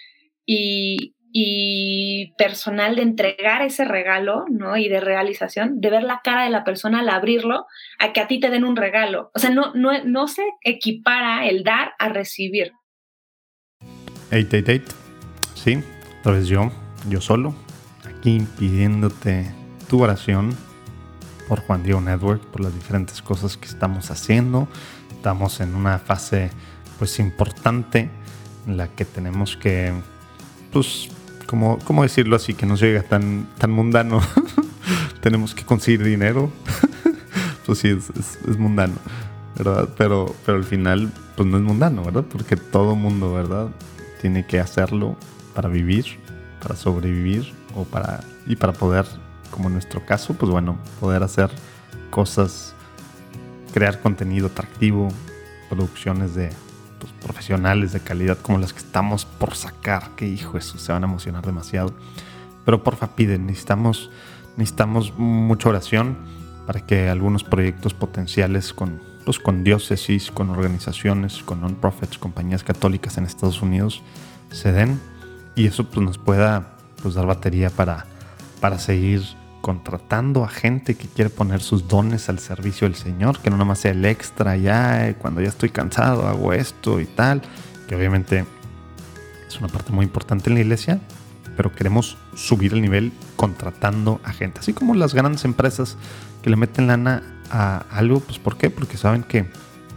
y, 0.46 1.17
y 1.40 2.34
personal 2.36 2.96
de 2.96 3.04
entregar 3.04 3.62
ese 3.62 3.86
regalo, 3.86 4.46
¿no? 4.50 4.76
Y 4.76 4.90
de 4.90 5.00
realización, 5.00 5.80
de 5.80 5.92
ver 5.92 6.02
la 6.02 6.22
cara 6.24 6.46
de 6.46 6.50
la 6.50 6.64
persona 6.64 7.02
al 7.02 7.10
abrirlo, 7.10 7.68
a 8.00 8.12
que 8.12 8.22
a 8.22 8.28
ti 8.28 8.40
te 8.40 8.50
den 8.50 8.64
un 8.64 8.76
regalo. 8.76 9.30
O 9.36 9.40
sea, 9.40 9.52
no, 9.52 9.72
no, 9.76 10.04
no 10.04 10.28
se 10.28 10.42
equipara 10.64 11.46
el 11.48 11.64
dar 11.64 11.94
a 12.00 12.10
recibir. 12.10 12.74
888, 14.32 14.96
sí, 15.54 15.84
otra 16.22 16.32
vez 16.32 16.48
yo, 16.48 16.72
yo 17.08 17.22
solo, 17.22 17.54
aquí 18.04 18.42
pidiéndote 18.58 19.52
tu 19.88 20.02
oración 20.02 20.58
por 21.48 21.60
Juan 21.60 21.84
Diego 21.84 22.02
Network, 22.02 22.48
por 22.48 22.62
las 22.62 22.74
diferentes 22.74 23.22
cosas 23.22 23.58
que 23.58 23.68
estamos 23.68 24.10
haciendo. 24.10 24.68
Estamos 25.12 25.60
en 25.62 25.76
una 25.76 26.00
fase, 26.00 26.50
pues, 26.98 27.20
importante 27.20 28.10
en 28.66 28.78
la 28.78 28.88
que 28.88 29.06
tenemos 29.06 29.56
que, 29.56 29.94
pues, 30.72 31.12
¿cómo, 31.48 31.80
cómo 31.80 32.04
decirlo 32.04 32.36
así? 32.36 32.54
Que 32.54 32.68
no 32.68 32.76
llega 32.76 33.02
tan, 33.02 33.48
tan 33.58 33.72
mundano. 33.72 34.22
Tenemos 35.22 35.56
que 35.56 35.66
conseguir 35.66 36.04
dinero. 36.04 36.52
pues 37.66 37.80
sí, 37.80 37.90
es, 37.90 38.58
mundano, 38.60 38.94
¿verdad? 39.58 39.90
Pero, 39.98 40.36
pero 40.46 40.60
al 40.60 40.64
final, 40.64 41.12
pues 41.36 41.50
no 41.50 41.58
es 41.58 41.64
mundano, 41.64 42.04
¿verdad? 42.04 42.26
Porque 42.30 42.56
todo 42.56 42.96
mundo, 42.96 43.34
¿verdad? 43.34 43.70
Tiene 44.22 44.46
que 44.46 44.60
hacerlo 44.60 45.18
para 45.56 45.70
vivir, 45.70 46.06
para 46.62 46.76
sobrevivir 46.76 47.52
o 47.76 47.84
para, 47.84 48.20
y 48.46 48.56
para 48.56 48.74
poder, 48.74 49.06
como 49.50 49.70
en 49.70 49.74
nuestro 49.74 50.06
caso, 50.06 50.36
pues 50.36 50.52
bueno, 50.52 50.78
poder 51.00 51.24
hacer 51.24 51.50
cosas, 52.12 52.76
crear 53.74 54.02
contenido 54.02 54.48
atractivo, 54.48 55.10
producciones 55.70 56.36
de 56.36 56.52
profesionales 57.28 57.92
de 57.92 58.00
calidad 58.00 58.38
como 58.38 58.58
las 58.58 58.72
que 58.72 58.80
estamos 58.80 59.26
por 59.26 59.56
sacar, 59.56 60.12
que 60.16 60.28
hijo, 60.28 60.58
eso 60.58 60.78
se 60.78 60.92
van 60.94 61.04
a 61.04 61.08
emocionar 61.08 61.46
demasiado. 61.46 61.94
Pero 62.66 62.84
porfa, 62.84 63.16
piden, 63.16 63.46
necesitamos, 63.46 64.10
necesitamos 64.56 65.14
mucha 65.18 65.70
oración 65.70 66.18
para 66.66 66.86
que 66.86 67.10
algunos 67.10 67.44
proyectos 67.44 67.94
potenciales 67.94 68.74
con, 68.74 69.02
pues, 69.26 69.40
con 69.40 69.64
diócesis, 69.64 70.32
con 70.32 70.50
organizaciones, 70.50 71.44
con 71.44 71.62
non-profits, 71.62 72.18
compañías 72.18 72.64
católicas 72.64 73.18
en 73.18 73.26
Estados 73.26 73.62
Unidos 73.62 74.02
se 74.52 74.72
den 74.72 75.00
y 75.56 75.68
eso 75.68 75.86
pues, 75.86 76.06
nos 76.06 76.18
pueda 76.18 76.78
pues, 77.02 77.16
dar 77.16 77.26
batería 77.26 77.70
para, 77.70 78.06
para 78.60 78.80
seguir 78.80 79.24
contratando 79.68 80.46
a 80.46 80.48
gente 80.48 80.96
que 80.96 81.10
quiere 81.10 81.30
poner 81.30 81.60
sus 81.60 81.90
dones 81.90 82.30
al 82.30 82.40
servicio 82.40 82.88
del 82.88 82.96
Señor, 82.96 83.42
que 83.42 83.50
no 83.50 83.58
nada 83.58 83.66
más 83.66 83.80
sea 83.80 83.92
el 83.92 84.06
extra 84.06 84.56
ya, 84.56 85.10
eh, 85.10 85.16
cuando 85.16 85.42
ya 85.42 85.50
estoy 85.50 85.72
cansado 85.72 86.26
hago 86.26 86.54
esto 86.54 87.02
y 87.02 87.06
tal, 87.06 87.42
que 87.86 87.94
obviamente 87.94 88.46
es 89.46 89.60
una 89.60 89.68
parte 89.68 89.92
muy 89.92 90.06
importante 90.06 90.50
en 90.50 90.54
la 90.54 90.62
iglesia, 90.62 91.02
pero 91.58 91.76
queremos 91.76 92.18
subir 92.34 92.72
el 92.72 92.82
nivel 92.82 93.12
contratando 93.36 94.22
a 94.24 94.32
gente, 94.32 94.62
así 94.62 94.72
como 94.72 94.96
las 94.96 95.14
grandes 95.14 95.44
empresas 95.44 95.98
que 96.42 96.50
le 96.50 96.56
meten 96.56 96.88
lana 96.88 97.22
a 97.52 97.84
algo, 97.92 98.22
pues 98.22 98.40
¿por 98.40 98.56
qué? 98.56 98.70
Porque 98.70 98.96
saben 98.96 99.24
que, 99.24 99.50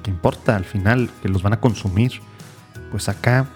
que 0.02 0.10
importa 0.10 0.56
al 0.56 0.64
final, 0.64 1.10
que 1.22 1.28
los 1.28 1.44
van 1.44 1.52
a 1.52 1.60
consumir. 1.60 2.20
Pues 2.90 3.08
acá 3.08 3.46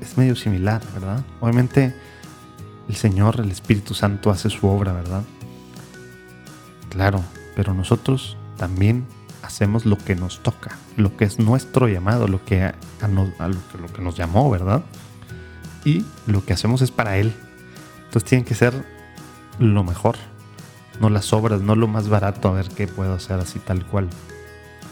es 0.00 0.18
medio 0.18 0.34
similar, 0.34 0.82
¿verdad? 0.92 1.24
Obviamente 1.40 1.94
el 2.90 2.96
Señor, 2.96 3.38
el 3.38 3.52
Espíritu 3.52 3.94
Santo 3.94 4.30
hace 4.30 4.50
su 4.50 4.66
obra, 4.66 4.92
¿verdad? 4.92 5.22
Claro, 6.88 7.22
pero 7.54 7.72
nosotros 7.72 8.36
también 8.56 9.06
hacemos 9.42 9.86
lo 9.86 9.96
que 9.96 10.16
nos 10.16 10.42
toca, 10.42 10.76
lo 10.96 11.16
que 11.16 11.24
es 11.24 11.38
nuestro 11.38 11.86
llamado, 11.86 12.26
lo 12.26 12.44
que, 12.44 12.64
a, 12.64 12.74
lo, 13.08 13.92
que 13.94 14.02
nos 14.02 14.16
llamó, 14.16 14.50
¿verdad? 14.50 14.82
Y 15.84 16.04
lo 16.26 16.44
que 16.44 16.52
hacemos 16.52 16.82
es 16.82 16.90
para 16.90 17.16
Él. 17.16 17.32
Entonces 18.06 18.28
tiene 18.28 18.44
que 18.44 18.56
ser 18.56 18.84
lo 19.60 19.84
mejor, 19.84 20.16
no 21.00 21.10
las 21.10 21.32
obras, 21.32 21.60
no 21.60 21.76
lo 21.76 21.86
más 21.86 22.08
barato, 22.08 22.48
a 22.48 22.52
ver 22.52 22.70
qué 22.70 22.88
puedo 22.88 23.14
hacer 23.14 23.38
así 23.38 23.60
tal 23.60 23.86
cual. 23.86 24.08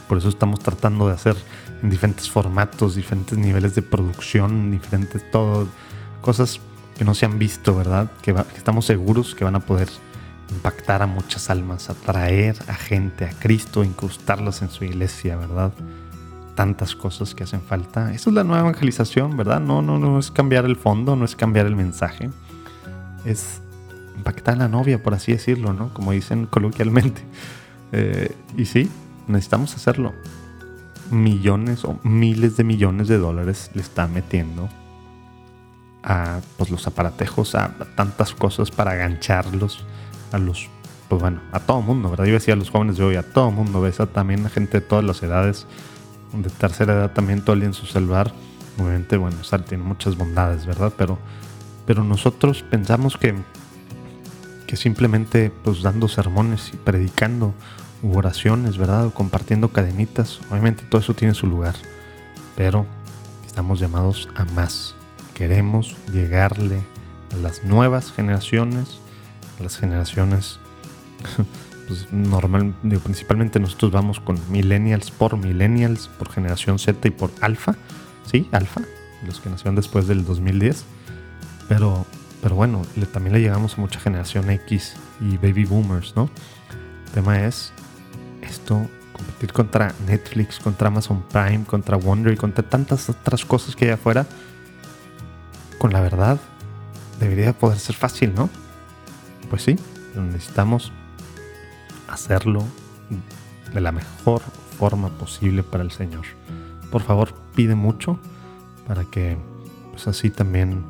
Por 0.07 0.19
eso 0.19 0.29
estamos 0.29 0.61
tratando 0.61 1.09
de 1.09 1.15
hacer 1.15 1.35
en 1.83 1.91
diferentes 1.91 2.31
formatos, 2.31 2.95
diferentes 2.95 3.37
niveles 3.37 3.75
de 3.75 3.83
producción, 3.83 4.71
diferentes 4.71 5.29
todo, 5.33 5.67
cosas 6.23 6.61
que 6.99 7.05
no 7.05 7.15
se 7.15 7.25
han 7.25 7.39
visto, 7.39 7.75
¿verdad? 7.77 8.11
Que, 8.21 8.35
estamos 8.57 8.85
seguros 8.85 9.35
que 9.37 9.45
van 9.45 9.55
a 9.55 9.61
poder 9.61 9.89
impactar 10.51 11.01
a 11.01 11.07
muchas 11.07 11.49
almas, 11.49 11.89
atraer 11.89 12.57
a 12.67 12.75
gente 12.75 13.25
a 13.25 13.31
Cristo, 13.31 13.85
incrustarlas 13.85 14.63
en 14.63 14.71
su 14.71 14.85
iglesia, 14.85 15.37
¿verdad? 15.37 15.73
Tantas 16.57 16.97
cosas 16.97 17.37
que 17.37 17.45
hacen 17.45 17.61
falta. 17.61 18.13
Eso 18.13 18.31
es 18.31 18.35
la 18.35 18.43
nueva 18.43 18.61
evangelización, 18.63 19.37
¿verdad? 19.37 19.61
No, 19.61 19.81
no, 19.81 19.99
no 19.99 20.19
es 20.19 20.33
cambiar 20.33 20.65
el 20.65 20.75
fondo, 20.75 21.15
no 21.15 21.25
es 21.25 21.37
cambiar 21.37 21.67
el 21.67 21.77
mensaje. 21.77 22.31
Es 23.25 23.61
impactar 24.17 24.55
a 24.55 24.59
la 24.59 24.69
novia, 24.69 25.01
por 25.01 25.15
así 25.15 25.33
decirlo, 25.33 25.73
¿no? 25.73 25.95
Como 25.95 26.13
dicen 26.13 26.47
coloquialmente. 26.47 27.23
Eh, 27.91 28.37
y 28.55 28.67
sí, 28.67 28.91
necesitamos 29.29 29.75
hacerlo. 29.75 30.13
Millones 31.11 31.87
o 31.87 31.99
miles 32.03 32.59
de 32.59 32.65
millones 32.65 33.09
de 33.09 33.17
dólares 33.17 33.71
le 33.73 33.81
está 33.81 34.07
metiendo 34.07 34.69
a 36.09 36.41
pues, 36.57 36.71
los 36.71 36.87
aparatejos, 36.87 37.55
a, 37.55 37.75
tantas 37.95 38.35
cosas 38.35 38.71
para 38.71 38.93
agancharlos 38.93 39.85
a 40.33 40.39
los, 40.39 40.69
pues 41.09 41.21
bueno, 41.21 41.43
a 41.53 41.61
todo 41.61 41.83
mundo, 41.83 42.11
¿verdad? 42.11 42.25
Yo 42.25 42.33
decía 42.33 42.55
a 42.55 42.57
los 42.57 42.71
jóvenes 42.71 42.97
de 42.97 43.05
hoy, 43.05 43.17
a 43.17 43.23
todo 43.23 43.51
mundo, 43.51 43.83
¿ves? 43.83 43.99
También 44.13 44.45
a 44.47 44.49
gente 44.49 44.81
de 44.81 44.87
todas 44.87 45.05
las 45.05 45.23
edades, 45.23 45.67
de 46.33 46.51
tercera 46.51 46.95
edad 46.95 47.13
también 47.13 47.43
todo 47.43 47.55
el 47.55 47.63
en 47.63 47.75
su 47.75 47.87
celular. 47.87 48.33
Obviamente, 48.79 49.17
bueno, 49.17 49.37
o 49.41 49.59
tiene 49.61 49.85
muchas 49.85 50.17
bondades, 50.17 50.65
¿verdad? 50.65 50.93
Pero, 50.97 51.19
pero 51.87 52.03
nosotros 52.05 52.63
pensamos 52.63 53.19
que, 53.19 53.35
que 54.67 54.77
simplemente 54.77 55.53
pues 55.63 55.83
dando 55.83 56.09
sermones 56.09 56.71
y 56.73 56.77
predicando 56.77 57.53
oraciones, 58.03 58.79
¿verdad? 58.79 59.07
O 59.07 59.11
compartiendo 59.11 59.71
cadenitas, 59.71 60.41
obviamente 60.51 60.85
todo 60.89 61.01
eso 61.01 61.13
tiene 61.13 61.35
su 61.35 61.47
lugar, 61.47 61.75
pero 62.57 62.87
estamos 63.47 63.81
llamados 63.81 64.29
a 64.37 64.45
más 64.45 64.95
queremos 65.39 65.97
llegarle 66.13 66.81
a 67.33 67.37
las 67.37 67.63
nuevas 67.63 68.11
generaciones, 68.11 68.99
a 69.61 69.63
las 69.63 69.79
generaciones 69.79 70.59
pues 71.87 72.13
normal, 72.13 72.75
principalmente 73.05 73.61
nosotros 73.61 73.93
vamos 73.93 74.19
con 74.19 74.37
millennials 74.51 75.13
por 75.13 75.37
millennials, 75.37 76.09
por 76.09 76.29
generación 76.29 76.81
Z 76.81 77.07
y 77.07 77.13
por 77.13 77.31
alfa, 77.41 77.77
sí, 78.29 78.49
alfa, 78.51 78.83
los 79.27 79.41
que 79.41 79.49
nacieron 79.49 79.77
después 79.77 80.09
del 80.09 80.25
2010, 80.25 80.85
pero, 81.69 82.05
pero 82.43 82.57
bueno, 82.57 82.83
también 83.13 83.35
le 83.35 83.41
llegamos 83.41 83.79
a 83.79 83.81
mucha 83.81 84.01
generación 84.01 84.51
X 84.51 84.97
y 85.21 85.37
baby 85.37 85.67
boomers, 85.67 86.17
¿no? 86.17 86.29
El 87.07 87.13
tema 87.13 87.45
es 87.45 87.73
esto, 88.43 88.89
competir 89.13 89.53
contra 89.53 89.95
Netflix, 90.05 90.59
contra 90.59 90.89
Amazon 90.89 91.23
Prime, 91.31 91.65
contra 91.65 91.97
Wonder 91.97 92.33
y 92.33 92.37
contra 92.37 92.69
tantas 92.69 93.09
otras 93.09 93.45
cosas 93.45 93.77
que 93.77 93.85
hay 93.85 93.91
afuera, 93.93 94.27
con 95.79 95.93
la 95.93 96.01
verdad, 96.01 96.39
debería 97.21 97.53
poder 97.53 97.79
ser 97.79 97.95
fácil, 97.95 98.35
¿no? 98.35 98.51
Pues 99.49 99.63
sí, 99.63 99.77
necesitamos 100.15 100.93
hacerlo 102.09 102.65
de 103.73 103.81
la 103.81 103.93
mejor 103.93 104.43
forma 104.79 105.09
posible 105.11 105.63
para 105.63 105.83
el 105.83 105.91
Señor. 105.91 106.25
Por 106.91 107.03
favor, 107.03 107.35
pide 107.55 107.75
mucho 107.75 108.19
para 108.87 109.05
que 109.05 109.37
pues 109.91 110.07
así 110.07 110.31
también, 110.31 110.85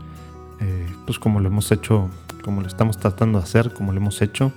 eh, 0.60 0.88
pues 1.06 1.18
como 1.18 1.40
lo 1.40 1.48
hemos 1.48 1.72
hecho, 1.72 2.08
como 2.44 2.60
lo 2.60 2.66
estamos 2.66 2.98
tratando 2.98 3.38
de 3.38 3.44
hacer, 3.44 3.72
como 3.72 3.92
lo 3.92 3.98
hemos 3.98 4.22
hecho, 4.22 4.52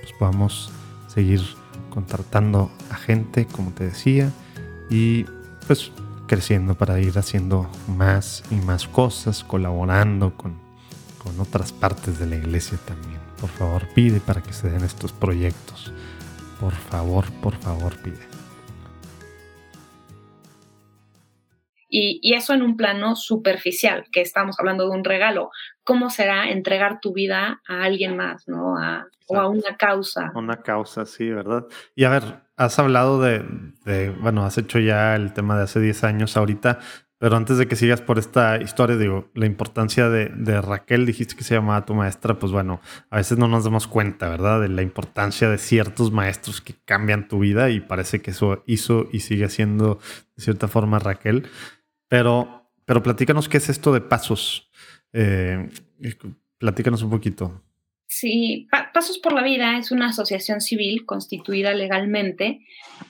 pues 0.00 0.12
podamos 0.18 0.70
seguir 1.08 1.40
contratando 1.90 2.70
a 2.90 2.96
gente, 2.96 3.46
como 3.46 3.70
te 3.70 3.84
decía, 3.84 4.32
y 4.90 5.24
pues 5.66 5.92
creciendo 6.34 6.74
para 6.74 6.98
ir 6.98 7.16
haciendo 7.16 7.70
más 7.86 8.42
y 8.50 8.56
más 8.56 8.88
cosas, 8.88 9.44
colaborando 9.44 10.36
con, 10.36 10.58
con 11.22 11.38
otras 11.38 11.72
partes 11.72 12.18
de 12.18 12.26
la 12.26 12.34
iglesia 12.34 12.76
también. 12.84 13.20
Por 13.40 13.50
favor, 13.50 13.86
pide 13.94 14.18
para 14.18 14.42
que 14.42 14.52
se 14.52 14.68
den 14.68 14.82
estos 14.82 15.12
proyectos. 15.12 15.92
Por 16.58 16.72
favor, 16.72 17.26
por 17.40 17.54
favor, 17.54 17.96
pide. 18.02 18.18
Y, 21.88 22.34
eso 22.34 22.52
en 22.52 22.62
un 22.62 22.76
plano 22.76 23.14
superficial, 23.14 24.06
que 24.10 24.20
estamos 24.20 24.58
hablando 24.58 24.90
de 24.90 24.90
un 24.90 25.04
regalo. 25.04 25.50
¿Cómo 25.84 26.10
será 26.10 26.50
entregar 26.50 26.98
tu 27.00 27.12
vida 27.12 27.62
a 27.68 27.84
alguien 27.84 28.16
más, 28.16 28.48
¿no? 28.48 28.74
o 29.26 29.36
a 29.38 29.48
una 29.48 29.76
causa. 29.76 30.32
Una 30.34 30.60
causa, 30.60 31.06
sí, 31.06 31.30
¿verdad? 31.30 31.64
Y 31.94 32.02
a 32.02 32.10
ver, 32.10 32.43
has 32.56 32.78
hablado 32.78 33.20
de, 33.20 34.10
bueno, 34.20 34.44
has 34.44 34.58
hecho 34.58 34.78
ya 34.78 35.16
el 35.16 35.32
tema 35.32 35.56
de 35.56 35.64
hace 35.64 35.80
10 35.80 36.04
años 36.04 36.36
ahorita, 36.36 36.78
pero 37.18 37.36
antes 37.36 37.56
de 37.58 37.66
que 37.66 37.76
sigas 37.76 38.00
por 38.00 38.18
esta 38.18 38.60
historia, 38.60 38.96
digo, 38.96 39.30
la 39.34 39.46
importancia 39.46 40.10
de, 40.10 40.60
Raquel, 40.60 41.06
dijiste 41.06 41.36
que 41.36 41.44
se 41.44 41.54
llamaba 41.54 41.86
tu 41.86 41.94
maestra, 41.94 42.38
pues 42.38 42.52
bueno, 42.52 42.80
a 43.08 43.16
veces 43.16 43.38
no 43.38 43.48
nos 43.48 43.64
damos 43.64 43.86
cuenta, 43.86 44.28
¿verdad? 44.28 44.60
De 44.60 44.68
la 44.68 44.82
importancia 44.82 45.48
de 45.48 45.58
ciertos 45.58 46.12
maestros 46.12 46.60
que 46.60 46.74
cambian 46.84 47.26
tu 47.28 47.38
vida 47.38 47.70
y 47.70 47.80
parece 47.80 48.20
que 48.20 48.32
eso 48.32 48.62
hizo 48.66 49.08
y 49.10 49.20
sigue 49.20 49.46
haciendo 49.46 50.00
de 50.36 50.42
cierta 50.42 50.68
forma 50.68 50.98
Raquel. 50.98 51.48
Pero, 52.08 52.70
pero 52.84 53.02
platícanos 53.02 53.48
qué 53.48 53.56
es 53.56 53.70
esto 53.70 53.92
de 53.92 54.02
pasos. 54.02 54.70
Eh, 55.12 55.70
platícanos 56.58 57.02
un 57.02 57.10
poquito. 57.10 57.63
Sí, 58.16 58.68
Pasos 58.92 59.18
por 59.18 59.32
la 59.32 59.42
Vida 59.42 59.76
es 59.76 59.90
una 59.90 60.10
asociación 60.10 60.60
civil 60.60 61.04
constituida 61.04 61.74
legalmente 61.74 62.60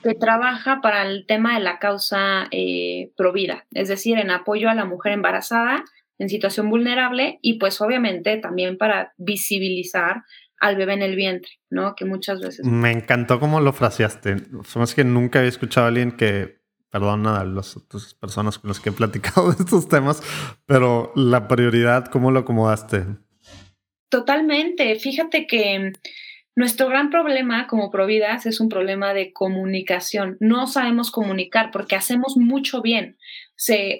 que 0.01 0.15
trabaja 0.15 0.81
para 0.81 1.03
el 1.03 1.27
tema 1.27 1.53
de 1.53 1.63
la 1.63 1.77
causa 1.77 2.47
eh, 2.49 3.11
provida, 3.15 3.67
es 3.69 3.87
decir, 3.87 4.17
en 4.17 4.31
apoyo 4.31 4.67
a 4.67 4.73
la 4.73 4.85
mujer 4.85 5.11
embarazada 5.11 5.83
en 6.17 6.27
situación 6.27 6.71
vulnerable 6.71 7.37
y 7.43 7.59
pues 7.59 7.79
obviamente 7.81 8.37
también 8.37 8.79
para 8.79 9.13
visibilizar 9.17 10.23
al 10.59 10.75
bebé 10.75 10.93
en 10.93 11.03
el 11.03 11.15
vientre, 11.15 11.51
¿no? 11.69 11.93
Que 11.93 12.05
muchas 12.05 12.41
veces... 12.41 12.65
Me 12.65 12.91
encantó 12.91 13.39
cómo 13.39 13.61
lo 13.61 13.73
fraseaste. 13.73 14.37
Somos 14.63 14.95
que 14.95 15.03
nunca 15.03 15.37
había 15.37 15.49
escuchado 15.49 15.85
a 15.85 15.89
alguien 15.89 16.13
que, 16.13 16.61
perdona 16.89 17.41
a 17.41 17.45
las 17.45 17.77
otras 17.77 18.15
personas 18.15 18.57
con 18.57 18.69
las 18.69 18.79
que 18.79 18.89
he 18.89 18.93
platicado 18.93 19.51
de 19.53 19.63
estos 19.63 19.87
temas, 19.87 20.23
pero 20.65 21.11
la 21.15 21.47
prioridad, 21.47 22.05
¿cómo 22.05 22.31
lo 22.31 22.39
acomodaste? 22.39 23.05
Totalmente. 24.09 24.95
Fíjate 24.99 25.47
que 25.47 25.93
nuestro 26.55 26.87
gran 26.87 27.09
problema 27.09 27.67
como 27.67 27.91
Providas 27.91 28.45
es 28.45 28.61
un 28.61 28.69
problema 28.69 29.13
de 29.13 29.33
comunicación. 29.33 30.37
No 30.39 30.67
sabemos 30.67 31.11
comunicar 31.11 31.69
porque 31.71 31.95
hacemos 31.95 32.37
mucho 32.37 32.81
bien. 32.81 33.17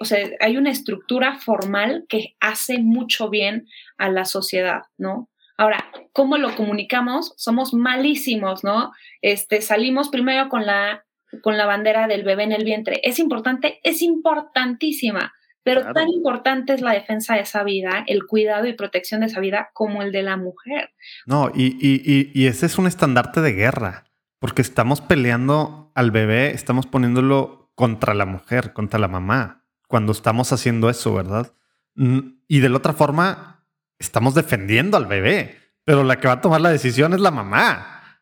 o 0.00 0.04
sea, 0.04 0.30
hay 0.40 0.56
una 0.56 0.70
estructura 0.70 1.38
formal 1.38 2.06
que 2.08 2.34
hace 2.40 2.78
mucho 2.78 3.28
bien 3.28 3.66
a 3.98 4.08
la 4.08 4.24
sociedad, 4.24 4.82
¿no? 4.96 5.28
Ahora, 5.58 5.86
¿cómo 6.12 6.36
lo 6.38 6.54
comunicamos? 6.54 7.32
Somos 7.36 7.72
malísimos, 7.72 8.62
¿no? 8.62 8.92
Este, 9.22 9.62
salimos 9.62 10.10
primero 10.10 10.48
con 10.48 10.66
la, 10.66 11.04
con 11.42 11.56
la 11.56 11.66
bandera 11.66 12.08
del 12.08 12.24
bebé 12.24 12.44
en 12.44 12.52
el 12.52 12.64
vientre. 12.64 13.00
¿Es 13.02 13.18
importante? 13.18 13.80
Es 13.82 14.02
importantísima. 14.02 15.32
Pero 15.66 15.92
tan 15.92 16.08
importante 16.10 16.74
es 16.74 16.80
la 16.80 16.92
defensa 16.92 17.34
de 17.34 17.40
esa 17.40 17.64
vida, 17.64 18.04
el 18.06 18.24
cuidado 18.24 18.68
y 18.68 18.74
protección 18.74 19.22
de 19.22 19.26
esa 19.26 19.40
vida, 19.40 19.70
como 19.72 20.00
el 20.00 20.12
de 20.12 20.22
la 20.22 20.36
mujer. 20.36 20.90
No, 21.26 21.50
y, 21.52 21.76
y, 21.80 22.30
y, 22.32 22.46
ese 22.46 22.66
es 22.66 22.78
un 22.78 22.86
estandarte 22.86 23.40
de 23.40 23.52
guerra, 23.52 24.04
porque 24.38 24.62
estamos 24.62 25.00
peleando 25.00 25.90
al 25.96 26.12
bebé, 26.12 26.52
estamos 26.52 26.86
poniéndolo 26.86 27.72
contra 27.74 28.14
la 28.14 28.26
mujer, 28.26 28.74
contra 28.74 29.00
la 29.00 29.08
mamá, 29.08 29.64
cuando 29.88 30.12
estamos 30.12 30.52
haciendo 30.52 30.88
eso, 30.88 31.12
¿verdad? 31.12 31.52
Y 31.96 32.60
de 32.60 32.68
la 32.68 32.76
otra 32.76 32.92
forma, 32.92 33.66
estamos 33.98 34.36
defendiendo 34.36 34.96
al 34.96 35.06
bebé, 35.06 35.58
pero 35.82 36.04
la 36.04 36.20
que 36.20 36.28
va 36.28 36.34
a 36.34 36.40
tomar 36.40 36.60
la 36.60 36.70
decisión 36.70 37.12
es 37.12 37.20
la 37.20 37.32
mamá. 37.32 38.20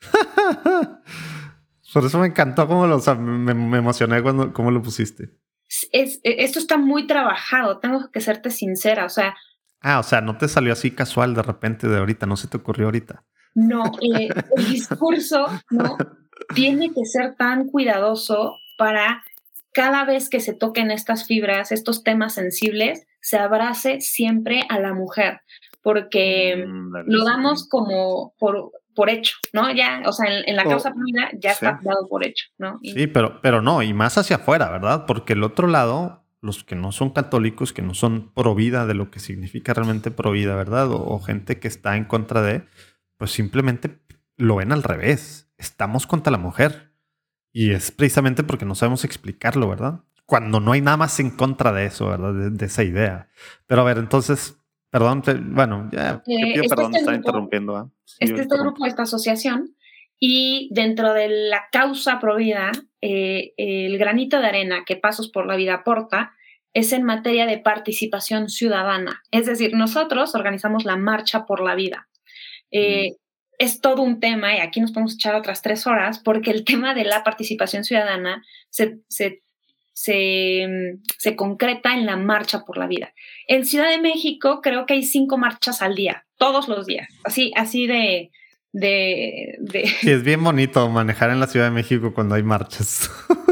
Por 1.94 2.04
eso 2.04 2.18
me 2.18 2.26
encantó 2.26 2.66
cómo 2.66 2.88
lo, 2.88 3.00
me, 3.16 3.78
emocioné 3.78 4.22
cuando 4.22 4.52
cómo 4.52 4.72
lo 4.72 4.82
pusiste 4.82 5.38
es, 5.92 6.20
e, 6.22 6.44
esto 6.44 6.58
está 6.58 6.76
muy 6.76 7.06
trabajado, 7.06 7.78
tengo 7.78 8.10
que 8.10 8.20
serte 8.20 8.50
sincera, 8.50 9.04
o 9.04 9.08
sea... 9.08 9.34
Ah, 9.80 10.00
o 10.00 10.02
sea, 10.02 10.20
no 10.20 10.36
te 10.36 10.48
salió 10.48 10.72
así 10.72 10.90
casual 10.90 11.34
de 11.34 11.42
repente 11.42 11.86
de 11.86 11.98
ahorita, 11.98 12.26
no 12.26 12.36
se 12.36 12.48
te 12.48 12.56
ocurrió 12.56 12.86
ahorita. 12.86 13.24
No, 13.54 13.84
eh, 14.02 14.28
el 14.56 14.70
discurso 14.70 15.46
no 15.70 15.96
tiene 16.54 16.92
que 16.92 17.04
ser 17.04 17.36
tan 17.36 17.66
cuidadoso 17.66 18.56
para 18.76 19.22
cada 19.72 20.04
vez 20.04 20.28
que 20.28 20.40
se 20.40 20.54
toquen 20.54 20.90
estas 20.90 21.26
fibras, 21.26 21.72
estos 21.72 22.02
temas 22.02 22.34
sensibles, 22.34 23.06
se 23.20 23.36
abrace 23.36 24.00
siempre 24.00 24.62
a 24.68 24.80
la 24.80 24.94
mujer, 24.94 25.40
porque 25.82 26.64
mm, 26.66 27.06
lo 27.06 27.24
damos 27.24 27.68
como 27.68 28.34
por, 28.38 28.72
por 28.98 29.10
hecho, 29.10 29.36
¿no? 29.52 29.72
Ya, 29.72 30.02
o 30.06 30.12
sea, 30.12 30.26
en, 30.28 30.56
la 30.56 30.64
causa 30.64 30.92
primera 30.92 31.30
ya 31.38 31.52
está 31.52 31.78
dado 31.84 32.08
por 32.08 32.26
hecho, 32.26 32.46
¿no? 32.58 32.80
sí, 32.82 33.06
pero, 33.06 33.40
pero 33.40 33.62
no, 33.62 33.80
y 33.80 33.94
más 33.94 34.18
hacia 34.18 34.36
afuera, 34.36 34.72
¿verdad? 34.72 35.06
Porque 35.06 35.34
el 35.34 35.44
otro 35.44 35.68
lado, 35.68 36.24
los 36.40 36.64
que 36.64 36.74
no 36.74 36.90
son 36.90 37.10
católicos, 37.10 37.72
que 37.72 37.80
no 37.80 37.94
son 37.94 38.32
pro 38.34 38.56
vida 38.56 38.86
de 38.86 38.94
lo 38.94 39.12
que 39.12 39.20
significa 39.20 39.72
realmente 39.72 40.10
pro 40.10 40.32
vida, 40.32 40.56
¿verdad? 40.56 40.88
O, 40.90 41.20
gente 41.20 41.60
que 41.60 41.68
está 41.68 41.96
en 41.96 42.06
contra 42.06 42.42
de, 42.42 42.64
pues 43.18 43.30
simplemente 43.30 44.00
lo 44.36 44.56
ven 44.56 44.72
al 44.72 44.82
revés. 44.82 45.48
Estamos 45.58 46.08
contra 46.08 46.32
la 46.32 46.38
mujer. 46.38 46.92
Y 47.52 47.70
es 47.70 47.92
precisamente 47.92 48.42
porque 48.42 48.64
no 48.64 48.74
sabemos 48.74 49.04
explicarlo, 49.04 49.68
¿verdad? 49.68 50.00
Cuando 50.26 50.58
no 50.58 50.72
hay 50.72 50.80
nada 50.80 50.96
más 50.96 51.20
en 51.20 51.30
contra 51.30 51.72
de 51.72 51.86
eso, 51.86 52.08
¿verdad? 52.08 52.50
de 52.50 52.66
esa 52.66 52.82
idea. 52.82 53.28
Pero 53.68 53.82
a 53.82 53.84
ver, 53.84 53.98
entonces, 53.98 54.57
Perdón, 54.90 55.22
bueno, 55.50 55.88
ya, 55.92 56.22
eh, 56.26 56.54
pido 56.54 56.64
perdón, 56.68 56.92
me 56.92 56.98
está 56.98 57.14
interrumpiendo. 57.14 57.76
¿ah? 57.76 57.90
este 58.20 58.40
es 58.42 58.50
el 58.50 58.58
grupo, 58.58 58.86
esta 58.86 59.02
asociación, 59.02 59.74
y 60.18 60.70
dentro 60.72 61.12
de 61.12 61.28
la 61.28 61.66
causa 61.70 62.18
provida, 62.18 62.72
eh, 63.00 63.52
el 63.56 63.98
granito 63.98 64.40
de 64.40 64.46
arena 64.46 64.84
que 64.86 64.96
Pasos 64.96 65.28
por 65.28 65.46
la 65.46 65.56
Vida 65.56 65.74
aporta 65.74 66.32
es 66.72 66.92
en 66.92 67.04
materia 67.04 67.46
de 67.46 67.58
participación 67.58 68.48
ciudadana. 68.48 69.22
Es 69.30 69.46
decir, 69.46 69.74
nosotros 69.74 70.34
organizamos 70.34 70.84
la 70.84 70.96
Marcha 70.96 71.46
por 71.46 71.60
la 71.60 71.74
Vida. 71.74 72.08
Eh, 72.70 73.10
mm. 73.10 73.14
Es 73.58 73.80
todo 73.80 74.02
un 74.02 74.20
tema, 74.20 74.56
y 74.56 74.60
aquí 74.60 74.80
nos 74.80 74.92
podemos 74.92 75.14
echar 75.14 75.34
otras 75.34 75.62
tres 75.62 75.86
horas, 75.86 76.20
porque 76.20 76.50
el 76.50 76.64
tema 76.64 76.94
de 76.94 77.04
la 77.04 77.24
participación 77.24 77.84
ciudadana 77.84 78.44
se, 78.70 79.00
se 79.08 79.42
se, 80.00 80.96
se, 81.18 81.34
concreta 81.34 81.92
en 81.92 82.06
la 82.06 82.16
marcha 82.16 82.64
por 82.64 82.78
la 82.78 82.86
vida. 82.86 83.12
En 83.48 83.64
Ciudad 83.64 83.90
de 83.90 84.00
México 84.00 84.60
creo 84.62 84.86
que 84.86 84.94
hay 84.94 85.02
cinco 85.02 85.38
marchas 85.38 85.82
al 85.82 85.96
día, 85.96 86.24
todos 86.36 86.68
los 86.68 86.86
días, 86.86 87.08
así, 87.24 87.52
así 87.56 87.88
de... 87.88 88.30
de, 88.70 89.56
de... 89.58 89.86
Sí, 90.00 90.12
es 90.12 90.22
bien 90.22 90.44
bonito 90.44 90.88
manejar 90.88 91.30
en 91.30 91.40
la 91.40 91.48
Ciudad 91.48 91.66
de 91.66 91.72
México 91.72 92.14
cuando 92.14 92.36
hay 92.36 92.44
marchas. 92.44 93.10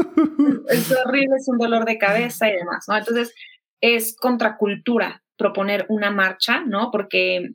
Es 0.69 0.91
horrible, 0.91 1.35
es 1.37 1.47
un 1.47 1.57
dolor 1.57 1.85
de 1.85 1.97
cabeza 1.97 2.49
y 2.49 2.53
demás, 2.53 2.85
¿no? 2.89 2.97
Entonces, 2.97 3.33
es 3.79 4.17
contracultura 4.17 5.23
proponer 5.37 5.85
una 5.87 6.11
marcha, 6.11 6.59
¿no? 6.59 6.91
Porque 6.91 7.51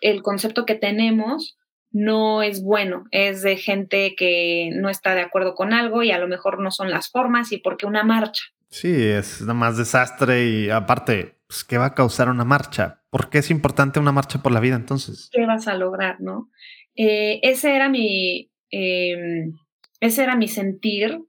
el 0.00 0.22
concepto 0.22 0.66
que 0.66 0.74
tenemos 0.74 1.56
no 1.90 2.42
es 2.42 2.62
bueno, 2.62 3.04
es 3.10 3.42
de 3.42 3.56
gente 3.56 4.14
que 4.16 4.70
no 4.74 4.88
está 4.88 5.14
de 5.14 5.22
acuerdo 5.22 5.54
con 5.54 5.72
algo 5.72 6.02
y 6.02 6.10
a 6.10 6.18
lo 6.18 6.28
mejor 6.28 6.60
no 6.60 6.70
son 6.70 6.90
las 6.90 7.10
formas 7.10 7.52
y 7.52 7.58
porque 7.58 7.86
una 7.86 8.04
marcha. 8.04 8.42
Sí, 8.70 8.92
es 8.92 9.40
nada 9.40 9.54
más 9.54 9.76
desastre 9.78 10.46
y 10.46 10.70
aparte, 10.70 11.38
pues, 11.46 11.64
¿qué 11.64 11.78
va 11.78 11.86
a 11.86 11.94
causar 11.94 12.28
una 12.28 12.44
marcha? 12.44 12.98
¿por 13.10 13.30
qué 13.30 13.38
es 13.38 13.50
importante 13.50 14.00
una 14.00 14.12
marcha 14.12 14.42
por 14.42 14.52
la 14.52 14.60
vida 14.60 14.76
entonces? 14.76 15.30
¿Qué 15.32 15.46
vas 15.46 15.68
a 15.68 15.74
lograr, 15.74 16.20
no? 16.20 16.50
Eh, 16.94 17.40
ese 17.42 17.74
era 17.74 17.88
mi, 17.88 18.50
em, 18.70 19.54
ese 20.00 20.22
era 20.22 20.36
mi 20.36 20.48
sentir 20.48 21.20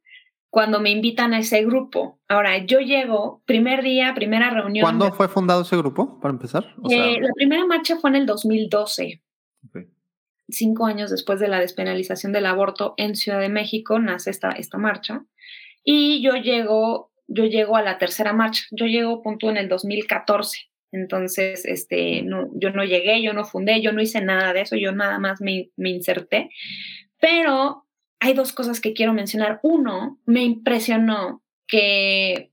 cuando 0.49 0.79
me 0.79 0.89
invitan 0.89 1.33
a 1.33 1.39
ese 1.39 1.63
grupo. 1.63 2.19
Ahora, 2.27 2.57
yo 2.65 2.79
llego, 2.79 3.43
primer 3.45 3.83
día, 3.83 4.13
primera 4.15 4.49
reunión. 4.49 4.83
¿Cuándo 4.83 5.11
fue 5.13 5.27
fundado 5.27 5.61
ese 5.61 5.77
grupo, 5.77 6.19
para 6.19 6.33
empezar? 6.33 6.75
Eh, 6.89 7.19
la 7.21 7.29
primera 7.35 7.65
marcha 7.65 7.97
fue 7.97 8.09
en 8.09 8.15
el 8.17 8.25
2012. 8.25 9.21
Cinco 10.51 10.85
años 10.85 11.11
después 11.11 11.39
de 11.39 11.47
la 11.47 11.59
despenalización 11.59 12.31
del 12.31 12.45
aborto 12.45 12.93
en 12.97 13.15
Ciudad 13.15 13.39
de 13.39 13.49
México 13.49 13.99
nace 13.99 14.29
esta, 14.29 14.49
esta 14.49 14.77
marcha. 14.77 15.25
Y 15.83 16.21
yo 16.21 16.33
llego, 16.35 17.11
yo 17.27 17.45
llego 17.45 17.75
a 17.75 17.81
la 17.81 17.97
tercera 17.97 18.33
marcha. 18.33 18.63
Yo 18.71 18.85
llego 18.85 19.21
punto 19.21 19.49
en 19.49 19.57
el 19.57 19.69
2014. 19.69 20.69
Entonces, 20.91 21.65
este, 21.65 22.23
no, 22.23 22.49
yo 22.55 22.71
no 22.71 22.83
llegué, 22.83 23.21
yo 23.21 23.33
no 23.33 23.45
fundé, 23.45 23.81
yo 23.81 23.91
no 23.91 24.01
hice 24.01 24.21
nada 24.21 24.53
de 24.53 24.61
eso, 24.61 24.75
yo 24.75 24.91
nada 24.91 25.19
más 25.19 25.39
me, 25.39 25.69
me 25.75 25.89
inserté. 25.91 26.49
Pero 27.19 27.85
hay 28.19 28.33
dos 28.33 28.53
cosas 28.53 28.81
que 28.81 28.93
quiero 28.93 29.13
mencionar. 29.13 29.59
Uno, 29.63 30.19
me 30.25 30.43
impresionó 30.43 31.43
que 31.67 32.51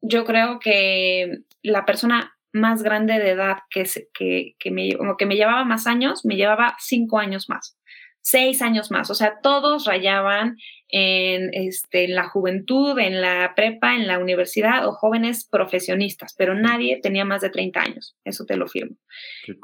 yo 0.00 0.24
creo 0.24 0.58
que 0.58 1.38
la 1.62 1.84
persona 1.84 2.35
más 2.56 2.82
grande 2.82 3.18
de 3.18 3.30
edad 3.30 3.58
que, 3.70 3.84
que, 4.12 4.54
que, 4.58 4.70
me, 4.70 4.90
que 5.18 5.26
me 5.26 5.36
llevaba 5.36 5.64
más 5.64 5.86
años, 5.86 6.24
me 6.24 6.36
llevaba 6.36 6.76
cinco 6.78 7.18
años 7.18 7.48
más, 7.48 7.78
seis 8.20 8.62
años 8.62 8.90
más. 8.90 9.10
O 9.10 9.14
sea, 9.14 9.40
todos 9.42 9.84
rayaban 9.84 10.56
en, 10.88 11.50
este, 11.52 12.04
en 12.04 12.14
la 12.14 12.28
juventud, 12.28 12.98
en 12.98 13.20
la 13.20 13.52
prepa, 13.54 13.94
en 13.94 14.06
la 14.06 14.18
universidad 14.18 14.86
o 14.86 14.92
jóvenes 14.92 15.48
profesionistas, 15.50 16.34
pero 16.36 16.54
nadie 16.54 17.00
tenía 17.02 17.24
más 17.24 17.42
de 17.42 17.50
30 17.50 17.80
años, 17.80 18.16
eso 18.24 18.44
te 18.44 18.56
lo 18.56 18.68
firmo. 18.68 18.96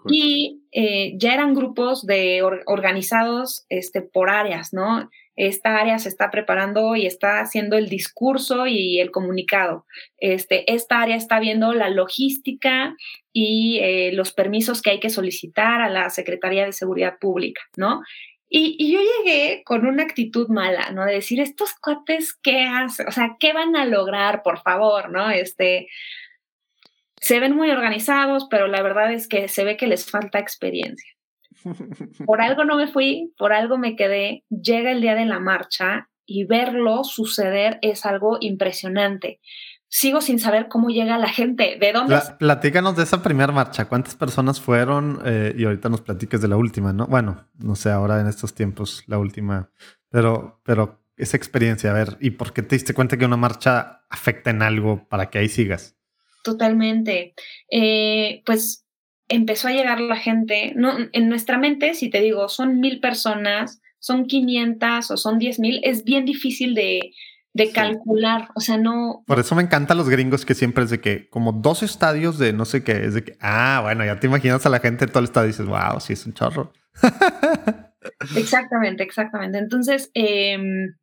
Y 0.09 0.63
eh, 0.73 1.15
ya 1.17 1.35
eran 1.35 1.55
grupos 1.55 2.07
de 2.07 2.43
organizados 2.67 3.67
este, 3.69 4.03
por 4.03 4.31
áreas, 4.31 4.73
¿no? 4.73 5.09
Esta 5.37 5.77
área 5.77 5.99
se 5.99 6.09
está 6.09 6.31
preparando 6.31 6.95
y 6.95 7.07
está 7.07 7.41
haciendo 7.41 7.77
el 7.77 7.89
discurso 7.89 8.67
y 8.67 9.01
el 9.01 9.11
comunicado. 9.11 9.87
Este, 10.19 10.71
esta 10.73 11.01
área 11.01 11.17
está 11.17 11.41
viendo 11.41 11.73
la 11.73 11.89
logística 11.89 12.95
y 13.33 13.79
eh, 13.81 14.13
los 14.13 14.33
permisos 14.33 14.83
que 14.83 14.91
hay 14.91 15.01
que 15.01 15.11
solicitar 15.11 15.81
a 15.81 15.89
la 15.89 16.11
Secretaría 16.11 16.67
de 16.67 16.73
Seguridad 16.73 17.19
Pública, 17.19 17.63
¿no? 17.77 18.03
Y, 18.55 18.93
yo 18.93 19.01
llegué 19.01 19.63
con 19.65 19.87
una 19.87 20.03
actitud 20.03 20.49
mala, 20.49 20.91
¿no? 20.91 21.07
De 21.07 21.15
decir, 21.15 21.41
estos 21.41 21.73
cuates, 21.73 22.35
¿qué 22.35 22.65
hacen? 22.65 23.09
O 23.09 23.11
sea, 23.11 23.37
¿qué 23.41 23.55
van 23.55 23.75
a 23.77 23.87
lograr, 23.87 24.43
por 24.43 24.61
favor, 24.61 25.11
¿no? 25.11 25.31
Este, 25.31 25.89
se 27.17 27.41
ven 27.41 27.57
muy 27.57 27.71
organizados, 27.71 28.49
pero 28.51 28.67
la 28.67 28.83
verdad 28.83 29.11
es 29.11 29.27
que 29.27 29.49
se 29.49 29.65
ve 29.65 29.79
que 29.79 29.87
les 29.87 30.11
falta 30.11 30.39
experiencia. 30.39 31.15
Por 32.27 32.41
algo 32.41 32.65
no 32.65 32.77
me 32.77 32.89
fui, 32.89 33.33
por 33.37 33.53
algo 33.53 33.79
me 33.79 33.97
quedé. 33.97 34.45
Llega 34.49 34.91
el 34.93 35.01
día 35.01 35.15
de 35.15 35.27
la 35.27 35.41
marcha 35.41 36.09
y 36.27 36.45
verlo 36.45 37.05
suceder 37.05 37.79
es 37.83 38.07
algo 38.07 38.39
impresionante. 38.41 39.41
Sigo 39.89 40.23
sin 40.23 40.39
saber 40.39 40.69
cómo 40.69 40.89
llega 40.89 41.19
la 41.19 41.29
gente, 41.29 41.77
de 41.79 41.93
dónde. 41.93 42.19
platícanos 42.39 42.97
de 42.97 43.03
esa 43.03 43.23
primera 43.23 43.53
marcha. 43.53 43.87
¿Cuántas 43.87 44.15
personas 44.17 44.59
fueron? 44.59 45.21
Eh, 45.27 45.55
y 45.57 45.65
ahorita 45.65 45.91
nos 45.91 46.01
platiques 46.01 46.41
de 46.41 46.49
la 46.49 46.57
última, 46.57 46.95
¿no? 46.95 47.07
Bueno, 47.07 47.47
no 47.59 47.77
sé, 47.77 47.91
ahora 47.91 48.19
en 48.21 48.27
estos 48.27 48.55
tiempos, 48.55 49.05
la 49.07 49.19
última. 49.19 49.71
Pero, 50.09 50.63
pero 50.65 51.05
esa 51.17 51.37
experiencia, 51.37 51.91
a 51.91 51.95
ver, 51.95 52.17
¿y 52.21 52.31
por 52.31 52.55
qué 52.55 52.63
te 52.63 52.75
diste 52.75 52.95
cuenta 52.95 53.19
que 53.19 53.27
una 53.27 53.37
marcha 53.37 54.03
afecta 54.09 54.49
en 54.49 54.63
algo 54.63 55.07
para 55.09 55.29
que 55.29 55.39
ahí 55.39 55.49
sigas? 55.49 55.95
Totalmente. 56.43 57.35
Eh, 57.71 58.43
pues 58.47 58.82
empezó 59.33 59.69
a 59.69 59.73
llegar 59.73 60.01
la 60.01 60.17
gente, 60.17 60.73
no, 60.77 60.93
en 61.13 61.29
nuestra 61.29 61.57
mente, 61.59 61.95
si 61.95 62.11
te 62.11 62.21
digo, 62.21 62.49
son 62.49 62.81
mil 62.81 63.01
personas, 63.01 63.81
son 63.99 64.27
500 64.27 65.11
o 65.11 65.17
son 65.17 65.39
10 65.39 65.59
mil, 65.59 65.81
es 65.85 66.05
bien 66.05 66.25
difícil 66.25 66.75
de, 66.75 67.13
calcular, 67.75 68.49
o 68.55 68.61
sea, 68.61 68.77
no... 68.77 69.25
Por 69.27 69.39
eso 69.39 69.55
me 69.55 69.63
encantan 69.63 69.97
los 69.97 70.09
gringos 70.09 70.45
que 70.45 70.55
siempre 70.55 70.85
es 70.85 70.91
de 70.91 71.01
que 71.01 71.29
como 71.29 71.53
dos 71.53 71.83
estadios 71.83 72.39
de 72.39 72.53
no 72.53 72.65
sé 72.65 72.85
qué, 72.85 73.05
es 73.05 73.15
de 73.15 73.25
que, 73.25 73.37
ah, 73.41 73.81
bueno, 73.83 74.05
ya 74.05 74.21
te 74.21 74.27
imaginas 74.27 74.67
a 74.67 74.71
la 74.71 74.81
gente 74.81 75.07
de 75.07 75.13
todo 75.13 75.21
el 75.21 75.27
estadio 75.27 75.47
y 75.47 75.53
dices, 75.53 75.67
wow, 75.67 76.01
sí, 76.01 76.13
es 76.13 76.27
un 76.27 76.35
chorro. 76.35 76.73
exactamente, 78.37 79.03
exactamente. 79.03 79.59
Entonces, 79.59 80.11
em, 80.15 80.95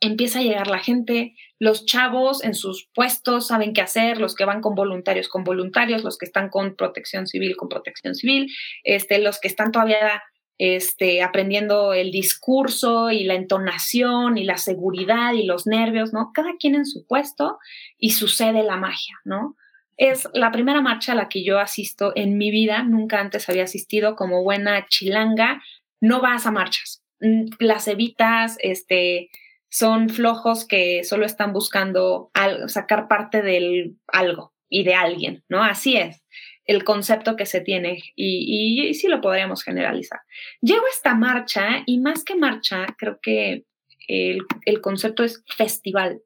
empieza 0.00 0.40
a 0.40 0.42
llegar 0.42 0.66
la 0.66 0.78
gente, 0.80 1.34
los 1.58 1.86
chavos 1.86 2.44
en 2.44 2.54
sus 2.54 2.88
puestos 2.94 3.48
saben 3.48 3.72
qué 3.72 3.80
hacer, 3.80 4.20
los 4.20 4.34
que 4.34 4.44
van 4.44 4.60
con 4.60 4.74
voluntarios 4.74 5.28
con 5.28 5.44
voluntarios, 5.44 6.04
los 6.04 6.16
que 6.16 6.26
están 6.26 6.48
con 6.48 6.76
protección 6.76 7.26
civil 7.26 7.56
con 7.56 7.68
protección 7.68 8.14
civil, 8.14 8.52
este, 8.84 9.18
los 9.18 9.40
que 9.40 9.48
están 9.48 9.72
todavía 9.72 10.22
este, 10.58 11.22
aprendiendo 11.22 11.92
el 11.92 12.10
discurso 12.10 13.10
y 13.10 13.24
la 13.24 13.34
entonación 13.34 14.38
y 14.38 14.44
la 14.44 14.56
seguridad 14.56 15.32
y 15.32 15.44
los 15.44 15.66
nervios, 15.66 16.12
¿no? 16.12 16.32
Cada 16.34 16.56
quien 16.58 16.74
en 16.74 16.84
su 16.84 17.06
puesto 17.06 17.58
y 17.96 18.10
sucede 18.10 18.62
la 18.64 18.76
magia, 18.76 19.14
¿no? 19.24 19.56
Es 19.96 20.28
la 20.32 20.50
primera 20.52 20.80
marcha 20.80 21.12
a 21.12 21.16
la 21.16 21.28
que 21.28 21.44
yo 21.44 21.58
asisto 21.58 22.12
en 22.14 22.38
mi 22.38 22.50
vida, 22.50 22.82
nunca 22.82 23.20
antes 23.20 23.48
había 23.48 23.64
asistido 23.64 24.16
como 24.16 24.42
buena 24.42 24.86
chilanga, 24.88 25.62
no 26.00 26.20
vas 26.20 26.46
a 26.46 26.52
marchas, 26.52 27.02
mm, 27.20 27.46
las 27.60 27.88
evitas, 27.88 28.56
este, 28.60 29.30
son 29.70 30.08
flojos 30.08 30.66
que 30.66 31.04
solo 31.04 31.26
están 31.26 31.52
buscando 31.52 32.30
sacar 32.66 33.08
parte 33.08 33.42
del 33.42 33.96
algo 34.06 34.54
y 34.68 34.84
de 34.84 34.94
alguien, 34.94 35.44
¿no? 35.48 35.62
Así 35.62 35.96
es 35.96 36.22
el 36.68 36.84
concepto 36.84 37.34
que 37.34 37.46
se 37.46 37.62
tiene 37.62 37.98
y, 38.14 38.88
y, 38.88 38.94
sí 38.94 39.08
lo 39.08 39.22
podríamos 39.22 39.64
generalizar. 39.64 40.20
Llego 40.60 40.84
a 40.84 40.90
esta 40.90 41.14
marcha 41.14 41.82
y 41.86 41.98
más 41.98 42.24
que 42.24 42.36
marcha, 42.36 42.86
creo 42.98 43.18
que 43.22 43.64
el, 44.06 44.42
el 44.66 44.80
concepto 44.82 45.24
es 45.24 45.42
festival. 45.56 46.20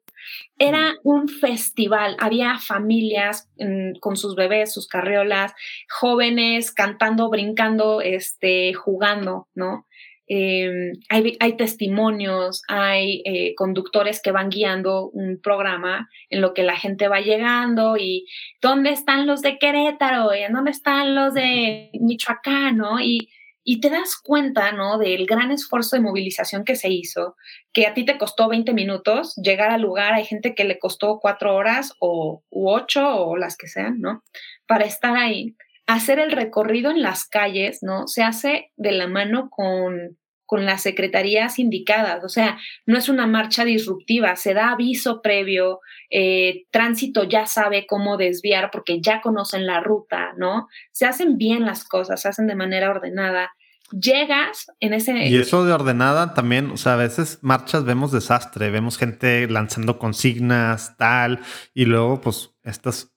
Era 0.59 0.91
mm. 0.91 0.95
un 1.03 1.29
festival, 1.29 2.17
había 2.19 2.59
familias 2.59 3.49
mm, 3.57 3.99
con 3.99 4.17
sus 4.17 4.35
bebés, 4.35 4.73
sus 4.73 4.87
carriolas, 4.87 5.53
jóvenes 5.89 6.71
cantando, 6.73 7.29
brincando, 7.29 8.01
este, 8.01 8.73
jugando, 8.73 9.47
¿no? 9.55 9.87
Em, 10.27 10.93
hay, 11.09 11.57
testimonios, 11.57 12.63
hay 12.69 13.21
eh, 13.25 13.53
conductores 13.55 14.21
que 14.21 14.31
van 14.31 14.49
guiando 14.49 15.09
un 15.09 15.39
programa 15.41 16.09
en 16.29 16.39
lo 16.39 16.53
que 16.53 16.63
la 16.63 16.77
gente 16.77 17.09
va 17.09 17.19
llegando 17.19 17.97
y 17.97 18.25
dónde 18.61 18.91
están 18.91 19.27
los 19.27 19.41
de 19.41 19.57
Querétaro, 19.57 20.33
y 20.33 20.49
dónde 20.51 20.71
están 20.71 21.13
los 21.13 21.33
de 21.33 21.89
Michoacán, 21.99 22.77
¿no? 22.77 23.01
Y, 23.01 23.29
y 23.65 23.81
te 23.81 23.89
das 23.89 24.15
cuenta, 24.15 24.71
¿no? 24.71 24.97
Del 24.97 25.25
gran 25.25 25.51
esfuerzo 25.51 25.97
de 25.97 26.01
movilización 26.01 26.63
que 26.63 26.77
se 26.77 26.89
hizo, 26.89 27.35
que 27.73 27.85
a 27.85 27.93
ti 27.93 28.05
te 28.05 28.17
costó 28.17 28.47
20 28.47 28.73
minutos 28.73 29.35
llegar 29.35 29.71
al 29.71 29.81
lugar, 29.81 30.13
hay 30.13 30.23
gente 30.25 30.55
que 30.55 30.63
le 30.63 30.79
costó 30.79 31.19
cuatro 31.19 31.53
horas 31.53 31.93
o 31.99 32.43
u 32.49 32.69
ocho 32.69 33.05
o 33.25 33.35
las 33.35 33.57
que 33.57 33.67
sean, 33.67 33.99
¿no? 33.99 34.23
Para 34.67 34.85
estar 34.85 35.17
ahí 35.17 35.55
hacer 35.87 36.19
el 36.19 36.31
recorrido 36.31 36.91
en 36.91 37.01
las 37.01 37.25
calles, 37.25 37.79
¿no? 37.81 38.07
Se 38.07 38.23
hace 38.23 38.71
de 38.77 38.91
la 38.91 39.07
mano 39.07 39.49
con, 39.49 40.17
con 40.45 40.65
las 40.65 40.83
secretarías 40.83 41.59
indicadas. 41.59 42.23
O 42.23 42.29
sea, 42.29 42.59
no 42.85 42.97
es 42.97 43.09
una 43.09 43.27
marcha 43.27 43.65
disruptiva, 43.65 44.35
se 44.35 44.53
da 44.53 44.71
aviso 44.71 45.21
previo, 45.21 45.79
eh, 46.09 46.65
tránsito 46.71 47.23
ya 47.23 47.47
sabe 47.47 47.85
cómo 47.87 48.17
desviar 48.17 48.69
porque 48.71 49.01
ya 49.01 49.21
conocen 49.21 49.65
la 49.65 49.79
ruta, 49.79 50.33
¿no? 50.37 50.67
Se 50.91 51.05
hacen 51.05 51.37
bien 51.37 51.65
las 51.65 51.83
cosas, 51.83 52.21
se 52.21 52.29
hacen 52.29 52.47
de 52.47 52.55
manera 52.55 52.89
ordenada. 52.89 53.51
Llegas 53.91 54.67
en 54.79 54.93
ese... 54.93 55.27
Y 55.27 55.37
eso 55.37 55.65
de 55.65 55.73
ordenada 55.73 56.33
también, 56.33 56.71
o 56.71 56.77
sea, 56.77 56.93
a 56.93 56.97
veces 56.97 57.39
marchas 57.41 57.83
vemos 57.83 58.11
desastre, 58.11 58.71
vemos 58.71 58.97
gente 58.97 59.47
lanzando 59.47 59.99
consignas, 59.99 60.97
tal, 60.97 61.41
y 61.75 61.85
luego 61.85 62.19
pues 62.21 62.51
estas, 62.63 63.12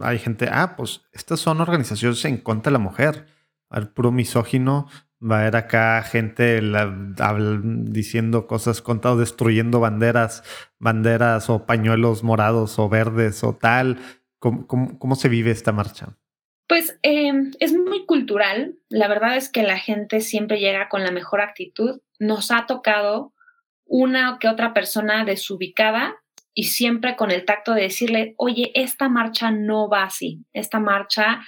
hay 0.00 0.18
gente, 0.18 0.48
ah, 0.50 0.74
pues 0.76 1.02
estas 1.12 1.40
son 1.40 1.60
organizaciones 1.60 2.24
en 2.24 2.38
contra 2.38 2.70
de 2.70 2.78
la 2.78 2.84
mujer, 2.84 3.26
al 3.68 3.90
puro 3.90 4.12
misógino, 4.12 4.88
Va 5.20 5.38
a 5.38 5.40
haber 5.40 5.56
acá 5.56 6.00
gente 6.04 6.60
diciendo 7.64 8.46
cosas 8.46 8.80
contadas, 8.80 9.18
destruyendo 9.18 9.80
banderas, 9.80 10.44
banderas 10.78 11.50
o 11.50 11.66
pañuelos 11.66 12.22
morados 12.22 12.78
o 12.78 12.88
verdes 12.88 13.42
o 13.42 13.56
tal. 13.56 13.98
¿Cómo, 14.38 15.16
se 15.16 15.28
vive 15.28 15.50
esta 15.50 15.72
marcha? 15.72 16.16
Pues 16.68 17.00
em, 17.02 17.50
es 17.58 17.72
muy 17.72 18.06
cultural. 18.06 18.76
La 18.88 19.08
verdad 19.08 19.36
es 19.36 19.48
que 19.48 19.64
la 19.64 19.78
gente 19.78 20.20
siempre 20.20 20.60
llega 20.60 20.88
con 20.88 21.02
la 21.02 21.10
mejor 21.10 21.40
actitud. 21.40 22.00
Nos 22.20 22.52
ha 22.52 22.66
tocado 22.66 23.32
una 23.86 24.38
que 24.38 24.48
otra 24.48 24.72
persona 24.72 25.24
desubicada 25.24 26.14
y 26.58 26.64
siempre 26.64 27.14
con 27.14 27.30
el 27.30 27.44
tacto 27.44 27.72
de 27.72 27.82
decirle, 27.82 28.34
oye, 28.36 28.72
esta 28.74 29.08
marcha 29.08 29.52
no 29.52 29.88
va 29.88 30.02
así, 30.02 30.40
esta 30.52 30.80
marcha 30.80 31.40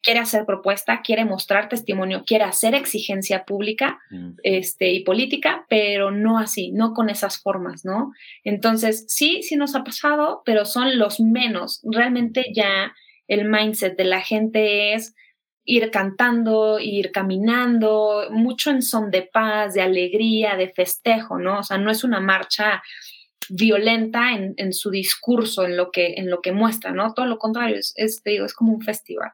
quiere 0.00 0.20
hacer 0.20 0.46
propuesta, 0.46 1.02
quiere 1.02 1.26
mostrar 1.26 1.68
testimonio, 1.68 2.24
quiere 2.26 2.44
hacer 2.44 2.74
exigencia 2.74 3.44
pública 3.44 3.98
este, 4.42 4.90
y 4.90 5.04
política, 5.04 5.66
pero 5.68 6.12
no 6.12 6.38
así, 6.38 6.72
no 6.72 6.94
con 6.94 7.10
esas 7.10 7.42
formas, 7.42 7.84
¿no? 7.84 8.12
Entonces, 8.42 9.04
sí, 9.06 9.42
sí 9.42 9.54
nos 9.54 9.74
ha 9.74 9.84
pasado, 9.84 10.40
pero 10.46 10.64
son 10.64 10.98
los 10.98 11.20
menos. 11.20 11.82
Realmente 11.84 12.46
ya 12.54 12.94
el 13.28 13.46
mindset 13.46 13.98
de 13.98 14.04
la 14.04 14.22
gente 14.22 14.94
es 14.94 15.14
ir 15.66 15.90
cantando, 15.90 16.78
ir 16.80 17.12
caminando, 17.12 18.28
mucho 18.30 18.70
en 18.70 18.80
son 18.80 19.10
de 19.10 19.28
paz, 19.30 19.74
de 19.74 19.82
alegría, 19.82 20.56
de 20.56 20.70
festejo, 20.70 21.38
¿no? 21.38 21.58
O 21.58 21.62
sea, 21.62 21.76
no 21.76 21.90
es 21.90 22.02
una 22.02 22.20
marcha 22.20 22.82
violenta 23.48 24.32
en, 24.32 24.72
su 24.72 24.90
discurso, 24.90 25.64
en 25.64 25.76
lo, 25.76 25.90
que, 25.90 26.14
en 26.16 26.30
lo 26.30 26.40
que 26.40 26.52
muestra, 26.52 26.92
¿no? 26.92 27.14
Todo 27.14 27.26
lo 27.26 27.38
contrario, 27.38 27.76
es, 27.76 27.92
es, 27.96 28.20
es 28.24 28.54
como 28.54 28.72
un 28.72 28.82
festival. 28.82 29.30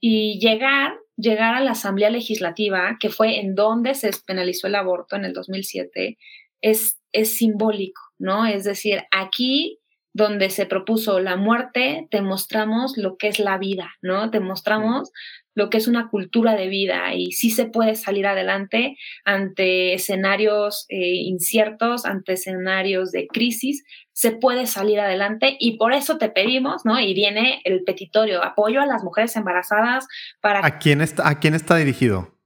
Y 0.00 0.38
llegar, 0.40 0.94
llegar 1.16 1.54
a 1.54 1.60
la 1.60 1.72
Asamblea 1.72 2.10
Legislativa, 2.10 2.96
que 3.00 3.10
fue 3.10 3.40
en 3.40 3.54
donde 3.54 3.94
se 3.94 4.10
penalizó 4.26 4.66
el 4.66 4.76
aborto 4.76 5.16
en 5.16 5.24
el 5.24 5.32
2007, 5.32 6.16
es, 6.62 6.98
es 7.12 7.36
simbólico, 7.36 8.00
¿no? 8.18 8.46
Es 8.46 8.64
decir, 8.64 9.02
aquí 9.10 9.80
donde 10.12 10.50
se 10.50 10.66
propuso 10.66 11.20
la 11.20 11.36
muerte, 11.36 12.08
te 12.10 12.20
mostramos 12.20 12.96
lo 12.96 13.16
que 13.16 13.28
es 13.28 13.38
la 13.38 13.58
vida, 13.58 13.92
¿no? 14.02 14.30
Te 14.30 14.40
mostramos 14.40 15.10
lo 15.54 15.70
que 15.70 15.78
es 15.78 15.88
una 15.88 16.08
cultura 16.08 16.54
de 16.54 16.68
vida 16.68 17.14
y 17.14 17.32
sí 17.32 17.50
se 17.50 17.66
puede 17.66 17.96
salir 17.96 18.26
adelante 18.26 18.96
ante 19.24 19.94
escenarios 19.94 20.86
eh, 20.88 21.14
inciertos, 21.16 22.04
ante 22.04 22.34
escenarios 22.34 23.10
de 23.10 23.26
crisis, 23.26 23.84
se 24.12 24.32
puede 24.32 24.66
salir 24.66 25.00
adelante 25.00 25.56
y 25.58 25.76
por 25.76 25.92
eso 25.92 26.18
te 26.18 26.28
pedimos, 26.28 26.84
¿no? 26.84 27.00
Y 27.00 27.14
viene 27.14 27.60
el 27.64 27.84
petitorio, 27.84 28.44
apoyo 28.44 28.80
a 28.80 28.86
las 28.86 29.02
mujeres 29.02 29.34
embarazadas 29.36 30.06
para... 30.40 30.64
¿A 30.64 30.78
quién 30.78 31.00
está, 31.00 31.28
a 31.28 31.40
quién 31.40 31.54
está 31.54 31.76
dirigido? 31.76 32.36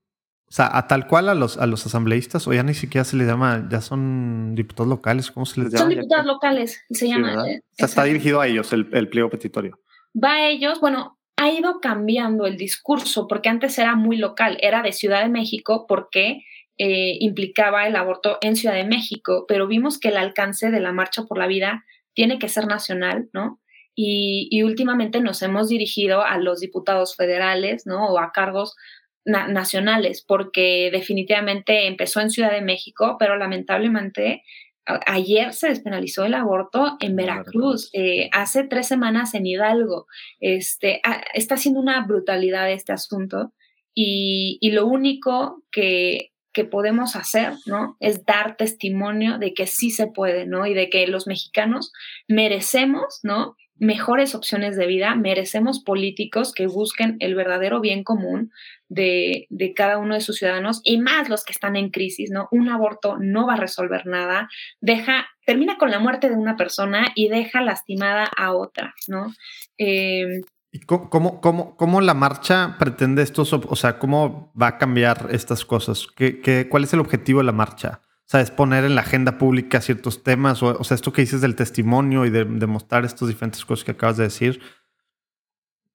O 0.47 0.53
sea, 0.53 0.71
a 0.73 0.87
tal 0.87 1.09
cual 1.09 1.29
a 1.29 1.35
los, 1.35 1.59
a 1.59 1.67
los 1.67 1.85
asambleístas, 1.85 2.47
o 2.47 2.53
ya 2.53 2.63
ni 2.63 2.75
siquiera 2.75 3.05
se 3.05 3.17
les 3.17 3.27
llama, 3.27 3.67
ya 3.69 3.81
son 3.81 4.55
diputados 4.55 4.89
locales, 4.89 5.33
¿cómo 5.33 5.47
se 5.47 5.61
les 5.61 5.73
llama? 5.73 5.81
Son 5.81 5.89
diputados 5.89 6.27
locales, 6.27 6.81
se 6.91 7.09
llama. 7.09 7.33
Eh, 7.49 7.61
o 7.61 7.75
sea, 7.77 7.87
está 7.87 8.05
dirigido 8.05 8.41
a 8.41 8.47
ellos 8.47 8.73
el, 8.73 8.89
el 8.93 9.09
pliego 9.09 9.29
petitorio. 9.31 9.81
Va 10.17 10.35
a 10.35 10.49
ellos, 10.49 10.81
bueno, 10.81 11.19
ha 11.37 11.51
ido 11.51 11.81
cambiando 11.81 12.47
el 12.47 12.57
discurso, 12.57 13.27
porque 13.29 13.49
antes 13.49 13.79
era 13.79 13.97
muy 13.97 14.17
local, 14.17 14.59
era 14.61 14.83
de 14.83 14.93
Ciudad 14.93 15.23
de 15.23 15.29
México, 15.29 15.87
porque 15.89 16.45
eh, 16.79 17.19
implicaba 17.21 17.87
el 17.87 17.97
aborto 17.97 18.39
en 18.41 18.57
Ciudad 18.57 18.75
de 18.75 18.85
México, 18.85 19.45
pero 19.47 19.67
vimos 19.67 19.99
que 19.99 20.09
el 20.09 20.17
alcance 20.17 20.71
de 20.71 20.81
la 20.81 20.93
Marcha 20.93 21.23
por 21.25 21.39
la 21.39 21.47
Vida 21.47 21.85
tiene 22.15 22.39
que 22.39 22.49
ser 22.49 22.67
nacional, 22.67 23.29
¿no? 23.33 23.61
Y, 23.97 24.61
últimamente 24.65 25.21
nos 25.21 25.41
hemos 25.43 25.69
dirigido 25.69 26.25
a 26.25 26.37
los 26.39 26.59
diputados 26.59 27.15
federales, 27.15 27.87
¿no? 27.87 28.09
O 28.09 28.19
a 28.19 28.33
cargos 28.33 28.75
nacionales, 29.25 30.23
porque 30.27 30.91
definitivamente 30.93 31.87
empezó 31.87 32.21
en 32.21 32.31
Ciudad 32.31 32.51
de 32.51 32.61
México, 32.61 33.17
pero 33.19 33.37
lamentablemente 33.37 34.43
Ayer 34.87 35.55
se 35.55 35.69
despenalizó 35.69 36.25
el 36.25 36.35
aborto 36.35 36.97
en 37.01 37.17
Veracruz, 37.17 37.89
eh, 37.95 38.29
hace 38.33 38.65
tres 38.65 38.87
semanas 38.87 39.35
en 39.35 39.47
Hidalgo. 39.47 40.07
Este, 40.41 41.01
está 41.33 41.57
siendo 41.57 41.81
una 41.81 42.05
brutalidad 42.07 42.71
este 42.71 42.93
asunto 42.93 43.53
y, 43.95 44.59
lo 44.73 44.87
único 44.87 45.63
que, 45.71 46.33
que, 46.53 46.65
podemos 46.65 47.17
hacer, 47.17 47.55
¿no? 47.65 47.97
Es 48.01 48.27
dar 48.27 48.57
testimonio 48.57 49.39
de 49.39 49.55
que 49.55 49.67
sí 49.67 49.91
se 49.91 50.09
puede, 50.09 50.47
¿no? 50.47 50.67
Y 50.67 50.75
de 50.75 50.91
que 50.91 51.07
los 51.07 51.27
mexicanos 51.27 51.93
merecemos, 52.29 53.21
¿no? 53.23 53.57
mejores 53.77 54.35
opciones 54.35 54.77
de 54.77 54.87
vida, 54.87 55.15
merecemos 55.17 55.83
políticos 55.83 56.53
que 56.53 56.67
busquen 56.67 57.17
el 57.19 57.35
verdadero 57.35 57.81
bien 57.81 58.05
común 58.05 58.53
de, 58.95 59.75
cada 59.75 59.99
uno 59.99 60.15
de 60.15 60.21
sus 60.21 60.37
ciudadanos 60.37 60.81
y 60.85 60.99
más 60.99 61.29
los 61.29 61.45
que 61.45 61.53
están 61.53 61.77
en 61.77 61.91
crisis, 61.91 62.31
¿no? 62.31 62.49
Un 62.51 62.69
aborto 62.69 63.17
no 63.19 63.47
va 63.47 63.55
a 63.55 63.59
resolver 63.59 64.07
nada, 64.07 64.49
deja, 64.81 65.27
termina 65.45 65.77
con 65.77 65.91
la 65.91 65.99
muerte 65.99 66.29
de 66.29 66.37
una 66.37 66.57
persona 66.57 67.09
y 67.15 67.29
deja 67.29 67.61
lastimada 67.61 68.25
a 68.37 68.53
otra, 68.53 68.95
¿no? 69.09 69.33
Em, 69.77 70.43
¿Y 70.71 70.81
cómo, 70.81 71.41
cómo, 71.41 71.77
cómo, 71.77 72.01
la 72.01 72.15
marcha 72.15 72.77
pretende 72.81 73.23
esto? 73.23 73.43
O 73.69 73.77
sea, 73.77 74.01
¿cómo 74.01 74.53
va 74.61 74.69
a 74.69 74.79
cambiar 74.79 75.29
estas 75.31 75.65
cosas? 75.65 76.09
¿Qué, 76.17 76.67
cuál 76.69 76.83
es 76.83 76.93
el 76.93 76.99
objetivo 76.99 77.39
de 77.39 77.45
la 77.45 77.53
marcha? 77.53 78.01
¿Sabes? 78.25 78.51
Poner 78.51 78.85
en 78.85 78.97
la 78.97 79.03
agenda 79.03 79.39
pública 79.39 79.81
ciertos 79.81 80.25
temas, 80.25 80.65
o, 80.65 80.83
sea, 80.83 80.97
esto 80.97 81.13
que 81.13 81.23
dices 81.23 81.41
del 81.43 81.55
testimonio 81.55 82.25
y 82.25 82.31
de, 82.31 82.45
mostrar 82.67 83.05
estas 83.05 83.29
diferentes 83.29 83.65
cosas 83.65 83.85
que 83.85 83.93
acabas 83.93 84.17
de 84.17 84.25
decir. 84.25 84.61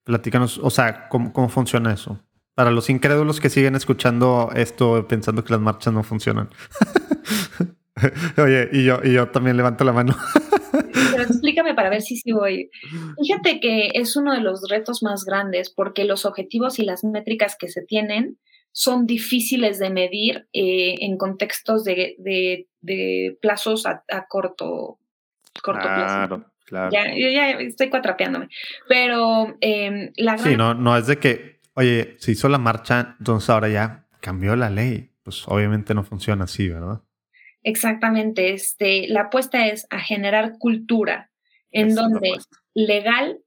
Platícanos, 0.05 0.59
o 0.59 0.69
sea, 0.69 1.09
¿cómo, 1.09 1.33
cómo 1.33 1.49
funciona 1.49 1.91
eso? 1.91 2.23
Para 2.59 2.71
los 2.71 2.89
incrédulos 2.89 3.39
que 3.39 3.49
siguen 3.49 3.75
escuchando 3.75 4.49
esto 4.53 5.07
pensando 5.07 5.45
que 5.45 5.53
las 5.53 5.61
marchas 5.61 5.93
no 5.93 6.03
funcionan. 6.03 6.49
Oye, 8.37 8.67
y 8.73 8.83
yo, 8.83 8.99
y 9.01 9.13
yo 9.13 9.29
también 9.29 9.55
levanto 9.55 9.85
la 9.85 9.93
mano. 9.93 10.13
Pero 10.73 11.23
explícame 11.23 11.73
para 11.73 11.89
ver 11.89 12.01
si 12.01 12.17
sí 12.17 12.33
voy. 12.33 12.69
Fíjate 13.17 13.61
que 13.61 13.91
es 13.93 14.17
uno 14.17 14.33
de 14.33 14.41
los 14.41 14.67
retos 14.69 15.01
más 15.01 15.23
grandes 15.23 15.69
porque 15.69 16.03
los 16.03 16.25
objetivos 16.25 16.79
y 16.79 16.83
las 16.83 17.05
métricas 17.05 17.55
que 17.57 17.69
se 17.69 17.81
tienen 17.81 18.37
son 18.73 19.07
difíciles 19.07 19.79
de 19.79 19.91
medir 19.91 20.49
eh, 20.51 20.95
en 20.99 21.15
contextos 21.15 21.85
de, 21.85 22.17
de, 22.17 23.37
plazos 23.41 23.85
a, 23.85 24.03
corto, 24.27 24.99
corto 25.63 25.83
plazo. 25.83 26.43
Claro. 26.65 26.91
Ya, 26.91 27.05
yo 27.15 27.29
ya 27.29 27.51
estoy 27.51 27.89
cuatrapeándome. 27.89 28.49
Pero 28.89 29.55
eh, 29.61 30.11
la 30.17 30.37
Sí, 30.37 30.57
no, 30.57 30.73
no 30.73 30.97
es 30.97 31.07
de 31.07 31.19
que, 31.19 31.58
oye, 31.79 32.15
se 32.19 32.31
hizo 32.31 32.49
la 32.49 32.57
marcha, 32.57 33.15
entonces 33.19 33.49
ahora 33.49 33.69
ya 33.69 34.07
cambió 34.21 34.55
la 34.55 34.69
ley. 34.69 35.11
Pues 35.23 35.47
obviamente 35.47 35.93
no 35.93 36.03
funciona 36.03 36.45
así, 36.45 36.69
¿verdad? 36.69 37.01
Exactamente. 37.63 38.53
Este, 38.53 39.07
la 39.07 39.21
apuesta 39.23 39.67
es 39.67 39.85
a 39.89 39.99
generar 39.99 40.57
cultura 40.57 41.31
en 41.71 41.93
donde 41.93 42.37
legal 42.73 43.39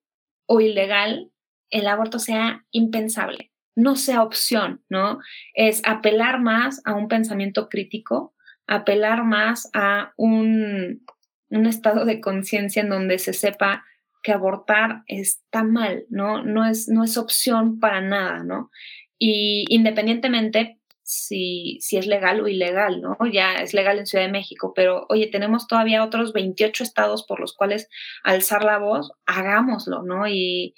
o 0.47 0.61
ilegal 0.61 1.31
el 1.71 1.87
aborto 1.87 2.19
sea 2.19 2.65
impensable 2.71 3.53
no 3.75 3.97
sea 3.97 4.23
opción, 4.23 4.83
¿no? 4.89 5.21
Es 5.55 5.83
apelar 5.85 6.41
más 6.41 6.83
a 6.85 6.95
un 6.95 7.09
pensamiento 7.09 7.69
crítico, 7.69 8.35
apelar 8.67 9.25
más 9.25 9.69
a 9.73 10.13
un, 10.17 11.05
estado 11.51 12.05
de 12.05 12.21
conciencia 12.21 12.83
en 12.83 12.89
donde 12.89 13.19
se 13.19 13.33
sepa 13.33 13.85
que 14.23 14.33
abortar 14.33 15.03
está 15.07 15.65
mal, 15.65 16.05
¿no? 16.11 16.43
No 16.43 16.67
es, 16.67 16.89
no 16.89 17.05
es 17.05 17.17
opción 17.17 17.81
para 17.81 18.01
nada, 18.01 18.43
¿no? 18.45 18.71
Y 19.19 19.65
independientemente 19.69 20.79
si, 21.03 21.79
si 21.81 21.97
es 21.97 22.07
legal 22.07 22.41
o 22.41 22.49
ilegal, 22.49 23.01
¿no? 23.01 23.17
Ya 23.33 23.55
es 23.55 23.75
legal 23.75 23.99
en 23.99 24.07
Ciudad 24.07 24.25
de 24.25 24.33
México, 24.33 24.73
pero 24.75 25.07
oye, 25.09 25.27
tenemos 25.27 25.67
todavía 25.67 26.05
otros 26.05 26.33
28 26.33 26.83
estados 26.83 27.25
por 27.27 27.41
los 27.41 27.55
cuales 27.55 27.89
alzar 28.25 28.65
la 28.65 28.79
voz, 28.79 29.13
hagámoslo, 29.27 30.03
¿no? 30.03 30.27
Y, 30.29 30.75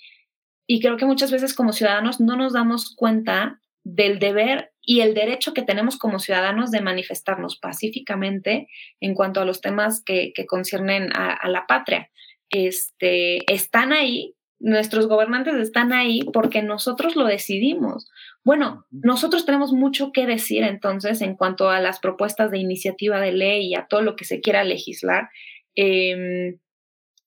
y 0.66 0.81
creo 0.81 0.97
que 0.97 1.07
muchas 1.07 1.31
veces 1.31 1.55
como 1.55 1.73
ciudadanos 1.73 2.21
no 2.21 2.37
nos 2.37 2.53
damos 2.53 2.95
cuenta 2.97 3.61
del 3.85 4.19
deber 4.19 4.73
y 4.81 5.01
el 5.01 5.15
derecho 5.15 5.55
que 5.55 5.62
tenemos 5.62 5.99
como 5.99 6.19
ciudadanos 6.19 6.71
de 6.71 6.81
manifestarnos 6.81 7.59
pacíficamente 7.59 8.69
en 9.01 9.15
cuanto 9.15 9.41
a 9.41 9.45
los 9.45 9.61
temas 9.61 10.03
que, 10.05 10.33
conciernen 10.49 11.11
a, 11.15 11.49
la 11.49 11.66
patria. 11.66 12.11
Este, 12.51 13.53
están 13.53 13.93
ahí, 13.93 14.35
nuestros 14.61 15.09
gobernantes 15.09 15.55
están 15.57 15.93
ahí 15.93 16.21
porque 16.33 16.62
nosotros 16.62 17.16
lo 17.16 17.27
decidimos. 17.27 18.09
Bueno, 18.45 18.87
nosotros 18.91 19.45
tenemos 19.45 19.73
mucho 19.73 20.12
que 20.12 20.27
decir 20.27 20.62
entonces 20.62 21.21
en 21.21 21.37
cuanto 21.37 21.71
a 21.71 21.81
las 21.81 21.99
propuestas 22.01 22.51
de 22.51 22.59
iniciativa 22.59 23.21
de 23.21 23.33
ley 23.33 23.69
y 23.69 23.75
a 23.75 23.87
todo 23.89 24.03
lo 24.03 24.16
que 24.16 24.25
se 24.25 24.41
quiera 24.41 24.65
legislar. 24.65 25.29
Em, 25.75 26.59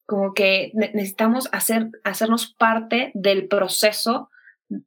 como 0.05 0.33
que 0.33 0.71
necesitamos 0.73 1.49
hacer, 1.51 1.89
hacernos 2.03 2.53
parte 2.53 3.11
del 3.13 3.47
proceso 3.47 4.29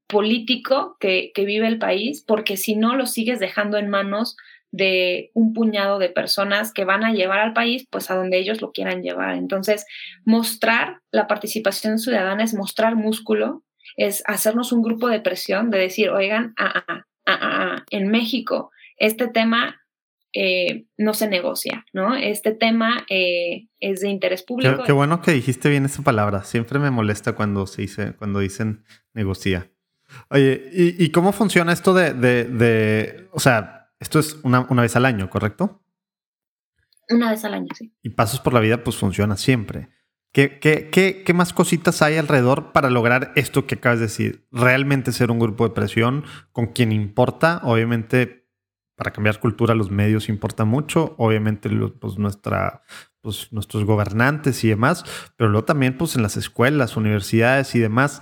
político 0.06 0.96
que, 0.98 1.32
vive 1.36 1.66
el 1.66 1.78
país, 1.78 2.24
porque 2.26 2.56
si 2.56 2.74
no 2.74 2.96
lo 2.96 3.06
sigues 3.06 3.38
dejando 3.38 3.76
en 3.76 3.88
manos 3.88 4.36
de 4.72 5.30
un 5.34 5.52
puñado 5.52 5.98
de 5.98 6.08
personas 6.08 6.72
que 6.72 6.84
van 6.84 7.04
a 7.04 7.12
llevar 7.12 7.40
al 7.40 7.52
país 7.52 7.86
pues 7.90 8.10
a 8.10 8.14
donde 8.14 8.38
ellos 8.38 8.60
lo 8.60 8.72
quieran 8.72 9.02
llevar. 9.02 9.34
Entonces, 9.34 9.86
mostrar 10.24 11.00
la 11.10 11.26
participación 11.26 11.98
ciudadana 11.98 12.44
es 12.44 12.54
mostrar 12.54 12.96
músculo, 12.96 13.64
es 13.96 14.22
hacernos 14.26 14.72
un 14.72 14.82
grupo 14.82 15.08
de 15.08 15.20
presión, 15.20 15.70
de 15.70 15.78
decir, 15.78 16.10
oigan, 16.10 16.54
ah, 16.56 16.84
ah, 16.86 17.04
ah, 17.26 17.84
en 17.90 18.10
México 18.10 18.70
este 19.00 19.28
tema 19.28 19.80
eh, 20.32 20.84
no 20.96 21.12
se 21.14 21.26
negocia, 21.26 21.84
¿no? 21.92 22.14
Este 22.14 22.52
tema 22.52 23.04
eh, 23.08 23.66
es 23.80 24.00
de 24.00 24.10
interés 24.10 24.44
público. 24.44 24.84
Qué, 24.84 24.92
bueno 24.92 25.22
que 25.22 25.32
dijiste 25.32 25.68
bien 25.68 25.86
esa 25.86 26.02
palabra. 26.02 26.44
Siempre 26.44 26.78
me 26.78 26.92
molesta 26.92 27.32
cuando 27.32 27.66
se 27.66 27.82
dice, 27.82 28.14
cuando 28.16 28.38
dicen 28.38 28.84
negocia. 29.12 29.72
Oye, 30.28 30.68
¿y, 30.72 31.10
cómo 31.10 31.32
funciona 31.32 31.72
esto 31.72 31.94
de, 31.94 32.14
de, 32.14 33.28
o 33.32 33.40
sea, 33.40 33.79
esto 34.00 34.18
es 34.18 34.40
una, 34.42 34.66
una, 34.68 34.82
vez 34.82 34.96
al 34.96 35.06
año, 35.06 35.30
¿correcto? 35.30 35.82
Una 37.08 37.30
vez 37.30 37.44
al 37.44 37.54
año, 37.54 37.68
sí. 37.76 37.94
Y 38.02 38.10
Pasos 38.10 38.40
por 38.40 38.52
la 38.52 38.60
Vida, 38.60 38.82
pues 38.82 38.96
funciona 38.96 39.36
siempre. 39.36 39.90
¿Qué, 40.32 40.58
qué, 40.58 40.90
qué, 40.90 41.22
qué 41.24 41.34
más 41.34 41.52
cositas 41.52 42.02
hay 42.02 42.16
alrededor 42.16 42.72
para 42.72 42.88
lograr 42.88 43.32
esto 43.36 43.66
que 43.66 43.76
acabas 43.76 43.98
de 43.98 44.06
decir? 44.06 44.46
Realmente 44.50 45.12
ser 45.12 45.30
un 45.30 45.38
grupo 45.38 45.68
de 45.68 45.74
presión 45.74 46.24
con 46.52 46.68
quien 46.68 46.92
importa, 46.92 47.60
obviamente 47.64 48.40
para 49.00 49.12
cambiar 49.12 49.40
cultura 49.40 49.74
los 49.74 49.90
medios 49.90 50.28
importa 50.28 50.66
mucho, 50.66 51.14
obviamente 51.16 51.70
pues 51.98 52.18
nuestra, 52.18 52.82
pues 53.22 53.50
nuestros 53.50 53.86
gobernantes 53.86 54.62
y 54.62 54.68
demás, 54.68 55.06
pero 55.38 55.48
luego 55.48 55.64
también 55.64 55.96
pues 55.96 56.16
en 56.16 56.22
las 56.22 56.36
escuelas, 56.36 56.98
universidades 56.98 57.74
y 57.74 57.78
demás, 57.78 58.20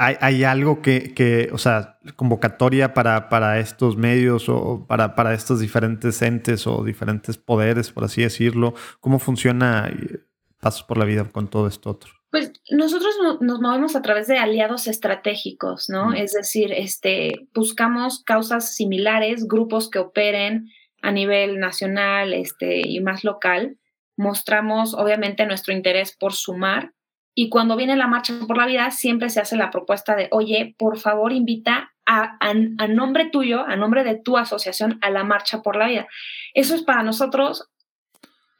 hay, 0.00 0.16
hay 0.20 0.44
algo 0.44 0.80
que, 0.80 1.12
que, 1.12 1.50
o 1.52 1.58
sea, 1.58 1.98
convocatoria 2.16 2.94
para, 2.94 3.28
para 3.28 3.58
estos 3.58 3.98
medios 3.98 4.48
o 4.48 4.86
para, 4.88 5.14
para 5.14 5.34
estos 5.34 5.60
diferentes 5.60 6.22
entes 6.22 6.66
o 6.66 6.82
diferentes 6.82 7.36
poderes, 7.36 7.92
por 7.92 8.04
así 8.04 8.22
decirlo, 8.22 8.72
¿cómo 9.00 9.18
funciona 9.18 9.88
eh, 9.88 10.20
Pasos 10.58 10.84
por 10.84 10.96
la 10.96 11.04
Vida 11.04 11.24
con 11.30 11.48
todo 11.48 11.66
esto 11.66 11.90
otro? 11.90 12.12
Pues 12.30 12.50
nosotros 12.70 13.14
nos 13.42 13.60
movemos 13.60 13.94
a 13.94 14.00
través 14.00 14.26
de 14.26 14.38
aliados 14.38 14.86
estratégicos, 14.86 15.90
¿no? 15.90 16.14
Es 16.14 16.32
decir, 16.32 16.72
este, 16.72 17.48
buscamos 17.54 18.22
causas 18.24 18.74
similares, 18.74 19.46
grupos 19.46 19.90
que 19.90 19.98
operen 19.98 20.70
a 21.02 21.12
nivel 21.12 21.58
nacional 21.58 22.32
este, 22.32 22.88
y 22.88 23.00
más 23.00 23.22
local. 23.22 23.76
Mostramos, 24.16 24.94
obviamente, 24.94 25.44
nuestro 25.44 25.74
interés 25.74 26.16
por 26.16 26.32
sumar. 26.32 26.94
Y 27.34 27.48
cuando 27.48 27.76
viene 27.76 27.96
la 27.96 28.06
Marcha 28.06 28.34
por 28.46 28.56
la 28.56 28.66
Vida, 28.66 28.90
siempre 28.90 29.30
se 29.30 29.40
hace 29.40 29.56
la 29.56 29.70
propuesta 29.70 30.16
de, 30.16 30.28
oye, 30.32 30.74
por 30.78 30.98
favor, 30.98 31.32
invita 31.32 31.92
a, 32.06 32.38
a 32.40 32.88
nombre 32.88 33.30
tuyo, 33.30 33.64
a 33.66 33.76
nombre 33.76 34.04
de 34.04 34.16
tu 34.16 34.36
asociación, 34.36 34.98
a 35.00 35.10
la 35.10 35.24
Marcha 35.24 35.62
por 35.62 35.76
la 35.76 35.86
Vida. 35.86 36.06
Eso 36.54 36.74
es 36.74 36.82
para 36.82 37.02
nosotros 37.02 37.70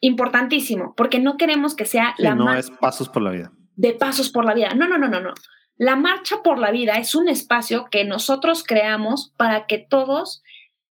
importantísimo, 0.01 0.95
porque 0.97 1.19
no 1.19 1.37
queremos 1.37 1.75
que 1.75 1.85
sea 1.85 2.15
la 2.17 2.35
no 2.35 2.55
es 2.55 2.71
pasos 2.71 3.09
por 3.09 3.23
la 3.23 3.31
vida 3.33 3.53
de 3.81 3.95
pasos 3.95 4.29
por 4.29 4.45
la 4.45 4.53
vida. 4.53 4.75
No, 4.75 4.87
no, 4.87 4.99
no, 4.99 5.09
no, 5.09 5.21
no. 5.21 5.33
La 5.79 5.97
marcha 5.97 6.43
por 6.43 6.59
la 6.59 6.71
vida 6.71 6.95
es 6.99 7.15
un 7.15 7.31
espacio 7.31 7.89
que 7.91 8.05
nosotros 8.05 8.63
creamos 8.63 9.33
para 9.39 9.67
que 9.67 9.79
todos 9.79 10.43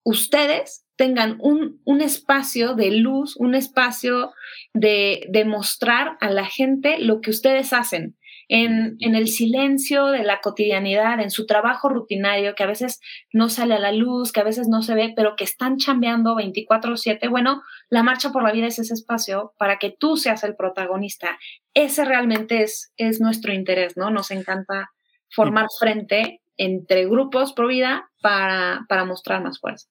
ustedes 0.02 0.84
tengan 0.96 1.36
un, 1.40 1.80
un 1.84 2.00
espacio 2.00 2.74
de 2.74 2.90
luz, 2.92 3.36
un 3.36 3.54
espacio 3.54 4.32
de, 4.72 5.26
de 5.30 5.44
mostrar 5.44 6.16
a 6.20 6.30
la 6.30 6.46
gente 6.46 6.98
lo 6.98 7.20
que 7.20 7.30
ustedes 7.30 7.72
hacen 7.72 8.16
en, 8.48 8.96
el 9.00 9.28
silencio 9.28 10.06
de 10.06 10.22
la 10.22 10.40
cotidianidad, 10.40 11.20
en 11.20 11.30
su 11.30 11.46
trabajo 11.46 11.88
rutinario, 11.88 12.54
que 12.54 12.62
a 12.62 12.68
veces 12.68 13.00
no 13.32 13.48
sale 13.48 13.74
a 13.74 13.78
la 13.78 13.92
luz, 13.92 14.32
que 14.32 14.40
a 14.40 14.44
veces 14.44 14.68
no 14.68 14.82
se 14.82 14.94
ve, 14.94 15.12
pero 15.16 15.36
que 15.36 15.44
están 15.44 15.76
chambeando 15.76 16.36
24/7, 16.36 17.28
bueno, 17.28 17.62
la 17.88 18.02
marcha 18.02 18.30
por 18.30 18.42
la 18.42 18.52
vida 18.52 18.66
es 18.66 18.78
ese 18.78 18.94
espacio 18.94 19.54
para 19.58 19.78
que 19.78 19.94
tú 19.98 20.16
seas 20.16 20.44
el 20.44 20.56
protagonista. 20.56 21.38
Ese 21.74 22.04
realmente 22.04 22.62
es, 22.62 22.92
es 22.96 23.20
nuestro 23.20 23.52
interés, 23.52 23.96
¿no? 23.96 24.10
Nos 24.10 24.30
encanta 24.30 24.90
formar 25.30 25.66
frente 25.78 26.40
entre 26.56 27.06
grupos 27.06 27.52
pro 27.52 27.66
vida 27.66 28.08
para, 28.20 28.84
para 28.88 29.04
mostrar 29.04 29.42
más 29.42 29.58
fuerza. 29.58 29.88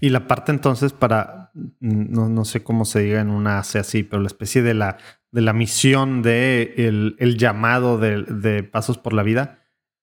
Y 0.00 0.10
la 0.10 0.26
parte 0.26 0.52
entonces 0.52 0.92
para, 0.92 1.50
no, 1.80 2.28
no, 2.28 2.44
sé 2.44 2.62
cómo 2.62 2.84
se 2.84 3.00
diga 3.00 3.20
en 3.20 3.30
una 3.30 3.58
AC 3.58 3.76
así, 3.76 4.02
pero 4.02 4.20
la 4.20 4.26
especie 4.26 4.62
de 4.62 4.74
la 4.74 4.98
de 5.36 5.42
la 5.42 5.52
misión 5.52 6.22
de 6.22 6.72
el, 7.18 7.36
llamado 7.36 7.98
de, 7.98 8.62
Pasos 8.62 8.96
por 8.96 9.12
la 9.12 9.22
Vida 9.22 9.58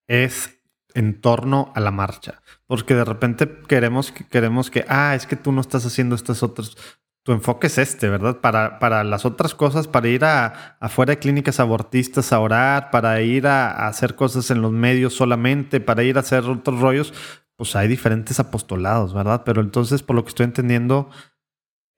es 0.08 0.60
en 0.94 1.22
torno 1.22 1.72
a 1.76 1.80
la 1.80 1.90
marcha. 1.90 2.44
Porque 2.68 2.94
de 2.94 3.04
repente 3.04 3.50
queremos 3.68 4.12
que, 4.12 4.28
queremos 4.28 4.70
que, 4.70 4.86
ah, 4.88 5.16
es 5.16 5.26
que 5.26 5.36
tú 5.36 5.52
no 5.52 5.62
estás 5.62 5.88
haciendo 5.88 6.14
estas 6.14 6.44
otras. 6.44 6.78
Tu 7.24 7.32
enfoque 7.32 7.66
es 7.66 7.80
este, 7.80 8.10
¿verdad? 8.10 8.42
Para, 8.42 8.78
para 8.78 9.04
las 9.04 9.26
otras 9.26 9.56
cosas, 9.56 9.88
para 9.88 10.08
ir 10.08 10.24
a, 10.24 10.78
afuera 10.80 11.14
de 11.14 11.20
clínicas 11.20 11.60
abortistas 11.60 12.32
a 12.32 12.40
orar, 12.40 12.92
para 12.92 13.20
ir 13.22 13.48
a, 13.48 13.72
a, 13.72 13.88
hacer 13.88 14.14
cosas 14.14 14.52
en 14.52 14.62
los 14.62 14.72
medios 14.72 15.16
solamente, 15.16 15.80
para 15.80 16.04
ir 16.04 16.18
a 16.18 16.20
hacer 16.20 16.44
otros 16.44 16.80
rollos, 16.80 17.12
pues 17.56 17.76
hay 17.76 17.88
diferentes 17.88 18.40
apostolados, 18.40 19.14
¿verdad? 19.14 19.44
Pero 19.46 19.62
entonces, 19.62 20.04
por 20.04 20.16
lo 20.16 20.24
que 20.24 20.30
estoy 20.30 20.46
entendiendo, 20.46 21.10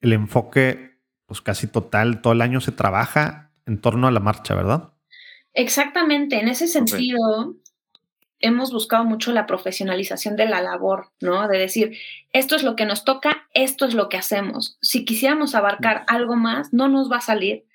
el 0.02 0.14
enfoque 0.14 0.96
pues 1.26 1.42
casi 1.42 1.68
total, 1.68 2.22
todo 2.22 2.34
el 2.34 2.42
año 2.42 2.62
se 2.62 2.72
trabaja 2.72 3.52
en 3.66 3.82
torno 3.82 4.08
a 4.08 4.12
la 4.12 4.20
marcha, 4.20 4.54
¿verdad? 4.54 4.94
Exactamente, 5.54 6.40
en 6.40 6.50
ese 6.50 6.68
sentido 6.68 7.56
hemos 8.40 8.72
buscado 8.72 9.06
mucho 9.06 9.32
la 9.32 9.48
profesionalización 9.48 10.36
de 10.36 10.46
la 10.46 10.62
labor, 10.62 11.12
¿no? 11.22 11.48
De 11.48 11.58
decir, 11.58 11.98
esto 12.32 12.56
es 12.56 12.64
lo 12.64 12.76
que 12.76 12.86
nos 12.86 13.04
toca, 13.06 13.48
esto 13.54 13.86
es 13.86 13.94
lo 13.94 14.10
que 14.10 14.18
hacemos. 14.18 14.78
Si 14.82 15.06
quisiéramos 15.06 15.56
abarcar 15.56 16.04
algo 16.08 16.36
más, 16.36 16.74
no 16.74 16.88
nos 16.88 17.12
va 17.12 17.18
a 17.18 17.22
salir, 17.22 17.66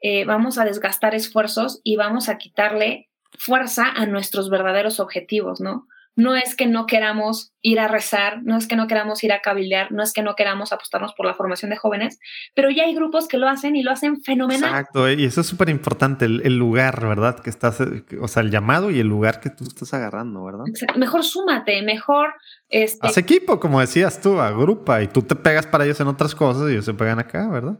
eh, 0.00 0.24
vamos 0.24 0.58
a 0.58 0.64
desgastar 0.64 1.14
esfuerzos 1.14 1.80
y 1.82 1.96
vamos 1.96 2.28
a 2.28 2.38
quitarle 2.38 3.08
fuerza 3.38 3.86
a 3.88 4.06
nuestros 4.06 4.50
verdaderos 4.50 5.00
objetivos, 5.00 5.60
¿no? 5.60 5.88
No 6.16 6.36
es 6.36 6.54
que 6.54 6.66
no 6.66 6.86
queramos 6.86 7.52
ir 7.62 7.78
a 7.78 7.88
rezar, 7.88 8.42
no 8.42 8.56
es 8.56 8.66
que 8.66 8.76
no 8.76 8.86
queramos 8.86 9.22
ir 9.24 9.32
a 9.32 9.40
cabildear, 9.40 9.92
no 9.92 10.02
es 10.02 10.12
que 10.12 10.22
no 10.22 10.34
queramos 10.34 10.72
apostarnos 10.72 11.14
por 11.14 11.26
la 11.26 11.34
formación 11.34 11.70
de 11.70 11.76
jóvenes, 11.76 12.18
pero 12.54 12.70
ya 12.70 12.84
hay 12.84 12.94
grupos 12.94 13.28
que 13.28 13.38
lo 13.38 13.48
hacen 13.48 13.76
y 13.76 13.82
lo 13.82 13.90
hacen 13.90 14.22
fenomenal. 14.22 14.70
Exacto, 14.70 15.10
y 15.10 15.24
eso 15.24 15.40
es 15.40 15.46
súper 15.46 15.68
importante, 15.68 16.24
el, 16.24 16.56
lugar, 16.56 17.06
¿verdad? 17.06 17.38
Que 17.38 17.50
estás, 17.50 17.80
o 18.20 18.28
sea, 18.28 18.42
el 18.42 18.50
llamado 18.50 18.90
y 18.90 18.98
el 18.98 19.06
lugar 19.06 19.40
que 19.40 19.50
tú 19.50 19.64
estás 19.64 19.94
agarrando, 19.94 20.44
¿verdad? 20.44 20.64
Mejor 20.96 21.24
súmate, 21.24 21.82
mejor... 21.82 22.34
Este... 22.68 23.06
Haz 23.06 23.18
equipo, 23.18 23.60
como 23.60 23.80
decías 23.80 24.20
tú, 24.20 24.40
agrupa 24.40 25.02
y 25.02 25.08
tú 25.08 25.22
te 25.22 25.36
pegas 25.36 25.66
para 25.66 25.84
ellos 25.84 26.00
en 26.00 26.08
otras 26.08 26.34
cosas 26.34 26.68
y 26.68 26.72
ellos 26.72 26.84
se 26.84 26.94
pegan 26.94 27.18
acá, 27.18 27.48
¿verdad? 27.48 27.78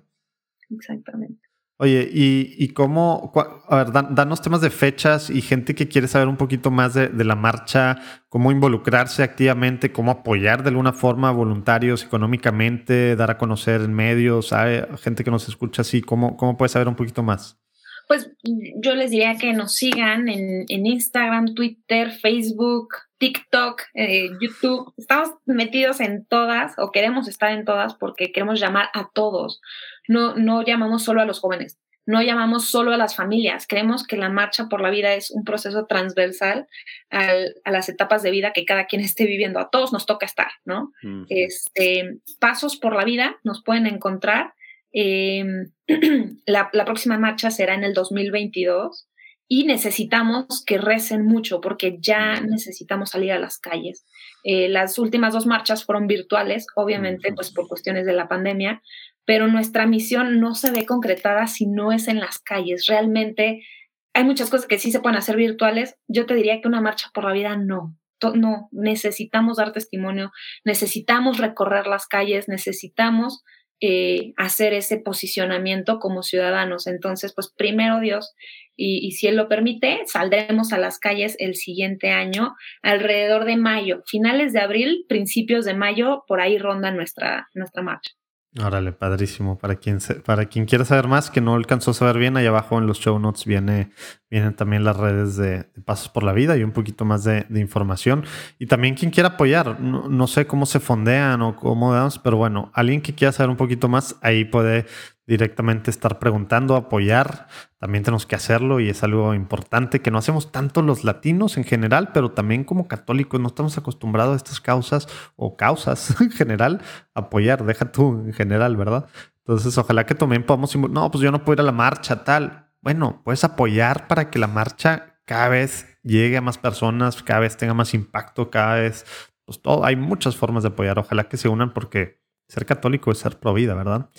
Exactamente. 0.70 1.49
Oye, 1.82 2.06
¿y, 2.12 2.68
cómo? 2.74 3.32
A 3.66 3.76
ver, 3.76 3.90
danos 3.90 4.42
temas 4.42 4.60
de 4.60 4.68
fechas 4.68 5.30
y 5.30 5.40
gente 5.40 5.74
que 5.74 5.88
quiere 5.88 6.08
saber 6.08 6.28
un 6.28 6.36
poquito 6.36 6.70
más 6.70 6.92
de, 6.92 7.24
la 7.24 7.36
marcha, 7.36 7.96
cómo 8.28 8.52
involucrarse 8.52 9.22
activamente, 9.22 9.90
cómo 9.90 10.10
apoyar 10.10 10.62
de 10.62 10.68
alguna 10.68 10.92
forma 10.92 11.30
voluntarios 11.30 12.04
económicamente, 12.04 13.16
dar 13.16 13.30
a 13.30 13.38
conocer 13.38 13.80
en 13.80 13.94
medios, 13.94 14.48
¿sabe? 14.48 14.86
gente 15.02 15.24
que 15.24 15.30
nos 15.30 15.48
escucha 15.48 15.80
así, 15.80 16.02
¿cómo, 16.02 16.36
cómo 16.36 16.58
puede 16.58 16.68
saber 16.68 16.86
un 16.86 16.96
poquito 16.96 17.22
más? 17.22 17.58
Pues 18.06 18.30
yo 18.42 18.94
les 18.94 19.10
diría 19.10 19.38
que 19.38 19.54
nos 19.54 19.74
sigan 19.74 20.28
en, 20.28 20.66
Instagram, 20.68 21.54
Twitter, 21.54 22.10
Facebook, 22.10 22.88
TikTok, 23.16 23.80
eh, 23.94 24.28
YouTube. 24.38 24.92
Estamos 24.98 25.30
metidos 25.46 26.00
en 26.00 26.26
todas 26.26 26.74
o 26.76 26.90
queremos 26.90 27.26
estar 27.26 27.52
en 27.52 27.64
todas 27.64 27.94
porque 27.94 28.32
queremos 28.32 28.60
llamar 28.60 28.90
a 28.92 29.08
todos 29.14 29.62
no, 30.08 30.34
no 30.36 30.62
llamamos 30.62 31.04
solo 31.04 31.20
a 31.20 31.26
los 31.26 31.40
jóvenes, 31.40 31.78
no 32.06 32.22
llamamos 32.22 32.66
solo 32.66 32.92
a 32.92 32.96
las 32.96 33.14
familias. 33.14 33.66
Creemos 33.68 34.04
que 34.04 34.16
la 34.16 34.28
marcha 34.28 34.68
por 34.68 34.80
la 34.80 34.90
vida 34.90 35.14
es 35.14 35.30
un 35.30 35.44
proceso 35.44 35.86
transversal 35.86 36.66
a 37.10 37.70
las 37.70 37.88
etapas 37.88 38.22
de 38.22 38.32
vida 38.32 38.52
que 38.52 38.64
cada 38.64 38.86
quien 38.86 39.00
esté 39.00 39.26
viviendo. 39.26 39.60
A 39.60 39.70
todos 39.70 39.92
nos 39.92 40.06
toca 40.06 40.26
estar, 40.26 40.50
¿no? 40.64 40.92
este, 41.28 42.18
pasos 42.40 42.76
por 42.76 42.96
la 42.96 43.04
vida 43.04 43.36
nos 43.44 43.62
pueden 43.62 43.86
encontrar. 43.86 44.54
Em, 44.92 45.70
la, 46.46 46.70
próxima 46.84 47.16
marcha 47.16 47.50
será 47.52 47.74
en 47.74 47.84
el 47.84 47.94
2022 47.94 49.06
y 49.46 49.64
necesitamos 49.64 50.64
que 50.64 50.78
recen 50.78 51.24
mucho 51.24 51.60
porque 51.60 51.98
ya 52.00 52.40
necesitamos 52.40 53.10
salir 53.10 53.32
a 53.32 53.38
las 53.38 53.58
calles. 53.58 54.04
Eh, 54.42 54.68
las 54.68 54.98
últimas 54.98 55.32
dos 55.32 55.46
marchas 55.46 55.84
fueron 55.84 56.06
virtuales, 56.06 56.66
obviamente, 56.74 57.32
pues 57.32 57.52
por 57.52 57.68
cuestiones 57.68 58.06
de 58.06 58.14
la 58.14 58.28
pandemia, 58.28 58.82
pero 59.30 59.46
nuestra 59.46 59.86
misión 59.86 60.40
no 60.40 60.56
se 60.56 60.72
ve 60.72 60.84
concretada 60.84 61.46
si 61.46 61.64
no 61.64 61.92
es 61.92 62.08
en 62.08 62.18
las 62.18 62.40
calles. 62.40 62.86
Realmente 62.88 63.64
hay 64.12 64.24
muchas 64.24 64.50
cosas 64.50 64.66
que 64.66 64.80
sí 64.80 64.90
se 64.90 64.98
pueden 64.98 65.16
hacer 65.16 65.36
virtuales. 65.36 65.94
Yo 66.08 66.26
te 66.26 66.34
diría 66.34 66.60
que 66.60 66.66
una 66.66 66.80
marcha 66.80 67.10
por 67.14 67.22
la 67.22 67.32
vida 67.32 67.56
no. 67.56 67.96
No, 68.34 68.68
necesitamos 68.72 69.58
dar 69.58 69.72
testimonio, 69.72 70.32
necesitamos 70.64 71.38
recorrer 71.38 71.86
las 71.86 72.08
calles, 72.08 72.48
necesitamos 72.48 73.44
eh, 73.80 74.32
hacer 74.36 74.72
ese 74.72 74.96
posicionamiento 74.96 76.00
como 76.00 76.24
ciudadanos. 76.24 76.88
Entonces, 76.88 77.32
pues 77.32 77.54
primero 77.56 78.00
Dios, 78.00 78.34
y, 78.76 78.98
y, 79.06 79.12
si 79.12 79.28
Él 79.28 79.36
lo 79.36 79.48
permite, 79.48 80.00
saldremos 80.06 80.72
a 80.72 80.78
las 80.78 80.98
calles 80.98 81.36
el 81.38 81.54
siguiente 81.54 82.10
año, 82.10 82.56
alrededor 82.82 83.44
de 83.44 83.56
mayo, 83.56 84.02
finales 84.06 84.52
de 84.52 84.58
abril, 84.58 85.04
principios 85.08 85.64
de 85.66 85.74
mayo, 85.74 86.24
por 86.26 86.40
ahí 86.40 86.58
ronda 86.58 86.90
nuestra, 86.90 87.48
nuestra 87.54 87.84
marcha. 87.84 88.10
Órale, 88.58 88.90
padrísimo. 88.90 89.58
Para 89.58 89.76
quien, 89.76 89.98
para 90.24 90.46
quien 90.46 90.66
quiera 90.66 90.84
saber 90.84 91.06
más, 91.06 91.30
que 91.30 91.40
no 91.40 91.54
alcanzó 91.54 91.92
a 91.92 91.94
saber 91.94 92.18
bien, 92.18 92.36
ahí 92.36 92.46
abajo 92.46 92.78
en 92.78 92.86
los 92.88 92.98
show 92.98 93.16
notes 93.20 93.44
viene, 93.44 93.92
vienen 94.28 94.56
también 94.56 94.82
las 94.82 94.96
redes 94.96 95.36
de, 95.36 95.70
Pasos 95.84 96.08
por 96.08 96.24
la 96.24 96.32
Vida 96.32 96.56
y 96.56 96.64
un 96.64 96.72
poquito 96.72 97.04
más 97.04 97.22
de, 97.22 97.46
información. 97.54 98.24
Y 98.58 98.66
también 98.66 98.96
quien 98.96 99.12
quiera 99.12 99.30
apoyar, 99.30 99.78
no, 99.80 100.26
sé 100.26 100.48
cómo 100.48 100.66
se 100.66 100.80
fondean 100.80 101.42
o 101.42 101.54
cómo 101.54 101.94
damos, 101.94 102.18
pero 102.18 102.38
bueno, 102.38 102.72
alguien 102.74 103.02
que 103.02 103.14
quiera 103.14 103.30
saber 103.30 103.50
un 103.50 103.56
poquito 103.56 103.88
más, 103.88 104.16
ahí 104.20 104.44
puede 104.44 104.86
directamente 105.28 105.92
estar 105.92 106.18
preguntando, 106.18 106.74
apoyar, 106.74 107.46
también 107.80 108.04
tenemos 108.04 108.26
que 108.26 108.36
hacerlo 108.36 108.78
y 108.78 108.90
es 108.90 109.02
algo 109.02 109.32
importante 109.32 110.02
que 110.02 110.10
no 110.10 110.18
hacemos 110.18 110.52
tanto 110.52 110.82
los 110.82 111.02
latinos 111.02 111.56
en 111.56 111.64
general, 111.64 112.10
pero 112.12 112.30
también 112.30 112.62
como 112.62 112.86
católicos 112.86 113.40
no 113.40 113.48
estamos 113.48 113.78
acostumbrados 113.78 114.34
a 114.34 114.36
estas 114.36 114.60
causas 114.60 115.08
o 115.34 115.56
causas 115.56 116.14
en 116.20 116.30
general, 116.30 116.82
apoyar, 117.14 117.64
deja 117.64 117.90
tú 117.90 118.22
en 118.26 118.34
general, 118.34 118.76
¿verdad? 118.76 119.06
Entonces, 119.38 119.78
ojalá 119.78 120.04
que 120.04 120.14
también 120.14 120.44
podamos, 120.44 120.76
no, 120.76 121.10
pues 121.10 121.24
yo 121.24 121.32
no 121.32 121.42
puedo 121.42 121.54
ir 121.54 121.60
a 121.60 121.64
la 121.64 121.72
marcha, 121.72 122.22
tal. 122.22 122.68
Bueno, 122.82 123.22
puedes 123.24 123.44
apoyar 123.44 124.08
para 124.08 124.30
que 124.30 124.38
la 124.38 124.46
marcha 124.46 125.18
cada 125.24 125.48
vez 125.48 125.98
llegue 126.02 126.36
a 126.36 126.42
más 126.42 126.58
personas, 126.58 127.22
cada 127.22 127.40
vez 127.40 127.56
tenga 127.56 127.72
más 127.72 127.94
impacto, 127.94 128.50
cada 128.50 128.74
vez, 128.74 129.06
pues 129.46 129.62
todo, 129.62 129.86
hay 129.86 129.96
muchas 129.96 130.36
formas 130.36 130.64
de 130.64 130.68
apoyar, 130.68 130.98
ojalá 130.98 131.28
que 131.28 131.38
se 131.38 131.48
unan 131.48 131.72
porque 131.72 132.20
ser 132.46 132.66
católico 132.66 133.10
es 133.10 133.18
ser 133.18 133.40
pro 133.40 133.54
vida, 133.54 133.74
¿verdad? 133.74 134.10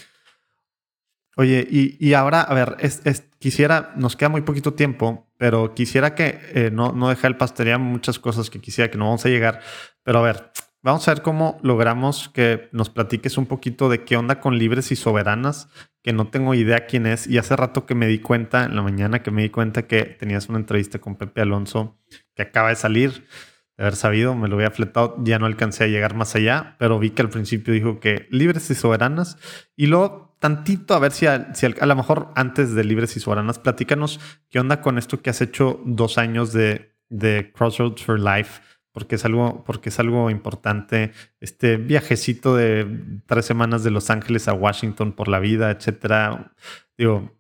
Oye, 1.38 1.66
y, 1.70 2.14
ahora, 2.14 2.42
a 2.42 2.54
ver, 2.54 2.76
es, 2.80 3.31
quisiera, 3.42 3.92
nos 3.98 4.16
queda 4.16 4.30
muy 4.30 4.42
poquito 4.42 4.76
tiempo, 4.76 5.28
pero 5.38 5.74
quisiera 5.74 6.14
que 6.14 6.40
eh, 6.54 6.70
no, 6.72 6.94
no 6.94 7.10
dejar 7.10 7.32
el 7.32 7.38
pastería 7.38 7.80
muchas 7.80 8.20
cosas 8.20 8.52
que 8.52 8.62
quisiera 8.62 8.92
que 8.92 9.00
no 9.00 9.06
vamos 9.06 9.26
a 9.26 9.30
llegar, 9.30 9.62
pero 10.04 10.20
a 10.20 10.22
ver, 10.22 10.52
vamos 10.84 11.08
a 11.08 11.14
ver 11.16 11.24
cómo 11.24 11.60
logramos 11.64 12.30
que 12.30 12.70
nos 12.72 12.92
platiques 12.92 13.40
un 13.40 13.48
poquito 13.48 13.90
de 13.90 14.04
qué 14.06 14.16
onda 14.16 14.40
con 14.40 14.60
Libres 14.60 14.92
y 14.92 14.96
Soberanas, 14.96 15.70
que 16.04 16.14
no 16.14 16.28
tengo 16.28 16.54
idea 16.54 16.86
quién 16.86 17.08
es, 17.08 17.26
y 17.26 17.40
hace 17.40 17.56
rato 17.56 17.88
que 17.88 17.96
me 17.96 18.06
di 18.06 18.20
cuenta, 18.20 18.64
en 18.64 18.76
la 18.76 18.84
mañana 18.84 19.24
que 19.24 19.32
me 19.32 19.42
di 19.42 19.50
cuenta 19.50 19.88
que 19.88 20.04
tenías 20.04 20.48
una 20.48 20.60
entrevista 20.60 21.00
con 21.00 21.16
Pepe 21.16 21.42
Alonso 21.42 21.98
que 22.36 22.44
acaba 22.44 22.70
de 22.70 22.76
salir 22.76 23.28
de 23.76 23.84
haber 23.86 23.96
sabido, 23.96 24.36
me 24.36 24.50
lo 24.50 24.58
había 24.58 24.70
fletado, 24.70 25.16
ya 25.24 25.40
no 25.40 25.48
alcancé 25.48 25.86
a 25.86 25.88
llegar 25.88 26.14
más 26.14 26.36
allá, 26.36 26.76
pero 26.78 27.00
vi 27.00 27.10
que 27.10 27.24
al 27.24 27.30
principio 27.30 27.74
dijo 27.74 28.00
que 28.00 28.28
libres 28.30 28.70
y 28.70 28.76
soberanas, 28.76 29.38
y 29.76 29.88
luego 29.88 30.31
tantito 30.42 30.96
a 30.96 31.00
ver 31.00 31.12
si 31.12 31.28
a, 31.28 31.54
si 31.54 31.68
a, 31.68 31.86
lo 31.86 31.96
mejor 31.96 32.32
antes 32.36 32.74
de 32.74 32.84
libres 32.84 33.16
y 33.16 33.20
soberanas, 33.20 33.60
platícanos 33.60 34.20
qué 34.50 34.60
onda 34.60 34.82
con 34.82 34.98
esto 34.98 35.22
que 35.22 35.30
has 35.30 35.40
hecho 35.40 35.80
dos 35.86 36.18
años 36.18 36.52
de, 36.52 36.96
de 37.10 37.52
Crossroads 37.56 38.04
for 38.04 38.20
Life, 38.20 38.60
porque 38.92 39.16
es 39.16 39.24
algo, 39.24 39.64
porque 39.64 39.90
es 39.90 40.00
algo 40.00 40.32
importante, 40.32 41.12
este 41.40 41.78
viajecito 41.78 42.56
de 42.56 43.22
tres 43.28 43.46
semanas 43.46 43.84
de 43.84 43.92
Los 43.92 44.10
Ángeles 44.10 44.48
a 44.48 44.54
Washington 44.54 45.12
por 45.12 45.28
la 45.28 45.38
vida, 45.38 45.70
etcétera. 45.70 46.54
Digo, 46.98 47.38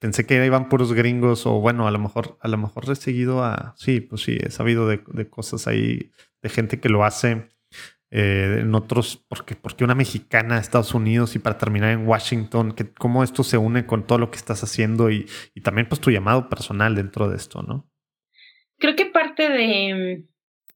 pensé 0.00 0.26
que 0.26 0.44
iban 0.44 0.68
puros 0.68 0.92
gringos 0.92 1.46
o 1.46 1.60
bueno, 1.60 1.86
a 1.86 1.92
lo 1.92 2.00
mejor, 2.00 2.36
a 2.40 2.48
lo 2.48 2.58
mejor 2.58 2.90
he 2.90 2.96
seguido 2.96 3.44
a, 3.44 3.74
sí, 3.76 4.00
pues 4.00 4.22
sí, 4.22 4.38
he 4.40 4.50
sabido 4.50 4.88
de, 4.88 5.30
cosas 5.30 5.68
ahí, 5.68 6.10
de 6.42 6.48
gente 6.48 6.80
que 6.80 6.88
lo 6.88 7.04
hace 7.04 7.48
eh, 8.16 8.58
en 8.60 8.72
otros, 8.76 9.24
porque, 9.26 9.56
porque 9.56 9.82
una 9.82 9.96
mexicana 9.96 10.54
a 10.54 10.60
Estados 10.60 10.94
Unidos 10.94 11.34
y 11.34 11.40
para 11.40 11.58
terminar 11.58 11.90
en 11.90 12.06
Washington, 12.06 12.70
que 12.70 12.92
cómo 12.92 13.24
esto 13.24 13.42
se 13.42 13.58
une 13.58 13.86
con 13.86 14.06
todo 14.06 14.18
lo 14.18 14.30
que 14.30 14.36
estás 14.36 14.62
haciendo 14.62 15.10
y, 15.10 15.28
y 15.52 15.62
también 15.62 15.88
pues 15.88 16.00
tu 16.00 16.12
llamado 16.12 16.48
personal 16.48 16.94
dentro 16.94 17.28
de 17.28 17.36
esto, 17.36 17.64
¿no? 17.64 17.90
Creo 18.78 18.94
que 18.94 19.06
parte 19.06 19.48
de, 19.48 20.26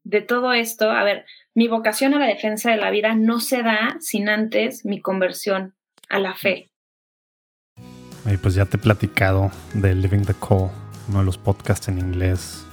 de 0.03 0.21
todo 0.21 0.53
esto, 0.53 0.91
a 0.91 1.05
ver, 1.05 1.27
mi 1.55 1.69
vocación 1.69 2.13
a 2.15 2.19
la 2.19 2.27
defensa 2.27 2.73
de 2.73 2.77
la 2.77 2.91
vida 2.91 3.15
no 3.15 3.39
se 3.39 3.63
da 3.63 3.99
sin 4.01 4.29
antes 4.29 4.85
mi 4.85 5.01
conversión 5.01 5.77
a 6.09 6.19
la 6.19 6.35
fe. 6.35 6.73
Y 8.27 8.37
pues 8.39 8.57
ya 8.57 8.65
te 8.65 8.79
he 8.79 8.81
platicado 8.81 9.53
de 9.75 9.95
Living 9.95 10.25
the 10.25 10.35
Call, 10.35 10.73
uno 11.09 11.21
de 11.21 11.25
los 11.25 11.39
podcasts 11.39 11.87
en 11.87 12.01
inglés 12.01 12.68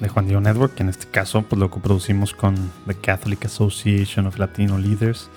de 0.00 0.08
Juan 0.08 0.26
Diego 0.26 0.40
Network, 0.40 0.74
que 0.74 0.82
en 0.82 0.88
este 0.88 1.06
caso 1.06 1.42
pues 1.42 1.58
lo 1.58 1.70
coproducimos 1.70 2.34
con 2.34 2.54
The 2.86 2.94
Catholic 2.94 3.44
Association 3.46 4.26
of 4.26 4.38
Latino 4.38 4.78
Leaders 4.78 5.30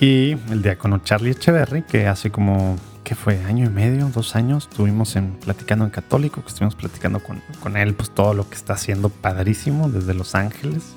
y 0.00 0.32
el 0.50 0.62
diácono 0.62 0.98
Charlie 0.98 1.30
Echeverry, 1.30 1.82
que 1.82 2.06
hace 2.06 2.30
como, 2.30 2.76
¿qué 3.04 3.14
fue? 3.14 3.42
Año 3.44 3.64
y 3.64 3.68
medio, 3.68 4.08
dos 4.08 4.36
años, 4.36 4.68
estuvimos 4.70 5.16
en, 5.16 5.32
platicando 5.34 5.84
en 5.84 5.90
Católico, 5.90 6.42
que 6.42 6.48
estuvimos 6.48 6.74
platicando 6.74 7.20
con, 7.20 7.40
con 7.60 7.76
él, 7.76 7.94
pues 7.94 8.10
todo 8.10 8.34
lo 8.34 8.48
que 8.48 8.56
está 8.56 8.74
haciendo 8.74 9.08
padrísimo 9.08 9.88
desde 9.88 10.14
Los 10.14 10.34
Ángeles. 10.34 10.94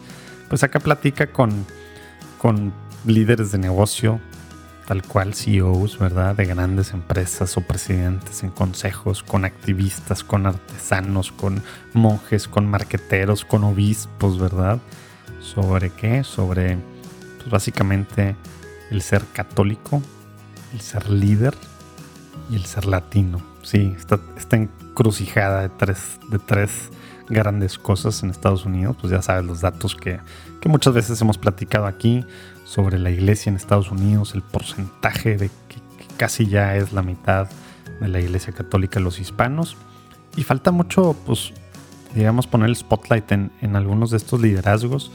Pues 0.49 0.63
acá 0.63 0.79
platica 0.79 1.27
con, 1.27 1.65
con 2.37 2.73
líderes 3.05 3.51
de 3.51 3.59
negocio 3.59 4.19
tal 4.87 5.03
cual 5.03 5.33
CEOs, 5.33 5.99
¿verdad? 5.99 6.35
De 6.35 6.45
grandes 6.45 6.93
empresas 6.93 7.57
o 7.57 7.61
presidentes 7.61 8.41
en 8.43 8.51
consejos, 8.51 9.21
con 9.21 9.43
activistas, 9.43 10.23
con 10.23 10.45
artesanos, 10.45 11.33
con 11.33 11.61
monjes, 11.93 12.47
con 12.47 12.65
marqueteros, 12.65 13.43
con 13.43 13.65
obispos, 13.65 14.39
¿verdad? 14.39 14.79
¿Sobre 15.41 15.89
qué? 15.89 16.23
Sobre, 16.23 16.77
pues 17.37 17.49
básicamente, 17.49 18.37
el 18.89 19.01
ser 19.01 19.25
católico, 19.33 20.01
el 20.73 20.79
ser 20.79 21.09
líder 21.09 21.53
y 22.49 22.55
el 22.55 22.65
ser 22.65 22.85
latino. 22.85 23.41
Sí, 23.63 23.93
está, 23.97 24.21
está 24.37 24.55
encrucijada 24.55 25.63
de 25.63 25.69
tres, 25.69 26.17
de 26.29 26.39
tres 26.39 26.71
grandes 27.27 27.77
cosas 27.77 28.23
en 28.23 28.29
Estados 28.29 28.65
Unidos. 28.65 28.95
Pues 29.01 29.11
ya 29.11 29.21
sabes 29.21 29.43
los 29.43 29.59
datos 29.59 29.95
que, 29.95 30.21
que 30.61 30.69
muchas 30.69 30.93
veces 30.93 31.19
hemos 31.19 31.37
platicado 31.37 31.87
aquí 31.87 32.25
sobre 32.67 32.99
la 32.99 33.09
iglesia 33.09 33.49
en 33.49 33.55
Estados 33.55 33.91
Unidos, 33.91 34.35
el 34.35 34.41
porcentaje 34.41 35.37
de 35.37 35.47
que, 35.47 35.77
casi 36.17 36.47
ya 36.47 36.75
es 36.75 36.91
la 36.91 37.01
mitad 37.01 37.47
de 38.01 38.07
la 38.07 38.19
iglesia 38.19 38.51
católica 38.51 38.99
los 38.99 39.19
hispanos. 39.19 39.77
Y 40.35 40.43
falta 40.43 40.71
mucho, 40.71 41.15
pues, 41.25 41.53
digamos, 42.13 42.45
poner 42.45 42.67
el 42.67 42.75
spotlight 42.75 43.31
en, 43.31 43.51
en 43.61 43.75
algunos 43.75 44.11
de 44.11 44.17
estos 44.17 44.41
liderazgos. 44.41 45.11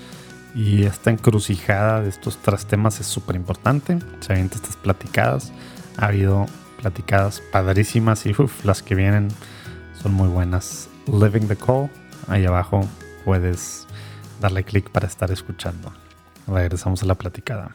Y 0.55 0.85
esta 0.85 1.11
encrucijada 1.11 2.01
de 2.01 2.09
estos 2.09 2.39
tres 2.39 2.67
temas 2.67 3.01
es 3.01 3.07
súper 3.07 3.37
importante. 3.37 3.99
Se 4.21 4.33
ven 4.33 4.49
estas 4.53 4.77
platicadas. 4.77 5.53
Ha 5.99 6.07
habido 6.07 6.47
platicadas 6.81 7.43
padrísimas 7.53 8.25
y 8.27 8.35
las 8.65 8.83
que 8.83 8.95
vienen 8.95 9.29
son 10.01 10.15
muy 10.15 10.29
buenas. 10.29 10.89
Living 11.07 11.49
the 11.49 11.57
Call, 11.57 11.91
ahí 12.29 12.47
abajo 12.47 12.89
puedes 13.25 13.87
darle 14.41 14.65
clic 14.65 14.89
para 14.91 15.07
estar 15.07 15.31
escuchando. 15.31 15.93
Regresamos 16.47 17.03
a 17.03 17.07
la 17.07 17.15
platicada. 17.15 17.75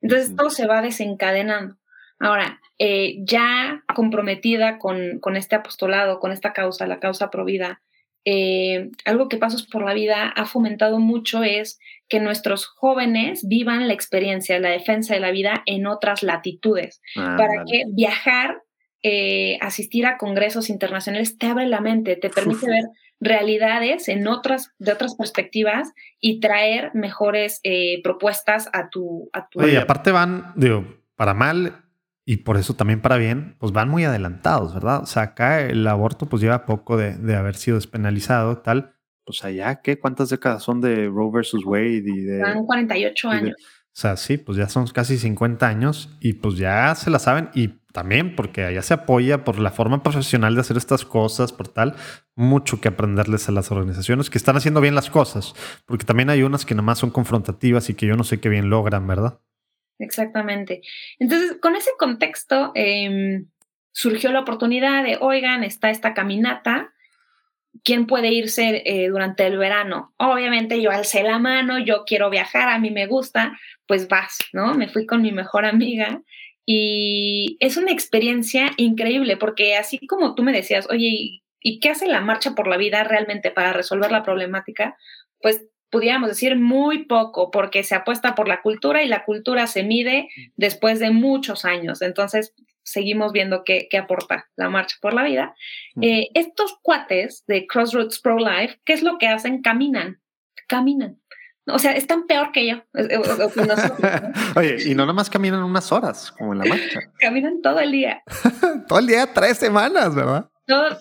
Entonces 0.00 0.36
todo 0.36 0.50
se 0.50 0.66
va 0.66 0.82
desencadenando. 0.82 1.76
Ahora, 2.18 2.60
eh, 2.78 3.16
ya 3.24 3.82
comprometida 3.94 4.78
con, 4.78 5.18
con, 5.20 5.36
este 5.36 5.56
apostolado, 5.56 6.20
con 6.20 6.32
esta 6.32 6.52
causa, 6.52 6.86
la 6.86 7.00
causa 7.00 7.30
provida, 7.30 7.82
eh, 8.28 8.90
algo 9.04 9.28
que 9.28 9.36
Pasos 9.36 9.68
por 9.68 9.84
la 9.84 9.94
Vida 9.94 10.28
ha 10.28 10.46
fomentado 10.46 10.98
mucho 10.98 11.44
es 11.44 11.78
que 12.08 12.18
nuestros 12.18 12.66
jóvenes 12.66 13.46
vivan 13.46 13.86
la 13.86 13.94
experiencia 13.94 14.58
la 14.58 14.70
defensa 14.70 15.14
de 15.14 15.20
la 15.20 15.30
vida 15.30 15.62
en 15.64 15.86
otras 15.86 16.24
latitudes, 16.24 17.00
para 17.14 17.64
que 17.64 17.84
viajar, 17.88 18.62
eh, 19.04 19.58
asistir 19.60 20.06
a 20.06 20.18
congresos 20.18 20.70
internacionales 20.70 21.38
te 21.38 21.46
abre 21.46 21.66
la 21.66 21.80
mente, 21.80 22.16
te 22.16 22.28
permite 22.28 22.66
ver 22.66 22.84
realidades 23.20 24.08
en 24.08 24.26
otras, 24.26 24.74
de 24.78 24.92
otras 24.92 25.14
perspectivas 25.14 25.92
y 26.20 26.40
traer 26.40 26.90
mejores 26.94 27.60
eh, 27.62 28.00
propuestas 28.02 28.68
a 28.72 28.88
tu, 28.90 29.30
a 29.32 29.48
tu... 29.48 29.60
Oye, 29.60 29.78
aparte 29.78 30.12
van, 30.12 30.52
digo, 30.56 30.84
para 31.16 31.34
mal 31.34 31.84
y 32.24 32.38
por 32.38 32.56
eso 32.56 32.74
también 32.74 33.00
para 33.00 33.16
bien, 33.16 33.56
pues 33.58 33.72
van 33.72 33.88
muy 33.88 34.04
adelantados, 34.04 34.74
¿verdad? 34.74 35.02
O 35.02 35.06
sea, 35.06 35.22
acá 35.22 35.60
el 35.60 35.86
aborto 35.86 36.26
pues 36.26 36.42
lleva 36.42 36.66
poco 36.66 36.96
de, 36.96 37.16
de 37.16 37.36
haber 37.36 37.54
sido 37.54 37.76
despenalizado, 37.76 38.58
tal. 38.58 38.94
Pues 39.24 39.44
allá, 39.44 39.80
¿qué? 39.82 39.98
¿Cuántas 39.98 40.28
décadas 40.28 40.62
son 40.62 40.80
de 40.80 41.06
Roe 41.06 41.30
versus 41.32 41.64
Wade 41.64 42.04
y 42.04 42.20
de... 42.20 42.40
Van 42.40 42.64
48 42.64 43.28
años. 43.28 43.56
O 43.96 43.98
sea, 43.98 44.18
sí, 44.18 44.36
pues 44.36 44.58
ya 44.58 44.68
son 44.68 44.86
casi 44.88 45.16
50 45.16 45.66
años 45.66 46.14
y 46.20 46.34
pues 46.34 46.58
ya 46.58 46.94
se 46.94 47.08
la 47.08 47.18
saben 47.18 47.48
y 47.54 47.68
también 47.94 48.36
porque 48.36 48.62
allá 48.62 48.82
se 48.82 48.92
apoya 48.92 49.42
por 49.42 49.58
la 49.58 49.70
forma 49.70 50.02
profesional 50.02 50.54
de 50.54 50.60
hacer 50.60 50.76
estas 50.76 51.06
cosas, 51.06 51.50
por 51.50 51.68
tal, 51.68 51.96
mucho 52.34 52.78
que 52.78 52.88
aprenderles 52.88 53.48
a 53.48 53.52
las 53.52 53.72
organizaciones 53.72 54.28
que 54.28 54.36
están 54.36 54.54
haciendo 54.54 54.82
bien 54.82 54.94
las 54.94 55.08
cosas, 55.08 55.54
porque 55.86 56.04
también 56.04 56.28
hay 56.28 56.42
unas 56.42 56.66
que 56.66 56.74
nada 56.74 56.82
más 56.84 56.98
son 56.98 57.08
confrontativas 57.08 57.88
y 57.88 57.94
que 57.94 58.04
yo 58.04 58.16
no 58.16 58.24
sé 58.24 58.38
qué 58.38 58.50
bien 58.50 58.68
logran, 58.68 59.06
¿verdad? 59.06 59.40
Exactamente. 59.98 60.82
Entonces, 61.18 61.56
con 61.58 61.74
ese 61.74 61.92
contexto, 61.98 62.72
em, 62.74 63.48
surgió 63.92 64.30
la 64.30 64.40
oportunidad 64.40 65.04
de, 65.04 65.16
oigan, 65.22 65.64
está 65.64 65.88
esta 65.88 66.12
caminata, 66.12 66.92
¿quién 67.84 68.06
puede 68.06 68.32
irse 68.32 68.82
eh, 68.84 69.08
durante 69.08 69.46
el 69.46 69.58
verano? 69.58 70.14
Obviamente 70.18 70.80
yo 70.80 70.90
alcé 70.90 71.22
la 71.22 71.38
mano, 71.38 71.78
yo 71.78 72.04
quiero 72.06 72.30
viajar, 72.30 72.68
a 72.68 72.78
mí 72.78 72.90
me 72.90 73.06
gusta, 73.06 73.58
pues 73.86 74.08
vas, 74.08 74.38
¿no? 74.52 74.74
Me 74.74 74.88
fui 74.88 75.06
con 75.06 75.22
mi 75.22 75.32
mejor 75.32 75.64
amiga 75.64 76.22
y 76.64 77.56
es 77.60 77.76
una 77.76 77.92
experiencia 77.92 78.70
increíble 78.76 79.36
porque 79.36 79.76
así 79.76 80.04
como 80.06 80.34
tú 80.34 80.42
me 80.42 80.52
decías, 80.52 80.88
oye, 80.90 81.42
¿y 81.60 81.80
qué 81.80 81.90
hace 81.90 82.08
la 82.08 82.20
marcha 82.20 82.54
por 82.54 82.66
la 82.66 82.76
vida 82.76 83.04
realmente 83.04 83.50
para 83.50 83.72
resolver 83.72 84.10
la 84.10 84.22
problemática? 84.22 84.96
Pues 85.40 85.66
pudiéramos 85.90 86.28
decir 86.28 86.56
muy 86.56 87.04
poco 87.04 87.50
porque 87.50 87.84
se 87.84 87.94
apuesta 87.94 88.34
por 88.34 88.48
la 88.48 88.62
cultura 88.62 89.02
y 89.02 89.08
la 89.08 89.24
cultura 89.24 89.66
se 89.66 89.82
mide 89.82 90.28
después 90.56 90.98
de 90.98 91.10
muchos 91.10 91.64
años. 91.64 92.02
Entonces, 92.02 92.52
seguimos 92.86 93.32
viendo 93.32 93.64
qué, 93.64 93.88
aporta 93.98 94.48
la 94.56 94.70
marcha 94.70 94.96
por 95.02 95.12
la 95.12 95.24
vida. 95.24 95.54
Eh, 96.00 96.28
estos 96.34 96.78
cuates 96.82 97.44
de 97.46 97.66
Crossroads 97.66 98.20
Pro 98.20 98.38
Life, 98.38 98.80
¿qué 98.84 98.94
es 98.94 99.02
lo 99.02 99.18
que 99.18 99.26
hacen? 99.26 99.60
Caminan, 99.60 100.20
caminan. 100.68 101.20
O 101.68 101.80
sea, 101.80 101.92
es 101.92 102.06
tan 102.06 102.28
peor 102.28 102.52
que 102.52 102.66
yo. 102.68 102.76
Oye, 104.54 104.88
y 104.88 104.94
no 104.94 105.02
nada 105.02 105.12
más 105.12 105.28
caminan 105.28 105.64
unas 105.64 105.90
horas, 105.90 106.32
como 106.38 106.52
en 106.52 106.60
la 106.60 106.64
marcha. 106.64 107.00
caminan 107.18 107.60
todo 107.60 107.80
el 107.80 107.90
día. 107.90 108.22
todo 108.88 109.00
el 109.00 109.08
día, 109.08 109.32
tres 109.34 109.58
semanas, 109.58 110.14
¿verdad? 110.14 110.48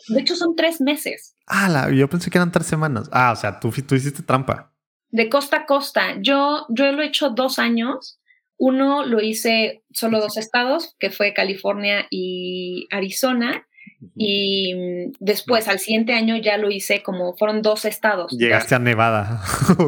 de 0.08 0.20
hecho, 0.20 0.36
son 0.36 0.56
tres 0.56 0.80
meses. 0.80 1.36
Ah, 1.48 1.90
yo 1.92 2.08
pensé 2.08 2.30
que 2.30 2.38
eran 2.38 2.52
tres 2.52 2.68
semanas. 2.68 3.10
Ah, 3.12 3.32
o 3.32 3.36
sea, 3.36 3.60
tú, 3.60 3.72
tú 3.72 3.96
hiciste 3.96 4.22
trampa. 4.22 4.72
De 5.10 5.30
costa 5.30 5.58
a 5.58 5.66
costa. 5.66 6.16
Yo, 6.20 6.66
yo 6.70 6.92
lo 6.92 7.02
he 7.02 7.08
hecho 7.08 7.30
dos 7.30 7.58
años. 7.58 8.20
Uno 8.58 9.06
lo 9.06 9.22
hice 9.22 9.84
solo 9.92 10.20
dos 10.20 10.38
estados, 10.38 10.96
que 11.00 11.10
fue 11.10 11.34
California 11.34 12.08
y 12.10 12.88
Arizona. 12.92 13.68
Y 14.16 14.74
mm, 14.74 15.14
después, 15.20 15.68
al 15.68 15.80
siguiente 15.80 16.14
año, 16.14 16.38
ya 16.38 16.58
lo 16.58 16.70
hice 16.70 17.04
como 17.04 17.36
fueron 17.36 17.62
dos 17.62 17.86
estados. 17.86 18.32
Llegaste 18.32 18.76
a 18.76 18.80
Nevada. 18.80 19.42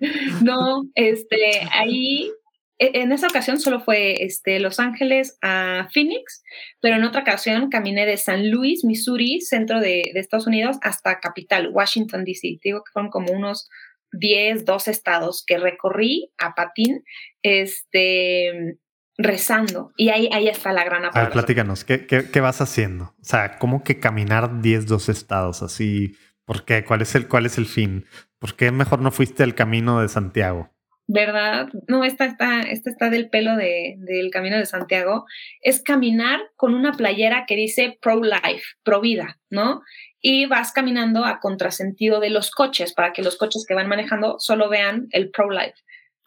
No, 0.42 0.84
este, 0.94 1.60
ahí, 1.72 2.30
e, 2.78 3.02
en 3.02 3.10
esa 3.10 3.26
ocasión 3.26 3.58
solo 3.58 3.80
fue 3.80 4.22
este, 4.22 4.60
Los 4.60 4.78
Ángeles 4.78 5.36
a 5.42 5.88
Phoenix, 5.92 6.44
pero 6.80 6.96
en 6.96 7.04
otra 7.04 7.22
ocasión 7.22 7.70
caminé 7.70 8.06
de 8.06 8.16
San 8.16 8.50
Luis, 8.50 8.84
Missouri, 8.84 9.40
centro 9.40 9.80
de, 9.80 10.10
de 10.14 10.20
Estados 10.20 10.46
Unidos, 10.46 10.78
hasta 10.82 11.18
capital, 11.18 11.70
Washington, 11.72 12.24
D.C. 12.24 12.60
Digo 12.62 12.84
que 12.84 12.92
fueron 12.92 13.10
como 13.10 13.32
unos 13.32 13.68
10, 14.12 14.64
12 14.64 14.90
estados 14.90 15.44
que 15.46 15.58
recorrí 15.58 16.32
a 16.38 16.54
patín. 16.54 17.04
Este, 17.42 18.78
rezando. 19.18 19.92
Y 19.96 20.10
ahí, 20.10 20.28
ahí 20.32 20.48
está 20.48 20.72
la 20.72 20.84
gran 20.84 21.04
A 21.04 21.10
ver, 21.10 21.30
platícanos, 21.30 21.84
¿qué, 21.84 22.06
¿qué, 22.06 22.40
vas 22.40 22.60
haciendo? 22.60 23.16
O 23.20 23.24
sea, 23.24 23.58
¿cómo 23.58 23.82
que 23.82 23.98
caminar 23.98 24.62
10, 24.62 24.86
12 24.86 25.12
estados 25.12 25.62
así? 25.62 26.16
¿Por 26.44 26.64
qué? 26.64 26.84
¿Cuál 26.84 27.02
es 27.02 27.14
el, 27.14 27.26
cuál 27.26 27.44
es 27.44 27.58
el 27.58 27.66
fin? 27.66 28.06
¿Por 28.38 28.54
qué 28.54 28.70
mejor 28.70 29.00
no 29.00 29.10
fuiste 29.10 29.42
al 29.42 29.56
camino 29.56 30.00
de 30.00 30.08
Santiago? 30.08 30.70
¿Verdad? 31.10 31.70
No, 31.88 32.04
esta 32.04 32.26
está, 32.26 32.60
esta 32.60 32.90
está 32.90 33.08
del 33.08 33.30
pelo 33.30 33.56
de, 33.56 33.96
del 33.98 34.30
camino 34.30 34.58
de 34.58 34.66
Santiago. 34.66 35.24
Es 35.62 35.82
caminar 35.82 36.38
con 36.54 36.74
una 36.74 36.92
playera 36.92 37.46
que 37.46 37.56
dice 37.56 37.98
pro 38.02 38.20
life, 38.20 38.62
pro 38.82 39.00
vida, 39.00 39.40
¿no? 39.48 39.80
Y 40.20 40.44
vas 40.44 40.70
caminando 40.70 41.24
a 41.24 41.40
contrasentido 41.40 42.20
de 42.20 42.28
los 42.28 42.50
coches 42.50 42.92
para 42.92 43.14
que 43.14 43.22
los 43.22 43.38
coches 43.38 43.64
que 43.66 43.72
van 43.72 43.88
manejando 43.88 44.36
solo 44.38 44.68
vean 44.68 45.08
el 45.12 45.30
pro 45.30 45.50
life. 45.50 45.76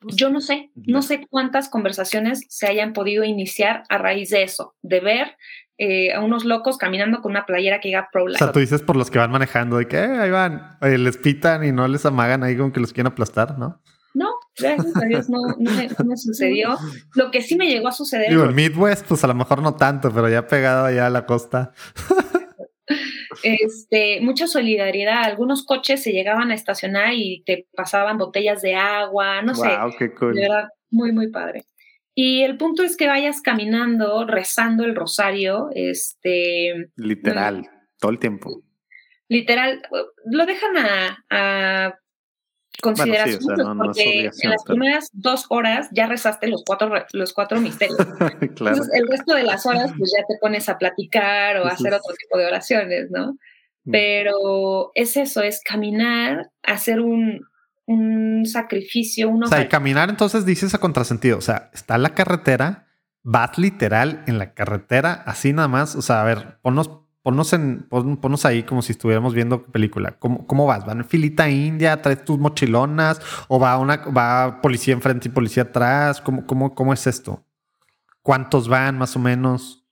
Yo 0.01 0.31
no 0.31 0.41
sé, 0.41 0.71
no 0.73 1.03
sé 1.03 1.27
cuántas 1.29 1.69
conversaciones 1.69 2.43
se 2.49 2.65
hayan 2.65 2.93
podido 2.93 3.23
iniciar 3.23 3.83
a 3.87 3.99
raíz 3.99 4.31
de 4.31 4.41
eso, 4.41 4.73
de 4.81 4.99
ver 4.99 5.37
eh, 5.77 6.11
a 6.11 6.21
unos 6.21 6.43
locos 6.43 6.79
caminando 6.79 7.21
con 7.21 7.33
una 7.33 7.45
playera 7.45 7.79
que 7.79 7.89
diga 7.89 8.09
pro 8.11 8.27
life. 8.27 8.43
O 8.43 8.45
sea, 8.45 8.51
tú 8.51 8.59
dices 8.59 8.81
por 8.81 8.95
los 8.95 9.11
que 9.11 9.19
van 9.19 9.29
manejando, 9.29 9.77
de 9.77 9.87
que 9.87 9.97
eh, 9.97 10.19
ahí 10.19 10.31
van, 10.31 10.77
les 10.81 11.17
pitan 11.17 11.63
y 11.63 11.71
no 11.71 11.87
les 11.87 12.03
amagan 12.03 12.43
ahí 12.43 12.57
como 12.57 12.71
que 12.71 12.79
los 12.79 12.93
quieren 12.93 13.11
aplastar, 13.11 13.59
¿no? 13.59 13.79
Gracias 14.57 14.95
a 14.95 15.05
Dios 15.05 15.29
no, 15.29 15.39
me, 15.59 16.17
sucedió. 16.17 16.77
Lo 17.15 17.31
que 17.31 17.41
sí 17.41 17.55
me 17.55 17.67
llegó 17.67 17.87
a 17.87 17.91
suceder. 17.91 18.29
Digo, 18.29 18.45
en 18.45 18.55
Midwest, 18.55 19.05
pues 19.07 19.23
a 19.23 19.27
lo 19.27 19.35
mejor 19.35 19.61
no 19.61 19.75
tanto, 19.75 20.11
pero 20.13 20.29
ya 20.29 20.47
pegado 20.47 20.85
allá 20.85 21.07
a 21.07 21.09
la 21.09 21.25
costa. 21.25 21.73
este, 23.43 24.19
mucha 24.21 24.47
solidaridad. 24.47 25.23
Algunos 25.23 25.65
coches 25.65 26.03
se 26.03 26.11
llegaban 26.11 26.51
a 26.51 26.55
estacionar 26.55 27.13
y 27.13 27.43
te 27.45 27.67
pasaban 27.75 28.17
botellas 28.17 28.61
de 28.61 28.75
agua, 28.75 29.41
no 29.41 29.55
sé. 29.55 29.69
Qué 29.97 30.13
cool. 30.13 30.35
muy, 30.89 31.11
muy 31.11 31.29
padre. 31.31 31.65
Y 32.13 32.41
el 32.41 32.57
punto 32.57 32.83
es 32.83 32.97
que 32.97 33.07
vayas 33.07 33.41
caminando, 33.41 34.27
rezando 34.27 34.83
el 34.83 34.95
rosario, 34.95 35.69
este... 35.73 36.89
Literal, 36.97 37.69
todo 37.99 38.11
el 38.11 38.19
tiempo. 38.19 38.61
Literal, 39.29 39.81
lo 40.25 40.45
dejan 40.45 40.75
a 41.29 41.95
consideración, 42.81 43.77
porque 43.77 44.29
en 44.41 44.49
las 44.49 44.63
primeras 44.63 45.09
dos 45.13 45.45
horas 45.49 45.87
ya 45.91 46.07
rezaste 46.07 46.47
los 46.47 46.63
cuatro, 46.65 46.91
los 47.13 47.33
cuatro 47.33 47.61
misterios. 47.61 47.97
Entonces, 48.41 48.89
el 48.93 49.07
resto 49.07 49.33
de 49.35 49.43
las 49.43 49.65
horas, 49.65 49.91
pues 49.97 50.13
ya 50.17 50.25
te 50.27 50.35
pones 50.41 50.67
a 50.69 50.77
platicar 50.77 51.57
o 51.57 51.65
a 51.65 51.69
hacer 51.69 51.93
otro 51.93 52.13
tipo 52.15 52.37
de 52.37 52.45
oraciones, 52.45 53.09
¿no? 53.11 53.33
Mm. 53.85 53.91
Pero 53.91 54.91
es 54.95 55.17
eso, 55.17 55.41
es 55.41 55.61
caminar, 55.63 56.49
hacer 56.63 56.99
un, 56.99 57.45
un 57.85 58.45
sacrificio. 58.45 59.31
o 59.31 59.47
sea, 59.47 59.61
y 59.61 59.67
caminar 59.67 60.09
entonces 60.09 60.45
dices 60.45 60.73
a 60.73 60.79
contrasentido, 60.79 61.37
o 61.37 61.41
sea, 61.41 61.69
está 61.73 61.97
la 61.97 62.13
carretera, 62.15 62.87
vas 63.23 63.57
literal 63.57 64.23
en 64.27 64.37
la 64.37 64.53
carretera, 64.53 65.13
así 65.13 65.53
nada 65.53 65.67
más, 65.67 65.95
o 65.95 66.01
sea, 66.01 66.21
a 66.21 66.25
ver, 66.25 66.57
ponnos 66.61 67.00
ponnos, 67.23 67.53
en, 67.53 67.87
ahí 68.43 68.63
como 68.63 68.81
si 68.81 68.93
estuviéramos 68.93 69.33
viendo 69.33 69.65
película. 69.65 70.17
¿Cómo, 70.19 70.47
¿Cómo 70.47 70.65
vas? 70.65 70.85
¿Van 70.85 70.99
en 70.99 71.05
filita 71.05 71.49
india? 71.49 72.01
¿Traes 72.01 72.25
tus 72.25 72.39
mochilonas? 72.39 73.21
¿O 73.47 73.59
va 73.59 73.77
una 73.77 73.97
va 73.97 74.61
policía 74.61 74.93
enfrente 74.93 75.27
y 75.27 75.31
policía 75.31 75.63
atrás? 75.63 76.21
¿Cómo, 76.21 76.45
cómo, 76.45 76.73
cómo 76.75 76.93
es 76.93 77.07
esto? 77.07 77.45
¿Cuántos 78.21 78.67
van 78.67 78.97
más 78.97 79.15
o 79.15 79.19
menos? 79.19 79.85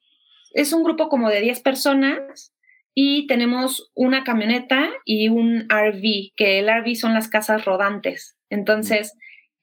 Es 0.54 0.74
un 0.74 0.84
grupo 0.84 1.10
como 1.10 1.30
de 1.30 1.42
10 1.42 1.62
personas 1.62 2.54
y 2.94 3.28
tenemos 3.28 3.92
una 3.94 4.24
camioneta 4.24 4.90
y 5.06 5.30
un 5.30 5.68
RV, 5.70 6.34
que 6.36 6.60
el 6.60 6.68
RV 6.68 6.96
son 6.96 7.14
las 7.14 7.28
casas 7.28 7.66
rodantes. 7.66 8.38
Entonces, 8.50 9.14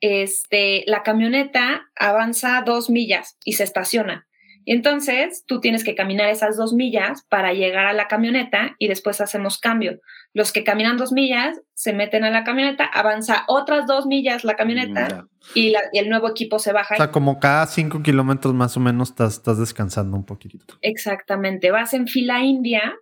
este, 0.01 0.85
la 0.87 1.03
camioneta 1.03 1.91
avanza 1.97 2.63
dos 2.65 2.89
millas 2.89 3.37
y 3.45 3.55
se 3.55 3.65
estaciona. 3.65 4.27
Y 4.67 4.73
entonces 4.73 5.45
tú 5.47 5.61
tienes 5.61 5.85
que 5.85 5.95
caminar 5.95 6.29
esas 6.29 6.57
dos 6.57 6.75
millas 6.75 7.25
para 7.29 7.53
llegar 7.53 7.87
a 7.87 7.93
la 7.93 8.09
camioneta 8.09 8.75
y 8.81 8.89
después 8.89 9.21
hacemos 9.21 9.59
cambio. 9.59 10.01
Los 10.35 10.51
que 10.51 10.65
caminan 10.65 10.97
dos 10.97 11.13
millas 11.13 11.61
se 11.75 11.93
meten 11.93 12.25
a 12.25 12.31
la 12.31 12.43
camioneta, 12.43 12.85
avanza 12.85 13.45
otras 13.47 13.87
dos 13.87 14.07
millas 14.07 14.43
la 14.43 14.57
camioneta 14.57 15.29
y, 15.55 15.73
el 15.93 16.11
nuevo 16.11 16.29
equipo 16.29 16.59
se 16.59 16.73
baja. 16.73 16.95
O 16.95 16.97
sea, 16.97 17.13
como 17.13 17.39
cada 17.39 17.65
cinco 17.69 18.03
kilómetros 18.03 18.55
más 18.55 18.77
o 18.77 18.81
menos 18.81 19.11
estás, 19.11 19.35
estás 19.35 19.59
descansando 19.59 20.17
un 20.17 20.27
poquito. 20.27 20.75
Exactamente. 20.83 21.71
Vas 21.71 21.95
en 21.95 22.09
fila 22.09 22.41
india 22.41 22.93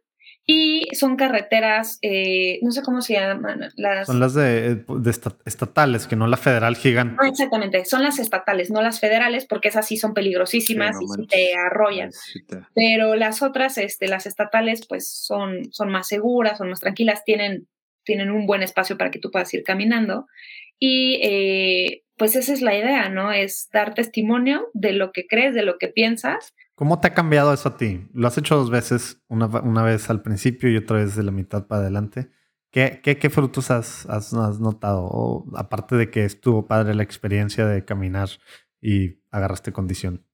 y 0.47 0.89
son 0.95 1.17
carreteras, 1.17 1.99
eh, 2.03 2.59
no 2.61 2.71
sé 2.71 2.83
cómo 2.83 3.01
se 3.01 3.15
llaman. 3.15 3.73
Las... 3.77 4.07
Son 4.07 4.21
las 4.21 4.35
de, 4.35 4.85
estatales, 5.47 6.07
que 6.07 6.17
no 6.17 6.27
la 6.27 6.37
federal 6.37 6.77
gigante. 6.77 7.17
Ah, 7.19 7.29
exactamente, 7.29 7.85
son 7.87 8.03
las 8.03 8.19
estatales, 8.19 8.71
no 8.71 8.83
las 8.83 9.01
federales, 9.01 9.47
porque 9.47 9.69
esas 9.69 9.87
sí 9.87 9.97
son 9.97 10.13
peligrosísimas 10.13 10.97
y 11.01 11.27
te 11.27 11.57
arrollan. 11.57 12.11
Pero 12.75 13.15
las 13.15 13.41
otras, 13.41 13.79
este, 13.79 14.07
las 14.07 14.27
estatales, 14.27 14.87
pues 14.87 15.09
son, 15.09 15.73
son 15.73 15.91
más 15.91 16.09
seguras, 16.09 16.59
son 16.59 16.69
más 16.69 16.81
tranquilas, 16.81 17.25
tienen, 17.25 17.67
tienen 18.05 18.31
un 18.31 18.47
buen 18.47 18.63
espacio 18.63 18.99
para 18.99 19.11
que 19.11 19.19
tú 19.19 19.31
puedas 19.31 19.53
ir 19.55 19.63
caminando. 19.63 20.27
Y 20.79 21.21
eh, 21.23 22.03
pues 22.19 22.37
esa 22.37 22.53
es 22.53 22.61
la 22.61 22.77
idea, 22.77 23.09
¿no? 23.09 23.33
Es 23.33 23.71
dar 23.73 23.95
testimonio 23.95 24.69
de 24.75 24.93
lo 24.93 25.11
que 25.13 25.27
crees, 25.27 25.55
de 25.55 25.63
lo 25.63 25.79
que 25.79 25.89
piensas 25.89 26.55
¿Cómo 26.75 27.01
te 27.01 27.09
ha 27.09 27.15
cambiado 27.15 27.53
eso 27.53 27.69
a 27.69 27.77
ti? 27.77 28.09
Lo 28.13 28.27
has 28.27 28.37
hecho 28.37 28.57
dos 28.57 28.71
veces, 28.71 29.23
una, 29.29 29.47
una 29.47 29.83
vez 29.85 30.11
al 30.11 30.23
principio 30.23 30.71
y 30.71 30.77
otra 30.77 30.99
vez 30.99 31.15
de 31.15 31.23
la 31.23 31.31
mitad 31.31 31.67
para 31.67 31.83
adelante. 31.83 32.31
¿Qué, 32.73 33.01
qué, 33.05 33.17
qué 33.19 33.31
frutos 33.31 33.71
has, 33.71 34.07
has, 34.07 34.33
notado? 34.33 35.45
aparte 35.55 35.95
de 35.95 36.11
que 36.11 36.25
estuvo 36.25 36.67
padre 36.67 36.95
la 36.95 37.05
experiencia 37.05 37.67
de 37.67 37.85
caminar 37.85 38.29
y 38.83 39.21
agarraste 39.31 39.73
condición. 39.73 40.27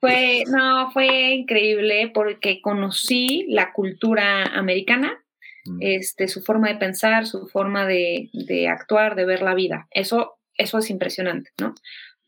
Fue, 0.00 0.44
no, 0.46 0.90
fue 0.92 1.34
increíble 1.34 2.10
porque 2.14 2.62
conocí 2.62 3.46
la 3.48 3.72
cultura 3.72 4.44
americana, 4.44 5.22
mm. 5.66 5.78
este, 5.80 6.28
su 6.28 6.40
forma 6.40 6.68
de 6.68 6.76
pensar, 6.76 7.26
su 7.26 7.48
forma 7.48 7.84
de, 7.84 8.30
de 8.32 8.68
actuar, 8.68 9.16
de 9.16 9.26
ver 9.26 9.42
la 9.42 9.54
vida. 9.54 9.88
Eso, 9.90 10.38
eso 10.54 10.78
es 10.78 10.88
impresionante, 10.88 11.50
¿no? 11.60 11.74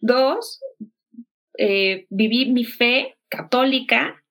Dos, 0.00 0.60
eh, 1.62 2.06
viví 2.08 2.50
mi 2.50 2.64
fe 2.64 3.18
católica 3.28 4.24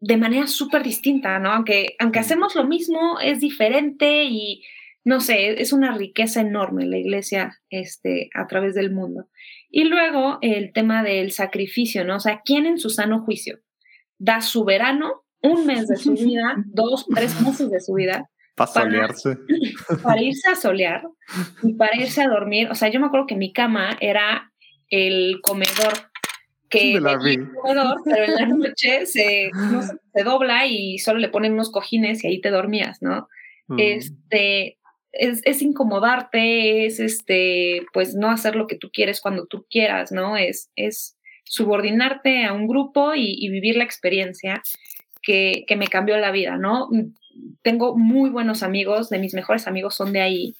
de 0.00 0.18
manera 0.18 0.46
súper 0.46 0.82
distinta, 0.82 1.38
¿no? 1.38 1.50
Aunque, 1.50 1.96
aunque 1.98 2.18
hacemos 2.18 2.54
lo 2.54 2.64
mismo, 2.64 3.18
es 3.20 3.40
diferente 3.40 4.24
y 4.24 4.62
no 5.02 5.22
sé, 5.22 5.62
es 5.62 5.72
una 5.72 5.96
riqueza 5.96 6.42
enorme 6.42 6.84
la 6.84 6.98
iglesia 6.98 7.58
este, 7.70 8.28
a 8.34 8.46
través 8.46 8.74
del 8.74 8.92
mundo. 8.92 9.28
Y 9.70 9.84
luego 9.84 10.36
el 10.42 10.74
tema 10.74 11.02
del 11.02 11.32
sacrificio, 11.32 12.04
¿no? 12.04 12.16
O 12.16 12.20
sea, 12.20 12.42
¿quién 12.44 12.66
en 12.66 12.76
su 12.76 12.90
sano 12.90 13.24
juicio 13.24 13.60
da 14.18 14.42
su 14.42 14.66
verano, 14.66 15.24
un 15.40 15.64
mes 15.64 15.88
de 15.88 15.96
su 15.96 16.12
vida, 16.12 16.56
dos, 16.66 17.06
tres 17.14 17.40
meses 17.40 17.70
de 17.70 17.80
su 17.80 17.94
vida? 17.94 18.28
Para 18.54 18.72
solearse. 18.72 19.38
Para 20.02 20.20
irse 20.20 20.50
a 20.50 20.54
solear 20.54 21.02
y 21.62 21.72
para 21.72 21.96
irse 21.96 22.20
a 22.20 22.28
dormir. 22.28 22.68
O 22.70 22.74
sea, 22.74 22.90
yo 22.90 23.00
me 23.00 23.06
acuerdo 23.06 23.26
que 23.26 23.36
mi 23.36 23.54
cama 23.54 23.96
era 24.00 24.52
el 24.90 25.40
comedor 25.42 25.94
que 26.68 26.98
pero 27.00 28.24
en 28.24 28.34
la 28.34 28.46
noche 28.46 29.06
se, 29.06 29.50
se, 30.14 30.24
dobla 30.24 30.66
y 30.66 30.98
solo 30.98 31.18
le 31.18 31.28
ponen 31.28 31.52
unos 31.52 31.70
cojines 31.70 32.22
y 32.22 32.28
ahí 32.28 32.40
te 32.40 32.50
dormías, 32.50 33.00
¿no? 33.00 33.28
Mm. 33.68 33.78
Este, 33.78 34.78
es, 35.12 35.40
es, 35.44 35.62
incomodarte, 35.62 36.86
es 36.86 37.00
este, 37.00 37.86
pues 37.92 38.14
no 38.14 38.30
hacer 38.30 38.56
lo 38.56 38.66
que 38.66 38.76
tú 38.76 38.90
quieres 38.92 39.20
cuando 39.20 39.46
tú 39.46 39.66
quieras, 39.70 40.12
¿no? 40.12 40.36
Es, 40.36 40.70
es 40.76 41.16
subordinarte 41.44 42.44
a 42.44 42.52
un 42.52 42.66
grupo 42.66 43.14
y, 43.14 43.36
y 43.38 43.48
vivir 43.48 43.76
la 43.76 43.84
experiencia 43.84 44.62
que, 45.22 45.64
que, 45.66 45.76
me 45.76 45.88
cambió 45.88 46.16
la 46.18 46.30
vida, 46.30 46.56
¿no? 46.56 46.88
Tengo 47.62 47.96
muy 47.96 48.30
buenos 48.30 48.62
amigos, 48.62 49.08
de 49.08 49.18
mis 49.18 49.34
mejores 49.34 49.66
amigos 49.66 49.94
son 49.94 50.12
de 50.12 50.20
ahí 50.20 50.54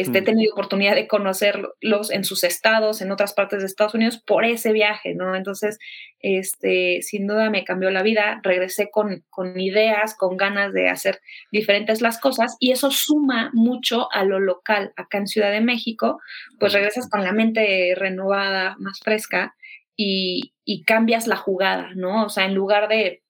este, 0.00 0.18
he 0.18 0.22
tenido 0.22 0.52
oportunidad 0.52 0.94
de 0.94 1.08
conocerlos 1.08 2.10
en 2.10 2.24
sus 2.24 2.44
estados, 2.44 3.00
en 3.00 3.10
otras 3.12 3.32
partes 3.32 3.60
de 3.60 3.66
Estados 3.66 3.94
Unidos, 3.94 4.22
por 4.26 4.44
ese 4.44 4.72
viaje, 4.72 5.14
¿no? 5.14 5.34
Entonces, 5.34 5.78
este, 6.20 7.00
sin 7.02 7.26
duda 7.26 7.50
me 7.50 7.64
cambió 7.64 7.90
la 7.90 8.02
vida, 8.02 8.40
regresé 8.42 8.90
con, 8.90 9.24
con 9.30 9.58
ideas, 9.58 10.14
con 10.16 10.36
ganas 10.36 10.72
de 10.72 10.88
hacer 10.88 11.20
diferentes 11.50 12.00
las 12.00 12.20
cosas 12.20 12.56
y 12.60 12.72
eso 12.72 12.90
suma 12.90 13.50
mucho 13.54 14.08
a 14.12 14.24
lo 14.24 14.40
local. 14.40 14.92
Acá 14.96 15.18
en 15.18 15.26
Ciudad 15.26 15.50
de 15.50 15.60
México, 15.60 16.20
pues 16.58 16.72
regresas 16.72 17.08
con 17.08 17.24
la 17.24 17.32
mente 17.32 17.94
renovada, 17.96 18.76
más 18.78 19.00
fresca 19.00 19.54
y, 19.96 20.52
y 20.64 20.84
cambias 20.84 21.26
la 21.26 21.36
jugada, 21.36 21.90
¿no? 21.94 22.24
O 22.24 22.28
sea, 22.28 22.44
en 22.44 22.54
lugar 22.54 22.88
de 22.88 23.22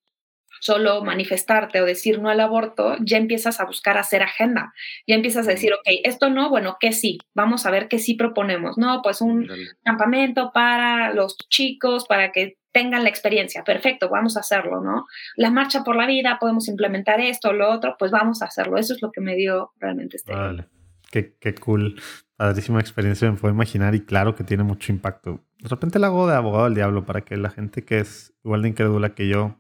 solo 0.61 1.03
manifestarte 1.03 1.81
o 1.81 1.85
decir 1.85 2.21
no 2.21 2.29
al 2.29 2.41
aborto, 2.41 2.97
ya 3.01 3.17
empiezas 3.17 3.61
a 3.61 3.65
buscar 3.65 3.99
hacer 3.99 4.23
agenda. 4.23 4.73
Ya 5.07 5.15
empiezas 5.15 5.47
a 5.47 5.51
decir, 5.51 5.73
ok, 5.73 6.01
esto 6.05 6.31
no, 6.31 6.51
bueno, 6.51 6.77
¿qué 6.81 6.93
sí? 6.93 7.19
Vamos 7.35 7.67
a 7.67 7.71
ver 7.71 7.89
qué 7.89 7.99
sí 7.99 8.15
proponemos. 8.15 8.79
No, 8.79 9.01
pues 9.03 9.21
un 9.21 9.49
campamento 9.85 10.51
para 10.53 11.13
los 11.13 11.37
chicos, 11.49 12.07
para 12.07 12.33
que 12.33 12.59
tengan 12.73 13.05
la 13.05 13.09
experiencia. 13.09 13.65
Perfecto, 13.65 14.11
vamos 14.11 14.37
a 14.37 14.41
hacerlo, 14.41 14.83
¿no? 14.83 15.07
La 15.37 15.51
marcha 15.51 15.83
por 15.83 15.97
la 15.97 16.07
vida, 16.07 16.37
podemos 16.39 16.69
implementar 16.69 17.21
esto, 17.21 17.55
lo 17.55 17.71
otro, 17.71 17.97
pues 17.99 18.11
vamos 18.11 18.43
a 18.43 18.47
hacerlo. 18.47 18.77
Eso 18.77 18.93
es 18.93 19.01
lo 19.01 19.11
que 19.13 19.23
me 19.23 19.35
dio 19.35 19.73
realmente 19.79 20.19
este. 20.19 20.35
Vale. 20.35 20.67
Qué, 21.11 21.37
qué 21.41 21.55
cool. 21.55 22.01
Padrísima 22.37 22.81
experiencia, 22.81 23.31
me 23.31 23.39
puedo 23.39 23.55
imaginar 23.55 23.95
y 23.95 24.05
claro 24.05 24.35
que 24.35 24.45
tiene 24.45 24.63
mucho 24.63 24.93
impacto. 24.93 25.41
De 25.59 25.71
repente 25.71 25.99
la 25.99 26.09
hago 26.09 26.29
de 26.29 26.35
abogado 26.35 26.65
del 26.65 26.75
diablo 26.75 27.07
para 27.07 27.23
que 27.23 27.39
la 27.39 27.49
gente 27.49 27.83
que 27.83 28.01
es 28.01 28.35
igual 28.45 28.61
de 28.61 28.69
incrédula 28.69 29.15
que 29.15 29.27
yo 29.27 29.57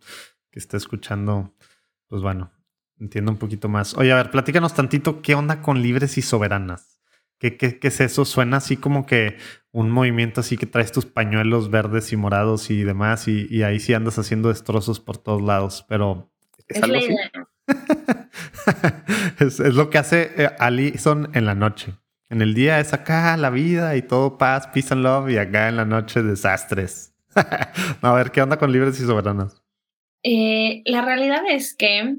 que 0.57 0.61
esté 0.61 0.78
escuchando, 0.78 1.55
pues 2.09 2.23
bueno, 2.23 2.51
entiendo 2.99 3.31
un 3.31 3.37
poquito 3.37 3.69
más. 3.69 3.93
Oye, 3.93 4.11
a 4.11 4.16
ver, 4.16 4.31
platícanos 4.31 4.73
tantito, 4.73 5.20
¿qué 5.20 5.35
onda 5.35 5.61
con 5.61 5.83
libres 5.83 6.16
y 6.16 6.23
soberanas? 6.23 6.99
¿Qué, 7.39 7.59
qué, 7.59 7.78
qué 7.78 7.89
es 7.89 8.01
eso? 8.01 8.24
Suena 8.24 8.57
así 8.57 8.78
como 8.78 9.05
que 9.05 9.37
un 9.70 9.91
movimiento 9.91 10.41
así 10.41 10.57
que 10.57 10.65
traes 10.65 10.93
tus 10.93 11.05
pañuelos 11.05 11.70
verdes 11.70 12.11
y 12.15 12.16
morados 12.16 12.70
y 12.70 12.85
demás, 12.85 13.28
y, 13.28 13.47
y 13.51 13.65
ahí 13.65 13.78
sí 13.81 13.93
andas 13.93 14.19
haciendo 14.19 14.49
destrozos 14.49 14.99
por 14.99 15.19
todos 15.19 15.43
lados, 15.43 15.85
pero 15.91 16.33
¿es, 16.69 16.83
algo 16.83 16.97
así? 16.97 17.15
es, 19.45 19.61
es, 19.61 19.74
lo 19.74 19.91
que 19.91 19.99
hace 19.99 20.33
eh, 20.43 20.51
Alison 20.59 21.28
en 21.35 21.45
la 21.45 21.55
noche. 21.55 21.93
En 22.31 22.41
el 22.41 22.55
día 22.55 22.81
es 22.81 22.95
acá 22.95 23.37
la 23.37 23.51
vida 23.51 23.95
y 23.97 24.01
todo 24.01 24.39
paz, 24.39 24.69
peace 24.69 24.95
and 24.95 25.03
love, 25.03 25.28
y 25.28 25.37
acá 25.37 25.69
en 25.69 25.77
la 25.77 25.85
noche 25.85 26.23
desastres. 26.23 27.15
a 28.01 28.12
ver, 28.15 28.31
¿qué 28.31 28.41
onda 28.41 28.57
con 28.57 28.73
libres 28.73 28.99
y 28.99 29.05
soberanas? 29.05 29.65
Eh, 30.28 30.82
la 30.86 31.03
realidad 31.03 31.43
es 31.48 31.73
que 31.73 32.16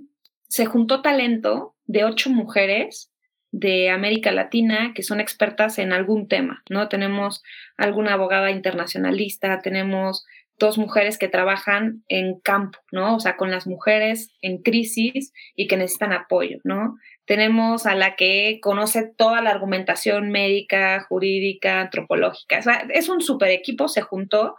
se 0.47 0.65
juntó 0.65 1.01
talento 1.01 1.75
de 1.87 2.05
ocho 2.05 2.29
mujeres 2.29 3.11
de 3.51 3.89
América 3.89 4.31
Latina 4.31 4.93
que 4.95 5.03
son 5.03 5.19
expertas 5.19 5.77
en 5.77 5.91
algún 5.91 6.29
tema, 6.29 6.63
¿no? 6.69 6.87
Tenemos 6.87 7.43
alguna 7.75 8.13
abogada 8.13 8.49
internacionalista, 8.49 9.59
tenemos 9.59 10.25
dos 10.57 10.77
mujeres 10.77 11.17
que 11.17 11.27
trabajan 11.27 12.05
en 12.07 12.39
campo, 12.39 12.79
¿no? 12.93 13.17
O 13.17 13.19
sea, 13.19 13.35
con 13.35 13.51
las 13.51 13.67
mujeres 13.67 14.33
en 14.41 14.59
crisis 14.61 15.33
y 15.57 15.67
que 15.67 15.75
necesitan 15.75 16.13
apoyo, 16.13 16.59
¿no? 16.63 16.95
Tenemos 17.27 17.85
a 17.85 17.93
la 17.93 18.15
que 18.15 18.59
conoce 18.61 19.03
toda 19.03 19.41
la 19.41 19.49
argumentación 19.49 20.29
médica, 20.29 21.05
jurídica, 21.09 21.81
antropológica. 21.81 22.61
Es 22.89 23.09
un 23.09 23.19
super 23.19 23.51
equipo, 23.51 23.89
se 23.89 24.01
juntó 24.01 24.55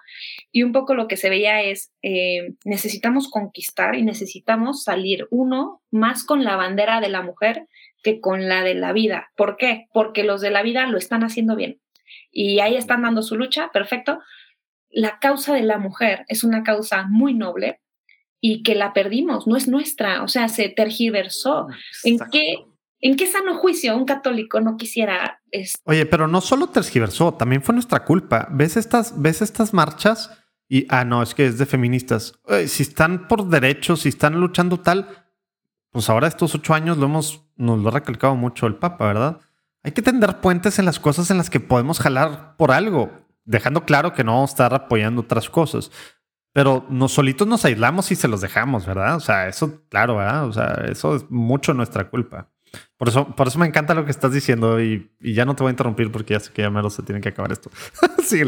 y 0.52 0.64
un 0.64 0.72
poco 0.72 0.92
lo 0.94 1.08
que 1.08 1.16
se 1.16 1.30
veía 1.30 1.62
es, 1.62 1.90
eh, 2.02 2.52
necesitamos 2.66 3.30
conquistar 3.30 3.96
y 3.96 4.02
necesitamos 4.02 4.84
salir, 4.84 5.26
uno, 5.30 5.80
más 5.90 6.24
con 6.24 6.44
la 6.44 6.56
bandera 6.56 7.00
de 7.00 7.08
la 7.08 7.22
mujer 7.22 7.66
que 8.02 8.20
con 8.20 8.50
la 8.50 8.62
de 8.62 8.74
la 8.74 8.92
vida. 8.92 9.30
¿Por 9.34 9.56
qué? 9.56 9.86
Porque 9.94 10.22
los 10.22 10.42
de 10.42 10.50
la 10.50 10.62
vida 10.62 10.86
lo 10.86 10.98
están 10.98 11.24
haciendo 11.24 11.56
bien 11.56 11.80
y 12.30 12.60
ahí 12.60 12.76
están 12.76 13.00
dando 13.00 13.22
su 13.22 13.36
lucha, 13.36 13.70
perfecto. 13.72 14.20
La 14.90 15.18
causa 15.20 15.54
de 15.54 15.62
la 15.62 15.78
mujer 15.78 16.26
es 16.28 16.44
una 16.44 16.62
causa 16.64 17.06
muy 17.08 17.32
noble, 17.32 17.80
y 18.40 18.62
que 18.62 18.74
la 18.74 18.92
perdimos, 18.92 19.46
no 19.46 19.56
es 19.56 19.68
nuestra, 19.68 20.22
o 20.22 20.28
sea, 20.28 20.48
se 20.48 20.68
tergiversó. 20.68 21.66
¿En 22.04 22.18
qué, 22.30 22.56
¿En 23.00 23.16
qué 23.16 23.26
sano 23.26 23.56
juicio 23.56 23.96
un 23.96 24.04
católico 24.04 24.60
no 24.60 24.76
quisiera 24.76 25.40
esto? 25.50 25.80
Oye, 25.84 26.06
pero 26.06 26.28
no 26.28 26.40
solo 26.40 26.68
tergiversó, 26.68 27.34
también 27.34 27.62
fue 27.62 27.74
nuestra 27.74 28.04
culpa. 28.04 28.48
¿Ves 28.50 28.76
estas, 28.76 29.20
ves 29.20 29.42
estas 29.42 29.72
marchas? 29.72 30.30
Y, 30.68 30.86
ah, 30.90 31.04
no, 31.04 31.22
es 31.22 31.34
que 31.34 31.46
es 31.46 31.58
de 31.58 31.66
feministas. 31.66 32.38
si 32.66 32.82
están 32.82 33.26
por 33.26 33.48
derechos, 33.48 34.00
si 34.00 34.10
están 34.10 34.38
luchando 34.38 34.80
tal, 34.80 35.26
pues 35.90 36.10
ahora 36.10 36.28
estos 36.28 36.54
ocho 36.54 36.74
años 36.74 36.98
lo 36.98 37.06
hemos, 37.06 37.44
nos 37.56 37.80
lo 37.80 37.88
ha 37.88 37.92
recalcado 37.92 38.36
mucho 38.36 38.66
el 38.66 38.76
Papa, 38.76 39.06
¿verdad? 39.06 39.40
Hay 39.82 39.92
que 39.92 40.02
tender 40.02 40.40
puentes 40.40 40.78
en 40.78 40.84
las 40.84 41.00
cosas 41.00 41.30
en 41.30 41.38
las 41.38 41.50
que 41.50 41.60
podemos 41.60 42.00
jalar 42.00 42.56
por 42.56 42.72
algo, 42.72 43.10
dejando 43.44 43.84
claro 43.84 44.12
que 44.12 44.24
no 44.24 44.34
vamos 44.34 44.50
a 44.50 44.52
estar 44.52 44.74
apoyando 44.74 45.22
otras 45.22 45.48
cosas. 45.48 45.90
Pero 46.52 46.86
nos 46.88 47.12
solitos 47.12 47.46
nos 47.46 47.64
aislamos 47.64 48.10
y 48.10 48.16
se 48.16 48.28
los 48.28 48.40
dejamos, 48.40 48.86
¿verdad? 48.86 49.16
O 49.16 49.20
sea, 49.20 49.48
eso, 49.48 49.82
claro, 49.88 50.16
¿verdad? 50.16 50.46
O 50.46 50.52
sea, 50.52 50.84
eso 50.90 51.16
es 51.16 51.30
mucho 51.30 51.74
nuestra 51.74 52.08
culpa. 52.10 52.50
Por 52.96 53.08
eso, 53.08 53.34
por 53.36 53.48
eso 53.48 53.58
me 53.58 53.66
encanta 53.66 53.94
lo 53.94 54.04
que 54.04 54.10
estás 54.10 54.32
diciendo 54.32 54.82
y, 54.82 55.10
ya 55.20 55.44
no 55.44 55.54
te 55.54 55.62
voy 55.62 55.70
a 55.70 55.72
interrumpir 55.72 56.10
porque 56.10 56.34
ya 56.34 56.40
sé 56.40 56.52
que 56.52 56.62
ya 56.62 56.70
menos 56.70 56.94
se 56.94 57.02
tiene 57.02 57.20
que 57.20 57.28
acabar 57.28 57.52
esto. 57.52 57.70
sí. 58.24 58.42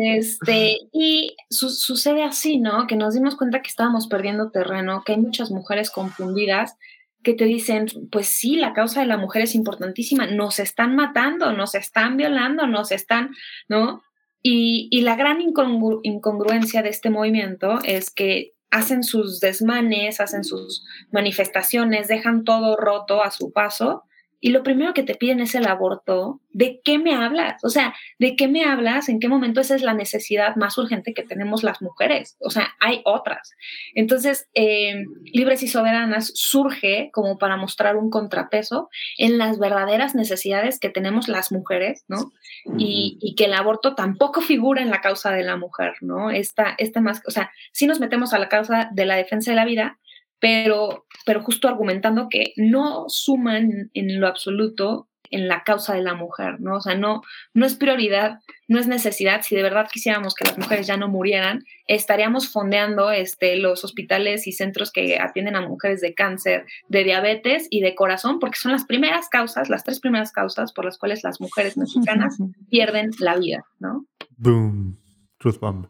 este, 0.00 0.78
y 0.92 1.36
sucede 1.50 2.24
así, 2.24 2.58
¿no? 2.58 2.86
Que 2.86 2.96
nos 2.96 3.14
dimos 3.14 3.36
cuenta 3.36 3.60
que 3.60 3.68
estábamos 3.68 4.06
perdiendo 4.06 4.50
terreno, 4.50 5.02
que 5.04 5.12
hay 5.12 5.18
muchas 5.18 5.50
mujeres 5.50 5.90
confundidas 5.90 6.76
que 7.22 7.34
te 7.34 7.44
dicen, 7.44 7.86
pues 8.12 8.28
sí, 8.28 8.56
la 8.56 8.74
causa 8.74 9.00
de 9.00 9.06
la 9.06 9.16
mujer 9.16 9.42
es 9.42 9.54
importantísima, 9.54 10.26
nos 10.26 10.58
están 10.58 10.94
matando, 10.94 11.52
nos 11.52 11.74
están 11.74 12.16
violando, 12.16 12.66
nos 12.66 12.92
están, 12.92 13.30
¿no? 13.68 14.02
Y, 14.46 15.00
la 15.00 15.16
gran 15.16 15.38
incongruencia 15.40 16.82
de 16.82 16.90
este 16.90 17.08
movimiento 17.08 17.78
es 17.82 18.10
que 18.10 18.52
hacen 18.70 19.02
sus 19.02 19.40
desmanes, 19.40 20.20
hacen 20.20 20.44
sus 20.44 20.84
manifestaciones, 21.10 22.08
dejan 22.08 22.44
todo 22.44 22.76
roto 22.76 23.24
a 23.24 23.30
su 23.30 23.52
paso 23.52 24.04
y 24.44 24.50
lo 24.50 24.62
primero 24.62 24.92
que 24.92 25.04
te 25.04 25.14
piden 25.14 25.40
es 25.40 25.54
el 25.54 25.66
aborto, 25.66 26.42
¿de 26.50 26.82
qué 26.84 26.98
me 26.98 27.14
hablas? 27.14 27.64
O 27.64 27.70
sea, 27.70 27.94
¿de 28.18 28.36
qué 28.36 28.46
me 28.46 28.66
hablas? 28.66 29.08
¿En 29.08 29.18
qué 29.18 29.26
momento 29.26 29.62
esa 29.62 29.74
es 29.74 29.80
la 29.80 29.94
necesidad 29.94 30.54
más 30.56 30.76
urgente 30.76 31.14
que 31.14 31.22
tenemos 31.22 31.62
las 31.62 31.80
mujeres? 31.80 32.36
O 32.40 32.50
sea, 32.50 32.74
hay 32.78 33.00
otras. 33.06 33.52
Entonces, 33.94 34.46
eh, 34.52 35.06
Libres 35.32 35.62
y 35.62 35.68
Soberanas 35.68 36.30
surge 36.34 37.08
como 37.14 37.38
para 37.38 37.56
mostrar 37.56 37.96
un 37.96 38.10
contrapeso 38.10 38.90
en 39.16 39.38
las 39.38 39.58
verdaderas 39.58 40.14
necesidades 40.14 40.78
que 40.78 40.90
tenemos 40.90 41.26
las 41.26 41.50
mujeres, 41.50 42.04
¿no? 42.08 42.30
Y, 42.76 43.34
que 43.38 43.46
el 43.46 43.54
aborto 43.54 43.94
tampoco 43.94 44.42
figura 44.42 44.82
en 44.82 44.90
la 44.90 45.00
causa 45.00 45.32
de 45.32 45.42
la 45.42 45.56
mujer, 45.56 45.94
¿no? 46.02 46.30
Esta, 46.30 46.74
esta 46.76 47.00
más, 47.00 47.22
o 47.26 47.30
sea, 47.30 47.50
si 47.72 47.86
nos 47.86 47.98
metemos 47.98 48.34
a 48.34 48.38
la 48.38 48.50
causa 48.50 48.90
de 48.92 49.06
la 49.06 49.16
defensa 49.16 49.52
de 49.52 49.56
la 49.56 49.64
vida, 49.64 49.98
pero, 50.38 51.06
pero 51.24 51.42
justo 51.42 51.68
argumentando 51.68 52.28
que 52.28 52.52
no 52.56 53.06
suman 53.08 53.90
en 53.94 54.20
lo 54.20 54.26
absoluto 54.26 55.08
en 55.30 55.48
la 55.48 55.64
causa 55.64 55.94
de 55.94 56.02
la 56.02 56.14
mujer, 56.14 56.60
¿no? 56.60 56.76
O 56.76 56.80
sea, 56.80 56.94
no, 56.94 57.22
no 57.54 57.66
es 57.66 57.74
prioridad, 57.74 58.40
no 58.68 58.78
es 58.78 58.86
necesidad. 58.86 59.42
Si 59.42 59.56
de 59.56 59.62
verdad 59.62 59.88
quisiéramos 59.92 60.34
que 60.34 60.44
las 60.44 60.56
mujeres 60.56 60.86
ya 60.86 60.96
no 60.96 61.08
murieran, 61.08 61.64
estaríamos 61.88 62.52
fondeando 62.52 63.10
este, 63.10 63.56
los 63.56 63.82
hospitales 63.84 64.46
y 64.46 64.52
centros 64.52 64.92
que 64.92 65.18
atienden 65.18 65.56
a 65.56 65.66
mujeres 65.66 66.00
de 66.00 66.14
cáncer, 66.14 66.66
de 66.88 67.02
diabetes 67.02 67.66
y 67.70 67.80
de 67.80 67.96
corazón, 67.96 68.38
porque 68.38 68.58
son 68.58 68.70
las 68.70 68.84
primeras 68.84 69.28
causas, 69.28 69.68
las 69.68 69.82
tres 69.82 69.98
primeras 69.98 70.30
causas 70.30 70.72
por 70.72 70.84
las 70.84 70.98
cuales 70.98 71.24
las 71.24 71.40
mujeres 71.40 71.76
mexicanas 71.76 72.36
pierden 72.70 73.10
la 73.18 73.36
vida, 73.36 73.64
¿no? 73.80 74.06
Boom, 74.36 75.00
truth 75.38 75.58
bomb. 75.58 75.86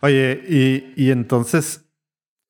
Oye, 0.00 0.42
y, 0.46 0.92
y 0.96 1.12
entonces 1.12 1.86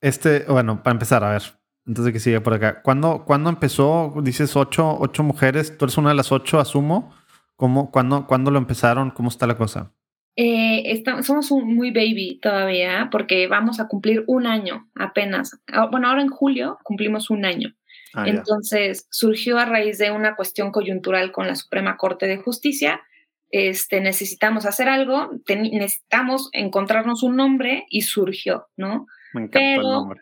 este, 0.03 0.41
bueno, 0.49 0.83
para 0.83 0.95
empezar, 0.95 1.23
a 1.23 1.31
ver, 1.31 1.43
antes 1.87 2.05
de 2.05 2.13
que 2.13 2.21
siga 2.21 2.41
por 2.41 2.55
acá, 2.55 2.83
¿cuándo, 2.83 3.25
¿cuándo 3.25 3.51
empezó? 3.51 4.15
Dices 4.23 4.57
ocho, 4.57 4.97
ocho 5.01 5.23
mujeres, 5.23 5.77
tú 5.77 5.85
eres 5.85 5.99
una 5.99 6.11
de 6.11 6.15
las 6.15 6.33
ocho, 6.33 6.61
asumo. 6.61 7.15
¿Cómo, 7.57 7.91
cuándo, 7.91 8.27
¿Cuándo 8.27 8.51
lo 8.51 8.59
empezaron? 8.59 9.11
¿Cómo 9.11 9.29
está 9.29 9.47
la 9.47 9.57
cosa? 9.57 9.93
Eh, 10.35 11.03
somos 11.23 11.51
un, 11.51 11.75
muy 11.75 11.91
baby 11.91 12.39
todavía 12.41 13.09
porque 13.13 13.47
vamos 13.47 13.81
a 13.81 13.89
cumplir 13.89 14.25
un 14.27 14.47
año 14.47 14.89
apenas. 14.95 15.61
Ah, 15.71 15.87
bueno, 15.87 16.09
ahora 16.09 16.23
en 16.23 16.29
julio 16.29 16.79
cumplimos 16.83 17.31
un 17.31 17.45
año. 17.45 17.75
Ah, 18.15 18.25
Entonces 18.27 19.07
surgió 19.11 19.59
a 19.59 19.65
raíz 19.65 19.99
de 19.99 20.11
una 20.11 20.37
cuestión 20.37 20.71
coyuntural 20.71 21.33
con 21.33 21.47
la 21.47 21.55
Suprema 21.55 21.97
Corte 21.97 22.27
de 22.27 22.39
Justicia. 22.39 23.03
Este, 23.51 24.01
necesitamos 24.01 24.65
hacer 24.65 24.89
algo, 24.89 25.31
necesitamos 25.47 26.49
encontrarnos 26.53 27.23
un 27.23 27.37
nombre 27.37 27.85
y 27.91 28.03
surgió, 28.03 28.69
¿no? 28.77 29.07
Me 29.35 29.43
encanta 29.43 29.59
pero, 29.59 29.83
el 29.83 29.89
nombre. 29.89 30.21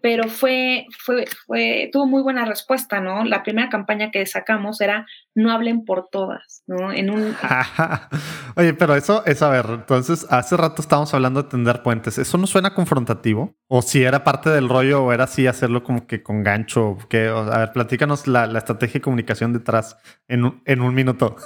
Pero 0.00 0.28
fue, 0.28 0.86
fue, 0.98 1.24
fue, 1.46 1.90
tuvo 1.92 2.06
muy 2.06 2.22
buena 2.22 2.44
respuesta, 2.44 3.00
¿no? 3.00 3.24
La 3.24 3.42
primera 3.42 3.68
campaña 3.68 4.10
que 4.10 4.24
sacamos 4.26 4.80
era 4.80 5.06
no 5.34 5.50
hablen 5.50 5.84
por 5.84 6.08
todas, 6.10 6.62
¿no? 6.66 6.92
En 6.92 7.10
un. 7.10 7.34
Oye, 8.56 8.74
pero 8.74 8.94
eso 8.94 9.24
es, 9.26 9.42
a 9.42 9.50
ver, 9.50 9.66
entonces 9.68 10.26
hace 10.30 10.56
rato 10.56 10.82
estábamos 10.82 11.12
hablando 11.14 11.42
de 11.42 11.48
tender 11.48 11.82
puentes. 11.82 12.18
¿Eso 12.18 12.38
no 12.38 12.46
suena 12.46 12.74
confrontativo? 12.74 13.56
¿O 13.66 13.82
si 13.82 14.02
era 14.02 14.24
parte 14.24 14.50
del 14.50 14.68
rollo 14.68 15.04
o 15.04 15.12
era 15.12 15.24
así 15.24 15.46
hacerlo 15.46 15.82
como 15.82 16.06
que 16.06 16.22
con 16.22 16.42
gancho? 16.42 16.98
Que, 17.08 17.28
a 17.28 17.58
ver, 17.58 17.72
platícanos 17.72 18.26
la, 18.26 18.46
la 18.46 18.58
estrategia 18.58 18.94
de 18.94 19.02
comunicación 19.02 19.52
detrás 19.52 19.96
en 20.28 20.44
un, 20.44 20.62
en 20.64 20.80
un 20.80 20.94
minuto. 20.94 21.36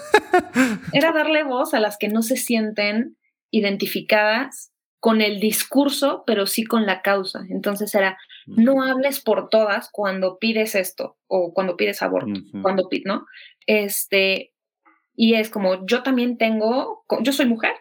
era 0.92 1.12
darle 1.12 1.42
voz 1.44 1.74
a 1.74 1.80
las 1.80 1.96
que 1.98 2.08
no 2.08 2.22
se 2.22 2.36
sienten 2.36 3.16
identificadas 3.50 4.72
con 5.02 5.20
el 5.20 5.40
discurso, 5.40 6.22
pero 6.26 6.46
sí 6.46 6.64
con 6.64 6.86
la 6.86 7.02
causa. 7.02 7.40
Entonces 7.50 7.92
era, 7.94 8.18
no 8.46 8.82
hables 8.82 9.20
por 9.20 9.48
todas 9.48 9.90
cuando 9.90 10.38
pides 10.38 10.74
esto 10.74 11.16
o 11.26 11.52
cuando 11.52 11.76
pides 11.76 12.02
aborto, 12.02 12.40
cuando 12.62 12.88
pides, 12.88 13.06
¿no? 13.06 13.26
Este, 13.66 14.52
y 15.14 15.34
es 15.34 15.50
como, 15.50 15.86
yo 15.86 16.02
también 16.02 16.38
tengo, 16.38 17.04
yo 17.22 17.32
soy 17.32 17.46
mujer, 17.46 17.72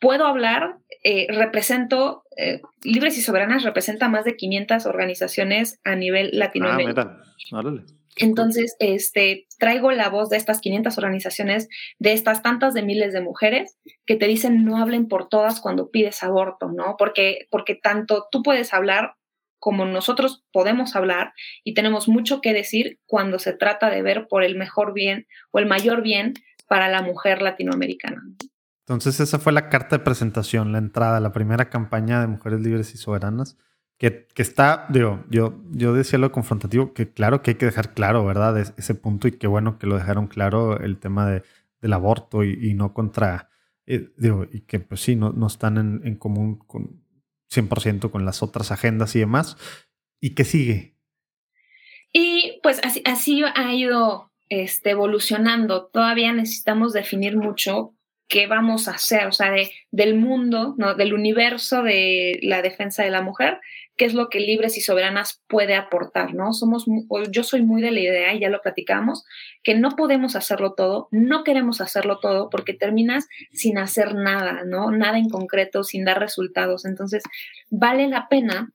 puedo 0.00 0.26
hablar, 0.26 0.78
eh, 1.02 1.26
represento, 1.30 2.24
eh, 2.36 2.60
Libres 2.82 3.16
y 3.16 3.22
Soberanas 3.22 3.62
representa 3.62 4.08
más 4.08 4.24
de 4.24 4.36
500 4.36 4.86
organizaciones 4.86 5.80
a 5.84 5.96
nivel 5.96 6.30
latinoamericano. 6.32 7.18
Ah, 7.52 7.62
Entonces, 8.16 8.76
este, 8.78 9.46
traigo 9.58 9.90
la 9.90 10.08
voz 10.08 10.28
de 10.30 10.36
estas 10.36 10.60
500 10.60 10.98
organizaciones, 10.98 11.68
de 11.98 12.12
estas 12.12 12.42
tantas 12.42 12.74
de 12.74 12.82
miles 12.82 13.12
de 13.12 13.20
mujeres 13.20 13.76
que 14.06 14.16
te 14.16 14.26
dicen 14.26 14.64
no 14.64 14.76
hablen 14.76 15.08
por 15.08 15.28
todas 15.28 15.60
cuando 15.60 15.90
pides 15.90 16.22
aborto, 16.22 16.70
¿no? 16.70 16.96
Porque, 16.98 17.46
porque 17.50 17.74
tanto 17.74 18.28
tú 18.30 18.42
puedes 18.42 18.72
hablar 18.72 19.14
como 19.64 19.86
nosotros 19.86 20.44
podemos 20.52 20.94
hablar 20.94 21.32
y 21.64 21.72
tenemos 21.72 22.06
mucho 22.06 22.42
que 22.42 22.52
decir 22.52 23.00
cuando 23.06 23.38
se 23.38 23.54
trata 23.54 23.88
de 23.88 24.02
ver 24.02 24.26
por 24.28 24.44
el 24.44 24.58
mejor 24.58 24.92
bien 24.92 25.26
o 25.52 25.58
el 25.58 25.64
mayor 25.64 26.02
bien 26.02 26.34
para 26.68 26.90
la 26.90 27.00
mujer 27.00 27.40
latinoamericana. 27.40 28.22
Entonces 28.80 29.20
esa 29.20 29.38
fue 29.38 29.54
la 29.54 29.70
carta 29.70 29.96
de 29.96 30.04
presentación, 30.04 30.72
la 30.72 30.76
entrada, 30.76 31.18
la 31.18 31.32
primera 31.32 31.70
campaña 31.70 32.20
de 32.20 32.26
Mujeres 32.26 32.60
Libres 32.60 32.94
y 32.94 32.98
Soberanas, 32.98 33.56
que, 33.96 34.26
que 34.34 34.42
está, 34.42 34.84
digo, 34.90 35.24
yo, 35.30 35.62
yo 35.70 35.94
decía 35.94 36.18
lo 36.18 36.30
confrontativo, 36.30 36.92
que 36.92 37.10
claro 37.10 37.40
que 37.40 37.52
hay 37.52 37.54
que 37.54 37.64
dejar 37.64 37.94
claro, 37.94 38.22
¿verdad? 38.22 38.58
ese 38.58 38.94
punto 38.94 39.28
y 39.28 39.32
qué 39.32 39.46
bueno 39.46 39.78
que 39.78 39.86
lo 39.86 39.96
dejaron 39.96 40.26
claro 40.26 40.78
el 40.78 40.98
tema 40.98 41.26
de, 41.26 41.42
del 41.80 41.94
aborto 41.94 42.44
y, 42.44 42.74
no 42.74 42.92
contra, 42.92 43.48
eh, 43.86 44.10
y 44.52 44.60
que 44.60 44.80
pues 44.80 45.00
sí, 45.00 45.16
no, 45.16 45.32
no 45.32 45.46
están 45.46 46.02
en 46.04 46.16
común 46.16 46.58
con 46.58 47.03
100% 47.54 48.10
con 48.10 48.24
las 48.24 48.42
otras 48.42 48.70
agendas 48.72 49.14
y 49.16 49.20
demás. 49.20 49.56
¿Y 50.20 50.34
qué 50.34 50.44
sigue? 50.44 50.94
Y 52.12 52.60
pues 52.62 52.80
así, 52.84 53.02
así 53.04 53.42
ha 53.42 53.74
ido 53.74 54.30
este, 54.48 54.90
evolucionando. 54.90 55.86
Todavía 55.86 56.32
necesitamos 56.32 56.92
definir 56.92 57.36
mucho 57.36 57.94
qué 58.28 58.46
vamos 58.46 58.88
a 58.88 58.92
hacer, 58.92 59.26
o 59.26 59.32
sea, 59.32 59.50
de, 59.50 59.70
del 59.90 60.14
mundo, 60.14 60.74
¿no? 60.78 60.94
del 60.94 61.12
universo 61.12 61.82
de 61.82 62.38
la 62.42 62.62
defensa 62.62 63.02
de 63.02 63.10
la 63.10 63.22
mujer, 63.22 63.60
qué 63.96 64.04
es 64.04 64.14
lo 64.14 64.28
que 64.28 64.40
Libres 64.40 64.76
y 64.76 64.80
Soberanas 64.80 65.42
puede 65.46 65.74
aportar, 65.76 66.34
¿no? 66.34 66.52
Somos, 66.52 66.86
yo 67.30 67.44
soy 67.44 67.62
muy 67.62 67.80
de 67.80 67.90
la 67.90 68.00
idea, 68.00 68.34
y 68.34 68.40
ya 68.40 68.48
lo 68.48 68.60
platicamos, 68.60 69.24
que 69.62 69.74
no 69.74 69.90
podemos 69.90 70.36
hacerlo 70.36 70.74
todo, 70.74 71.08
no 71.10 71.44
queremos 71.44 71.80
hacerlo 71.80 72.18
todo, 72.18 72.50
porque 72.50 72.74
terminas 72.74 73.26
sin 73.52 73.78
hacer 73.78 74.14
nada, 74.14 74.64
¿no? 74.64 74.90
Nada 74.90 75.18
en 75.18 75.28
concreto, 75.28 75.84
sin 75.84 76.04
dar 76.04 76.18
resultados. 76.18 76.84
Entonces, 76.84 77.22
vale 77.70 78.08
la 78.08 78.28
pena 78.28 78.72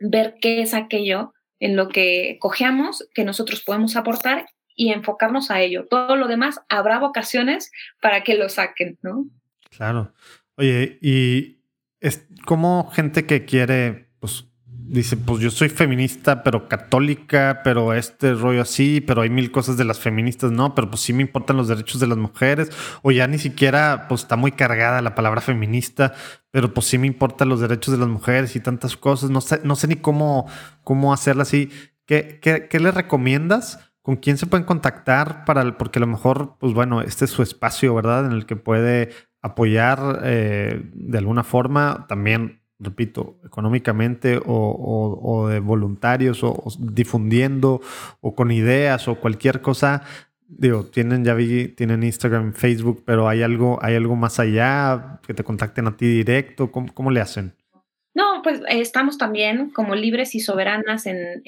ver 0.00 0.36
qué 0.40 0.62
es 0.62 0.74
aquello 0.74 1.32
en 1.60 1.76
lo 1.76 1.88
que 1.88 2.36
cojeamos, 2.40 3.08
que 3.14 3.24
nosotros 3.24 3.62
podemos 3.62 3.96
aportar 3.96 4.46
y 4.74 4.92
enfocarnos 4.92 5.50
a 5.50 5.60
ello. 5.60 5.86
Todo 5.88 6.16
lo 6.16 6.28
demás 6.28 6.60
habrá 6.68 6.98
vocaciones 6.98 7.72
para 8.00 8.22
que 8.22 8.34
lo 8.34 8.48
saquen, 8.48 8.98
¿no? 9.02 9.26
Claro. 9.70 10.12
Oye, 10.56 10.98
y 11.00 11.58
es 12.00 12.26
como 12.44 12.90
gente 12.90 13.26
que 13.26 13.44
quiere, 13.44 14.05
pues, 14.26 14.44
dice, 14.88 15.16
pues 15.16 15.40
yo 15.40 15.50
soy 15.50 15.68
feminista, 15.68 16.42
pero 16.42 16.68
católica, 16.68 17.60
pero 17.62 17.94
este 17.94 18.34
rollo 18.34 18.62
así, 18.62 19.00
pero 19.00 19.22
hay 19.22 19.30
mil 19.30 19.52
cosas 19.52 19.76
de 19.76 19.84
las 19.84 20.00
feministas, 20.00 20.50
no, 20.50 20.74
pero 20.74 20.90
pues 20.90 21.02
sí 21.02 21.12
me 21.12 21.22
importan 21.22 21.56
los 21.56 21.68
derechos 21.68 22.00
de 22.00 22.08
las 22.08 22.18
mujeres, 22.18 22.70
o 23.02 23.12
ya 23.12 23.28
ni 23.28 23.38
siquiera, 23.38 24.06
pues 24.08 24.22
está 24.22 24.34
muy 24.34 24.52
cargada 24.52 25.00
la 25.00 25.14
palabra 25.14 25.40
feminista, 25.40 26.14
pero 26.50 26.74
pues 26.74 26.86
sí 26.86 26.98
me 26.98 27.06
importan 27.06 27.48
los 27.48 27.60
derechos 27.60 27.92
de 27.92 27.98
las 27.98 28.08
mujeres 28.08 28.56
y 28.56 28.60
tantas 28.60 28.96
cosas, 28.96 29.30
no 29.30 29.40
sé, 29.40 29.60
no 29.62 29.76
sé 29.76 29.86
ni 29.86 29.96
cómo, 29.96 30.46
cómo 30.82 31.12
hacerla 31.12 31.42
así. 31.42 31.70
¿Qué, 32.04 32.40
qué, 32.40 32.80
le 32.80 32.90
recomiendas? 32.92 33.92
¿Con 34.02 34.16
quién 34.16 34.38
se 34.38 34.46
pueden 34.46 34.64
contactar 34.64 35.44
para 35.44 35.76
porque 35.78 35.98
a 35.98 36.00
lo 36.00 36.06
mejor, 36.06 36.56
pues 36.58 36.72
bueno, 36.72 37.00
este 37.00 37.24
es 37.24 37.30
su 37.32 37.42
espacio, 37.42 37.94
¿verdad? 37.94 38.26
En 38.26 38.32
el 38.32 38.46
que 38.46 38.56
puede 38.56 39.10
apoyar 39.42 40.20
eh, 40.24 40.82
de 40.94 41.18
alguna 41.18 41.42
forma, 41.42 42.06
también, 42.08 42.62
repito, 42.78 43.38
económicamente 43.44 44.40
o, 44.44 45.48
de 45.50 45.60
voluntarios 45.60 46.42
o, 46.42 46.64
difundiendo 46.78 47.80
o 48.20 48.34
con 48.34 48.50
ideas 48.50 49.08
o 49.08 49.16
cualquier 49.16 49.60
cosa. 49.60 50.02
Digo, 50.48 50.84
tienen, 50.84 51.24
ya 51.24 51.34
vi, 51.34 51.68
tienen 51.68 52.02
Instagram, 52.02 52.52
Facebook, 52.52 53.02
pero 53.04 53.28
hay 53.28 53.42
algo, 53.42 53.78
hay 53.82 53.96
algo 53.96 54.14
más 54.14 54.38
allá 54.38 55.20
que 55.26 55.34
te 55.34 55.42
contacten 55.42 55.88
a 55.88 55.96
ti 55.96 56.06
directo. 56.06 56.70
¿Cómo, 56.70 56.92
cómo 56.94 57.10
le 57.10 57.20
hacen? 57.20 57.54
No, 58.16 58.40
pues 58.42 58.60
eh, 58.60 58.80
estamos 58.80 59.18
también 59.18 59.68
como 59.68 59.94
libres 59.94 60.34
y 60.34 60.40
soberanas 60.40 61.04
en, 61.04 61.42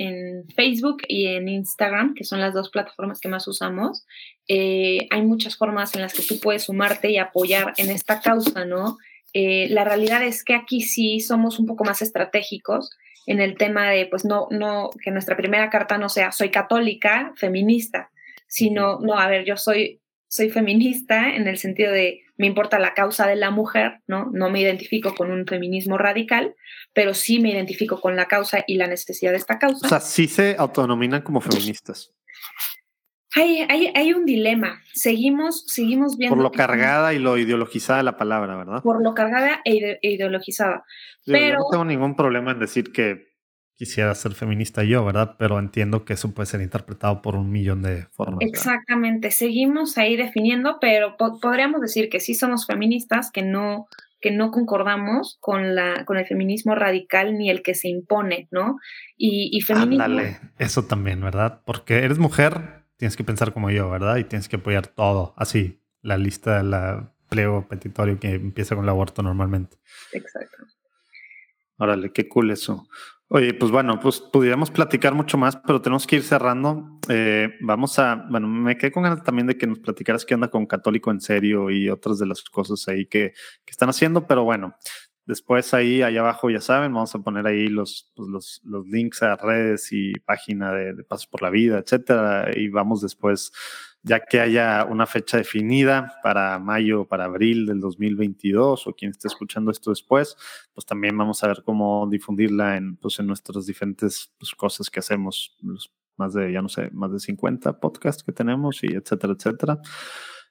Facebook 0.54 0.98
y 1.08 1.28
en 1.28 1.48
Instagram, 1.48 2.14
que 2.14 2.24
son 2.24 2.42
las 2.42 2.52
dos 2.52 2.68
plataformas 2.68 3.20
que 3.20 3.28
más 3.30 3.48
usamos. 3.48 4.04
Eh, 4.48 5.08
hay 5.10 5.22
muchas 5.22 5.56
formas 5.56 5.94
en 5.94 6.02
las 6.02 6.12
que 6.12 6.22
tú 6.22 6.38
puedes 6.38 6.64
sumarte 6.64 7.10
y 7.10 7.16
apoyar 7.16 7.72
en 7.78 7.88
esta 7.88 8.20
causa, 8.20 8.66
¿no? 8.66 8.98
Eh, 9.32 9.68
la 9.70 9.84
realidad 9.84 10.22
es 10.22 10.44
que 10.44 10.54
aquí 10.54 10.80
sí 10.80 11.20
somos 11.20 11.58
un 11.58 11.66
poco 11.66 11.84
más 11.84 12.02
estratégicos 12.02 12.90
en 13.26 13.40
el 13.40 13.56
tema 13.56 13.90
de, 13.90 14.06
pues 14.06 14.24
no, 14.24 14.48
no, 14.50 14.90
que 15.02 15.10
nuestra 15.10 15.36
primera 15.36 15.68
carta 15.68 15.98
no 15.98 16.08
sea 16.08 16.32
soy 16.32 16.50
católica, 16.50 17.32
feminista, 17.36 18.10
sino, 18.46 19.00
no, 19.00 19.18
a 19.18 19.28
ver, 19.28 19.44
yo 19.44 19.56
soy, 19.56 20.00
soy 20.28 20.48
feminista 20.50 21.34
en 21.34 21.46
el 21.46 21.58
sentido 21.58 21.92
de 21.92 22.22
me 22.38 22.46
importa 22.46 22.78
la 22.78 22.94
causa 22.94 23.26
de 23.26 23.36
la 23.36 23.50
mujer, 23.50 24.00
¿no? 24.06 24.30
No 24.32 24.48
me 24.48 24.60
identifico 24.60 25.14
con 25.14 25.30
un 25.30 25.44
feminismo 25.46 25.98
radical, 25.98 26.54
pero 26.94 27.12
sí 27.12 27.40
me 27.40 27.50
identifico 27.50 28.00
con 28.00 28.16
la 28.16 28.26
causa 28.26 28.64
y 28.66 28.76
la 28.76 28.86
necesidad 28.86 29.32
de 29.32 29.38
esta 29.38 29.58
causa. 29.58 29.86
O 29.86 29.88
sea, 29.88 30.00
sí 30.00 30.28
se 30.28 30.54
autonominan 30.56 31.22
como 31.22 31.40
feministas. 31.40 32.14
Hay, 33.34 33.66
hay, 33.68 33.92
hay 33.94 34.12
un 34.12 34.24
dilema. 34.24 34.80
Seguimos, 34.94 35.64
seguimos 35.66 36.16
viendo. 36.16 36.36
Por 36.36 36.42
lo 36.42 36.50
cargada 36.50 37.12
y 37.12 37.18
lo 37.18 37.36
ideologizada 37.36 38.02
la 38.02 38.16
palabra, 38.16 38.56
¿verdad? 38.56 38.82
Por 38.82 39.02
lo 39.02 39.14
cargada 39.14 39.60
e 39.64 39.98
ideologizada. 40.02 40.84
pero... 41.26 41.58
no 41.58 41.64
tengo 41.70 41.84
ningún 41.84 42.16
problema 42.16 42.52
en 42.52 42.58
decir 42.58 42.92
que 42.92 43.28
quisiera 43.78 44.12
ser 44.16 44.34
feminista 44.34 44.82
yo, 44.82 45.04
¿verdad? 45.04 45.36
Pero 45.38 45.58
entiendo 45.58 46.04
que 46.04 46.14
eso 46.14 46.34
puede 46.34 46.46
ser 46.46 46.60
interpretado 46.60 47.22
por 47.22 47.36
un 47.36 47.50
millón 47.50 47.82
de 47.82 48.06
formas. 48.10 48.40
Exactamente, 48.40 49.30
seguimos 49.30 49.96
ahí 49.98 50.16
definiendo, 50.16 50.78
pero 50.80 51.16
podríamos 51.16 51.80
decir 51.80 52.08
que 52.08 52.18
sí 52.18 52.34
somos 52.34 52.66
feministas, 52.66 53.30
que 53.30 53.42
no 53.42 53.86
que 54.20 54.32
no 54.32 54.50
concordamos 54.50 55.38
con 55.38 55.76
la 55.76 56.04
con 56.04 56.16
el 56.16 56.26
feminismo 56.26 56.74
radical 56.74 57.38
ni 57.38 57.50
el 57.50 57.62
que 57.62 57.76
se 57.76 57.88
impone, 57.88 58.48
¿no? 58.50 58.78
Y, 59.16 59.56
y 59.56 59.60
feminismo. 59.60 60.02
Ándale, 60.02 60.40
eso 60.58 60.86
también, 60.86 61.20
¿verdad? 61.20 61.60
Porque 61.64 61.98
eres 61.98 62.18
mujer, 62.18 62.77
tienes 62.98 63.16
que 63.16 63.24
pensar 63.24 63.54
como 63.54 63.70
yo, 63.70 63.88
¿verdad? 63.88 64.16
Y 64.16 64.24
tienes 64.24 64.48
que 64.48 64.56
apoyar 64.56 64.88
todo, 64.88 65.32
así, 65.36 65.80
la 66.02 66.18
lista, 66.18 66.62
la 66.62 67.14
pliego 67.30 67.66
petitorio 67.68 68.18
que 68.18 68.34
empieza 68.34 68.74
con 68.74 68.84
el 68.84 68.90
aborto 68.90 69.22
normalmente. 69.22 69.78
Exacto. 70.12 70.56
Órale, 71.78 72.12
qué 72.12 72.28
cool 72.28 72.50
eso. 72.50 72.88
Oye, 73.28 73.52
pues 73.54 73.70
bueno, 73.70 74.00
pues 74.00 74.20
pudiéramos 74.20 74.70
platicar 74.70 75.14
mucho 75.14 75.36
más, 75.36 75.56
pero 75.56 75.82
tenemos 75.82 76.06
que 76.06 76.16
ir 76.16 76.22
cerrando. 76.22 76.98
Eh, 77.08 77.50
vamos 77.60 77.98
a, 77.98 78.26
bueno, 78.30 78.48
me 78.48 78.76
quedé 78.76 78.90
con 78.90 79.02
ganas 79.02 79.22
también 79.22 79.46
de 79.46 79.56
que 79.56 79.66
nos 79.66 79.78
platicaras 79.78 80.24
qué 80.24 80.34
onda 80.34 80.48
con 80.48 80.66
Católico 80.66 81.10
en 81.10 81.20
serio 81.20 81.70
y 81.70 81.90
otras 81.90 82.18
de 82.18 82.26
las 82.26 82.42
cosas 82.44 82.88
ahí 82.88 83.06
que, 83.06 83.32
que 83.64 83.70
están 83.70 83.90
haciendo, 83.90 84.26
pero 84.26 84.44
bueno, 84.44 84.74
después 85.28 85.74
ahí, 85.74 86.02
allá 86.02 86.20
abajo, 86.20 86.48
ya 86.48 86.60
saben, 86.60 86.92
vamos 86.92 87.14
a 87.14 87.18
poner 87.18 87.46
ahí 87.46 87.68
los, 87.68 88.10
pues 88.16 88.28
los, 88.30 88.62
los, 88.64 88.86
links 88.86 89.22
a 89.22 89.36
redes 89.36 89.92
y 89.92 90.14
página 90.14 90.72
de, 90.72 90.94
de 90.94 91.04
Pasos 91.04 91.26
por 91.26 91.42
la 91.42 91.50
Vida, 91.50 91.78
etcétera, 91.78 92.50
y 92.56 92.68
vamos 92.68 93.02
después 93.02 93.52
ya 94.02 94.20
que 94.20 94.40
haya 94.40 94.86
una 94.86 95.06
fecha 95.06 95.36
definida 95.36 96.18
para 96.22 96.58
mayo, 96.58 97.04
para 97.04 97.26
abril 97.26 97.66
del 97.66 97.78
2022 97.78 98.86
o 98.86 98.94
quien 98.94 99.10
esté 99.10 99.28
escuchando 99.28 99.70
esto 99.70 99.90
después, 99.90 100.34
pues 100.72 100.86
también 100.86 101.16
vamos 101.18 101.44
a 101.44 101.48
ver 101.48 101.62
cómo 101.62 102.08
difundirla 102.10 102.78
en, 102.78 102.96
pues 102.96 103.18
en 103.18 103.26
nuestras 103.26 103.66
diferentes 103.66 104.32
pues, 104.38 104.54
cosas 104.54 104.88
que 104.88 105.00
hacemos, 105.00 105.58
más 106.16 106.32
de, 106.32 106.50
ya 106.50 106.62
no 106.62 106.70
sé, 106.70 106.90
más 106.92 107.12
de 107.12 107.20
50 107.20 107.80
podcasts 107.80 108.22
que 108.22 108.32
tenemos 108.32 108.82
y 108.82 108.94
etcétera, 108.94 109.34
etcétera. 109.34 109.78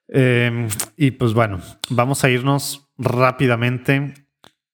Em, 0.08 0.68
y 0.96 1.12
pues 1.12 1.34
bueno, 1.34 1.60
vamos 1.90 2.24
a 2.24 2.30
irnos 2.30 2.88
rápidamente, 2.98 4.27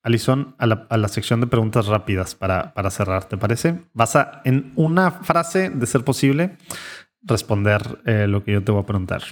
Alison, 0.03 0.53
a 0.59 0.67
la, 0.67 0.85
a 0.89 0.97
la 0.97 1.07
sección 1.07 1.39
de 1.39 1.47
preguntas 1.47 1.87
rápidas 1.87 2.35
para, 2.35 2.73
para 2.73 2.89
cerrar, 2.91 3.23
¿te 3.25 3.37
parece? 3.37 3.79
Vas 3.93 4.17
a, 4.17 4.41
en 4.43 4.73
una 4.75 5.11
frase, 5.11 5.69
de 5.69 5.85
ser 5.85 6.03
posible, 6.03 6.57
responder 7.21 8.01
eh, 8.05 8.27
lo 8.27 8.43
que 8.43 8.51
yo 8.51 8.63
te 8.63 8.73
voy 8.73 8.83
a 8.83 8.85
preguntar. 8.85 9.23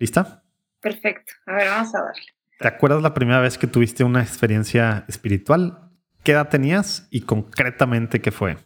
¿Lista? 0.00 0.42
Perfecto. 0.80 1.34
A 1.46 1.52
ver, 1.52 1.68
vamos 1.68 1.94
a 1.94 2.02
darle. 2.02 2.39
¿Te 2.60 2.68
acuerdas 2.68 3.00
la 3.00 3.14
primera 3.14 3.40
vez 3.40 3.56
que 3.56 3.66
tuviste 3.66 4.04
una 4.04 4.20
experiencia 4.20 5.06
espiritual? 5.08 5.90
¿Qué 6.22 6.32
edad 6.32 6.50
tenías 6.50 7.08
y 7.10 7.22
concretamente 7.22 8.20
qué 8.20 8.30
fue? 8.30 8.58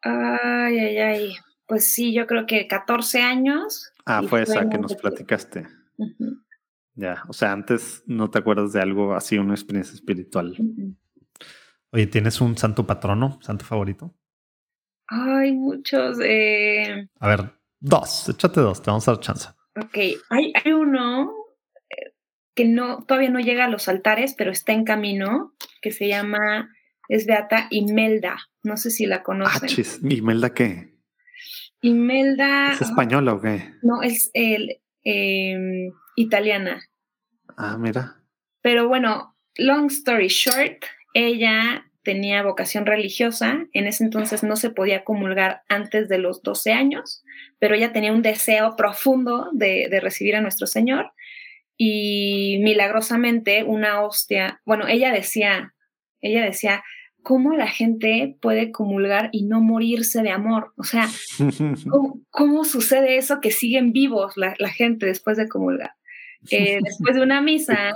Ay, 0.00 0.78
ay, 0.78 0.96
ay. 0.96 1.36
Pues 1.66 1.92
sí, 1.92 2.14
yo 2.14 2.26
creo 2.26 2.46
que 2.46 2.66
14 2.66 3.20
años. 3.20 3.92
Ah, 4.06 4.22
fue 4.26 4.40
esa 4.40 4.66
que 4.70 4.78
nos 4.78 4.96
platicaste. 4.96 5.66
Ya, 6.94 7.24
o 7.28 7.34
sea, 7.34 7.52
antes 7.52 8.02
no 8.06 8.30
te 8.30 8.38
acuerdas 8.38 8.72
de 8.72 8.80
algo 8.80 9.14
así, 9.14 9.36
una 9.36 9.52
experiencia 9.52 9.92
espiritual. 9.92 10.56
Oye, 11.92 12.06
¿tienes 12.06 12.40
un 12.40 12.56
santo 12.56 12.86
patrono, 12.86 13.38
santo 13.42 13.66
favorito? 13.66 14.14
Hay 15.08 15.52
muchos. 15.52 16.16
Eh... 16.24 17.06
A 17.18 17.28
ver, 17.28 17.52
dos, 17.80 18.30
échate 18.30 18.60
dos, 18.60 18.80
te 18.80 18.90
vamos 18.90 19.06
a 19.06 19.10
dar 19.12 19.20
chance. 19.20 19.48
Ok, 19.76 19.98
hay, 20.30 20.54
hay 20.64 20.72
uno 20.72 21.39
que 22.60 22.66
no, 22.68 23.04
todavía 23.06 23.30
no 23.30 23.40
llega 23.40 23.64
a 23.64 23.68
los 23.68 23.88
altares, 23.88 24.34
pero 24.36 24.50
está 24.50 24.72
en 24.74 24.84
camino, 24.84 25.54
que 25.80 25.92
se 25.92 26.08
llama, 26.08 26.70
es 27.08 27.24
Beata 27.24 27.68
Imelda. 27.70 28.36
No 28.62 28.76
sé 28.76 28.90
si 28.90 29.06
la 29.06 29.16
Ah, 29.16 29.22
conocen. 29.22 29.66
chis, 29.68 29.98
¿Imelda 30.02 30.52
qué? 30.52 30.92
Imelda. 31.80 32.72
¿Es 32.72 32.82
española 32.82 33.32
o 33.32 33.40
qué? 33.40 33.72
No, 33.82 34.02
es 34.02 34.30
el, 34.34 34.80
em, 35.04 35.92
italiana. 36.16 36.82
Ah, 37.56 37.78
mira. 37.78 38.16
Pero 38.60 38.88
bueno, 38.88 39.34
long 39.56 39.86
story 39.86 40.28
short, 40.28 40.84
ella 41.14 41.86
tenía 42.02 42.42
vocación 42.42 42.84
religiosa. 42.84 43.66
En 43.72 43.86
ese 43.86 44.04
entonces 44.04 44.42
no 44.42 44.56
se 44.56 44.68
podía 44.68 45.04
comulgar 45.04 45.62
antes 45.68 46.10
de 46.10 46.18
los 46.18 46.42
12 46.42 46.72
años, 46.74 47.24
pero 47.58 47.74
ella 47.74 47.92
tenía 47.92 48.12
un 48.12 48.20
deseo 48.22 48.76
profundo 48.76 49.48
de, 49.52 49.88
de 49.90 50.00
recibir 50.00 50.36
a 50.36 50.42
nuestro 50.42 50.66
Señor. 50.66 51.12
Y 51.82 52.58
milagrosamente 52.62 53.64
una 53.64 54.02
hostia, 54.02 54.60
bueno, 54.66 54.86
ella 54.86 55.10
decía, 55.12 55.72
ella 56.20 56.44
decía, 56.44 56.84
¿cómo 57.22 57.54
la 57.54 57.68
gente 57.68 58.36
puede 58.42 58.70
comulgar 58.70 59.30
y 59.32 59.46
no 59.46 59.62
morirse 59.62 60.20
de 60.22 60.28
amor? 60.28 60.74
O 60.76 60.84
sea, 60.84 61.08
¿cómo, 61.90 62.20
cómo 62.28 62.64
sucede 62.64 63.16
eso 63.16 63.40
que 63.40 63.50
siguen 63.50 63.92
vivos 63.92 64.36
la, 64.36 64.54
la 64.58 64.68
gente 64.68 65.06
después 65.06 65.38
de 65.38 65.48
comulgar? 65.48 65.92
Eh, 66.50 66.80
después 66.84 67.16
de 67.16 67.22
una 67.22 67.40
misa, 67.40 67.94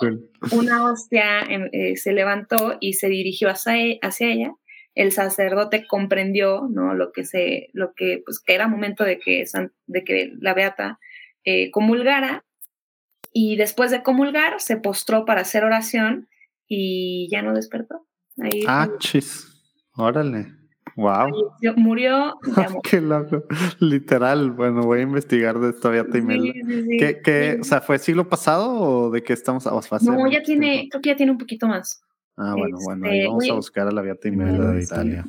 una 0.52 0.84
hostia 0.90 1.40
eh, 1.72 1.96
se 1.96 2.12
levantó 2.12 2.78
y 2.80 2.94
se 2.94 3.08
dirigió 3.10 3.50
hacia, 3.50 3.76
e- 3.78 3.98
hacia 4.00 4.28
ella. 4.32 4.52
El 4.94 5.12
sacerdote 5.12 5.86
comprendió, 5.86 6.68
¿no? 6.70 6.94
Lo 6.94 7.12
que 7.12 7.24
se, 7.26 7.68
lo 7.74 7.92
que, 7.94 8.22
pues, 8.24 8.40
que 8.40 8.54
era 8.54 8.66
momento 8.66 9.04
de 9.04 9.18
que, 9.18 9.44
san- 9.44 9.72
de 9.86 10.04
que 10.04 10.32
la 10.40 10.54
beata 10.54 10.98
eh, 11.44 11.70
comulgara. 11.70 12.46
Y 13.36 13.56
después 13.56 13.90
de 13.90 14.04
comulgar, 14.04 14.60
se 14.60 14.76
postró 14.76 15.24
para 15.24 15.40
hacer 15.40 15.64
oración 15.64 16.28
y 16.68 17.28
ya 17.32 17.42
no 17.42 17.52
despertó. 17.52 18.06
Ahí 18.40 18.62
Ah, 18.66 18.88
chis. 19.00 19.44
Órale. 19.96 20.52
Wow. 20.96 21.52
murió. 21.76 22.38
Qué 22.88 23.00
loco. 23.00 23.42
Literal. 23.80 24.52
Bueno, 24.52 24.82
voy 24.82 25.00
a 25.00 25.02
investigar 25.02 25.58
de 25.58 25.70
esta 25.70 25.88
Beata 25.88 26.16
Imelda. 26.16 26.52
Sí, 26.52 26.62
sí, 26.64 26.82
sí. 26.84 26.96
¿Qué, 26.96 27.20
qué, 27.24 27.52
Sí. 27.54 27.60
o 27.60 27.64
sea, 27.64 27.80
fue 27.80 27.98
siglo 27.98 28.28
pasado 28.28 28.70
o 28.72 29.10
de 29.10 29.24
qué 29.24 29.32
estamos 29.32 29.66
a 29.66 29.82
fase? 29.82 30.08
No, 30.08 30.30
ya 30.30 30.40
tiene, 30.42 30.88
creo 30.88 31.02
que 31.02 31.08
ya 31.10 31.16
tiene 31.16 31.32
un 31.32 31.38
poquito 31.38 31.66
más. 31.66 32.00
Ah, 32.36 32.54
bueno, 32.56 32.78
bueno, 32.84 33.06
ahí 33.08 33.18
este, 33.18 33.28
vamos 33.28 33.50
a 33.50 33.54
buscar 33.54 33.88
a 33.88 33.90
la 33.90 34.02
Beata 34.02 34.28
Imelda 34.28 34.70
de 34.70 34.82
Italia. 34.84 35.24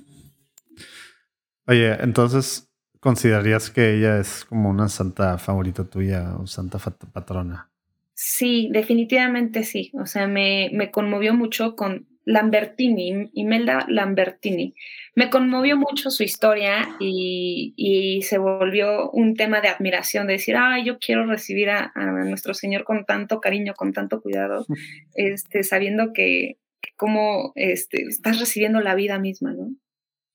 Oye, 1.68 1.94
entonces, 2.04 2.72
¿considerarías 3.00 3.72
que 3.72 3.96
ella 3.98 4.20
es 4.20 4.46
como 4.46 4.70
una 4.70 4.90
santa 4.90 5.40
favorita 5.40 5.84
tuya 5.84 6.36
o 6.38 6.46
santa 6.46 6.78
patrona? 6.78 7.72
Sí, 8.16 8.70
definitivamente 8.72 9.64
sí. 9.64 9.92
O 9.94 10.06
sea, 10.06 10.28
me, 10.28 10.70
me 10.74 10.90
conmovió 10.90 11.34
mucho 11.34 11.76
con 11.76 12.08
Lambertini, 12.24 13.30
Imelda 13.34 13.86
Lambertini. 13.90 14.74
Me 15.16 15.30
conmovió 15.30 15.78
mucho 15.78 16.10
su 16.10 16.24
historia 16.24 16.96
y, 17.00 17.74
y 17.76 18.22
se 18.24 18.38
volvió 18.38 19.12
un 19.12 19.36
tema 19.36 19.60
de 19.60 19.68
admiración, 19.68 20.28
de 20.28 20.34
decir, 20.34 20.56
ay, 20.58 20.86
yo 20.86 20.98
quiero 20.98 21.26
recibir 21.26 21.70
a, 21.70 21.92
a 21.94 22.06
nuestro 22.24 22.54
Señor 22.54 22.86
con 22.86 23.06
tanto 23.06 23.42
cariño, 23.42 23.74
con 23.76 23.92
tanto 23.92 24.22
cuidado, 24.22 24.66
este, 25.14 25.64
sabiendo 25.64 26.14
que, 26.14 26.58
que 26.82 26.92
como 26.96 27.52
este, 27.56 28.04
estás 28.04 28.40
recibiendo 28.40 28.80
la 28.80 28.96
vida 28.96 29.20
misma, 29.20 29.54
¿no? 29.54 29.76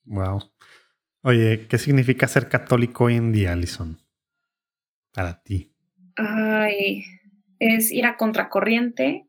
Wow. 0.05 0.53
Oye, 1.23 1.67
¿qué 1.67 1.79
significa 1.79 2.29
ser 2.29 2.49
católico 2.49 3.05
hoy 3.05 3.17
en 3.17 3.33
día, 3.33 3.53
Alison? 3.53 3.99
Para 5.13 5.43
ti. 5.43 5.73
Ay, 6.17 7.05
es 7.61 7.93
ir 7.93 8.07
a 8.07 8.17
contracorriente 8.17 9.27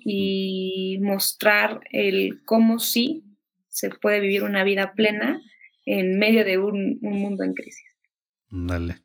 y 0.00 0.98
mostrar 1.02 1.80
el 1.92 2.42
cómo 2.44 2.80
sí 2.80 3.24
se 3.68 3.90
puede 3.90 4.20
vivir 4.20 4.42
una 4.42 4.64
vida 4.64 4.94
plena 4.94 5.40
en 5.84 6.18
medio 6.18 6.44
de 6.44 6.58
un, 6.58 6.98
un 7.02 7.20
mundo 7.20 7.44
en 7.44 7.54
crisis. 7.54 7.86
Dale. 8.50 8.96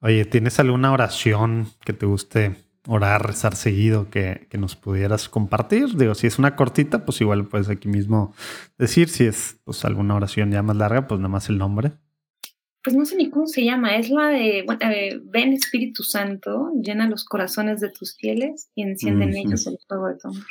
Oye, 0.00 0.24
¿tienes 0.24 0.60
alguna 0.60 0.92
oración 0.92 1.68
que 1.84 1.92
te 1.92 2.06
guste 2.06 2.56
orar, 2.86 3.24
rezar 3.24 3.54
seguido 3.54 4.10
que, 4.10 4.46
que 4.50 4.58
nos 4.58 4.76
pudieras 4.76 5.28
compartir? 5.28 5.96
Digo, 5.96 6.14
si 6.14 6.26
es 6.26 6.38
una 6.38 6.56
cortita, 6.56 7.04
pues 7.04 7.20
igual 7.20 7.46
puedes 7.46 7.68
aquí 7.68 7.88
mismo 7.88 8.34
decir. 8.78 9.08
Si 9.08 9.24
es 9.24 9.60
pues, 9.64 9.84
alguna 9.84 10.14
oración 10.14 10.50
ya 10.50 10.62
más 10.62 10.76
larga, 10.76 11.06
pues 11.06 11.20
nada 11.20 11.30
más 11.30 11.48
el 11.48 11.58
nombre. 11.58 11.92
Pues 12.84 12.96
no 12.96 13.04
sé 13.04 13.16
ni 13.16 13.30
cómo 13.30 13.46
se 13.46 13.64
llama, 13.64 13.96
es 13.96 14.10
la 14.10 14.28
de, 14.28 14.64
bueno, 14.66 14.80
eh, 14.90 15.20
ven 15.24 15.52
Espíritu 15.52 16.02
Santo, 16.02 16.70
llena 16.82 17.08
los 17.08 17.24
corazones 17.24 17.80
de 17.80 17.90
tus 17.90 18.16
fieles 18.16 18.70
y 18.74 18.82
enciende 18.82 19.24
en 19.24 19.30
Ujú. 19.30 19.38
ellos 19.38 19.66
el 19.66 19.78
fuego 19.86 20.08
de 20.08 20.16
tu 20.16 20.28
amor. 20.28 20.42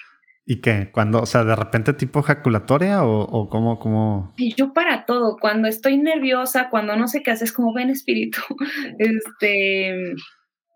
¿Y 0.45 0.59
qué? 0.59 0.89
Cuando, 0.91 1.21
o 1.21 1.25
sea, 1.25 1.43
de 1.43 1.55
repente 1.55 1.93
tipo 1.93 2.19
ejaculatoria 2.19 3.03
o, 3.03 3.21
o 3.21 3.49
cómo, 3.49 3.79
cómo? 3.79 4.33
Yo 4.57 4.73
para 4.73 5.05
todo, 5.05 5.37
cuando 5.39 5.67
estoy 5.67 5.97
nerviosa, 5.97 6.69
cuando 6.69 6.95
no 6.95 7.07
sé 7.07 7.21
qué 7.21 7.31
hacer, 7.31 7.45
es 7.45 7.53
como 7.53 7.73
ven 7.73 7.89
espíritu. 7.89 8.39
Este 8.97 10.13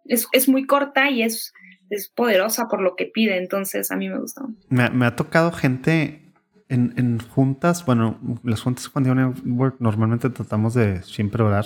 es, 0.05 0.27
es 0.31 0.47
muy 0.47 0.65
corta 0.65 1.09
y 1.09 1.23
es, 1.23 1.51
es 1.89 2.09
poderosa 2.09 2.67
por 2.67 2.81
lo 2.81 2.95
que 2.95 3.05
pide, 3.05 3.37
entonces 3.37 3.91
a 3.91 3.95
mí 3.95 4.07
me 4.09 4.19
gusta. 4.19 4.43
Me, 4.69 4.89
me 4.91 5.05
ha 5.07 5.15
tocado 5.15 5.51
gente 5.51 6.24
en, 6.69 6.93
en 6.97 7.19
juntas, 7.19 7.85
bueno, 7.85 8.19
las 8.43 8.61
juntas 8.61 8.89
cuando 8.89 9.09
yo 9.09 9.15
network 9.15 9.75
normalmente 9.79 10.29
tratamos 10.29 10.73
de 10.73 11.01
siempre 11.03 11.43
orar. 11.43 11.65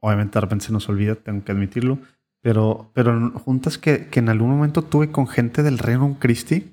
Obviamente 0.00 0.34
de 0.36 0.40
repente 0.40 0.66
se 0.66 0.72
nos 0.72 0.88
olvida, 0.88 1.14
tengo 1.16 1.44
que 1.44 1.52
admitirlo. 1.52 1.98
Pero, 2.40 2.90
pero 2.94 3.30
juntas 3.40 3.78
que, 3.78 4.06
que 4.06 4.20
en 4.20 4.28
algún 4.28 4.50
momento 4.50 4.82
tuve 4.82 5.10
con 5.10 5.26
gente 5.26 5.62
del 5.62 5.78
Reino 5.78 6.16
Christi, 6.20 6.72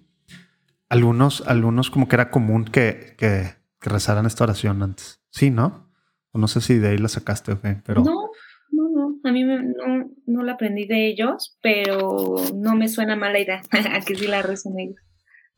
algunos, 0.89 1.41
algunos 1.47 1.89
como 1.89 2.07
que 2.07 2.15
era 2.15 2.29
común 2.29 2.65
que, 2.65 3.15
que, 3.17 3.55
que 3.79 3.89
rezaran 3.89 4.25
esta 4.25 4.43
oración 4.43 4.81
antes. 4.83 5.21
Sí, 5.31 5.49
¿no? 5.49 5.89
O 6.31 6.37
no 6.37 6.47
sé 6.47 6.61
si 6.61 6.75
de 6.77 6.89
ahí 6.89 6.97
la 6.97 7.07
sacaste 7.09 7.53
o 7.53 7.61
qué, 7.61 7.77
pero... 7.83 8.03
No, 8.03 8.29
no, 8.71 8.89
no, 8.89 9.19
a 9.23 9.31
mí 9.31 9.43
me- 9.43 9.63
no, 9.63 10.11
no 10.27 10.43
la 10.43 10.53
aprendí 10.53 10.85
de 10.85 11.07
ellos, 11.07 11.57
pero 11.61 12.35
no 12.55 12.75
me 12.75 12.87
suena 12.87 13.15
mala 13.15 13.39
idea 13.39 13.61
que 14.05 14.15
sí 14.15 14.27
la 14.27 14.41
recen 14.41 14.79
ellos. 14.79 14.97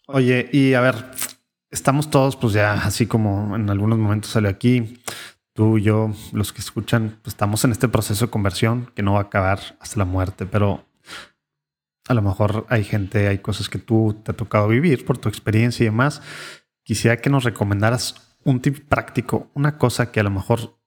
Oye, 0.08 0.50
y 0.54 0.74
a 0.74 0.82
ver, 0.82 0.96
estamos 1.72 2.10
todos, 2.10 2.36
pues 2.36 2.54
ya 2.54 2.74
así 2.74 3.08
como 3.08 3.56
en 3.56 3.70
algunos 3.70 3.98
momentos 4.00 4.32
salió 4.32 4.50
aquí, 4.50 5.02
tú, 5.54 5.80
yo, 5.80 6.12
los 6.34 6.54
que 6.54 6.62
escuchan, 6.62 7.20
pues 7.24 7.34
estamos 7.34 7.64
en 7.66 7.72
este 7.72 7.88
proceso 7.88 8.26
de 8.26 8.32
conversión 8.32 8.92
que 8.96 9.04
no 9.04 9.14
va 9.14 9.20
a 9.20 9.24
acabar 9.24 9.60
hasta 9.80 9.98
la 9.98 10.06
muerte, 10.06 10.46
pero 10.46 10.86
a 12.08 12.14
lo 12.14 12.22
mejor 12.22 12.66
hay 12.70 12.84
gente, 12.84 13.28
hay 13.28 13.40
cosas 13.40 13.70
que 13.70 13.80
tú 13.80 14.22
te 14.24 14.32
ha 14.32 14.36
tocado 14.36 14.68
vivir 14.68 15.06
por 15.06 15.18
tu 15.18 15.30
experiencia 15.30 15.84
y 15.84 15.88
demás. 15.88 16.22
Quisiera 16.84 17.18
que 17.18 17.30
nos 17.30 17.44
recomendaras 17.44 18.38
un 18.44 18.62
tip 18.62 18.88
práctico, 18.88 19.50
una 19.54 19.78
cosa 19.78 20.12
que 20.12 20.22
a 20.22 20.24
lo 20.24 20.30
mejor, 20.30 20.80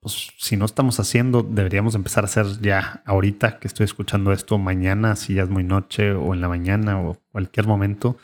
pues 0.00 0.32
si 0.36 0.56
no 0.56 0.66
estamos 0.66 1.00
haciendo, 1.00 1.42
deberíamos 1.42 1.94
empezar 1.94 2.24
a 2.24 2.26
hacer 2.26 2.60
ya 2.60 3.02
ahorita 3.06 3.58
que 3.58 3.66
estoy 3.66 3.84
escuchando 3.84 4.32
esto, 4.32 4.58
mañana, 4.58 5.16
si 5.16 5.34
ya 5.34 5.44
es 5.44 5.48
muy 5.48 5.64
noche 5.64 6.12
o 6.12 6.34
en 6.34 6.42
la 6.42 6.48
mañana 6.48 7.00
o 7.00 7.16
cualquier 7.32 7.66
momento. 7.66 8.18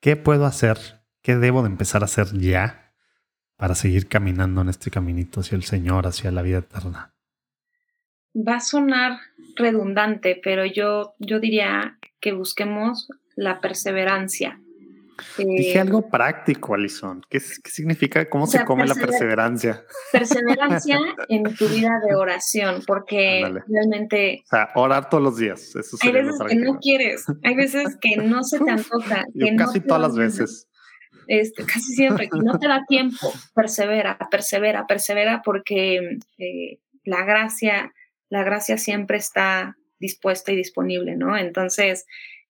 ¿Qué 0.00 0.16
puedo 0.16 0.44
hacer? 0.44 0.97
¿Qué 1.28 1.36
debo 1.36 1.60
de 1.60 1.68
empezar 1.68 2.00
a 2.00 2.06
hacer 2.06 2.28
ya 2.38 2.90
para 3.58 3.74
seguir 3.74 4.08
caminando 4.08 4.62
en 4.62 4.70
este 4.70 4.90
caminito 4.90 5.40
hacia 5.40 5.56
el 5.56 5.62
Señor, 5.62 6.06
hacia 6.06 6.30
la 6.30 6.40
vida 6.40 6.60
eterna? 6.60 7.12
Va 8.34 8.54
a 8.54 8.60
sonar 8.60 9.18
redundante, 9.56 10.40
pero 10.42 10.64
yo, 10.64 11.16
yo 11.18 11.38
diría 11.38 11.98
que 12.18 12.32
busquemos 12.32 13.10
la 13.36 13.60
perseverancia. 13.60 14.58
Eh, 15.36 15.44
Dije 15.44 15.78
algo 15.80 16.08
práctico, 16.08 16.72
Alison. 16.74 17.20
¿Qué, 17.28 17.40
significa? 17.40 18.26
¿Cómo 18.30 18.44
O 18.44 18.46
sea, 18.46 18.60
se 18.62 18.66
come 18.66 18.86
la 18.86 18.94
persever- 18.94 19.06
perseverancia? 19.10 19.84
perseverancia 20.10 20.98
en 21.28 21.42
tu 21.56 21.68
vida 21.68 22.00
de 22.08 22.14
oración, 22.14 22.82
porque 22.86 23.42
realmente 23.66 24.40
O 24.44 24.48
sea, 24.48 24.70
orar 24.76 25.10
todos 25.10 25.22
los 25.22 25.36
días. 25.36 25.76
Eso 25.76 25.98
hay 26.00 26.10
veces 26.10 26.38
que 26.48 26.54
no 26.54 26.78
quieres, 26.78 27.26
hay 27.44 27.54
veces 27.54 27.98
que 28.00 28.16
no 28.16 28.42
se 28.44 28.60
te 28.60 28.70
antoja, 28.70 29.26
Yo 29.34 29.44
que 29.46 29.56
casi 29.56 29.80
todas 29.80 30.00
da 30.00 30.08
las 30.08 30.16
veces. 30.16 30.64
Este, 31.28 31.64
casi 31.64 31.94
siempre, 31.94 32.28
que 32.28 32.38
no 32.38 32.58
te 32.58 32.66
da 32.66 32.84
tiempo, 32.88 33.32
persevera, 33.54 34.18
persevera, 34.30 34.86
persevera, 34.86 35.42
porque 35.44 36.18
eh, 36.38 36.78
la 37.04 37.24
gracia, 37.24 37.92
la 38.30 38.42
gracia 38.42 38.78
siempre 38.78 39.18
está 39.18 39.76
dispuesta 40.00 40.52
y 40.52 40.56
disponible, 40.56 41.16
¿no? 41.16 41.36
Entonces, 41.36 42.06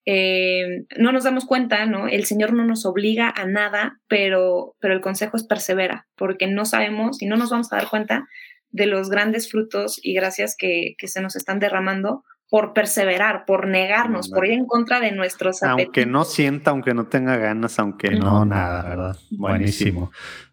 eh, 0.06 0.84
no 0.96 1.12
nos 1.12 1.24
damos 1.24 1.44
cuenta, 1.44 1.84
¿no? 1.86 2.06
El 2.06 2.24
Señor 2.24 2.52
no 2.52 2.64
nos 2.64 2.86
obliga 2.86 3.32
a 3.36 3.46
nada, 3.46 4.00
pero, 4.06 4.76
pero 4.80 4.94
el 4.94 5.00
consejo 5.00 5.36
es 5.36 5.44
persevera, 5.44 6.06
porque 6.16 6.46
no 6.46 6.64
sabemos 6.64 7.20
y 7.20 7.26
no 7.26 7.36
nos 7.36 7.50
vamos 7.50 7.72
a 7.72 7.76
dar 7.76 7.90
cuenta 7.90 8.28
de 8.70 8.86
los 8.86 9.10
grandes 9.10 9.50
frutos 9.50 9.98
y 10.02 10.14
gracias 10.14 10.54
que, 10.56 10.94
que 10.98 11.08
se 11.08 11.20
nos 11.20 11.34
están 11.36 11.58
derramando 11.58 12.24
por 12.50 12.72
perseverar, 12.72 13.44
por 13.44 13.66
negarnos, 13.66 14.30
por 14.30 14.46
ir 14.46 14.52
en 14.52 14.66
contra 14.66 15.00
de 15.00 15.12
nuestros 15.12 15.62
Aunque 15.62 16.06
no 16.06 16.24
sienta, 16.24 16.70
aunque 16.70 16.94
no 16.94 17.06
tenga 17.06 17.36
ganas, 17.36 17.78
aunque 17.78 18.10
no, 18.10 18.44
nada, 18.44 18.82
¿verdad? 18.88 19.16
Buenísimo. 19.30 20.10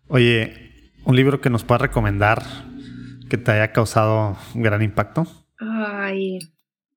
Oye, 0.08 0.92
un 1.06 1.16
libro 1.16 1.40
que 1.40 1.50
nos 1.50 1.64
pueda 1.64 1.80
recomendar 1.80 2.44
que 3.30 3.38
te 3.38 3.52
haya 3.52 3.72
causado 3.72 4.38
un 4.54 4.62
gran 4.62 4.82
impacto. 4.82 5.26
Ay, 5.58 6.40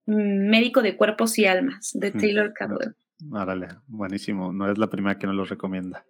Médico 0.06 0.82
de 0.82 0.96
Cuerpos 0.96 1.38
y 1.38 1.46
Almas, 1.46 1.90
de 1.94 2.10
Taylor 2.10 2.52
Cadwell. 2.52 2.94
Árale, 3.32 3.68
buenísimo. 3.86 4.52
No 4.52 4.70
es 4.70 4.78
la 4.78 4.88
primera 4.88 5.18
que 5.18 5.26
nos 5.26 5.36
lo 5.36 5.44
recomienda. 5.44 6.04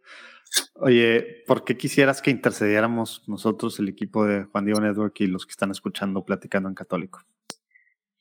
Oye, 0.74 1.42
¿por 1.46 1.64
qué 1.64 1.76
quisieras 1.76 2.22
que 2.22 2.30
intercediéramos 2.30 3.24
nosotros, 3.26 3.78
el 3.78 3.88
equipo 3.88 4.24
de 4.24 4.44
Juan 4.44 4.64
Diego 4.64 4.80
Network 4.80 5.20
y 5.20 5.26
los 5.26 5.46
que 5.46 5.50
están 5.50 5.70
escuchando 5.70 6.24
platicando 6.24 6.68
en 6.68 6.74
católico? 6.74 7.20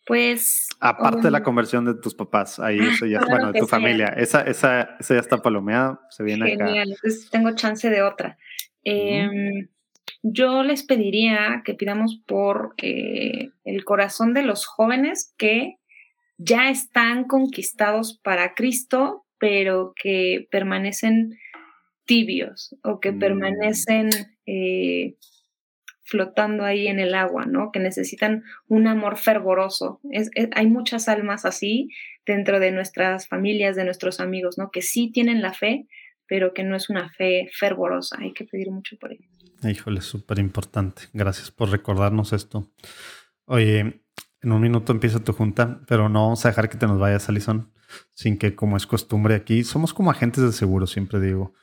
Pues. 0.07 0.69
Aparte 0.79 1.23
de 1.23 1.31
la 1.31 1.39
um, 1.39 1.43
conversión 1.43 1.83
de 1.85 1.95
tus 1.95 2.15
papás, 2.15 2.59
ahí 2.59 2.79
eso 2.79 3.05
ya, 3.05 3.19
bueno, 3.29 3.51
de 3.51 3.59
tu 3.59 3.67
familia. 3.67 4.07
Esa, 4.07 4.41
esa, 4.41 4.95
esa 4.99 5.15
ya 5.15 5.19
está 5.19 5.37
palomeada, 5.37 5.99
se 6.09 6.23
viene 6.23 6.47
Genial, 6.49 6.91
entonces 6.91 7.29
tengo 7.29 7.53
chance 7.55 7.89
de 7.89 8.01
otra. 8.01 8.37
Em, 8.83 9.67
yo 10.23 10.63
les 10.63 10.83
pediría 10.83 11.61
que 11.65 11.73
pidamos 11.73 12.21
por 12.25 12.73
eh, 12.77 13.49
el 13.65 13.83
corazón 13.83 14.33
de 14.33 14.43
los 14.43 14.65
jóvenes 14.65 15.33
que 15.37 15.75
ya 16.37 16.69
están 16.69 17.25
conquistados 17.25 18.17
para 18.23 18.53
Cristo, 18.53 19.25
pero 19.39 19.93
que 20.01 20.47
permanecen 20.49 21.37
tibios 22.05 22.75
o 22.83 23.01
que 23.01 23.11
mm. 23.11 23.19
permanecen 23.19 24.09
eh, 24.45 25.15
flotando 26.07 26.63
ahí 26.63 26.87
en 26.87 26.99
el 26.99 27.13
agua, 27.13 27.45
¿no? 27.45 27.71
Que 27.71 27.79
necesitan 27.79 28.43
un 28.67 28.87
amor 28.87 29.17
fervoroso. 29.17 29.99
hay 30.55 30.67
muchas 30.67 31.09
almas 31.09 31.45
así 31.45 31.89
dentro 32.25 32.59
de 32.59 32.71
nuestras 32.71 33.27
familias, 33.27 33.75
de 33.75 33.83
nuestros 33.83 34.19
amigos, 34.19 34.57
¿no? 34.57 34.71
Que 34.71 34.81
sí 34.81 35.11
tienen 35.11 35.41
la 35.41 35.53
fe, 35.53 35.87
pero 36.25 36.53
que 36.53 36.63
no 36.63 36.75
es 36.75 36.89
una 36.89 37.09
fe 37.09 37.49
fervorosa. 37.53 38.17
Hay 38.19 38.33
que 38.33 38.45
pedir 38.45 38.71
mucho 38.71 38.97
por 38.97 39.11
ello. 39.11 39.27
Híjole, 39.63 40.01
súper 40.01 40.39
importante. 40.39 41.03
Gracias 41.13 41.51
por 41.51 41.69
recordarnos 41.69 42.31
esto. 42.31 42.71
Oye, 43.45 44.01
en 44.41 44.51
un 44.51 44.61
minuto 44.61 44.93
empieza 44.93 45.23
tu 45.23 45.33
junta, 45.33 45.81
pero 45.87 46.07
no 46.07 46.23
vamos 46.23 46.45
a 46.45 46.49
dejar 46.49 46.69
que 46.69 46.77
te 46.77 46.87
nos 46.87 46.99
vayas, 46.99 47.27
Alison, 47.27 47.73
sin 48.13 48.37
que, 48.37 48.55
como 48.55 48.77
es 48.77 48.87
costumbre 48.87 49.35
aquí, 49.35 49.65
somos 49.65 49.93
como 49.93 50.11
agentes 50.11 50.43
de 50.43 50.53
seguro, 50.53 50.87
siempre 50.87 51.19
digo. 51.19 51.53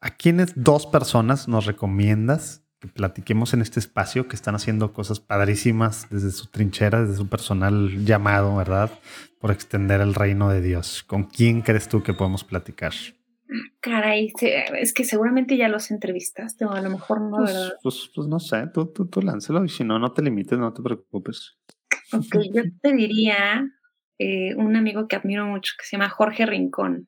¿A 0.00 0.10
quiénes 0.16 0.52
dos 0.56 0.86
personas 0.86 1.48
nos 1.48 1.66
recomiendas 1.66 2.61
que 2.82 2.88
platiquemos 2.88 3.54
en 3.54 3.62
este 3.62 3.78
espacio 3.78 4.26
que 4.26 4.34
están 4.34 4.56
haciendo 4.56 4.92
cosas 4.92 5.20
padrísimas 5.20 6.08
desde 6.10 6.32
su 6.32 6.48
trinchera, 6.48 7.02
desde 7.02 7.14
su 7.14 7.28
personal 7.28 8.04
llamado, 8.04 8.56
¿verdad? 8.56 8.90
Por 9.38 9.52
extender 9.52 10.00
el 10.00 10.14
reino 10.14 10.50
de 10.50 10.60
Dios. 10.60 11.04
¿Con 11.04 11.22
quién 11.22 11.62
crees 11.62 11.88
tú 11.88 12.02
que 12.02 12.12
podemos 12.12 12.42
platicar? 12.42 12.92
Caray, 13.80 14.32
es 14.80 14.92
que 14.92 15.04
seguramente 15.04 15.56
ya 15.56 15.68
los 15.68 15.92
entrevistaste 15.92 16.64
o 16.64 16.72
a 16.72 16.80
lo 16.80 16.90
mejor 16.90 17.20
no, 17.20 17.36
pues, 17.36 17.52
¿verdad? 17.52 17.72
Pues, 17.84 18.10
pues, 18.12 18.26
no 18.26 18.40
sé, 18.40 18.66
tú, 18.74 18.86
tú, 18.86 19.06
tú 19.06 19.22
láncelo 19.22 19.64
y 19.64 19.68
si 19.68 19.84
no, 19.84 20.00
no 20.00 20.10
te 20.10 20.22
limites, 20.22 20.58
no 20.58 20.72
te 20.72 20.82
preocupes. 20.82 21.56
Ok, 22.12 22.36
yo 22.52 22.62
te 22.80 22.92
diría 22.94 23.64
eh, 24.18 24.56
un 24.56 24.74
amigo 24.74 25.06
que 25.06 25.14
admiro 25.14 25.46
mucho 25.46 25.74
que 25.78 25.84
se 25.84 25.96
llama 25.96 26.08
Jorge 26.08 26.46
Rincón. 26.46 27.06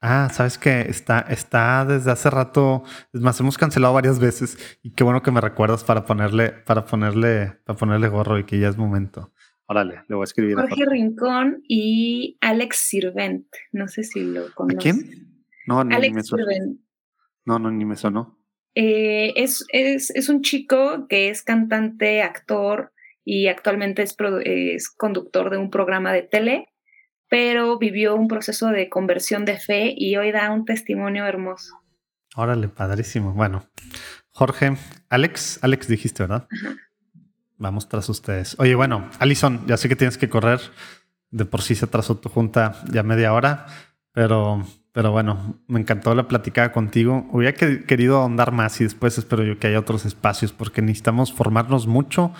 Ah, 0.00 0.28
sabes 0.30 0.58
que 0.58 0.82
está, 0.82 1.20
está 1.20 1.84
desde 1.86 2.10
hace 2.10 2.28
rato, 2.28 2.84
es 3.12 3.20
más, 3.20 3.40
hemos 3.40 3.56
cancelado 3.56 3.94
varias 3.94 4.18
veces 4.18 4.78
y 4.82 4.92
qué 4.92 5.04
bueno 5.04 5.22
que 5.22 5.30
me 5.30 5.40
recuerdas 5.40 5.84
para 5.84 6.04
ponerle, 6.04 6.50
para 6.50 6.84
ponerle, 6.84 7.52
para 7.64 7.78
ponerle 7.78 8.08
gorro 8.08 8.38
y 8.38 8.44
que 8.44 8.58
ya 8.58 8.68
es 8.68 8.76
momento. 8.76 9.32
Órale, 9.68 10.02
le 10.08 10.14
voy 10.14 10.22
a 10.22 10.24
escribir. 10.24 10.56
Jorge 10.56 10.84
Rincón 10.86 11.62
y 11.66 12.38
Alex 12.40 12.76
Sirvent. 12.76 13.46
No 13.72 13.88
sé 13.88 14.04
si 14.04 14.22
lo 14.22 14.52
conoces. 14.54 14.78
¿A 14.78 14.80
quién? 14.80 15.44
No, 15.66 15.82
ni, 15.82 16.10
me 16.10 16.22
sonó. 16.22 16.44
No, 17.44 17.58
no, 17.58 17.70
ni 17.70 17.84
me 17.84 17.96
sonó. 17.96 18.38
Eh, 18.74 19.32
es, 19.34 19.64
es, 19.70 20.10
es, 20.10 20.28
un 20.28 20.42
chico 20.42 21.08
que 21.08 21.30
es 21.30 21.42
cantante, 21.42 22.22
actor 22.22 22.92
y 23.24 23.48
actualmente 23.48 24.02
es, 24.02 24.14
es 24.44 24.90
conductor 24.90 25.50
de 25.50 25.56
un 25.56 25.70
programa 25.70 26.12
de 26.12 26.22
tele 26.22 26.68
pero 27.28 27.78
vivió 27.78 28.14
un 28.14 28.28
proceso 28.28 28.68
de 28.68 28.88
conversión 28.88 29.44
de 29.44 29.58
fe 29.58 29.94
y 29.96 30.16
hoy 30.16 30.32
da 30.32 30.50
un 30.50 30.64
testimonio 30.64 31.26
hermoso. 31.26 31.82
Órale, 32.36 32.68
padrísimo. 32.68 33.32
Bueno, 33.32 33.64
Jorge, 34.30 34.76
Alex, 35.08 35.58
Alex 35.62 35.88
dijiste, 35.88 36.22
¿verdad? 36.22 36.46
Vamos 37.56 37.88
tras 37.88 38.08
ustedes. 38.10 38.54
Oye, 38.58 38.74
bueno, 38.74 39.08
Alison, 39.18 39.66
ya 39.66 39.78
sé 39.78 39.88
que 39.88 39.96
tienes 39.96 40.18
que 40.18 40.28
correr. 40.28 40.60
De 41.30 41.46
por 41.46 41.62
sí 41.62 41.74
se 41.74 41.86
atrasó 41.86 42.18
tu 42.18 42.28
junta 42.28 42.82
ya 42.92 43.02
media 43.02 43.32
hora, 43.32 43.66
pero, 44.12 44.64
pero 44.92 45.10
bueno, 45.10 45.62
me 45.66 45.80
encantó 45.80 46.14
la 46.14 46.28
platicada 46.28 46.70
contigo. 46.70 47.26
Hubiera 47.32 47.54
querido 47.54 48.18
ahondar 48.18 48.52
más 48.52 48.80
y 48.80 48.84
después 48.84 49.16
espero 49.16 49.42
yo 49.42 49.58
que 49.58 49.68
haya 49.68 49.80
otros 49.80 50.04
espacios 50.04 50.52
porque 50.52 50.82
necesitamos 50.82 51.32
formarnos 51.32 51.86
mucho 51.86 52.32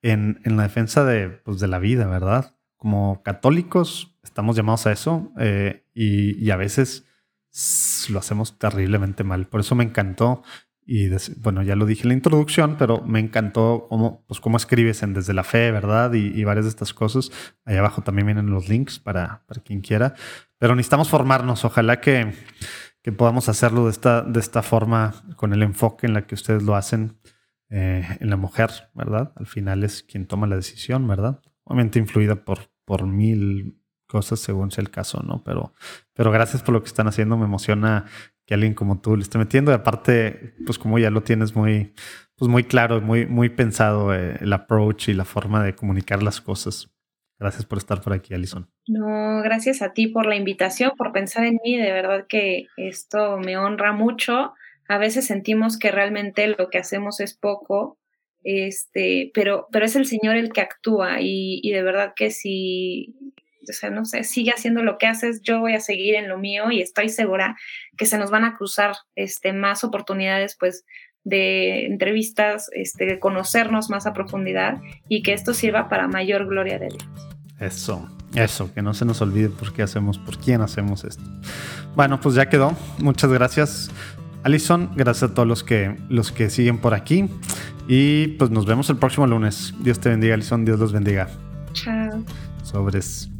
en, 0.00 0.40
en 0.44 0.56
la 0.56 0.64
defensa 0.64 1.04
de, 1.04 1.28
pues, 1.28 1.60
de 1.60 1.68
la 1.68 1.78
vida, 1.78 2.06
¿verdad? 2.06 2.56
Como 2.76 3.22
católicos, 3.22 4.13
estamos 4.24 4.56
llamados 4.56 4.86
a 4.86 4.92
eso 4.92 5.32
eh, 5.38 5.86
y, 5.94 6.50
a 6.50 6.56
veces 6.56 7.06
lo 8.08 8.18
hacemos 8.18 8.58
terriblemente 8.58 9.22
mal. 9.22 9.46
Por 9.46 9.60
eso 9.60 9.74
me 9.74 9.84
encantó 9.84 10.42
y 10.86 11.08
bueno, 11.38 11.62
ya 11.62 11.76
lo 11.76 11.86
dije 11.86 12.02
en 12.02 12.08
la 12.08 12.14
introducción, 12.14 12.76
pero 12.78 13.00
me 13.02 13.18
encantó 13.18 13.86
cómo, 13.88 14.24
pues, 14.26 14.40
cómo 14.40 14.56
escribes 14.56 15.02
en 15.02 15.14
Desde 15.14 15.32
la 15.32 15.44
Fe, 15.44 15.70
¿verdad? 15.70 16.12
Y, 16.12 16.44
varias 16.44 16.66
de 16.66 16.70
estas 16.70 16.92
cosas. 16.92 17.30
Ahí 17.64 17.76
abajo 17.76 18.02
también 18.02 18.26
vienen 18.26 18.50
los 18.50 18.68
links 18.68 18.98
para, 18.98 19.44
para 19.46 19.62
quien 19.62 19.80
quiera. 19.80 20.14
Pero 20.58 20.74
necesitamos 20.74 21.08
formarnos. 21.08 21.64
Ojalá 21.64 22.00
que, 22.00 22.34
que, 23.02 23.12
podamos 23.12 23.48
hacerlo 23.48 23.84
de 23.84 23.92
esta, 23.92 24.22
de 24.22 24.40
esta 24.40 24.62
forma, 24.62 25.14
con 25.36 25.54
el 25.54 25.62
enfoque 25.62 26.06
en 26.06 26.12
la 26.12 26.26
que 26.26 26.34
ustedes 26.34 26.62
lo 26.62 26.76
hacen 26.76 27.18
eh, 27.70 28.06
en 28.20 28.28
la 28.28 28.36
mujer, 28.36 28.70
¿verdad? 28.94 29.32
Al 29.36 29.46
final 29.46 29.84
es 29.84 30.02
quien 30.02 30.26
toma 30.26 30.46
la 30.46 30.56
decisión, 30.56 31.08
¿verdad? 31.08 31.40
Obviamente 31.64 31.98
influida 31.98 32.44
por, 32.44 32.70
por 32.84 33.06
mil 33.06 33.80
cosas 34.14 34.38
según 34.38 34.70
sea 34.70 34.82
el 34.82 34.90
caso, 34.90 35.24
¿no? 35.26 35.42
Pero, 35.42 35.74
pero 36.12 36.30
gracias 36.30 36.62
por 36.62 36.72
lo 36.72 36.82
que 36.82 36.86
están 36.86 37.08
haciendo. 37.08 37.36
Me 37.36 37.46
emociona 37.46 38.04
que 38.46 38.54
alguien 38.54 38.72
como 38.72 39.00
tú 39.00 39.16
le 39.16 39.24
esté 39.24 39.38
metiendo. 39.38 39.72
Y 39.72 39.74
aparte, 39.74 40.54
pues 40.64 40.78
como 40.78 41.00
ya 41.00 41.10
lo 41.10 41.24
tienes 41.24 41.56
muy, 41.56 41.94
pues 42.36 42.48
muy 42.48 42.62
claro, 42.62 43.00
muy, 43.00 43.26
muy 43.26 43.48
pensado 43.48 44.14
eh, 44.14 44.38
el 44.40 44.52
approach 44.52 45.08
y 45.08 45.14
la 45.14 45.24
forma 45.24 45.64
de 45.64 45.74
comunicar 45.74 46.22
las 46.22 46.40
cosas. 46.40 46.94
Gracias 47.40 47.66
por 47.66 47.78
estar 47.78 48.00
por 48.02 48.12
aquí, 48.12 48.34
Alison. 48.34 48.70
No, 48.86 49.42
gracias 49.42 49.82
a 49.82 49.92
ti 49.92 50.06
por 50.06 50.26
la 50.26 50.36
invitación, 50.36 50.92
por 50.96 51.10
pensar 51.10 51.44
en 51.44 51.58
mí. 51.64 51.76
De 51.76 51.90
verdad 51.90 52.26
que 52.28 52.68
esto 52.76 53.38
me 53.38 53.56
honra 53.56 53.92
mucho. 53.92 54.54
A 54.88 54.98
veces 54.98 55.26
sentimos 55.26 55.76
que 55.76 55.90
realmente 55.90 56.46
lo 56.46 56.70
que 56.70 56.78
hacemos 56.78 57.18
es 57.18 57.34
poco, 57.36 57.98
este, 58.44 59.32
pero, 59.34 59.66
pero 59.72 59.86
es 59.86 59.96
el 59.96 60.06
Señor 60.06 60.36
el 60.36 60.52
que 60.52 60.60
actúa 60.60 61.20
y, 61.20 61.58
y 61.64 61.72
de 61.72 61.82
verdad 61.82 62.12
que 62.14 62.30
si 62.30 63.16
o 63.68 63.72
sea, 63.72 63.90
no 63.90 64.04
sé, 64.04 64.24
sigue 64.24 64.52
haciendo 64.52 64.82
lo 64.82 64.98
que 64.98 65.06
haces, 65.06 65.42
yo 65.42 65.60
voy 65.60 65.74
a 65.74 65.80
seguir 65.80 66.14
en 66.14 66.28
lo 66.28 66.38
mío 66.38 66.70
y 66.70 66.80
estoy 66.80 67.08
segura 67.08 67.56
que 67.96 68.06
se 68.06 68.18
nos 68.18 68.30
van 68.30 68.44
a 68.44 68.56
cruzar 68.56 68.94
este, 69.14 69.52
más 69.52 69.84
oportunidades, 69.84 70.56
pues, 70.58 70.84
de 71.24 71.86
entrevistas, 71.86 72.68
este, 72.72 73.06
de 73.06 73.18
conocernos 73.18 73.88
más 73.90 74.06
a 74.06 74.12
profundidad 74.12 74.80
y 75.08 75.22
que 75.22 75.32
esto 75.32 75.54
sirva 75.54 75.88
para 75.88 76.06
mayor 76.06 76.46
gloria 76.46 76.78
de 76.78 76.88
Dios. 76.88 77.08
Eso, 77.58 78.08
eso, 78.34 78.72
que 78.74 78.82
no 78.82 78.94
se 78.94 79.04
nos 79.04 79.22
olvide 79.22 79.48
por 79.48 79.72
qué 79.72 79.82
hacemos, 79.82 80.18
por 80.18 80.38
quién 80.38 80.60
hacemos 80.60 81.04
esto. 81.04 81.24
Bueno, 81.96 82.20
pues 82.20 82.34
ya 82.34 82.48
quedó. 82.48 82.76
Muchas 82.98 83.32
gracias, 83.32 83.90
Alison. 84.42 84.90
Gracias 84.96 85.30
a 85.30 85.34
todos 85.34 85.48
los 85.48 85.64
que, 85.64 85.96
los 86.08 86.30
que 86.30 86.50
siguen 86.50 86.78
por 86.78 86.94
aquí. 86.94 87.28
Y 87.88 88.28
pues 88.38 88.50
nos 88.50 88.66
vemos 88.66 88.90
el 88.90 88.96
próximo 88.96 89.26
lunes. 89.26 89.74
Dios 89.80 90.00
te 90.00 90.10
bendiga, 90.10 90.34
Alison. 90.34 90.64
Dios 90.64 90.78
los 90.78 90.92
bendiga. 90.92 91.28
Chao. 91.72 92.24
Sobres. 92.62 93.33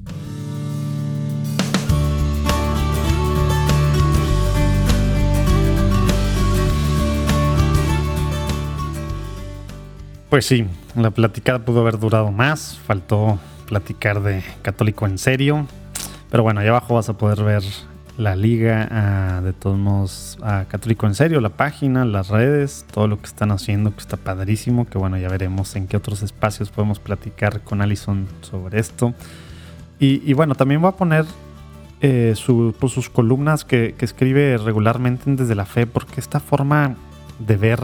Pues 10.35 10.47
sí, 10.47 10.67
la 10.97 11.13
platicada 11.13 11.61
pudo 11.61 11.83
haber 11.83 12.01
durado 12.01 12.33
más, 12.33 12.77
faltó 12.89 13.39
platicar 13.69 14.21
de 14.21 14.43
católico 14.63 15.07
en 15.07 15.17
serio, 15.17 15.69
pero 16.29 16.43
bueno, 16.43 16.59
allá 16.59 16.71
abajo 16.71 16.95
vas 16.95 17.09
a 17.09 17.13
poder 17.13 17.45
ver 17.45 17.63
la 18.19 18.35
liga, 18.35 18.89
ah, 18.91 19.41
de 19.45 19.53
todos 19.53 19.79
modos, 19.79 20.37
a 20.43 20.65
Católico 20.65 21.07
en 21.07 21.15
Serio, 21.15 21.41
la 21.41 21.51
página, 21.51 22.05
las 22.05 22.31
redes, 22.31 22.85
todo 22.93 23.07
lo 23.07 23.21
que 23.21 23.27
están 23.27 23.53
haciendo, 23.53 23.93
que 23.93 24.01
está 24.01 24.17
padrísimo, 24.17 24.87
que 24.87 24.99
bueno, 24.99 25.17
ya 25.19 25.29
veremos 25.29 25.77
en 25.77 25.87
qué 25.87 25.97
otros 25.97 26.21
espacios 26.25 26.69
podemos 26.71 26.99
platicar 26.99 27.61
con 27.61 27.81
Alison 27.81 28.27
sobre 28.41 28.81
esto. 28.81 29.15
Y, 30.01 30.33
bueno, 30.33 30.57
también 30.57 30.81
voy 30.83 30.89
a 30.89 30.97
poner 30.97 31.27
eh, 32.01 32.35
pues, 32.81 32.93
sus 32.93 33.09
columnas 33.09 33.65
que, 33.65 33.95
que 33.97 34.05
escribe 34.05 34.59
regularmente 34.59 35.33
desde 35.33 35.55
la 35.55 35.65
fe, 35.65 35.87
porque 35.87 36.19
esta 36.19 36.41
forma 36.41 36.97
de 37.39 37.57
ver 37.57 37.79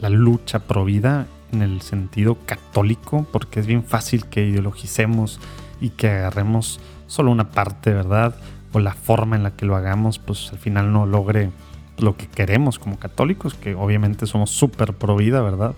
la 0.00 0.08
lucha 0.08 0.60
pro 0.60 0.84
vida 0.84 1.26
en 1.52 1.62
el 1.62 1.80
sentido 1.80 2.36
católico, 2.46 3.26
porque 3.32 3.60
es 3.60 3.66
bien 3.66 3.84
fácil 3.84 4.26
que 4.26 4.46
ideologicemos 4.46 5.40
y 5.80 5.90
que 5.90 6.10
agarremos 6.10 6.80
solo 7.06 7.30
una 7.30 7.50
parte, 7.50 7.92
¿verdad? 7.92 8.34
O 8.72 8.80
la 8.80 8.92
forma 8.92 9.36
en 9.36 9.42
la 9.42 9.52
que 9.52 9.66
lo 9.66 9.76
hagamos, 9.76 10.18
pues 10.18 10.50
al 10.52 10.58
final 10.58 10.92
no 10.92 11.06
logre 11.06 11.50
lo 11.98 12.16
que 12.16 12.26
queremos 12.26 12.78
como 12.78 12.98
católicos, 12.98 13.54
que 13.54 13.74
obviamente 13.74 14.26
somos 14.26 14.50
súper 14.50 14.94
pro 14.94 15.16
vida, 15.16 15.42
¿verdad? 15.42 15.74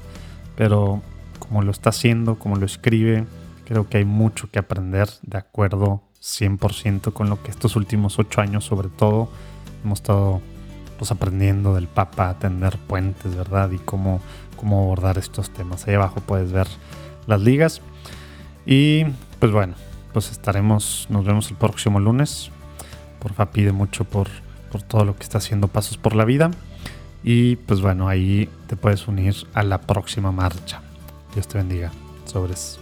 Pero 0.57 1.03
como 1.39 1.63
lo 1.63 1.71
está 1.71 1.91
haciendo, 1.91 2.39
como 2.39 2.57
lo 2.57 2.67
escribe, 2.67 3.27
creo 3.65 3.89
que 3.89 3.99
hay 3.99 4.05
mucho 4.05 4.51
que 4.51 4.59
aprender 4.59 5.09
de 5.23 5.39
acuerdo 5.39 6.03
100% 6.21 7.13
con 7.13 7.31
lo 7.31 7.43
que 7.43 7.51
estos 7.51 7.77
últimos 7.77 8.19
ocho 8.19 8.41
años 8.41 8.65
sobre 8.65 8.89
todo 8.89 9.31
hemos 9.83 10.01
estado 10.01 10.43
pues 11.01 11.13
aprendiendo 11.13 11.75
del 11.75 11.89
Papa 11.89 12.29
a 12.29 12.39
tender 12.39 12.77
puentes, 12.77 13.35
¿verdad? 13.35 13.71
Y 13.71 13.79
cómo, 13.79 14.21
cómo 14.57 14.83
abordar 14.83 15.17
estos 15.17 15.49
temas. 15.49 15.89
Ahí 15.89 15.95
abajo 15.95 16.21
puedes 16.21 16.53
ver 16.53 16.67
las 17.27 17.41
ligas. 17.41 17.81
Y 18.67 19.07
pues 19.39 19.51
bueno, 19.51 19.77
pues 20.13 20.31
estaremos, 20.31 21.07
nos 21.09 21.25
vemos 21.25 21.51
el 21.51 21.57
próximo 21.57 22.01
lunes. 22.01 22.51
Porfa, 23.19 23.51
pide 23.51 23.73
mucho 23.73 24.05
por, 24.05 24.29
por 24.71 24.83
todo 24.83 25.07
lo 25.07 25.17
que 25.17 25.23
está 25.23 25.39
haciendo 25.39 25.69
Pasos 25.69 25.97
por 25.97 26.15
la 26.15 26.27
Vida. 26.27 26.51
Y 27.25 27.57
pues 27.57 27.81
bueno, 27.81 28.07
ahí 28.07 28.51
te 28.67 28.77
puedes 28.77 29.09
unir 29.09 29.35
a 29.55 29.63
la 29.63 29.81
próxima 29.81 30.33
marcha. 30.33 30.83
Dios 31.33 31.49
te 31.49 31.57
bendiga. 31.57 31.93
Sobres. 32.27 32.79